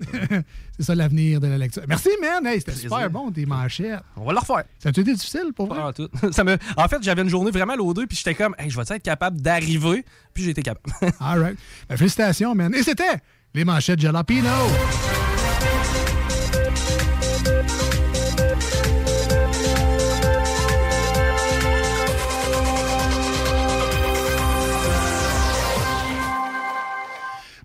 c'est 0.78 0.82
ça 0.82 0.94
l'avenir 0.94 1.40
de 1.40 1.48
la 1.48 1.58
lecture. 1.58 1.82
Merci, 1.88 2.10
man. 2.20 2.46
Hey, 2.46 2.60
c'était 2.60 2.72
super 2.72 2.98
Plaisir. 2.98 3.10
bon, 3.10 3.30
tes 3.30 3.46
manchettes. 3.46 4.00
On 4.16 4.24
va 4.24 4.32
le 4.32 4.38
refaire. 4.38 4.64
Ça 4.78 4.88
a 4.88 4.90
été 4.90 5.02
difficile 5.02 5.52
pour 5.54 5.66
vrai? 5.66 5.92
Tout. 5.92 6.08
Ça 6.32 6.44
me... 6.44 6.56
En 6.76 6.88
fait, 6.88 7.02
j'avais 7.02 7.22
une 7.22 7.28
journée 7.28 7.50
vraiment 7.50 7.74
loadée, 7.74 8.06
puis 8.06 8.16
j'étais 8.16 8.34
comme, 8.34 8.54
hey, 8.58 8.70
je 8.70 8.76
vais 8.76 8.82
être 8.82 9.02
capable 9.02 9.40
d'arriver, 9.40 10.04
puis 10.32 10.44
j'ai 10.44 10.50
été 10.50 10.62
capable. 10.62 10.90
All 11.20 11.40
right. 11.40 11.58
Ben, 11.88 11.96
félicitations, 11.96 12.54
man. 12.54 12.74
Et 12.74 12.82
c'était 12.82 13.18
les 13.54 13.64
manchettes 13.64 14.00
Jalapino. 14.00 14.48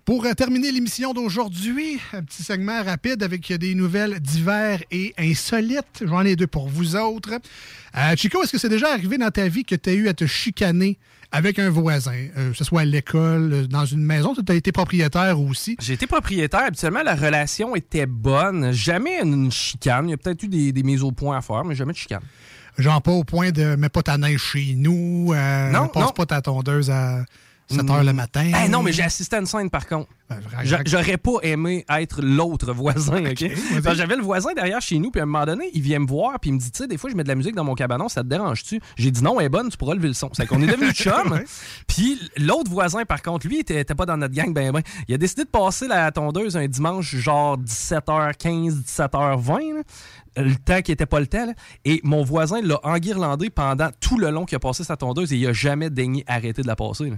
Pour 0.04 0.26
euh, 0.26 0.34
terminer 0.34 0.70
l'émission 0.70 1.14
d'aujourd'hui, 1.14 1.98
un 2.12 2.22
petit 2.22 2.42
segment 2.42 2.82
rapide 2.82 3.22
avec 3.22 3.50
des 3.50 3.74
nouvelles 3.74 4.20
divers 4.20 4.82
et 4.90 5.14
insolites. 5.18 6.02
J'en 6.04 6.20
ai 6.22 6.36
deux 6.36 6.46
pour 6.46 6.68
vous 6.68 6.94
autres. 6.94 7.32
Euh, 7.96 8.14
Chico, 8.14 8.42
est-ce 8.42 8.52
que 8.52 8.58
c'est 8.58 8.68
déjà 8.68 8.92
arrivé 8.92 9.16
dans 9.16 9.30
ta 9.30 9.48
vie 9.48 9.64
que 9.64 9.74
tu 9.74 9.88
as 9.88 9.94
eu 9.94 10.08
à 10.08 10.12
te 10.14 10.26
chicaner 10.26 10.98
avec 11.32 11.58
un 11.58 11.70
voisin, 11.70 12.12
euh, 12.36 12.50
que 12.50 12.56
ce 12.56 12.64
soit 12.64 12.82
à 12.82 12.84
l'école, 12.84 13.66
dans 13.66 13.86
une 13.86 14.04
maison, 14.04 14.34
tu 14.34 14.52
as 14.52 14.54
été 14.54 14.72
propriétaire 14.72 15.40
aussi? 15.40 15.76
J'ai 15.80 15.94
été 15.94 16.06
propriétaire. 16.06 16.64
Habituellement, 16.66 17.02
la 17.02 17.14
relation 17.14 17.74
était 17.74 18.06
bonne. 18.06 18.72
Jamais 18.72 19.20
une 19.22 19.50
chicane. 19.50 20.08
Il 20.08 20.10
y 20.10 20.14
a 20.14 20.16
peut-être 20.18 20.42
eu 20.42 20.48
des, 20.48 20.72
des 20.72 20.82
mises 20.82 21.02
au 21.02 21.12
point 21.12 21.38
à 21.38 21.40
faire, 21.40 21.64
mais 21.64 21.74
jamais 21.74 21.94
de 21.94 21.98
chicane. 21.98 22.20
Genre 22.76 23.00
pas 23.00 23.12
au 23.12 23.24
point 23.24 23.52
de 23.52 23.74
mets 23.76 23.88
pas 23.88 24.02
ta 24.02 24.18
neige 24.18 24.42
chez 24.42 24.74
nous, 24.76 25.32
euh, 25.32 25.70
Non, 25.70 25.88
passe 25.88 26.06
non. 26.06 26.10
pas 26.12 26.26
ta 26.26 26.42
tondeuse 26.42 26.90
à 26.90 27.24
7 27.68 27.80
h 27.86 28.04
le 28.04 28.12
matin. 28.12 28.50
Eh 28.64 28.68
non, 28.68 28.82
mais 28.82 28.92
j'ai 28.92 29.02
assisté 29.02 29.36
à 29.36 29.40
une 29.40 29.46
scène 29.46 29.70
par 29.70 29.86
contre. 29.86 30.08
J'a- 30.64 30.82
J'aurais 30.84 31.16
pas 31.16 31.38
aimé 31.42 31.84
être 31.88 32.20
l'autre 32.22 32.72
voisin, 32.72 33.24
OK? 33.30 33.44
J'avais 33.94 34.16
le 34.16 34.22
voisin 34.22 34.52
derrière 34.54 34.80
chez 34.80 34.98
nous, 34.98 35.10
puis 35.10 35.20
à 35.20 35.24
un 35.24 35.26
moment 35.26 35.44
donné, 35.46 35.70
il 35.72 35.80
vient 35.80 35.98
me 35.98 36.06
voir, 36.06 36.38
puis 36.40 36.50
il 36.50 36.54
me 36.54 36.58
dit, 36.58 36.70
tu 36.70 36.78
sais, 36.82 36.86
des 36.88 36.98
fois, 36.98 37.08
je 37.10 37.16
mets 37.16 37.22
de 37.22 37.28
la 37.28 37.34
musique 37.34 37.54
dans 37.54 37.64
mon 37.64 37.74
cabanon, 37.74 38.08
ça 38.08 38.22
te 38.22 38.28
dérange-tu? 38.28 38.80
J'ai 38.96 39.10
dit 39.10 39.22
non, 39.22 39.38
elle 39.40 39.46
est 39.46 39.50
bonne, 39.50 39.68
tu 39.70 39.76
pourras 39.76 39.94
lever 39.94 40.08
le 40.08 40.14
son. 40.14 40.28
C'est 40.32 40.46
qu'on 40.46 40.60
est 40.62 40.66
devenus 40.66 40.92
chum. 40.94 41.40
Puis 41.86 42.20
l'autre 42.36 42.70
voisin, 42.70 43.04
par 43.04 43.22
contre, 43.22 43.46
lui, 43.46 43.56
il 43.56 43.60
était, 43.60 43.80
était 43.80 43.94
pas 43.94 44.06
dans 44.06 44.16
notre 44.16 44.34
gang, 44.34 44.52
ben, 44.52 44.72
ben. 44.72 44.82
Il 45.08 45.14
a 45.14 45.18
décidé 45.18 45.44
de 45.44 45.48
passer 45.50 45.88
la 45.88 46.10
tondeuse 46.12 46.56
un 46.56 46.66
dimanche, 46.68 47.14
genre 47.16 47.58
17h15, 47.58 48.82
17h20, 48.84 49.74
là, 49.76 49.82
le 50.36 50.54
temps 50.56 50.82
qui 50.82 50.92
était 50.92 51.06
pas 51.06 51.20
le 51.20 51.26
temps. 51.26 51.46
là. 51.46 51.52
Et 51.84 52.00
mon 52.02 52.24
voisin 52.24 52.60
l'a 52.62 52.78
enguirlandé 52.82 53.50
pendant 53.50 53.90
tout 54.00 54.18
le 54.18 54.30
long 54.30 54.44
qu'il 54.44 54.56
a 54.56 54.60
passé 54.60 54.84
sa 54.84 54.96
tondeuse 54.96 55.32
et 55.32 55.36
il 55.36 55.46
a 55.46 55.52
jamais 55.52 55.90
daigné 55.90 56.24
arrêter 56.26 56.62
de 56.62 56.66
la 56.66 56.76
passer. 56.76 57.10
là. 57.10 57.16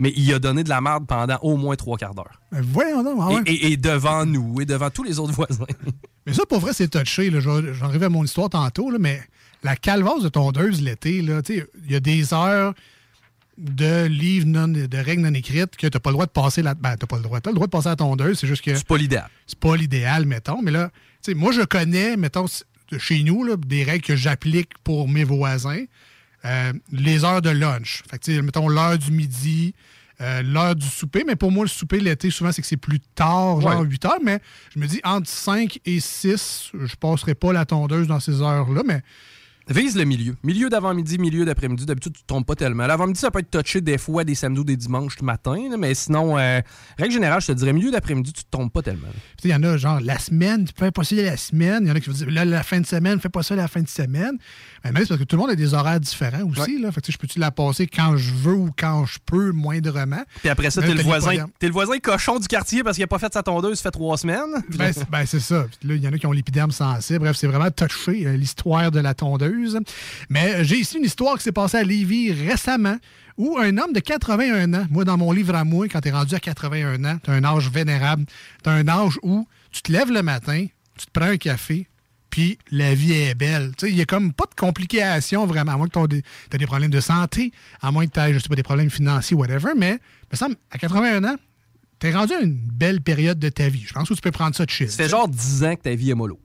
Mais 0.00 0.12
il 0.16 0.32
a 0.34 0.38
donné 0.40 0.64
de 0.64 0.68
la 0.68 0.80
merde 0.80 1.06
pendant 1.06 1.36
au 1.42 1.56
moins 1.56 1.76
trois 1.76 1.96
quarts 1.98 2.14
d'heure. 2.14 2.40
Ben, 2.50 2.60
voyons 2.62 3.02
donc. 3.04 3.18
ah 3.22 3.28
ouais. 3.34 3.42
Et, 3.46 3.52
et- 3.52 3.72
et 3.72 3.76
devant 3.76 4.26
nous, 4.26 4.60
et 4.60 4.64
devant 4.66 4.90
tous 4.90 5.04
les 5.04 5.18
autres 5.20 5.32
voisins. 5.34 5.64
Mais 6.26 6.32
ça, 6.32 6.44
pour 6.46 6.58
vrai, 6.60 6.72
c'est 6.72 6.88
touché. 6.88 7.30
J'en 7.40 7.86
arrive 7.86 8.02
à 8.02 8.08
mon 8.08 8.24
histoire 8.24 8.50
tantôt, 8.50 8.90
là, 8.90 8.98
mais 8.98 9.22
la 9.62 9.74
calvasse 9.76 10.22
de 10.22 10.28
tondeuse 10.28 10.80
l'été, 10.82 11.16
il 11.18 11.42
y 11.88 11.94
a 11.94 12.00
des 12.00 12.34
heures 12.34 12.74
de 13.58 14.06
livres, 14.06 14.46
non, 14.46 14.68
de 14.68 14.96
règles 14.98 15.22
non 15.22 15.34
écrites 15.34 15.76
que 15.76 15.86
tu 15.86 15.94
n'as 15.96 16.00
pas 16.00 16.10
le 16.10 16.14
droit 16.14 16.26
de 16.26 16.30
passer 16.30 16.62
la. 16.62 16.74
Ben, 16.74 16.96
t'as 16.96 17.06
pas 17.06 17.16
le 17.16 17.22
droit. 17.22 17.40
T'as 17.40 17.50
le 17.50 17.54
droit 17.54 17.66
de 17.66 17.70
passer 17.70 17.88
à 17.88 17.90
la 17.90 17.96
tondeuse, 17.96 18.38
c'est 18.38 18.46
juste 18.46 18.62
que. 18.64 18.74
C'est 18.74 18.86
pas 18.86 18.96
l'idéal. 18.96 19.28
C'est 19.46 19.58
pas 19.58 19.76
l'idéal, 19.76 20.24
mettons. 20.26 20.62
Mais 20.62 20.70
là, 20.70 20.90
tu 21.22 21.32
sais, 21.32 21.34
moi, 21.34 21.52
je 21.52 21.62
connais, 21.62 22.16
mettons, 22.16 22.46
chez 22.98 23.22
nous, 23.22 23.44
là, 23.44 23.56
des 23.56 23.82
règles 23.84 24.04
que 24.04 24.16
j'applique 24.16 24.70
pour 24.84 25.08
mes 25.08 25.24
voisins. 25.24 25.84
Euh, 26.44 26.72
les 26.90 27.24
heures 27.24 27.42
de 27.42 27.50
lunch. 27.50 28.02
Fait 28.10 28.18
que, 28.18 28.24
tu 28.24 28.34
sais, 28.34 28.42
mettons, 28.42 28.68
l'heure 28.68 28.96
du 28.96 29.10
midi, 29.10 29.74
euh, 30.20 30.42
l'heure 30.42 30.74
du 30.74 30.86
souper. 30.86 31.22
Mais 31.26 31.36
pour 31.36 31.52
moi, 31.52 31.64
le 31.64 31.68
souper 31.68 32.00
l'été, 32.00 32.30
souvent, 32.30 32.50
c'est 32.52 32.62
que 32.62 32.68
c'est 32.68 32.76
plus 32.76 33.00
tard, 33.00 33.60
genre 33.60 33.80
Ouais. 33.80 33.86
8 33.86 34.04
heures. 34.06 34.18
Mais 34.22 34.40
je 34.74 34.78
me 34.78 34.86
dis, 34.86 35.00
entre 35.04 35.28
5 35.28 35.78
et 35.84 36.00
6, 36.00 36.70
je 36.74 36.94
passerai 36.96 37.34
pas 37.34 37.52
la 37.52 37.64
tondeuse 37.66 38.06
dans 38.06 38.20
ces 38.20 38.40
heures-là. 38.40 38.82
Mais 38.86 39.02
Vise 39.70 39.96
le 39.96 40.04
milieu. 40.04 40.34
Milieu 40.42 40.68
d'avant-midi, 40.68 41.18
milieu 41.18 41.44
d'après-midi. 41.44 41.86
D'habitude, 41.86 42.12
tu 42.14 42.22
ne 42.22 42.26
tombes 42.26 42.44
pas 42.44 42.54
tellement. 42.56 42.86
L'avant-midi, 42.86 43.20
ça 43.20 43.30
peut 43.30 43.38
être 43.38 43.50
touché 43.50 43.80
des 43.80 43.98
fois 43.98 44.24
des 44.24 44.34
samedis 44.34 44.60
ou 44.60 44.64
des 44.64 44.76
dimanches 44.76 45.20
matin. 45.22 45.56
là, 45.70 45.76
mais 45.76 45.94
sinon, 45.94 46.38
euh, 46.38 46.60
règle 46.98 47.12
générale, 47.12 47.40
je 47.40 47.48
te 47.48 47.52
dirais 47.52 47.72
milieu 47.72 47.90
d'après-midi, 47.90 48.32
tu 48.32 48.42
ne 48.44 48.58
tombes 48.58 48.70
pas 48.70 48.82
tellement. 48.82 49.08
Il 49.44 49.50
y 49.50 49.54
en 49.54 49.62
a, 49.62 49.76
genre, 49.76 50.00
la 50.00 50.18
semaine, 50.18 50.64
tu 50.64 50.72
fais 50.76 50.90
pas 50.90 51.04
ça 51.04 51.14
la 51.16 51.36
semaine. 51.36 51.80
Il 51.84 51.88
y 51.88 51.90
en 51.90 51.94
a 51.94 52.00
qui 52.00 52.10
vont 52.10 52.16
dire, 52.16 52.30
là, 52.30 52.44
la 52.44 52.62
fin 52.62 52.80
de 52.80 52.86
semaine, 52.86 53.20
fais 53.20 53.28
pas 53.28 53.42
ça 53.42 53.54
la 53.54 53.68
fin 53.68 53.80
de 53.80 53.88
semaine. 53.88 54.38
Mais 54.84 54.92
même, 54.92 55.02
c'est 55.02 55.08
parce 55.08 55.20
que 55.20 55.24
tout 55.24 55.36
le 55.36 55.40
monde 55.42 55.50
a 55.50 55.54
des 55.56 55.74
horaires 55.74 56.00
différents 56.00 56.42
aussi. 56.48 56.78
Là. 56.80 56.90
Fait 56.90 57.00
que, 57.00 57.12
je 57.12 57.18
peux-tu 57.18 57.38
la 57.38 57.50
passer 57.50 57.86
quand 57.86 58.16
je 58.16 58.32
veux 58.34 58.54
ou 58.54 58.70
quand 58.76 59.04
je 59.06 59.18
peux, 59.24 59.52
moindrement? 59.52 60.22
Puis 60.40 60.48
après 60.48 60.70
ça, 60.70 60.80
t'es 60.82 60.94
le, 60.94 61.02
voisin, 61.02 61.46
t'es 61.58 61.66
le 61.66 61.72
voisin 61.72 61.98
cochon 61.98 62.38
du 62.38 62.48
quartier 62.48 62.82
parce 62.82 62.96
qu'il 62.96 63.02
n'a 63.04 63.08
pas 63.08 63.18
fait 63.18 63.32
sa 63.32 63.42
tondeuse, 63.42 63.76
ça 63.78 63.84
fait 63.84 63.90
trois 63.90 64.16
semaines. 64.18 64.62
Ben, 64.76 64.92
c'est- 64.92 65.08
ben, 65.10 65.26
ça. 65.26 65.66
Puis 65.78 65.88
là, 65.88 65.94
il 65.94 66.02
y 66.02 66.08
en 66.08 66.12
a 66.12 66.18
qui 66.18 66.26
ont 66.26 66.32
l'épiderme 66.32 66.70
sensible. 66.72 67.20
Bref, 67.20 67.36
c'est 67.36 67.46
vraiment 67.46 67.70
touché, 67.70 68.26
euh, 68.26 68.36
l'histoire 68.36 68.90
de 68.90 69.00
la 69.00 69.14
tondeuse. 69.14 69.59
Mais 70.28 70.64
j'ai 70.64 70.78
ici 70.78 70.98
une 70.98 71.04
histoire 71.04 71.36
qui 71.36 71.44
s'est 71.44 71.52
passée 71.52 71.78
à 71.78 71.82
Lévis 71.82 72.32
récemment 72.32 72.96
où 73.36 73.58
un 73.58 73.78
homme 73.78 73.92
de 73.92 74.00
81 74.00 74.74
ans, 74.74 74.86
moi, 74.90 75.04
dans 75.04 75.16
mon 75.16 75.32
livre 75.32 75.54
à 75.54 75.64
moi, 75.64 75.88
quand 75.88 76.00
tu 76.00 76.08
es 76.08 76.12
rendu 76.12 76.34
à 76.34 76.40
81 76.40 77.04
ans, 77.04 77.18
tu 77.22 77.30
as 77.30 77.34
un 77.34 77.44
âge 77.44 77.70
vénérable, 77.70 78.26
tu 78.62 78.68
as 78.68 78.72
un 78.72 78.86
âge 78.88 79.18
où 79.22 79.46
tu 79.70 79.82
te 79.82 79.90
lèves 79.90 80.12
le 80.12 80.22
matin, 80.22 80.66
tu 80.98 81.06
te 81.06 81.10
prends 81.12 81.30
un 81.30 81.38
café, 81.38 81.86
puis 82.28 82.58
la 82.70 82.94
vie 82.94 83.12
est 83.12 83.34
belle. 83.34 83.72
Tu 83.78 83.88
il 83.88 83.94
n'y 83.94 84.02
a 84.02 84.04
comme 84.04 84.32
pas 84.32 84.44
de 84.44 84.54
complications 84.54 85.46
vraiment, 85.46 85.72
à 85.72 85.76
moins 85.76 85.88
que 85.88 86.06
tu 86.06 86.16
aies 86.16 86.58
des 86.58 86.66
problèmes 86.66 86.90
de 86.90 87.00
santé, 87.00 87.52
à 87.80 87.90
moins 87.90 88.06
que 88.06 88.12
tu 88.12 88.20
aies, 88.20 88.34
je 88.34 88.38
sais 88.38 88.48
pas, 88.48 88.56
des 88.56 88.62
problèmes 88.62 88.90
financiers, 88.90 89.36
whatever. 89.36 89.72
Mais, 89.76 89.98
me 90.32 90.54
à 90.70 90.78
81 90.78 91.24
ans, 91.24 91.36
T'es 92.00 92.12
rendu 92.12 92.32
à 92.32 92.40
une 92.40 92.54
belle 92.54 93.02
période 93.02 93.38
de 93.38 93.50
ta 93.50 93.68
vie. 93.68 93.84
Je 93.86 93.92
pense 93.92 94.08
que 94.08 94.14
tu 94.14 94.22
peux 94.22 94.30
prendre 94.30 94.56
ça 94.56 94.64
de. 94.64 94.70
Ça 94.70 94.86
fait 94.86 95.08
genre 95.08 95.28
10 95.28 95.64
ans 95.64 95.76
que 95.76 95.82
ta 95.82 95.94
vie 95.94 96.10
est 96.10 96.14
mollo. 96.14 96.40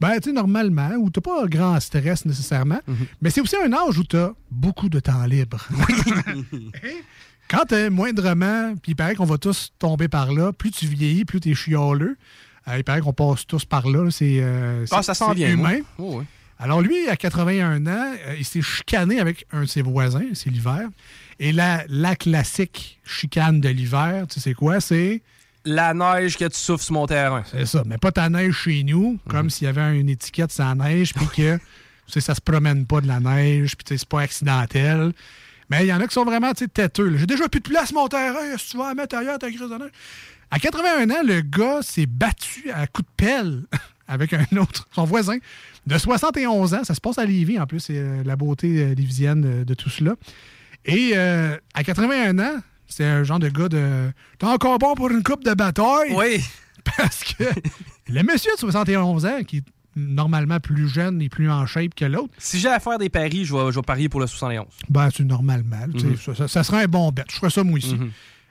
Ben, 0.00 0.14
tu 0.20 0.28
sais, 0.28 0.32
normalement, 0.32 0.90
où 0.98 1.10
t'as 1.10 1.20
pas 1.20 1.42
un 1.42 1.46
grand 1.46 1.78
stress 1.80 2.24
nécessairement, 2.24 2.80
Mhm. 2.86 2.96
mais 3.20 3.30
c'est 3.30 3.40
aussi 3.40 3.56
un 3.56 3.72
âge 3.72 3.98
où 3.98 4.04
t'as 4.04 4.30
beaucoup 4.50 4.88
de 4.88 5.00
temps 5.00 5.24
libre. 5.24 5.66
Quand 7.50 7.64
t'es 7.66 7.88
moindrement, 7.88 8.74
puis 8.82 8.92
il 8.92 8.94
paraît 8.94 9.14
qu'on 9.14 9.24
va 9.24 9.38
tous 9.38 9.72
tomber 9.78 10.08
par 10.08 10.32
là, 10.32 10.52
plus 10.52 10.70
tu 10.70 10.86
vieillis, 10.86 11.24
plus 11.24 11.40
t'es 11.40 11.54
chialeux. 11.54 12.16
Euh, 12.68 12.76
il 12.76 12.84
paraît 12.84 13.00
qu'on 13.00 13.14
passe 13.14 13.46
tous 13.46 13.64
par 13.64 13.88
là. 13.88 14.10
C'est 14.10 14.38
euh, 14.42 14.84
Ah, 14.90 15.02
ça 15.02 15.14
s'en 15.14 15.28
c'est 15.30 15.34
vient. 15.36 15.56
moi. 15.56 15.72
humain. 15.72 15.82
Oh. 15.98 16.22
Alors 16.58 16.82
lui, 16.82 17.08
à 17.08 17.16
81 17.16 17.86
ans, 17.86 18.12
euh, 18.26 18.34
il 18.38 18.44
s'est 18.44 18.60
chicané 18.60 19.18
avec 19.20 19.46
un 19.52 19.62
de 19.62 19.66
ses 19.66 19.80
voisins, 19.80 20.24
c'est 20.34 20.50
l'hiver. 20.50 20.88
Et 21.38 21.52
la, 21.52 21.84
la 21.88 22.16
classique 22.16 22.98
chicane 23.06 23.60
de 23.60 23.68
l'hiver, 23.70 24.26
tu 24.28 24.40
sais 24.40 24.54
quoi? 24.54 24.80
C'est... 24.80 25.22
La 25.64 25.92
neige 25.94 26.36
que 26.36 26.44
tu 26.46 26.56
souffles 26.58 26.84
sur 26.84 26.94
mon 26.94 27.06
terrain. 27.06 27.42
C'est 27.50 27.66
ça, 27.66 27.82
mais 27.86 27.98
pas 27.98 28.12
ta 28.12 28.28
neige 28.30 28.54
chez 28.54 28.82
nous, 28.84 29.12
Mhm. 29.12 29.18
comme 29.32 29.50
s'il 29.50 29.66
y 29.66 29.68
avait 29.68 29.98
une 30.00 30.08
étiquette 30.08 30.56
la 30.58 30.74
neige, 30.74 31.12
puis 31.14 31.26
que 31.26 31.56
tu 32.06 32.12
sais, 32.12 32.20
ça 32.20 32.34
se 32.34 32.40
promène 32.40 32.86
pas 32.86 33.00
de 33.00 33.06
la 33.08 33.20
neige, 33.20 33.76
puis 33.76 33.84
c'est 33.98 34.08
pas 34.08 34.22
accidentel. 34.22 35.12
Mais 35.70 35.84
il 35.84 35.88
y 35.88 35.92
en 35.92 36.00
a 36.00 36.06
qui 36.06 36.14
sont 36.14 36.24
vraiment 36.24 36.52
têteux. 36.54 37.16
J'ai 37.18 37.26
déjà 37.26 37.48
plus 37.48 37.60
de 37.60 37.68
place 37.68 37.92
mon 37.92 38.08
terrain, 38.08 38.56
si 38.56 38.70
tu 38.70 38.76
vas 38.78 38.88
la 38.88 38.94
mettre 38.94 39.16
ailleurs, 39.16 39.38
ta 39.38 39.48
crise 39.48 39.60
de 39.60 39.66
neige? 39.66 39.90
À 40.50 40.58
81 40.58 41.10
ans, 41.10 41.22
le 41.22 41.42
gars 41.42 41.82
s'est 41.82 42.06
battu 42.06 42.70
à 42.72 42.86
coups 42.86 43.06
de 43.06 43.14
pelle 43.24 43.62
avec 44.08 44.32
un 44.32 44.46
autre, 44.56 44.88
son 44.94 45.04
voisin, 45.04 45.36
de 45.86 45.98
71 45.98 46.72
ans. 46.72 46.84
Ça 46.84 46.94
se 46.94 47.00
passe 47.02 47.18
à 47.18 47.26
Lévis, 47.26 47.58
en 47.60 47.66
plus, 47.66 47.80
c'est 47.80 47.98
euh, 47.98 48.22
la 48.24 48.36
beauté 48.36 48.82
euh, 48.82 48.94
lévisienne 48.94 49.42
de, 49.42 49.64
de 49.64 49.74
tout 49.74 49.90
cela. 49.90 50.14
Et 50.86 51.10
euh, 51.16 51.54
à 51.74 51.84
81 51.84 52.38
ans, 52.38 52.56
c'est 52.88 53.04
un 53.04 53.22
genre 53.24 53.38
de 53.38 53.48
gars 53.48 53.68
de. 53.68 54.10
T'es 54.38 54.46
encore 54.46 54.78
bon 54.78 54.94
pour 54.94 55.10
une 55.10 55.22
coupe 55.22 55.44
de 55.44 55.54
bataille? 55.54 56.12
Oui. 56.14 56.40
Parce 56.96 57.22
que 57.22 57.44
le 58.08 58.22
monsieur 58.22 58.50
de 58.54 58.58
71 58.60 59.26
ans, 59.26 59.42
qui 59.46 59.58
est 59.58 59.62
normalement 59.96 60.58
plus 60.60 60.88
jeune 60.88 61.20
et 61.20 61.28
plus 61.28 61.50
en 61.50 61.66
shape 61.66 61.94
que 61.94 62.04
l'autre, 62.04 62.32
Si 62.38 62.58
j'ai 62.60 62.68
à 62.68 62.78
faire 62.80 62.98
des 62.98 63.08
paris, 63.10 63.44
je 63.44 63.54
vais, 63.54 63.70
je 63.72 63.76
vais 63.76 63.82
parier 63.82 64.08
pour 64.08 64.20
le 64.20 64.26
71. 64.26 64.66
ben, 64.88 65.08
c'est 65.14 65.24
normalement. 65.24 65.76
sais, 65.98 66.06
Mhm. 66.06 66.16
ça, 66.16 66.34
ça- 66.34 66.48
ça 66.48 66.62
serait 66.64 66.84
un 66.84 66.88
bon 66.88 67.10
bet. 67.10 67.24
Je 67.30 67.36
ferais 67.36 67.50
ça, 67.50 67.62
moi, 67.64 67.78
ici. 67.78 67.94
Mhm. 67.94 68.10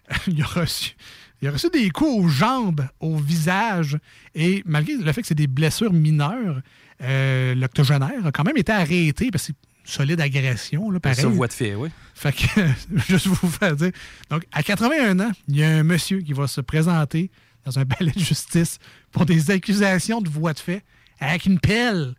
il, 0.27 0.41
a 0.41 0.45
reçu, 0.45 0.95
il 1.41 1.47
a 1.47 1.51
reçu 1.51 1.69
des 1.73 1.89
coups 1.89 2.11
aux 2.26 2.27
jambes, 2.27 2.85
au 2.99 3.15
visage. 3.15 3.97
Et 4.35 4.61
malgré 4.65 4.95
le 4.97 5.11
fait 5.14 5.22
que 5.22 5.27
c'est 5.27 5.35
des 5.35 5.47
blessures 5.47 5.93
mineures, 5.93 6.61
euh, 7.01 7.55
l'octogénaire 7.55 8.26
a 8.26 8.31
quand 8.31 8.43
même 8.43 8.57
été 8.57 8.72
arrêté 8.72 9.31
parce 9.31 9.47
que 9.47 9.53
solide 9.88 10.22
agression. 10.22 10.89
Là, 10.91 10.99
pareil. 10.99 11.22
Ça, 11.22 11.27
voix 11.27 11.47
de 11.47 11.53
fait, 11.53 11.76
oui. 11.76 11.89
Fait 12.14 12.34
que, 12.34 12.61
juste 13.09 13.27
vous 13.27 13.49
faire 13.49 13.76
dire. 13.76 13.91
Donc, 14.30 14.43
à 14.51 14.64
81 14.64 15.19
ans, 15.19 15.31
il 15.47 15.57
y 15.57 15.64
a 15.64 15.69
un 15.69 15.84
monsieur 15.84 16.19
qui 16.22 16.34
va 16.34 16.47
se 16.47 16.61
présenter 16.61 17.30
dans 17.65 17.80
un 17.80 17.85
palais 17.85 18.11
de 18.11 18.19
justice 18.19 18.80
pour 19.11 19.26
des 19.26 19.51
accusations 19.51 20.22
de 20.22 20.30
voie 20.30 20.53
de 20.53 20.59
fait 20.59 20.84
avec 21.19 21.45
une 21.45 21.59
pelle 21.59 22.14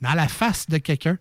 dans 0.00 0.14
la 0.14 0.28
face 0.28 0.68
de 0.68 0.78
quelqu'un 0.78 1.16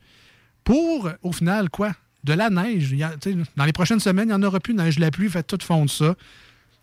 pour, 0.64 1.10
au 1.24 1.32
final, 1.32 1.70
quoi? 1.70 1.94
De 2.24 2.34
la 2.34 2.50
neige. 2.50 2.94
A- 3.02 3.14
dans 3.56 3.66
les 3.66 3.74
prochaines 3.74 4.00
semaines, 4.00 4.26
il 4.30 4.36
n'y 4.36 4.36
en 4.36 4.44
aura 4.44 4.60
plus 4.60 4.74
de 4.74 4.82
neige. 4.82 5.00
La 5.00 5.10
pluie 5.12 5.30
fait 5.30 5.44
tout 5.44 5.58
fondre 5.64 5.90
ça. 5.90 6.16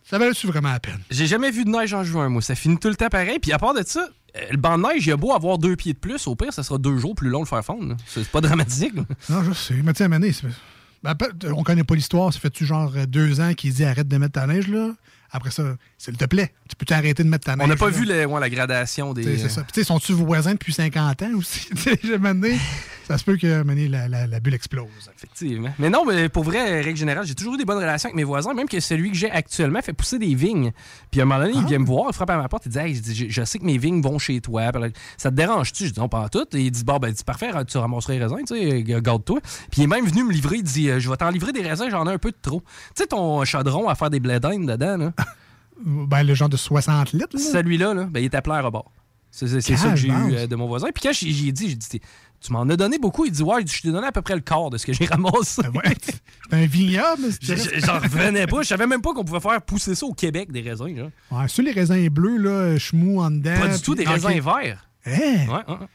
Ça 0.03 0.19
valait-tu 0.19 0.47
vraiment 0.47 0.73
la 0.73 0.81
peine? 0.81 0.99
J'ai 1.11 1.27
jamais 1.27 1.51
vu 1.51 1.65
de 1.65 1.71
neige 1.71 1.93
en 1.95 2.03
juin, 2.03 2.29
moi. 2.29 2.43
Ça 2.43 2.55
finit 2.55 2.79
tout 2.79 2.89
le 2.89 2.97
temps 2.97 3.09
pareil. 3.09 3.39
Puis 3.39 3.53
à 3.53 3.59
part 3.59 3.75
de 3.75 3.83
ça, 3.85 4.09
le 4.51 4.57
banc 4.57 4.79
de 4.79 4.83
neige, 4.85 5.07
il 5.07 5.13
a 5.13 5.17
beau 5.17 5.33
avoir 5.33 5.59
deux 5.59 5.77
pieds 5.77 5.93
de 5.95 5.99
plus. 5.99 6.27
Au 6.27 6.35
pire, 6.37 6.53
ça 6.53 6.63
sera 6.63 6.79
deux 6.79 6.99
jours 6.99 7.15
plus 7.15 7.29
long 7.29 7.41
de 7.41 7.45
le 7.45 7.49
faire 7.49 7.65
fondre. 7.65 7.97
C'est 8.07 8.29
pas 8.29 8.41
dramatique. 8.41 8.95
là. 8.95 9.03
Non, 9.31 9.43
je 9.43 9.53
sais. 9.53 9.75
Mais 9.85 9.93
tu 9.93 10.05
sais, 10.05 10.09
ben, 11.03 11.15
peut- 11.15 11.33
on 11.55 11.63
connaît 11.63 11.85
pas 11.85 11.95
l'histoire. 11.95 12.33
Ça 12.33 12.41
fait-tu 12.41 12.67
genre 12.67 12.93
euh, 12.97 13.07
deux 13.07 13.41
ans 13.41 13.55
qu'il 13.55 13.73
dit 13.73 13.85
arrête 13.85 14.09
de 14.09 14.17
mettre 14.19 14.33
ta 14.33 14.47
neige, 14.47 14.67
là? 14.69 14.91
Après 15.31 15.51
ça, 15.51 15.63
s'il 15.99 16.17
te 16.17 16.25
plaît, 16.25 16.53
tu 16.69 16.75
peux 16.77 16.87
t'arrêter 16.87 17.23
de 17.23 17.29
mettre 17.29 17.45
ta 17.45 17.55
neige? 17.55 17.65
On 17.65 17.69
n'a 17.69 17.77
pas 17.77 17.91
là? 17.91 17.97
vu 17.97 18.05
les- 18.05 18.25
ouais, 18.25 18.41
la 18.41 18.51
gradation 18.51 19.13
des. 19.13 19.23
Tu 19.23 19.37
sais, 19.37 19.43
C'est 19.43 19.49
ça. 19.49 19.65
Puis, 19.73 19.85
sont-tu 19.85 20.13
voisins 20.13 20.53
depuis 20.53 20.73
50 20.73 21.23
ans 21.23 21.31
aussi? 21.37 21.69
Tu 21.77 21.83
sais, 21.83 22.19
ça 23.09 23.19
se 23.19 23.25
peut 23.25 23.37
que 23.37 23.63
donné, 23.65 23.89
la, 23.89 24.07
la- 24.07 24.27
la 24.27 24.39
bulle 24.41 24.55
explose. 24.55 24.87
Effectivement. 25.17 25.71
Mais 25.79 25.91
non, 25.91 26.05
mais 26.05 26.29
pour 26.29 26.45
vrai, 26.45 26.81
règle 26.83 26.97
générale, 26.99 27.27
j'ai 27.27 27.35
toujours 27.35 27.55
eu 27.55 27.57
des 27.57 27.65
bonnes 27.65 27.79
relations 27.79 28.09
avec 28.09 28.17
mes 28.17 28.23
voisins, 28.25 28.55
même 28.55 28.69
que 28.69 28.79
celui 28.81 29.11
que 29.11 29.17
j'ai 29.17 29.31
actuellement 29.31 29.81
fait 29.83 29.93
pousser 29.93 30.19
des 30.19 30.35
vignes. 30.35 30.73
Puis 31.11 31.21
à 31.21 31.25
un 31.25 31.27
moment 31.27 31.41
donné, 31.41 31.55
il 31.57 31.65
vient 31.67 31.79
me 31.79 31.87
voir, 31.87 32.07
il 32.11 32.13
frappe 32.15 32.31
à 32.31 32.37
ma 32.37 32.49
porte, 32.49 32.67
il 32.67 32.73
dit 32.73 32.79
Hey, 32.79 32.95
je, 32.95 33.01
dis, 33.01 33.15
je- 33.15 33.29
je 33.29 33.45
sais 33.45 33.59
que 33.59 33.65
mes 33.65 33.79
vignes 33.79 34.03
vont 34.03 34.19
chez 34.19 34.41
toi. 34.41 34.71
Ça 35.17 35.31
te 35.31 35.35
dérange-tu 35.37 35.87
Je 35.87 35.93
dis 35.95 35.99
Non, 36.01 36.09
pas 36.09 36.21
en 36.21 36.29
tout. 36.29 36.45
Et 36.55 36.61
il 36.67 36.71
dit 36.71 36.85
Bon, 36.85 36.99
ben, 36.99 37.11
dis 37.11 37.25
parfait, 37.25 37.51
tu 37.67 37.79
ramasseras 37.79 38.13
les 38.13 38.23
raisins, 38.23 38.37
tu 38.47 38.55
sais, 38.55 38.85
g- 38.87 39.01
garde-toi. 39.01 39.41
Puis 39.71 39.81
il 39.81 39.85
est 39.85 39.87
même 39.89 40.07
venu 40.07 40.25
me 40.25 40.33
livrer, 40.33 40.57
il 40.59 40.63
dit 40.63 40.91
euh, 40.91 41.01
Je 41.01 41.09
vais 41.11 41.17
t'en 41.17 41.31
livrer 41.31 41.53
des 41.53 41.63
raisins, 41.63 41.87
j'en 41.91 42.07
ai 42.07 42.13
un 42.13 42.19
peu 42.19 42.31
de 42.31 42.37
trop. 42.41 42.61
Tu 42.95 43.03
sais, 43.03 43.07
ton 43.07 43.45
chaudron 43.45 43.89
à 43.89 43.95
faire 43.95 44.11
des 44.11 44.21
blé 44.21 44.39
d'Inde 44.41 44.67
dedans, 44.69 44.97
là. 44.97 45.13
Ben, 45.85 46.25
le 46.25 46.35
genre 46.35 46.49
de 46.49 46.57
60 46.57 47.13
litres, 47.13 47.29
là. 47.35 47.41
Celui-là, 47.41 47.95
là, 47.95 48.05
ben, 48.11 48.19
il 48.21 48.27
était 48.27 48.43
plein 48.43 48.57
à 48.57 48.63
rebord. 48.63 48.91
C'est 49.31 49.47
ça 49.61 49.91
que 49.91 49.97
j'ai 49.97 50.09
eu 50.09 50.35
euh, 50.35 50.47
de 50.49 50.57
mon 50.57 50.67
voisin. 50.67 50.89
Puis 50.93 51.03
quand 51.05 51.13
j'ai 51.13 51.53
dit, 51.53 51.69
j'ai 51.69 51.77
dit, 51.77 51.89
T'es- 51.89 52.01
tu 52.41 52.53
m'en 52.53 52.63
as 52.63 52.77
donné 52.77 52.99
beaucoup. 52.99 53.25
Il 53.25 53.33
dit, 53.33 53.43
ouais, 53.43 53.65
je 53.67 53.83
t'ai 53.83 53.91
donné 53.91 54.07
à 54.07 54.13
peu 54.13 54.23
près 54.23 54.35
le 54.35 54.41
quart 54.41 54.71
de 54.71 54.79
ce 54.79 54.87
que 54.87 54.93
j'ai 54.93 55.07
ramassé. 55.07 55.63
C'est 56.03 56.55
un 56.57 56.67
vignoble. 56.67 57.23
Je- 57.41 57.55
je- 57.55 57.81
J'en 57.85 57.99
revenais 57.99 58.47
pas. 58.47 58.63
Je 58.63 58.69
savais 58.69 58.87
même 58.87 59.03
pas 59.03 59.13
qu'on 59.13 59.25
pouvait 59.25 59.41
faire 59.41 59.61
pousser 59.63 59.95
ça 59.95 60.07
au 60.07 60.15
Québec, 60.15 60.51
des 60.53 60.61
raisins. 60.61 60.95
Genre. 60.97 61.11
Ouais, 61.31 61.49
sur 61.49 61.63
les 61.65 61.73
raisins 61.73 62.09
bleus, 62.09 62.37
là, 62.39 62.79
chemou 62.79 63.21
en 63.21 63.31
dedans. 63.31 63.59
Pas 63.61 63.69
du 63.77 63.83
tout, 63.83 63.95
des 63.95 64.05
raisins 64.05 64.41
verts. 64.41 64.85
Hein? 65.07 65.11
Ouais, 65.11 65.47
ouais, 65.49 65.65
ouais. 65.69 65.87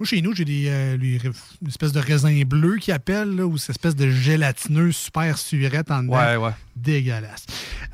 Moi, 0.00 0.06
chez 0.06 0.22
nous, 0.22 0.32
j'ai 0.32 0.44
des, 0.44 0.66
euh, 0.68 0.96
une 0.96 1.68
espèce 1.68 1.90
de 1.90 1.98
raisin 1.98 2.42
bleu 2.46 2.76
qui 2.76 2.92
appelle, 2.92 3.34
là, 3.34 3.44
ou 3.46 3.58
cette 3.58 3.70
espèce 3.70 3.96
de 3.96 4.08
gélatineux 4.08 4.92
super 4.92 5.36
surette 5.36 5.90
en 5.90 6.04
dedans. 6.04 6.16
Ouais, 6.16 6.36
ouais. 6.36 6.50
Dégueulasse. 6.76 7.46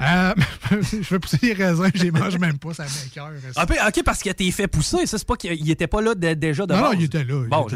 Euh, 0.03 0.35
je 0.83 1.03
fais 1.03 1.19
pousser 1.19 1.39
les 1.41 1.53
raisins, 1.55 1.89
je 1.95 2.03
les 2.03 2.11
mange 2.11 2.37
même 2.39 2.59
pas, 2.59 2.75
ça 2.75 2.85
m'écoeure. 2.85 3.31
Ah, 3.57 3.65
ok, 3.89 4.03
parce 4.05 4.21
qu'il 4.21 4.29
a 4.29 4.33
été 4.33 4.51
fait 4.53 4.67
pousser. 4.69 5.07
Ça, 5.07 5.17
c'est 5.17 5.27
pas 5.27 5.37
qu'il 5.37 5.71
était 5.71 5.87
pas 5.87 6.03
là 6.03 6.15
de- 6.15 6.35
déjà 6.35 6.67
de 6.67 6.75
Non, 6.75 6.81
non, 6.83 6.93
il 6.93 7.05
était 7.05 7.25
là. 7.25 7.47
Bon. 7.49 7.67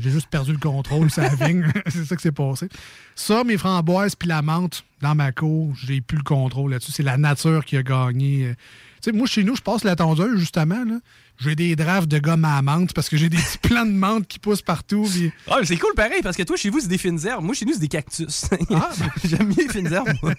J'ai 0.00 0.10
juste 0.10 0.28
perdu 0.28 0.52
le 0.52 0.58
contrôle 0.58 1.08
la 1.18 1.28
vigne. 1.46 1.70
c'est 1.88 2.06
ça 2.06 2.16
qui 2.16 2.22
s'est 2.22 2.32
passé. 2.32 2.68
Ça, 3.14 3.44
mes 3.44 3.58
framboises 3.58 4.16
puis 4.16 4.28
la 4.28 4.40
menthe 4.40 4.82
dans 5.02 5.14
ma 5.14 5.30
cour, 5.32 5.74
j'ai 5.76 6.00
plus 6.00 6.16
le 6.16 6.22
contrôle 6.24 6.70
là-dessus. 6.70 6.92
C'est 6.92 7.02
la 7.02 7.18
nature 7.18 7.64
qui 7.66 7.76
a 7.76 7.82
gagné. 7.82 8.54
Tu 9.02 9.10
sais, 9.10 9.12
moi, 9.12 9.26
chez 9.26 9.44
nous, 9.44 9.54
je 9.56 9.60
passe 9.60 9.84
la 9.84 9.94
tondeuse, 9.94 10.40
justement. 10.40 10.82
là. 10.84 10.98
J'ai 11.40 11.56
des 11.56 11.74
drafts 11.76 12.08
de 12.08 12.18
gomme 12.18 12.44
à 12.44 12.62
menthe 12.62 12.92
parce 12.94 13.08
que 13.08 13.16
j'ai 13.16 13.28
des 13.28 13.36
petits 13.58 13.58
plants 13.58 13.84
de 13.86 13.90
menthe 13.92 14.26
qui 14.28 14.38
poussent 14.38 14.62
partout. 14.62 15.06
puis- 15.10 15.32
Ah, 15.50 15.58
c'est 15.64 15.76
cool 15.76 15.92
pareil, 15.94 16.20
parce 16.22 16.36
que 16.36 16.42
toi, 16.44 16.56
chez 16.56 16.70
vous, 16.70 16.80
c'est 16.80 16.88
des 16.88 16.98
fines 16.98 17.18
herbes. 17.26 17.44
Moi, 17.44 17.54
chez 17.54 17.64
nous, 17.64 17.72
c'est 17.74 17.80
des 17.80 17.88
cactus. 17.88 18.44
Ah, 18.70 18.90
J'aime 19.24 19.48
mieux 19.48 19.54
les 19.66 19.68
fines 19.68 19.92
herbes, 19.92 20.08
moi. 20.22 20.32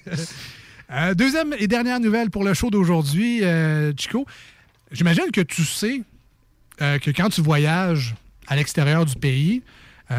Euh, 0.92 1.14
deuxième 1.16 1.54
et 1.58 1.68
dernière 1.68 2.00
nouvelle 2.00 2.30
pour 2.30 2.44
le 2.44 2.54
show 2.54 2.70
d'aujourd'hui, 2.70 3.44
euh, 3.44 3.92
Chico. 3.98 4.26
J'imagine 4.92 5.32
que 5.34 5.42
tu 5.42 5.64
sais 5.66 6.02
euh, 6.82 7.00
que 7.00 7.10
quand 7.12 7.30
tu 7.30 7.42
voyages 7.42 8.16
à 8.48 8.56
l'extérieur 8.56 9.06
du 9.06 9.16
pays, 9.16 9.64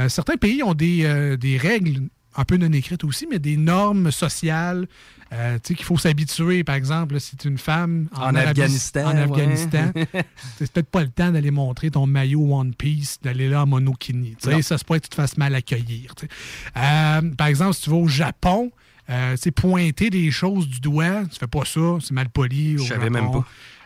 certains 0.08 0.36
pays 0.36 0.62
ont 0.64 0.74
des, 0.74 1.36
des 1.38 1.56
règles 1.56 2.08
un 2.34 2.44
peu 2.44 2.56
non 2.56 2.72
écrites 2.72 3.04
aussi, 3.04 3.26
mais 3.30 3.38
des 3.38 3.56
normes 3.56 4.10
sociales. 4.10 4.88
Euh, 5.32 5.54
tu 5.56 5.60
sais, 5.68 5.74
qu'il 5.74 5.84
faut 5.84 5.98
s'habituer, 5.98 6.62
par 6.64 6.76
exemple, 6.76 7.18
si 7.18 7.36
tu 7.36 7.48
es 7.48 7.50
une 7.50 7.58
femme 7.58 8.08
En 8.14 8.32
Arabie- 8.34 8.48
Afghanistan, 8.50 9.06
En 9.10 9.14
ouais. 9.14 9.22
Afghanistan. 9.22 9.90
c'est 10.58 10.72
peut-être 10.72 10.88
pas 10.90 11.02
le 11.02 11.08
temps 11.10 11.32
d'aller 11.32 11.50
montrer 11.50 11.90
ton 11.90 12.06
maillot 12.06 12.54
One 12.54 12.74
Piece, 12.74 13.18
d'aller 13.22 13.48
là 13.48 13.62
en 13.62 13.66
monokini. 13.66 14.36
Tu 14.40 14.50
sais, 14.50 14.62
ça 14.62 14.78
se 14.78 14.84
pourrait 14.84 15.00
que 15.00 15.04
tu 15.06 15.10
te 15.10 15.14
fasses 15.16 15.36
mal 15.36 15.54
accueillir. 15.54 16.14
Euh, 16.76 17.20
par 17.36 17.46
exemple, 17.48 17.74
si 17.74 17.82
tu 17.82 17.90
vas 17.90 17.96
au 17.96 18.08
Japon, 18.08 18.70
Euh, 19.08 19.36
tu 19.36 19.42
sais, 19.42 19.50
pointer 19.52 20.10
des 20.10 20.32
choses 20.32 20.66
du 20.66 20.80
doigt, 20.80 21.22
tu 21.30 21.38
fais 21.38 21.46
pas 21.46 21.64
ça, 21.64 21.98
c'est 22.00 22.10
mal 22.10 22.28
poli. 22.28 22.72
Je 22.76 22.82
savais 22.82 23.04
Japon. 23.04 23.10
même 23.12 23.30
pas. 23.30 23.44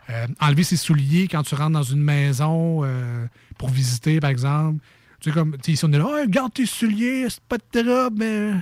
Euh, 0.09 0.27
enlever 0.41 0.63
ses 0.63 0.79
souliers 0.79 1.29
quand 1.29 1.43
tu 1.43 1.55
rentres 1.55 1.73
dans 1.73 1.83
une 1.83 2.01
maison 2.03 2.81
euh, 2.85 3.27
pour 3.59 3.69
visiter, 3.69 4.19
par 4.19 4.31
exemple. 4.31 4.79
Tu 5.21 5.29
sais, 5.29 5.35
comme, 5.35 5.59
tu 5.63 5.77
sais, 5.77 5.85
on 5.87 5.93
est 5.93 5.99
là, 5.99 6.09
Ah, 6.23 6.27
garde 6.27 6.55
tes 6.55 6.65
souliers, 6.65 7.27
c'est 7.29 7.43
pas 7.43 7.59
de 7.59 7.81
robe, 7.87 8.15
mais. 8.17 8.53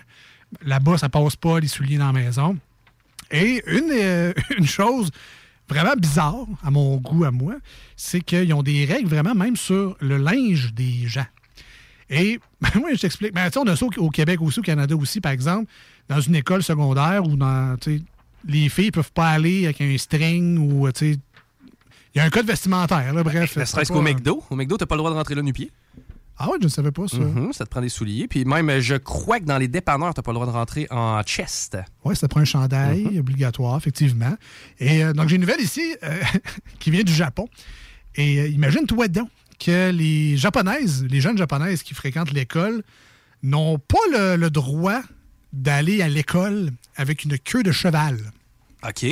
Là-bas, 0.65 0.99
ça 0.99 1.09
passe 1.09 1.37
pas, 1.37 1.61
les 1.61 1.69
souliers 1.69 1.97
dans 1.99 2.11
la 2.11 2.13
maison. 2.25 2.57
Et 3.31 3.63
une, 3.67 3.91
euh, 3.93 4.33
une 4.59 4.67
chose 4.67 5.11
vraiment 5.69 5.95
bizarre, 5.97 6.47
à 6.65 6.71
mon 6.71 6.97
goût, 6.97 7.25
à 7.25 7.31
moi, 7.31 7.55
c'est 7.97 8.21
qu'ils 8.21 8.53
ont 8.55 8.63
des 8.63 8.85
règles 8.85 9.09
vraiment 9.09 9.35
même 9.35 9.57
sur 9.57 9.97
le 10.01 10.17
linge 10.17 10.73
des 10.75 11.07
gens. 11.07 11.27
Et 12.11 12.41
moi, 12.75 12.95
je 12.95 13.01
t'explique. 13.01 13.35
Ben, 13.35 13.47
tu 13.47 13.55
sais, 13.55 13.59
on 13.59 13.67
a 13.67 13.77
ça 13.77 13.87
au, 13.99 14.11
Québec 14.11 14.41
aussi, 14.41 14.61
au 14.61 14.63
Canada 14.63 14.97
aussi, 14.97 15.21
par 15.21 15.33
exemple, 15.33 15.71
dans 16.09 16.21
une 16.21 16.37
école 16.37 16.63
secondaire 16.63 17.25
où 17.25 17.37
dans, 17.37 17.77
les 18.47 18.69
filles 18.69 18.91
peuvent 18.91 19.13
pas 19.13 19.29
aller 19.29 19.65
avec 19.65 19.81
un 19.81 19.97
string 19.99 20.59
ou, 20.59 20.91
tu 20.93 21.13
sais, 21.13 21.19
il 22.15 22.19
y 22.19 22.21
a 22.21 22.25
un 22.25 22.31
code 22.31 22.47
vestimentaire, 22.47 23.13
là, 23.13 23.23
bref. 23.23 23.57
Ne 23.57 23.65
c'est 23.65 23.71
serait-ce 23.71 23.93
qu'au 23.93 24.01
McDo. 24.01 24.43
Au 24.51 24.57
McDo, 24.57 24.77
t'as 24.79 24.87
pas 24.87 24.95
le 24.95 25.01
droit 25.01 25.11
de 25.11 25.17
rentrer 25.17 25.35
là 25.35 25.43
nu-pied. 25.43 25.71
Ah 26.39 26.49
ouais, 26.51 26.57
je 26.61 26.65
ne 26.67 26.71
savais 26.71 26.93
pas 26.93 27.09
ça. 27.09 27.19
Mhm, 27.19 27.53
ça 27.53 27.65
te 27.65 27.71
prend 27.71 27.81
des 27.81 27.89
souliers. 27.89 28.29
Puis 28.29 28.45
même, 28.45 28.79
je 28.79 28.95
crois 28.95 29.41
que 29.41 29.45
dans 29.45 29.59
les 29.59 29.67
dépanneurs, 29.69 30.15
t'as 30.15 30.23
pas 30.23 30.31
le 30.31 30.37
droit 30.37 30.47
de 30.47 30.53
rentrer 30.53 30.87
en 30.91 31.21
chest. 31.23 31.77
Oui, 32.05 32.15
ça 32.15 32.29
prend 32.29 32.41
un 32.41 32.45
chandail 32.45 33.03
Mhm. 33.05 33.19
obligatoire, 33.19 33.77
effectivement. 33.77 34.37
Et 34.79 35.03
euh, 35.05 35.13
donc, 35.13 35.29
j'ai 35.29 35.35
une 35.37 35.41
nouvelle 35.43 35.61
ici 35.61 35.97
euh, 36.05 36.21
qui 36.79 36.91
vient 36.91 37.03
du 37.03 37.13
Japon. 37.13 37.49
Et 38.15 38.41
euh, 38.41 38.49
imagine-toi 38.49 39.09
donc 39.09 39.29
que 39.59 39.91
les 39.91 40.37
Japonaises, 40.37 41.05
les 41.11 41.21
jeunes 41.21 41.37
Japonaises 41.39 41.83
qui 41.83 41.95
fréquentent 41.95 42.31
l'école, 42.33 42.83
n'ont 43.43 43.79
pas 43.79 43.99
le, 44.13 44.37
le 44.37 44.51
droit 44.51 45.01
d'aller 45.53 46.03
à 46.03 46.09
l'école 46.09 46.71
avec 46.97 47.25
une 47.25 47.39
queue 47.39 47.63
de 47.63 47.73
cheval. 47.73 48.19
OK. 48.89 49.07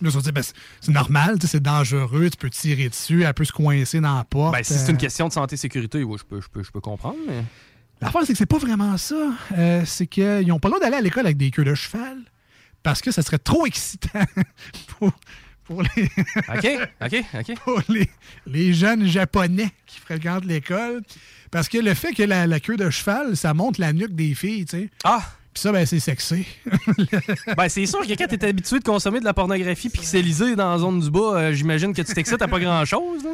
Là, 0.00 0.10
sont 0.10 0.20
dit, 0.20 0.32
ben, 0.32 0.42
c'est- 0.42 0.90
normal, 0.92 1.36
c'est 1.44 1.62
dangereux, 1.62 2.30
tu 2.30 2.36
peux 2.36 2.50
tirer 2.50 2.88
dessus, 2.88 3.24
elle 3.24 3.34
peut 3.34 3.44
se 3.44 3.52
coincer 3.52 4.00
dans 4.00 4.16
la 4.16 4.24
porte. 4.24 4.52
Ben, 4.54 4.62
si 4.62 4.74
c'est 4.74 4.90
une 4.90 4.96
euh, 4.96 4.98
question 4.98 5.28
de 5.28 5.32
santé-sécurité, 5.32 6.04
oui, 6.04 6.16
je 6.18 6.24
peux, 6.24 6.40
je, 6.40 6.48
peux, 6.48 6.62
je 6.62 6.70
peux 6.70 6.80
comprendre. 6.80 7.16
Mais... 7.26 7.42
L'affaire, 8.00 8.22
c'est 8.24 8.32
que 8.32 8.38
c'est 8.38 8.46
pas 8.46 8.58
vraiment 8.58 8.96
ça. 8.96 9.16
Euh, 9.56 9.82
c'est 9.84 10.06
qu'ils 10.06 10.46
n'ont 10.46 10.60
pas 10.60 10.68
le 10.68 10.74
droit 10.74 10.80
d'aller 10.80 10.98
à 10.98 11.00
l'école 11.00 11.26
avec 11.26 11.36
des 11.36 11.50
queues 11.50 11.64
de 11.64 11.74
cheval 11.74 12.18
parce 12.82 13.02
que 13.02 13.10
ça 13.10 13.22
serait 13.22 13.38
trop 13.38 13.66
excitant 13.66 14.22
pour, 14.98 15.10
pour 15.64 15.82
les... 15.82 16.04
OK, 16.48 16.88
OK, 17.02 17.24
OK. 17.34 17.58
pour 17.64 17.82
les, 17.88 18.08
les 18.46 18.72
jeunes 18.72 19.06
japonais 19.08 19.70
qui 19.86 19.98
fréquentent 19.98 20.44
l'école. 20.44 21.02
Parce 21.50 21.68
que 21.68 21.78
le 21.78 21.92
fait 21.94 22.12
que 22.12 22.22
la, 22.22 22.46
la 22.46 22.60
queue 22.60 22.76
de 22.76 22.88
cheval, 22.88 23.36
ça 23.36 23.52
monte 23.52 23.78
la 23.78 23.92
nuque 23.92 24.14
des 24.14 24.34
filles, 24.34 24.64
tu 24.66 24.78
sais. 24.78 24.90
Ah! 25.02 25.22
Puis 25.58 25.62
ça, 25.64 25.72
ben, 25.72 25.84
c'est 25.84 25.98
sexy. 25.98 26.46
Ben, 27.56 27.68
c'est 27.68 27.84
sûr 27.86 28.06
que 28.06 28.12
quand 28.12 28.28
t'es 28.28 28.44
habitué 28.46 28.78
de 28.78 28.84
consommer 28.84 29.18
de 29.18 29.24
la 29.24 29.34
pornographie 29.34 29.88
pixelisée 29.88 30.54
dans 30.54 30.70
la 30.70 30.78
zone 30.78 31.00
du 31.00 31.10
bas, 31.10 31.34
euh, 31.34 31.52
j'imagine 31.52 31.92
que 31.92 32.02
tu 32.02 32.14
t'excites 32.14 32.40
à 32.40 32.46
pas 32.46 32.60
grand-chose. 32.60 33.26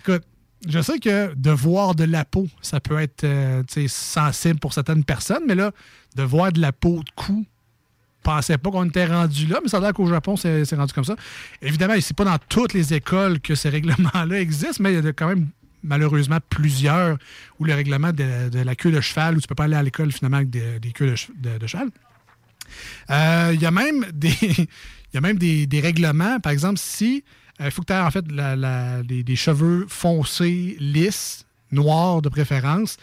Écoute, 0.00 0.22
je 0.68 0.80
sais 0.80 1.00
que 1.00 1.34
de 1.34 1.50
voir 1.50 1.96
de 1.96 2.04
la 2.04 2.24
peau, 2.24 2.46
ça 2.60 2.78
peut 2.78 3.00
être 3.00 3.24
euh, 3.24 3.64
sensible 3.88 4.60
pour 4.60 4.72
certaines 4.72 5.02
personnes, 5.02 5.42
mais 5.48 5.56
là, 5.56 5.72
de 6.14 6.22
voir 6.22 6.52
de 6.52 6.60
la 6.60 6.70
peau 6.70 7.02
de 7.02 7.10
cou, 7.16 7.44
je 7.44 8.22
pensais 8.30 8.58
pas 8.58 8.70
qu'on 8.70 8.84
était 8.84 9.06
rendu 9.06 9.48
là, 9.48 9.58
mais 9.60 9.68
ça 9.68 9.78
a 9.78 9.80
l'air 9.80 9.92
qu'au 9.92 10.06
Japon, 10.06 10.36
c'est 10.36 10.64
c'est 10.64 10.76
rendu 10.76 10.92
comme 10.92 11.02
ça. 11.02 11.16
Évidemment, 11.62 11.94
c'est 12.00 12.16
pas 12.16 12.24
dans 12.24 12.38
toutes 12.48 12.74
les 12.74 12.94
écoles 12.94 13.40
que 13.40 13.56
ces 13.56 13.70
règlements-là 13.70 14.38
existent, 14.38 14.84
mais 14.84 14.94
il 14.94 15.04
y 15.04 15.08
a 15.08 15.12
quand 15.12 15.26
même 15.26 15.48
malheureusement 15.82 16.38
plusieurs 16.48 17.18
où 17.58 17.64
le 17.64 17.74
règlement 17.74 18.12
de, 18.12 18.48
de 18.48 18.58
la 18.60 18.74
queue 18.74 18.90
de 18.92 19.00
cheval, 19.00 19.36
où 19.36 19.40
tu 19.40 19.46
peux 19.48 19.54
pas 19.54 19.64
aller 19.64 19.76
à 19.76 19.82
l'école 19.82 20.12
finalement 20.12 20.38
avec 20.38 20.50
des, 20.50 20.78
des 20.80 20.92
queues 20.92 21.06
de, 21.06 21.50
de- 21.52 21.58
de 21.58 21.66
cheval. 21.66 21.88
Euh, 23.10 23.50
Il 23.54 23.60
y 23.60 23.66
a 23.66 23.70
même 23.70 24.04
des, 24.12 24.36
il 24.40 24.66
y 25.14 25.16
a 25.16 25.20
même 25.20 25.38
des, 25.38 25.66
des 25.66 25.80
règlements. 25.80 26.40
Par 26.40 26.52
exemple, 26.52 26.78
si 26.78 27.24
il 27.60 27.70
faut 27.70 27.82
que 27.82 27.86
tu 27.88 27.92
aies 27.92 27.98
en 28.00 28.10
fait 28.10 28.24
la- 28.32 28.56
la- 28.56 29.02
des, 29.02 29.22
des 29.22 29.36
cheveux 29.36 29.86
foncés, 29.88 30.76
lisses, 30.80 31.46
noirs 31.70 32.22
de 32.22 32.28
préférence. 32.28 32.96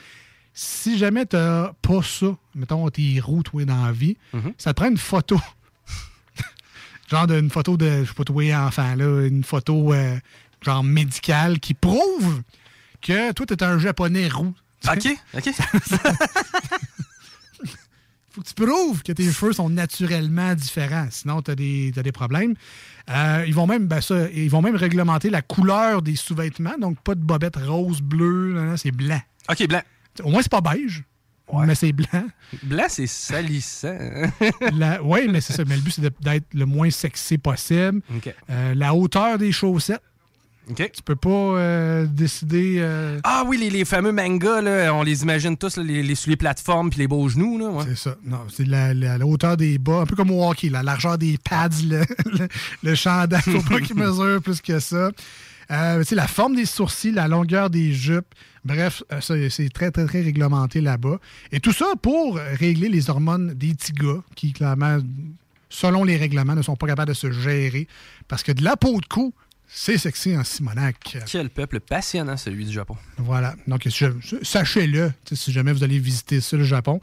Si 0.53 0.97
jamais 0.97 1.25
tu 1.25 1.35
n'as 1.37 1.71
pas 1.81 2.01
ça, 2.03 2.35
mettons, 2.55 2.89
t'es 2.89 3.19
roux, 3.21 3.43
toi, 3.43 3.63
dans 3.65 3.85
la 3.85 3.91
vie, 3.93 4.17
ça 4.57 4.73
te 4.73 4.81
prend 4.81 4.89
une 4.89 4.97
photo. 4.97 5.39
genre 7.09 7.29
une 7.31 7.49
photo 7.49 7.77
de, 7.77 8.03
je 8.03 8.09
sais 8.09 8.13
pas, 8.13 8.23
toi, 8.23 8.55
enfant, 8.67 8.95
là, 8.95 9.25
une 9.27 9.43
photo 9.43 9.93
euh, 9.93 10.17
genre 10.61 10.83
médicale 10.83 11.59
qui 11.59 11.73
prouve 11.73 12.41
que 13.01 13.31
toi, 13.33 13.45
tu 13.45 13.53
es 13.53 13.63
un 13.63 13.79
japonais 13.79 14.27
roux. 14.27 14.53
OK, 14.87 15.07
OK. 15.35 15.49
faut 18.31 18.41
que 18.41 18.47
tu 18.47 18.53
prouves 18.53 19.03
que 19.03 19.11
tes 19.11 19.31
cheveux 19.31 19.53
sont 19.53 19.69
naturellement 19.69 20.53
différents. 20.55 21.07
Sinon, 21.11 21.41
tu 21.41 21.51
as 21.51 21.55
des, 21.55 21.91
t'as 21.93 22.03
des 22.03 22.11
problèmes. 22.11 22.53
Euh, 23.09 23.43
ils, 23.47 23.53
vont 23.53 23.67
même, 23.67 23.87
ben 23.87 24.01
ça, 24.01 24.29
ils 24.31 24.49
vont 24.49 24.61
même 24.61 24.75
réglementer 24.75 25.29
la 25.29 25.41
couleur 25.41 26.01
des 26.01 26.15
sous-vêtements. 26.15 26.77
Donc, 26.79 26.99
pas 27.01 27.15
de 27.15 27.21
bobette 27.21 27.57
rose, 27.57 28.01
bleu. 28.01 28.53
non, 28.53 28.63
non, 28.63 28.77
c'est 28.77 28.91
blanc. 28.91 29.21
OK, 29.49 29.67
blanc. 29.67 29.81
Au 30.23 30.29
moins, 30.29 30.41
c'est 30.41 30.51
pas 30.51 30.61
beige. 30.61 31.03
Mais 31.65 31.75
c'est 31.75 31.93
blanc. 31.93 32.27
Blanc, 32.63 32.85
c'est 32.87 33.07
salissant. 33.07 33.97
oui, 35.03 35.27
mais 35.29 35.41
c'est 35.41 35.53
ça. 35.53 35.63
Mais 35.65 35.75
le 35.75 35.81
but, 35.81 35.91
c'est 35.91 36.01
d'être 36.21 36.53
le 36.53 36.65
moins 36.65 36.89
sexy 36.89 37.37
possible. 37.37 38.01
Euh, 38.49 38.75
la 38.75 38.93
hauteur 38.93 39.37
des 39.37 39.51
chaussettes. 39.51 40.01
OK. 40.69 40.91
Tu 40.93 41.01
peux 41.03 41.15
pas 41.15 41.29
euh, 41.29 42.05
décider. 42.05 42.75
euh, 42.79 43.19
Ah 43.23 43.43
oui, 43.47 43.57
les, 43.57 43.69
les 43.69 43.85
fameux 43.85 44.11
mangas, 44.11 44.61
là, 44.61 44.93
on 44.93 45.03
les 45.03 45.23
imagine 45.23 45.57
tous, 45.57 45.77
là, 45.77 45.83
les, 45.83 46.03
les 46.03 46.15
sous 46.15 46.29
les 46.29 46.35
plateformes 46.37 46.89
puis 46.89 46.99
les 46.99 47.07
beaux 47.07 47.27
genoux. 47.29 47.57
Là, 47.57 47.69
ouais. 47.69 47.83
C'est 47.87 47.97
ça. 47.97 48.15
Non, 48.23 48.41
c'est 48.49 48.67
la, 48.67 48.93
la- 48.93 49.17
la 49.17 49.25
hauteur 49.25 49.57
des 49.57 49.77
bas, 49.77 50.01
un 50.01 50.05
peu 50.05 50.15
comme 50.15 50.31
au 50.31 50.47
hockey, 50.47 50.69
la 50.69 50.83
largeur 50.83 51.17
des 51.17 51.37
pads, 51.37 51.69
le, 51.87 52.01
le, 52.39 52.47
le 52.83 52.95
chandail, 52.95 53.41
faut 53.41 53.61
pas 53.61 53.79
qu'il 53.81 53.95
mesure 53.95 54.41
plus 54.43 54.61
que 54.61 54.79
ça. 54.79 55.09
Euh, 55.71 56.03
la 56.11 56.27
forme 56.27 56.55
des 56.55 56.65
sourcils, 56.65 57.11
la 57.11 57.27
longueur 57.27 57.69
des 57.69 57.93
jupes, 57.93 58.33
bref, 58.65 59.03
euh, 59.11 59.21
ça, 59.21 59.35
c'est 59.49 59.69
très, 59.69 59.91
très, 59.91 60.05
très 60.05 60.21
réglementé 60.21 60.81
là-bas. 60.81 61.19
Et 61.51 61.59
tout 61.59 61.73
ça 61.73 61.85
pour 62.01 62.37
régler 62.59 62.89
les 62.89 63.09
hormones 63.09 63.53
des 63.53 63.73
petits 63.75 63.91
gars 63.93 64.21
qui, 64.35 64.51
clairement, 64.53 64.97
selon 65.69 66.03
les 66.03 66.17
règlements, 66.17 66.55
ne 66.55 66.61
sont 66.63 66.75
pas 66.75 66.87
capables 66.87 67.09
de 67.09 67.13
se 67.15 67.31
gérer. 67.31 67.87
Parce 68.27 68.41
que 68.43 68.51
de 68.51 68.63
la 68.63 68.77
peau 68.77 68.99
de 68.99 69.05
cou, 69.05 69.33
c'est 69.71 69.97
sexy 69.97 70.35
en 70.35 70.43
Simonac. 70.43 71.17
Quel 71.27 71.49
peuple 71.49 71.79
passionnant, 71.79 72.37
celui 72.37 72.65
du 72.65 72.71
Japon. 72.71 72.97
Voilà. 73.17 73.55
Donc, 73.67 73.87
sachez-le, 74.41 75.13
si 75.31 75.51
jamais 75.51 75.71
vous 75.73 75.83
allez 75.83 75.99
visiter 75.99 76.41
ça, 76.41 76.57
le 76.57 76.63
Japon, 76.63 76.99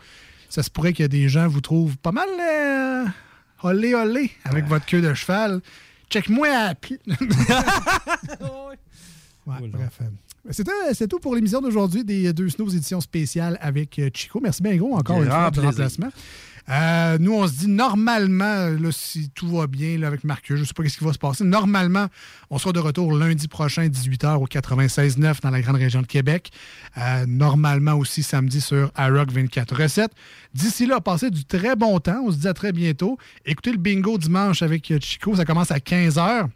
ça 0.48 0.62
se 0.62 0.70
pourrait 0.70 0.93
que 0.93 1.05
des 1.05 1.28
gens 1.28 1.47
vous 1.47 1.60
trouvent 1.60 1.97
pas 1.97 2.12
mal 2.12 2.28
euh, 2.28 3.05
olé 3.62 3.94
olé 3.94 4.32
avec 4.44 4.66
votre 4.66 4.84
queue 4.84 5.01
de 5.01 5.14
cheval. 5.14 5.60
Check-moi 6.10 6.48
à. 6.48 6.74
Ouais, 9.47 9.68
bref. 9.68 10.01
c'est 10.93 11.06
tout 11.06 11.20
pour 11.20 11.36
l'émission 11.36 11.60
d'aujourd'hui 11.60 12.02
des 12.02 12.32
deux 12.32 12.48
Snows 12.48 12.68
édition 12.70 13.01
spéciale 13.01 13.56
avec 13.60 13.97
euh, 14.01 14.10
Chico. 14.12 14.40
Merci 14.43 14.60
bien 14.60 14.74
gros 14.74 14.97
encore 14.97 15.22
une 15.22 15.28
fois 15.28 15.51
remplacement. 15.51 16.09
Euh, 16.68 17.18
nous, 17.20 17.32
on 17.32 17.47
se 17.47 17.52
dit 17.52 17.68
normalement, 17.68 18.68
là, 18.68 18.90
si 18.90 19.30
tout 19.30 19.48
va 19.56 19.66
bien 19.66 20.02
avec 20.02 20.24
Marcus, 20.24 20.56
je 20.56 20.62
ne 20.62 20.66
sais 20.66 20.74
pas 20.74 20.88
ce 20.88 20.98
qui 20.98 21.05
va 21.05 21.12
se 21.12 21.18
passer. 21.18 21.44
Normalement, 21.44 22.06
on 22.51 22.59
sera 22.59 22.72
de 22.72 22.80
retour 22.80 23.12
lundi 23.12 23.47
prochain, 23.48 23.86
18h 23.86 24.36
au 24.36 24.47
96.9 24.47 25.40
dans 25.43 25.51
la 25.51 25.60
grande 25.60 25.76
région 25.76 26.02
de 26.02 26.06
Québec. 26.06 26.51
Euh, 26.98 27.24
normalement 27.26 27.94
aussi 27.94 28.22
samedi 28.22 28.60
sur 28.60 28.90
iRock 28.98 29.30
24 29.30 29.82
recettes. 29.82 30.12
D'ici 30.55 30.86
là, 30.86 31.01
passez 31.01 31.30
du 31.30 31.44
très 31.44 31.76
bon 31.76 31.98
temps. 32.01 32.22
On 32.24 32.32
se 32.32 32.38
dit 32.38 32.48
à 32.48 32.55
très 32.55 32.72
bientôt. 32.72 33.18
Écoutez 33.44 33.72
le 33.72 33.78
bingo 33.78 34.18
dimanche 34.18 34.62
avec 34.62 34.90
euh, 34.90 34.98
Chico. 35.01 35.36
Ça 35.36 35.44
commence 35.44 35.70
à 35.70 35.78
15h. 35.78 36.48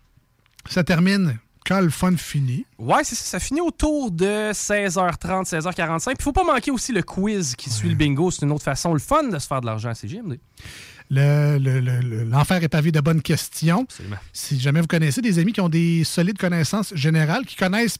Ça 0.68 0.84
termine 0.84 1.38
quand 1.70 1.80
le 1.80 1.88
fun 1.90 2.16
finit. 2.16 2.66
Ouais, 2.78 3.04
c'est 3.04 3.14
ça. 3.14 3.24
Ça 3.24 3.38
finit 3.38 3.60
autour 3.60 4.10
de 4.10 4.50
16h30, 4.50 5.48
16h45. 5.48 6.16
Puis 6.16 6.24
faut 6.24 6.32
pas 6.32 6.42
manquer 6.42 6.72
aussi 6.72 6.90
le 6.92 7.02
quiz 7.02 7.54
qui 7.54 7.70
suit 7.70 7.88
le 7.88 7.94
bingo. 7.94 8.32
C'est 8.32 8.44
une 8.44 8.50
autre 8.50 8.64
façon, 8.64 8.92
le 8.92 8.98
fun 8.98 9.22
de 9.28 9.38
se 9.38 9.46
faire 9.46 9.60
de 9.60 9.66
l'argent 9.66 9.90
à 9.90 9.94
CGMD. 9.94 10.40
Le- 11.10 11.58
le- 11.58 11.78
le- 11.80 12.00
le- 12.00 12.24
L'enfer 12.24 12.62
est 12.64 12.68
pavé 12.68 12.90
de 12.90 13.00
bonnes 13.00 13.22
questions. 13.22 13.82
Absolument. 13.82 14.16
Si 14.32 14.58
jamais 14.58 14.80
vous 14.80 14.88
connaissez 14.88 15.20
des 15.22 15.38
amis 15.38 15.52
qui 15.52 15.60
ont 15.60 15.68
des 15.68 16.02
solides 16.02 16.38
connaissances 16.38 16.92
générales, 16.94 17.44
qui 17.46 17.54
connaissent 17.56 17.98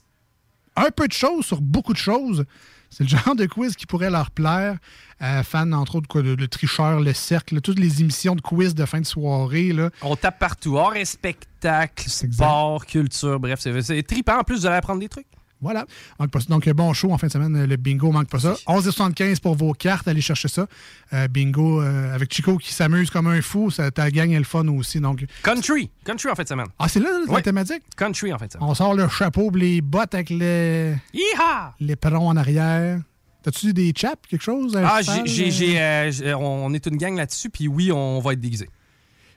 un 0.75 0.89
peu 0.93 1.07
de 1.07 1.13
choses 1.13 1.45
sur 1.45 1.61
beaucoup 1.61 1.93
de 1.93 1.97
choses, 1.97 2.45
c'est 2.91 3.03
le 3.05 3.09
genre 3.09 3.35
de 3.35 3.45
quiz 3.45 3.75
qui 3.75 3.85
pourrait 3.87 4.09
leur 4.09 4.29
plaire. 4.31 4.77
Euh, 5.21 5.43
fan, 5.43 5.73
entre 5.73 5.95
autres, 5.95 6.07
quoi, 6.07 6.21
de, 6.21 6.35
Le 6.35 6.47
Tricheur, 6.47 6.99
Le 6.99 7.13
Cercle, 7.13 7.61
toutes 7.61 7.79
les 7.79 8.01
émissions 8.01 8.35
de 8.35 8.41
quiz 8.41 8.75
de 8.75 8.85
fin 8.85 8.99
de 8.99 9.05
soirée. 9.05 9.71
Là. 9.71 9.89
On 10.01 10.15
tape 10.15 10.39
partout. 10.39 10.77
Art 10.77 10.95
et 10.95 11.05
spectacle, 11.05 12.09
sport, 12.09 12.85
culture, 12.85 13.39
bref, 13.39 13.59
c'est 13.61 13.81
c'est 13.81 14.03
trippant. 14.03 14.39
En 14.39 14.43
plus, 14.43 14.59
vous 14.59 14.65
allez 14.65 14.75
apprendre 14.75 14.99
des 14.99 15.09
trucs. 15.09 15.27
Voilà. 15.61 15.85
Manque 16.19 16.31
pas 16.31 16.39
ça. 16.39 16.47
Donc, 16.49 16.67
bon 16.69 16.91
show 16.93 17.11
en 17.11 17.17
fin 17.17 17.27
de 17.27 17.31
semaine. 17.31 17.65
Le 17.65 17.75
bingo, 17.77 18.11
manque 18.11 18.29
pas 18.29 18.39
ça. 18.39 18.55
11,75 18.67 19.39
pour 19.39 19.55
vos 19.55 19.73
cartes. 19.73 20.07
Allez 20.07 20.21
chercher 20.21 20.47
ça. 20.47 20.67
Euh, 21.13 21.27
bingo 21.27 21.81
euh, 21.81 22.13
avec 22.15 22.33
Chico 22.33 22.57
qui 22.57 22.73
s'amuse 22.73 23.09
comme 23.09 23.27
un 23.27 23.41
fou. 23.41 23.69
Ça, 23.71 23.91
ta 23.91 24.09
gang 24.11 24.31
est 24.31 24.37
le 24.37 24.43
fun 24.43 24.67
aussi. 24.69 24.99
Donc, 24.99 25.23
Country. 25.43 25.89
Country 26.03 26.29
en 26.31 26.35
fin 26.35 26.43
de 26.43 26.47
semaine. 26.47 26.67
ah, 26.79 26.87
c'est 26.87 26.99
là 26.99 27.09
la 27.25 27.31
Ouais. 27.31 27.41
thématique? 27.41 27.83
Country 27.95 28.33
en 28.33 28.37
fin 28.39 28.47
de 28.47 28.51
semaine. 28.53 28.67
On 28.67 28.73
sort 28.73 28.93
le 28.95 29.07
chapeau, 29.07 29.51
les 29.51 29.81
bottes 29.81 30.15
avec 30.15 30.29
les, 30.31 30.95
Yeehaw! 31.13 31.73
les 31.79 31.95
perrons 31.95 32.27
en 32.29 32.37
arrière. 32.37 32.99
T'as-tu 33.43 33.73
des 33.73 33.91
chaps, 33.95 34.21
quelque 34.29 34.43
chose? 34.43 34.77
Ah, 34.83 34.99
j'ai, 35.25 35.79
euh? 35.79 36.11
euh, 36.23 36.33
on 36.35 36.73
est 36.73 36.85
une 36.85 36.97
gang 36.97 37.15
là-dessus, 37.15 37.49
puis 37.49 37.67
oui, 37.67 37.91
on 37.91 38.19
va 38.19 38.33
être 38.33 38.39
déguisé. 38.39 38.69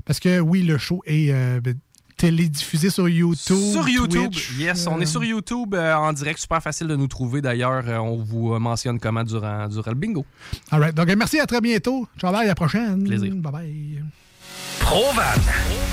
Parce 0.04 0.20
que 0.20 0.40
oui, 0.40 0.62
le 0.62 0.76
show 0.76 1.00
est 1.06 1.28
euh, 1.32 1.60
ben, 1.62 1.74
télédiffusé 2.16 2.90
sur 2.90 3.08
YouTube. 3.08 3.56
Sur 3.56 3.88
YouTube, 3.88 4.30
Twitch, 4.32 4.58
yes, 4.58 4.86
on 4.86 5.00
est 5.00 5.06
sur 5.06 5.24
YouTube 5.24 5.74
euh, 5.74 5.94
en 5.94 6.12
direct, 6.12 6.38
super 6.38 6.62
facile 6.62 6.86
de 6.86 6.96
nous 6.96 7.08
trouver. 7.08 7.40
D'ailleurs, 7.40 7.84
euh, 7.86 7.98
on 7.98 8.16
vous 8.16 8.54
euh, 8.54 8.58
mentionne 8.58 8.98
comment 8.98 9.24
durant, 9.24 9.68
durant 9.68 9.90
le 9.90 9.96
bingo. 9.96 10.24
All 10.70 10.80
right. 10.80 10.94
Donc, 10.94 11.08
merci, 11.16 11.40
à 11.40 11.46
très 11.46 11.60
bientôt. 11.60 12.06
Ciao, 12.18 12.32
bye, 12.32 12.44
à 12.44 12.48
la 12.48 12.54
prochaine. 12.54 13.04
Plaisir. 13.04 13.34
Bye 13.34 13.52
bye. 13.52 14.02
Provan, 14.80 15.22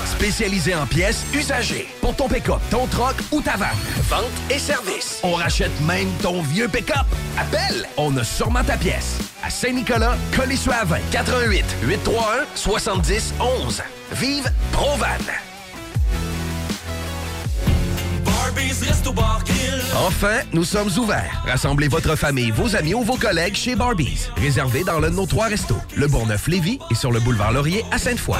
spécialisé 0.04 0.74
en 0.74 0.86
pièces 0.86 1.24
usagées 1.34 1.88
pour 2.00 2.14
ton 2.14 2.28
pick-up, 2.28 2.60
ton 2.70 2.86
troc 2.86 3.16
ou 3.30 3.40
ta 3.40 3.56
vanne. 3.56 3.70
Vente 4.08 4.24
et 4.50 4.58
service. 4.58 5.20
On 5.22 5.32
rachète 5.32 5.72
même 5.86 6.08
ton 6.20 6.42
vieux 6.42 6.68
pick-up. 6.68 7.06
Appelle, 7.38 7.86
on 7.96 8.14
a 8.16 8.24
sûrement 8.24 8.62
ta 8.62 8.76
pièce. 8.76 9.18
À 9.42 9.50
Saint-Nicolas, 9.50 10.16
Colissois 10.36 10.84
20 10.84 10.98
88 11.10 11.64
831 11.84 12.44
70 12.54 13.34
11. 13.40 13.82
Vive 14.12 14.52
Provan. 14.72 15.51
Enfin, 19.94 20.40
nous 20.52 20.64
sommes 20.64 20.90
ouverts. 20.98 21.42
Rassemblez 21.46 21.88
votre 21.88 22.16
famille, 22.16 22.50
vos 22.50 22.74
amis 22.74 22.94
ou 22.94 23.02
vos 23.02 23.16
collègues 23.16 23.54
chez 23.54 23.76
Barbies. 23.76 24.28
Réservé 24.36 24.84
dans 24.84 24.98
l'un 24.98 25.10
de 25.10 25.16
nos 25.16 25.26
trois 25.26 25.46
restos, 25.46 25.80
le 25.96 26.06
Bourgneuf-Lévis 26.06 26.78
et 26.90 26.94
sur 26.94 27.12
le 27.12 27.20
boulevard 27.20 27.52
Laurier 27.52 27.84
à 27.90 27.98
Sainte-Foy. 27.98 28.38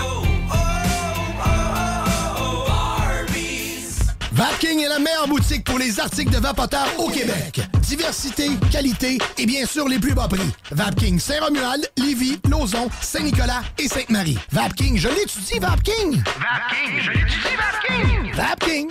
Vapking 4.33 4.81
est 4.81 4.89
la 4.89 4.99
meilleure 4.99 5.29
boutique 5.29 5.63
pour 5.63 5.79
les 5.79 6.01
articles 6.01 6.33
de 6.33 6.39
vapoteurs 6.39 6.89
au 6.99 7.09
Québec. 7.09 7.61
Diversité, 7.83 8.49
qualité 8.71 9.19
et 9.37 9.47
bien 9.47 9.67
sûr 9.67 9.87
les 9.89 9.99
plus 9.99 10.15
bas 10.15 10.27
prix. 10.27 10.51
Vapking 10.71 11.21
Saint-Romuald, 11.21 11.89
Lévis, 11.99 12.39
Lauson, 12.49 12.89
Saint-Nicolas 13.01 13.63
et 13.79 13.89
Sainte-Marie. 13.89 14.39
Vapking, 14.51 14.97
je 14.97 15.09
l'étudie, 15.09 15.59
Vapking! 15.61 16.23
Vapking, 16.39 17.01
je 17.03 17.11
l'étudie, 17.11 17.57
Vapking! 17.59 18.35
Vapking! 18.35 18.91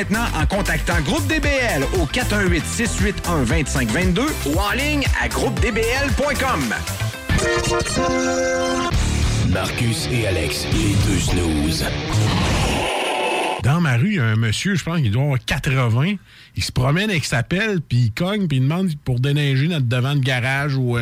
en 0.09 0.45
contactant 0.47 0.99
Groupe 1.01 1.27
DBL 1.27 1.83
au 1.99 2.07
418-681-2522 2.07 4.21
ou 4.47 4.57
en 4.57 4.71
ligne 4.71 5.03
à 5.21 5.27
groupedbl.com. 5.27 6.73
Marcus 9.49 10.07
et 10.11 10.25
Alex, 10.27 10.65
les 10.71 10.95
deux 11.05 11.19
snooze. 11.19 11.85
Dans 13.61 13.79
ma 13.79 13.97
rue, 13.97 14.07
il 14.07 14.15
y 14.15 14.19
a 14.19 14.25
un 14.25 14.35
monsieur, 14.35 14.73
je 14.73 14.83
pense 14.83 14.99
qu'il 14.99 15.11
doit 15.11 15.21
avoir 15.21 15.37
80. 15.45 16.15
Il 16.55 16.63
se 16.63 16.71
promène 16.71 17.09
avec 17.09 17.25
sa 17.25 17.43
pelle, 17.43 17.81
puis 17.81 17.97
il 17.97 18.11
cogne, 18.11 18.47
puis 18.47 18.57
il 18.57 18.63
demande 18.63 18.93
pour 19.05 19.19
déneiger 19.19 19.67
notre 19.67 19.85
devant 19.87 20.15
de 20.15 20.19
garage 20.19 20.75
ou 20.75 20.97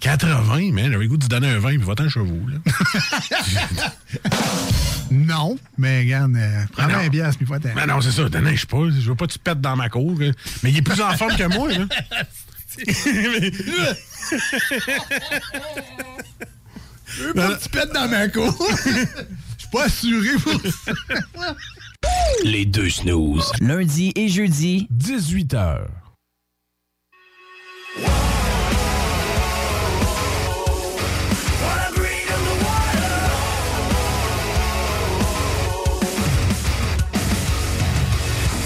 80, 0.00 0.72
man. 0.72 0.92
J'avais 0.92 1.04
le 1.04 1.08
goût 1.08 1.16
de 1.16 1.24
se 1.24 1.28
donner 1.28 1.48
un 1.48 1.58
20, 1.58 1.68
puis 1.70 1.78
va-t'en 1.78 2.08
chez 2.08 2.20
vous, 2.20 2.46
là. 2.48 2.58
Non, 5.10 5.56
mais 5.78 6.00
regarde, 6.00 6.34
euh, 6.36 6.64
prends 6.72 6.84
un 6.84 7.08
bière, 7.08 7.30
puis 7.36 7.46
faut 7.46 7.54
Ben 7.58 7.86
non, 7.86 8.00
c'est 8.00 8.10
ça, 8.10 8.28
déneige 8.28 8.66
pas. 8.66 8.88
Je 8.88 9.08
veux 9.08 9.14
pas 9.14 9.26
que 9.26 9.32
tu 9.32 9.38
pètes 9.38 9.60
dans 9.60 9.76
ma 9.76 9.88
cour. 9.88 10.18
Mais 10.18 10.70
il 10.70 10.76
est 10.76 10.82
plus 10.82 11.00
en 11.00 11.16
forme 11.16 11.36
que 11.36 11.44
moi, 11.44 11.70
là. 11.70 11.86
Je 17.06 17.22
veux 17.22 17.34
pas 17.34 17.54
que 17.54 17.62
tu 17.62 17.68
pètes 17.68 17.92
dans 17.92 18.08
ma 18.08 18.28
cour. 18.28 18.68
Je 18.86 18.90
suis 19.58 19.68
pas 19.70 19.84
assuré 19.84 20.30
pour 20.42 20.60
ça. 20.60 20.92
Les 22.42 22.66
deux 22.66 22.90
snooze. 22.90 23.52
Lundi 23.60 24.12
et 24.16 24.28
jeudi, 24.28 24.88
18h. 24.98 25.88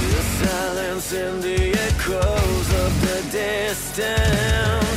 The 0.00 0.22
silence 0.40 1.12
and 1.12 1.42
the 1.42 1.72
echoes 1.88 2.68
of 2.84 3.00
the 3.02 3.22
distance 3.30 4.87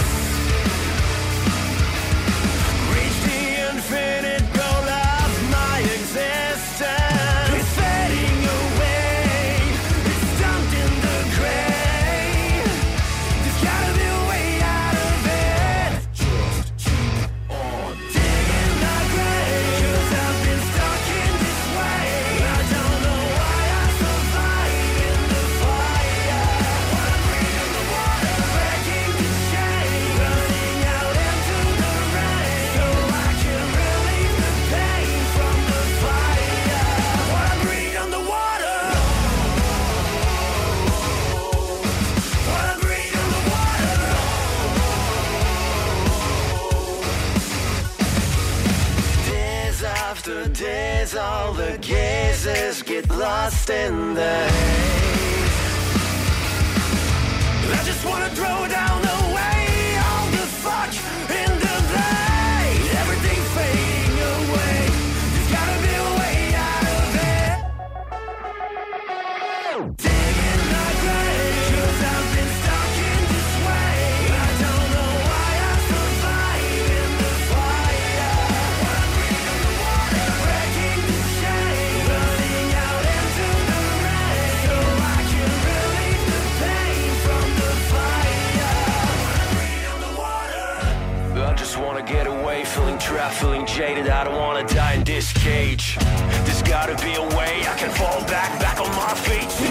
gazes 52.61 52.83
get 52.83 53.09
lost 53.09 53.69
in 53.69 54.13
the 54.13 54.47
haze. 54.47 55.51
I 57.79 57.83
just 57.85 58.05
wanna 58.05 58.29
throw 58.29 58.67
down 58.67 59.03
away 59.05 59.20
this 95.22 95.34
cage. 95.34 95.98
There's 96.45 96.64
gotta 96.64 96.95
be 97.06 97.14
a 97.14 97.22
way 97.38 97.53
I 97.68 97.76
can 97.77 97.91
fall 97.91 98.22
back, 98.26 98.60
back 98.60 98.81
on 98.81 98.89
my 98.95 99.14
feet. 99.14 99.70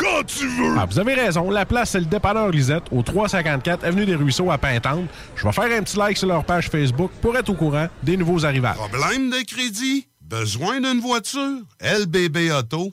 Quand 0.00 0.24
tu 0.26 0.46
veux! 0.46 0.74
Ah, 0.78 0.86
vous 0.86 0.98
avez 0.98 1.14
raison. 1.14 1.50
La 1.50 1.66
place, 1.66 1.90
c'est 1.90 2.00
le 2.00 2.06
dépanneur 2.06 2.48
Lisette, 2.50 2.84
au 2.90 3.02
354 3.02 3.84
Avenue 3.84 4.06
des 4.06 4.14
Ruisseaux 4.14 4.50
à 4.50 4.58
Pintante. 4.58 5.04
Je 5.36 5.44
vais 5.44 5.52
faire 5.52 5.78
un 5.78 5.82
petit 5.82 5.98
like 5.98 6.16
sur 6.16 6.28
leur 6.28 6.44
page 6.44 6.68
Facebook 6.68 7.10
pour 7.20 7.36
être 7.36 7.50
au 7.50 7.54
courant 7.54 7.86
des 8.02 8.16
nouveaux 8.16 8.44
arrivages. 8.44 8.76
Problème 8.76 9.30
de 9.30 9.44
crédit? 9.44 10.06
Besoin 10.20 10.80
d'une 10.80 11.00
voiture? 11.00 11.58
lbbauto.com. 11.80 12.92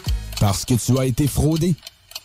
Parce 0.41 0.65
que 0.65 0.73
tu 0.73 0.97
as 0.97 1.05
été 1.05 1.27
fraudé. 1.27 1.75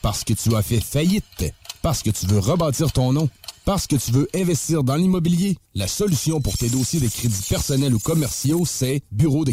Parce 0.01 0.25
que 0.25 0.33
tu 0.33 0.57
as 0.57 0.63
fait 0.63 0.81
faillite. 0.81 1.53
Parce 1.83 2.03
que 2.03 2.09
tu 2.09 2.27
veux 2.27 2.39
rebâtir 2.39 2.91
ton 2.91 3.13
nom. 3.13 3.29
Parce 3.67 3.87
que 3.87 3.97
tu 3.97 4.11
veux 4.11 4.27
investir 4.35 4.83
dans 4.83 4.97
l'immobilier. 4.97 5.59
La 5.75 5.87
solution 5.87 6.41
pour 6.41 6.57
tes 6.57 6.71
dossiers 6.71 6.99
de 6.99 7.09
crédits 7.09 7.45
personnels 7.47 7.95
ou 7.95 7.99
commerciaux, 7.99 8.65
c'est 8.65 9.03
bureau 9.13 9.45
de. 9.45 9.53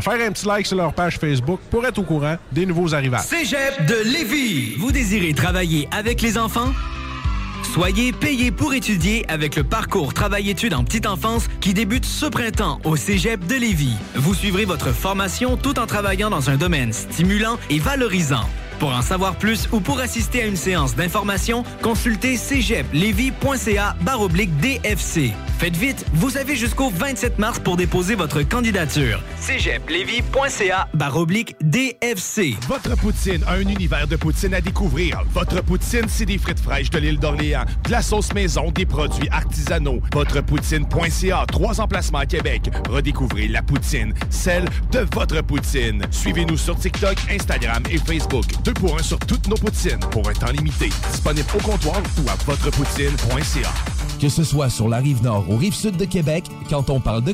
faire 0.01 0.27
un 0.27 0.31
petit 0.31 0.45
like 0.45 0.65
sur 0.65 0.77
leur 0.77 0.93
page 0.93 1.17
Facebook 1.17 1.59
pour 1.69 1.85
être 1.85 1.99
au 1.99 2.03
courant 2.03 2.37
des 2.51 2.65
nouveaux 2.65 2.93
arrivages. 2.93 3.21
Cégep 3.21 3.85
de 3.85 4.03
Lévis. 4.03 4.75
Vous 4.77 4.91
désirez 4.91 5.33
travailler 5.33 5.87
avec 5.91 6.21
les 6.21 6.37
enfants? 6.37 6.71
Soyez 7.73 8.11
payé 8.11 8.51
pour 8.51 8.73
étudier 8.73 9.23
avec 9.29 9.55
le 9.55 9.63
parcours 9.63 10.13
Travail-études 10.13 10.73
en 10.73 10.83
petite 10.83 11.05
enfance 11.05 11.47
qui 11.61 11.73
débute 11.73 12.05
ce 12.05 12.25
printemps 12.25 12.79
au 12.83 12.95
Cégep 12.95 13.45
de 13.45 13.55
Lévis. 13.55 13.95
Vous 14.15 14.33
suivrez 14.33 14.65
votre 14.65 14.91
formation 14.91 15.55
tout 15.55 15.79
en 15.79 15.85
travaillant 15.85 16.29
dans 16.29 16.49
un 16.49 16.57
domaine 16.57 16.91
stimulant 16.91 17.57
et 17.69 17.79
valorisant. 17.79 18.49
Pour 18.81 18.95
en 18.95 19.03
savoir 19.03 19.35
plus 19.35 19.69
ou 19.71 19.79
pour 19.79 19.99
assister 19.99 20.41
à 20.41 20.47
une 20.47 20.55
séance 20.55 20.95
d'information, 20.95 21.63
consultez 21.83 22.35
cégeplevy.ca 22.35 23.95
baroblique 24.01 24.57
DFC. 24.57 25.33
Faites 25.59 25.77
vite, 25.77 26.03
vous 26.13 26.37
avez 26.37 26.55
jusqu'au 26.55 26.89
27 26.89 27.37
mars 27.37 27.59
pour 27.59 27.77
déposer 27.77 28.15
votre 28.15 28.41
candidature. 28.41 29.21
cégeplevy.ca 29.39 30.87
baroblique 30.95 31.55
DFC. 31.61 32.55
Votre 32.67 32.97
poutine, 32.97 33.43
un 33.47 33.59
univers 33.59 34.07
de 34.07 34.15
poutine 34.15 34.55
à 34.55 34.61
découvrir. 34.61 35.21
Votre 35.31 35.61
poutine, 35.61 36.05
c'est 36.07 36.25
des 36.25 36.39
frites 36.39 36.59
fraîches 36.59 36.89
de 36.89 36.97
l'île 36.97 37.19
d'Orléans, 37.19 37.65
de 37.83 37.91
la 37.91 38.01
sauce 38.01 38.33
maison, 38.33 38.71
des 38.71 38.87
produits 38.87 39.29
artisanaux. 39.29 40.01
Votrepoutine.ca, 40.11 41.45
trois 41.47 41.79
emplacements 41.79 42.17
à 42.17 42.25
Québec. 42.25 42.71
Redécouvrez 42.89 43.47
la 43.47 43.61
poutine, 43.61 44.15
celle 44.31 44.65
de 44.91 45.05
votre 45.13 45.39
poutine. 45.43 46.01
Suivez-nous 46.09 46.57
sur 46.57 46.75
TikTok, 46.75 47.17
Instagram 47.29 47.83
et 47.91 47.99
Facebook. 47.99 48.45
Pour 48.75 48.97
un 48.97 49.03
sur 49.03 49.19
toutes 49.19 49.47
nos 49.47 49.55
poutines, 49.55 49.99
pour 50.11 50.27
un 50.29 50.33
temps 50.33 50.51
limité. 50.51 50.89
Disponible 51.11 51.47
au 51.55 51.61
comptoir 51.61 52.01
ou 52.23 52.29
à 52.29 52.35
votrepoutine.ca. 52.45 53.73
Que 54.19 54.29
ce 54.29 54.43
soit 54.43 54.69
sur 54.69 54.87
la 54.87 54.97
rive 54.97 55.21
nord 55.23 55.45
ou 55.49 55.57
rive 55.57 55.73
sud 55.73 55.97
de 55.97 56.05
Québec, 56.05 56.45
quand 56.69 56.89
on 56.89 56.99
parle 56.99 57.23
de 57.23 57.33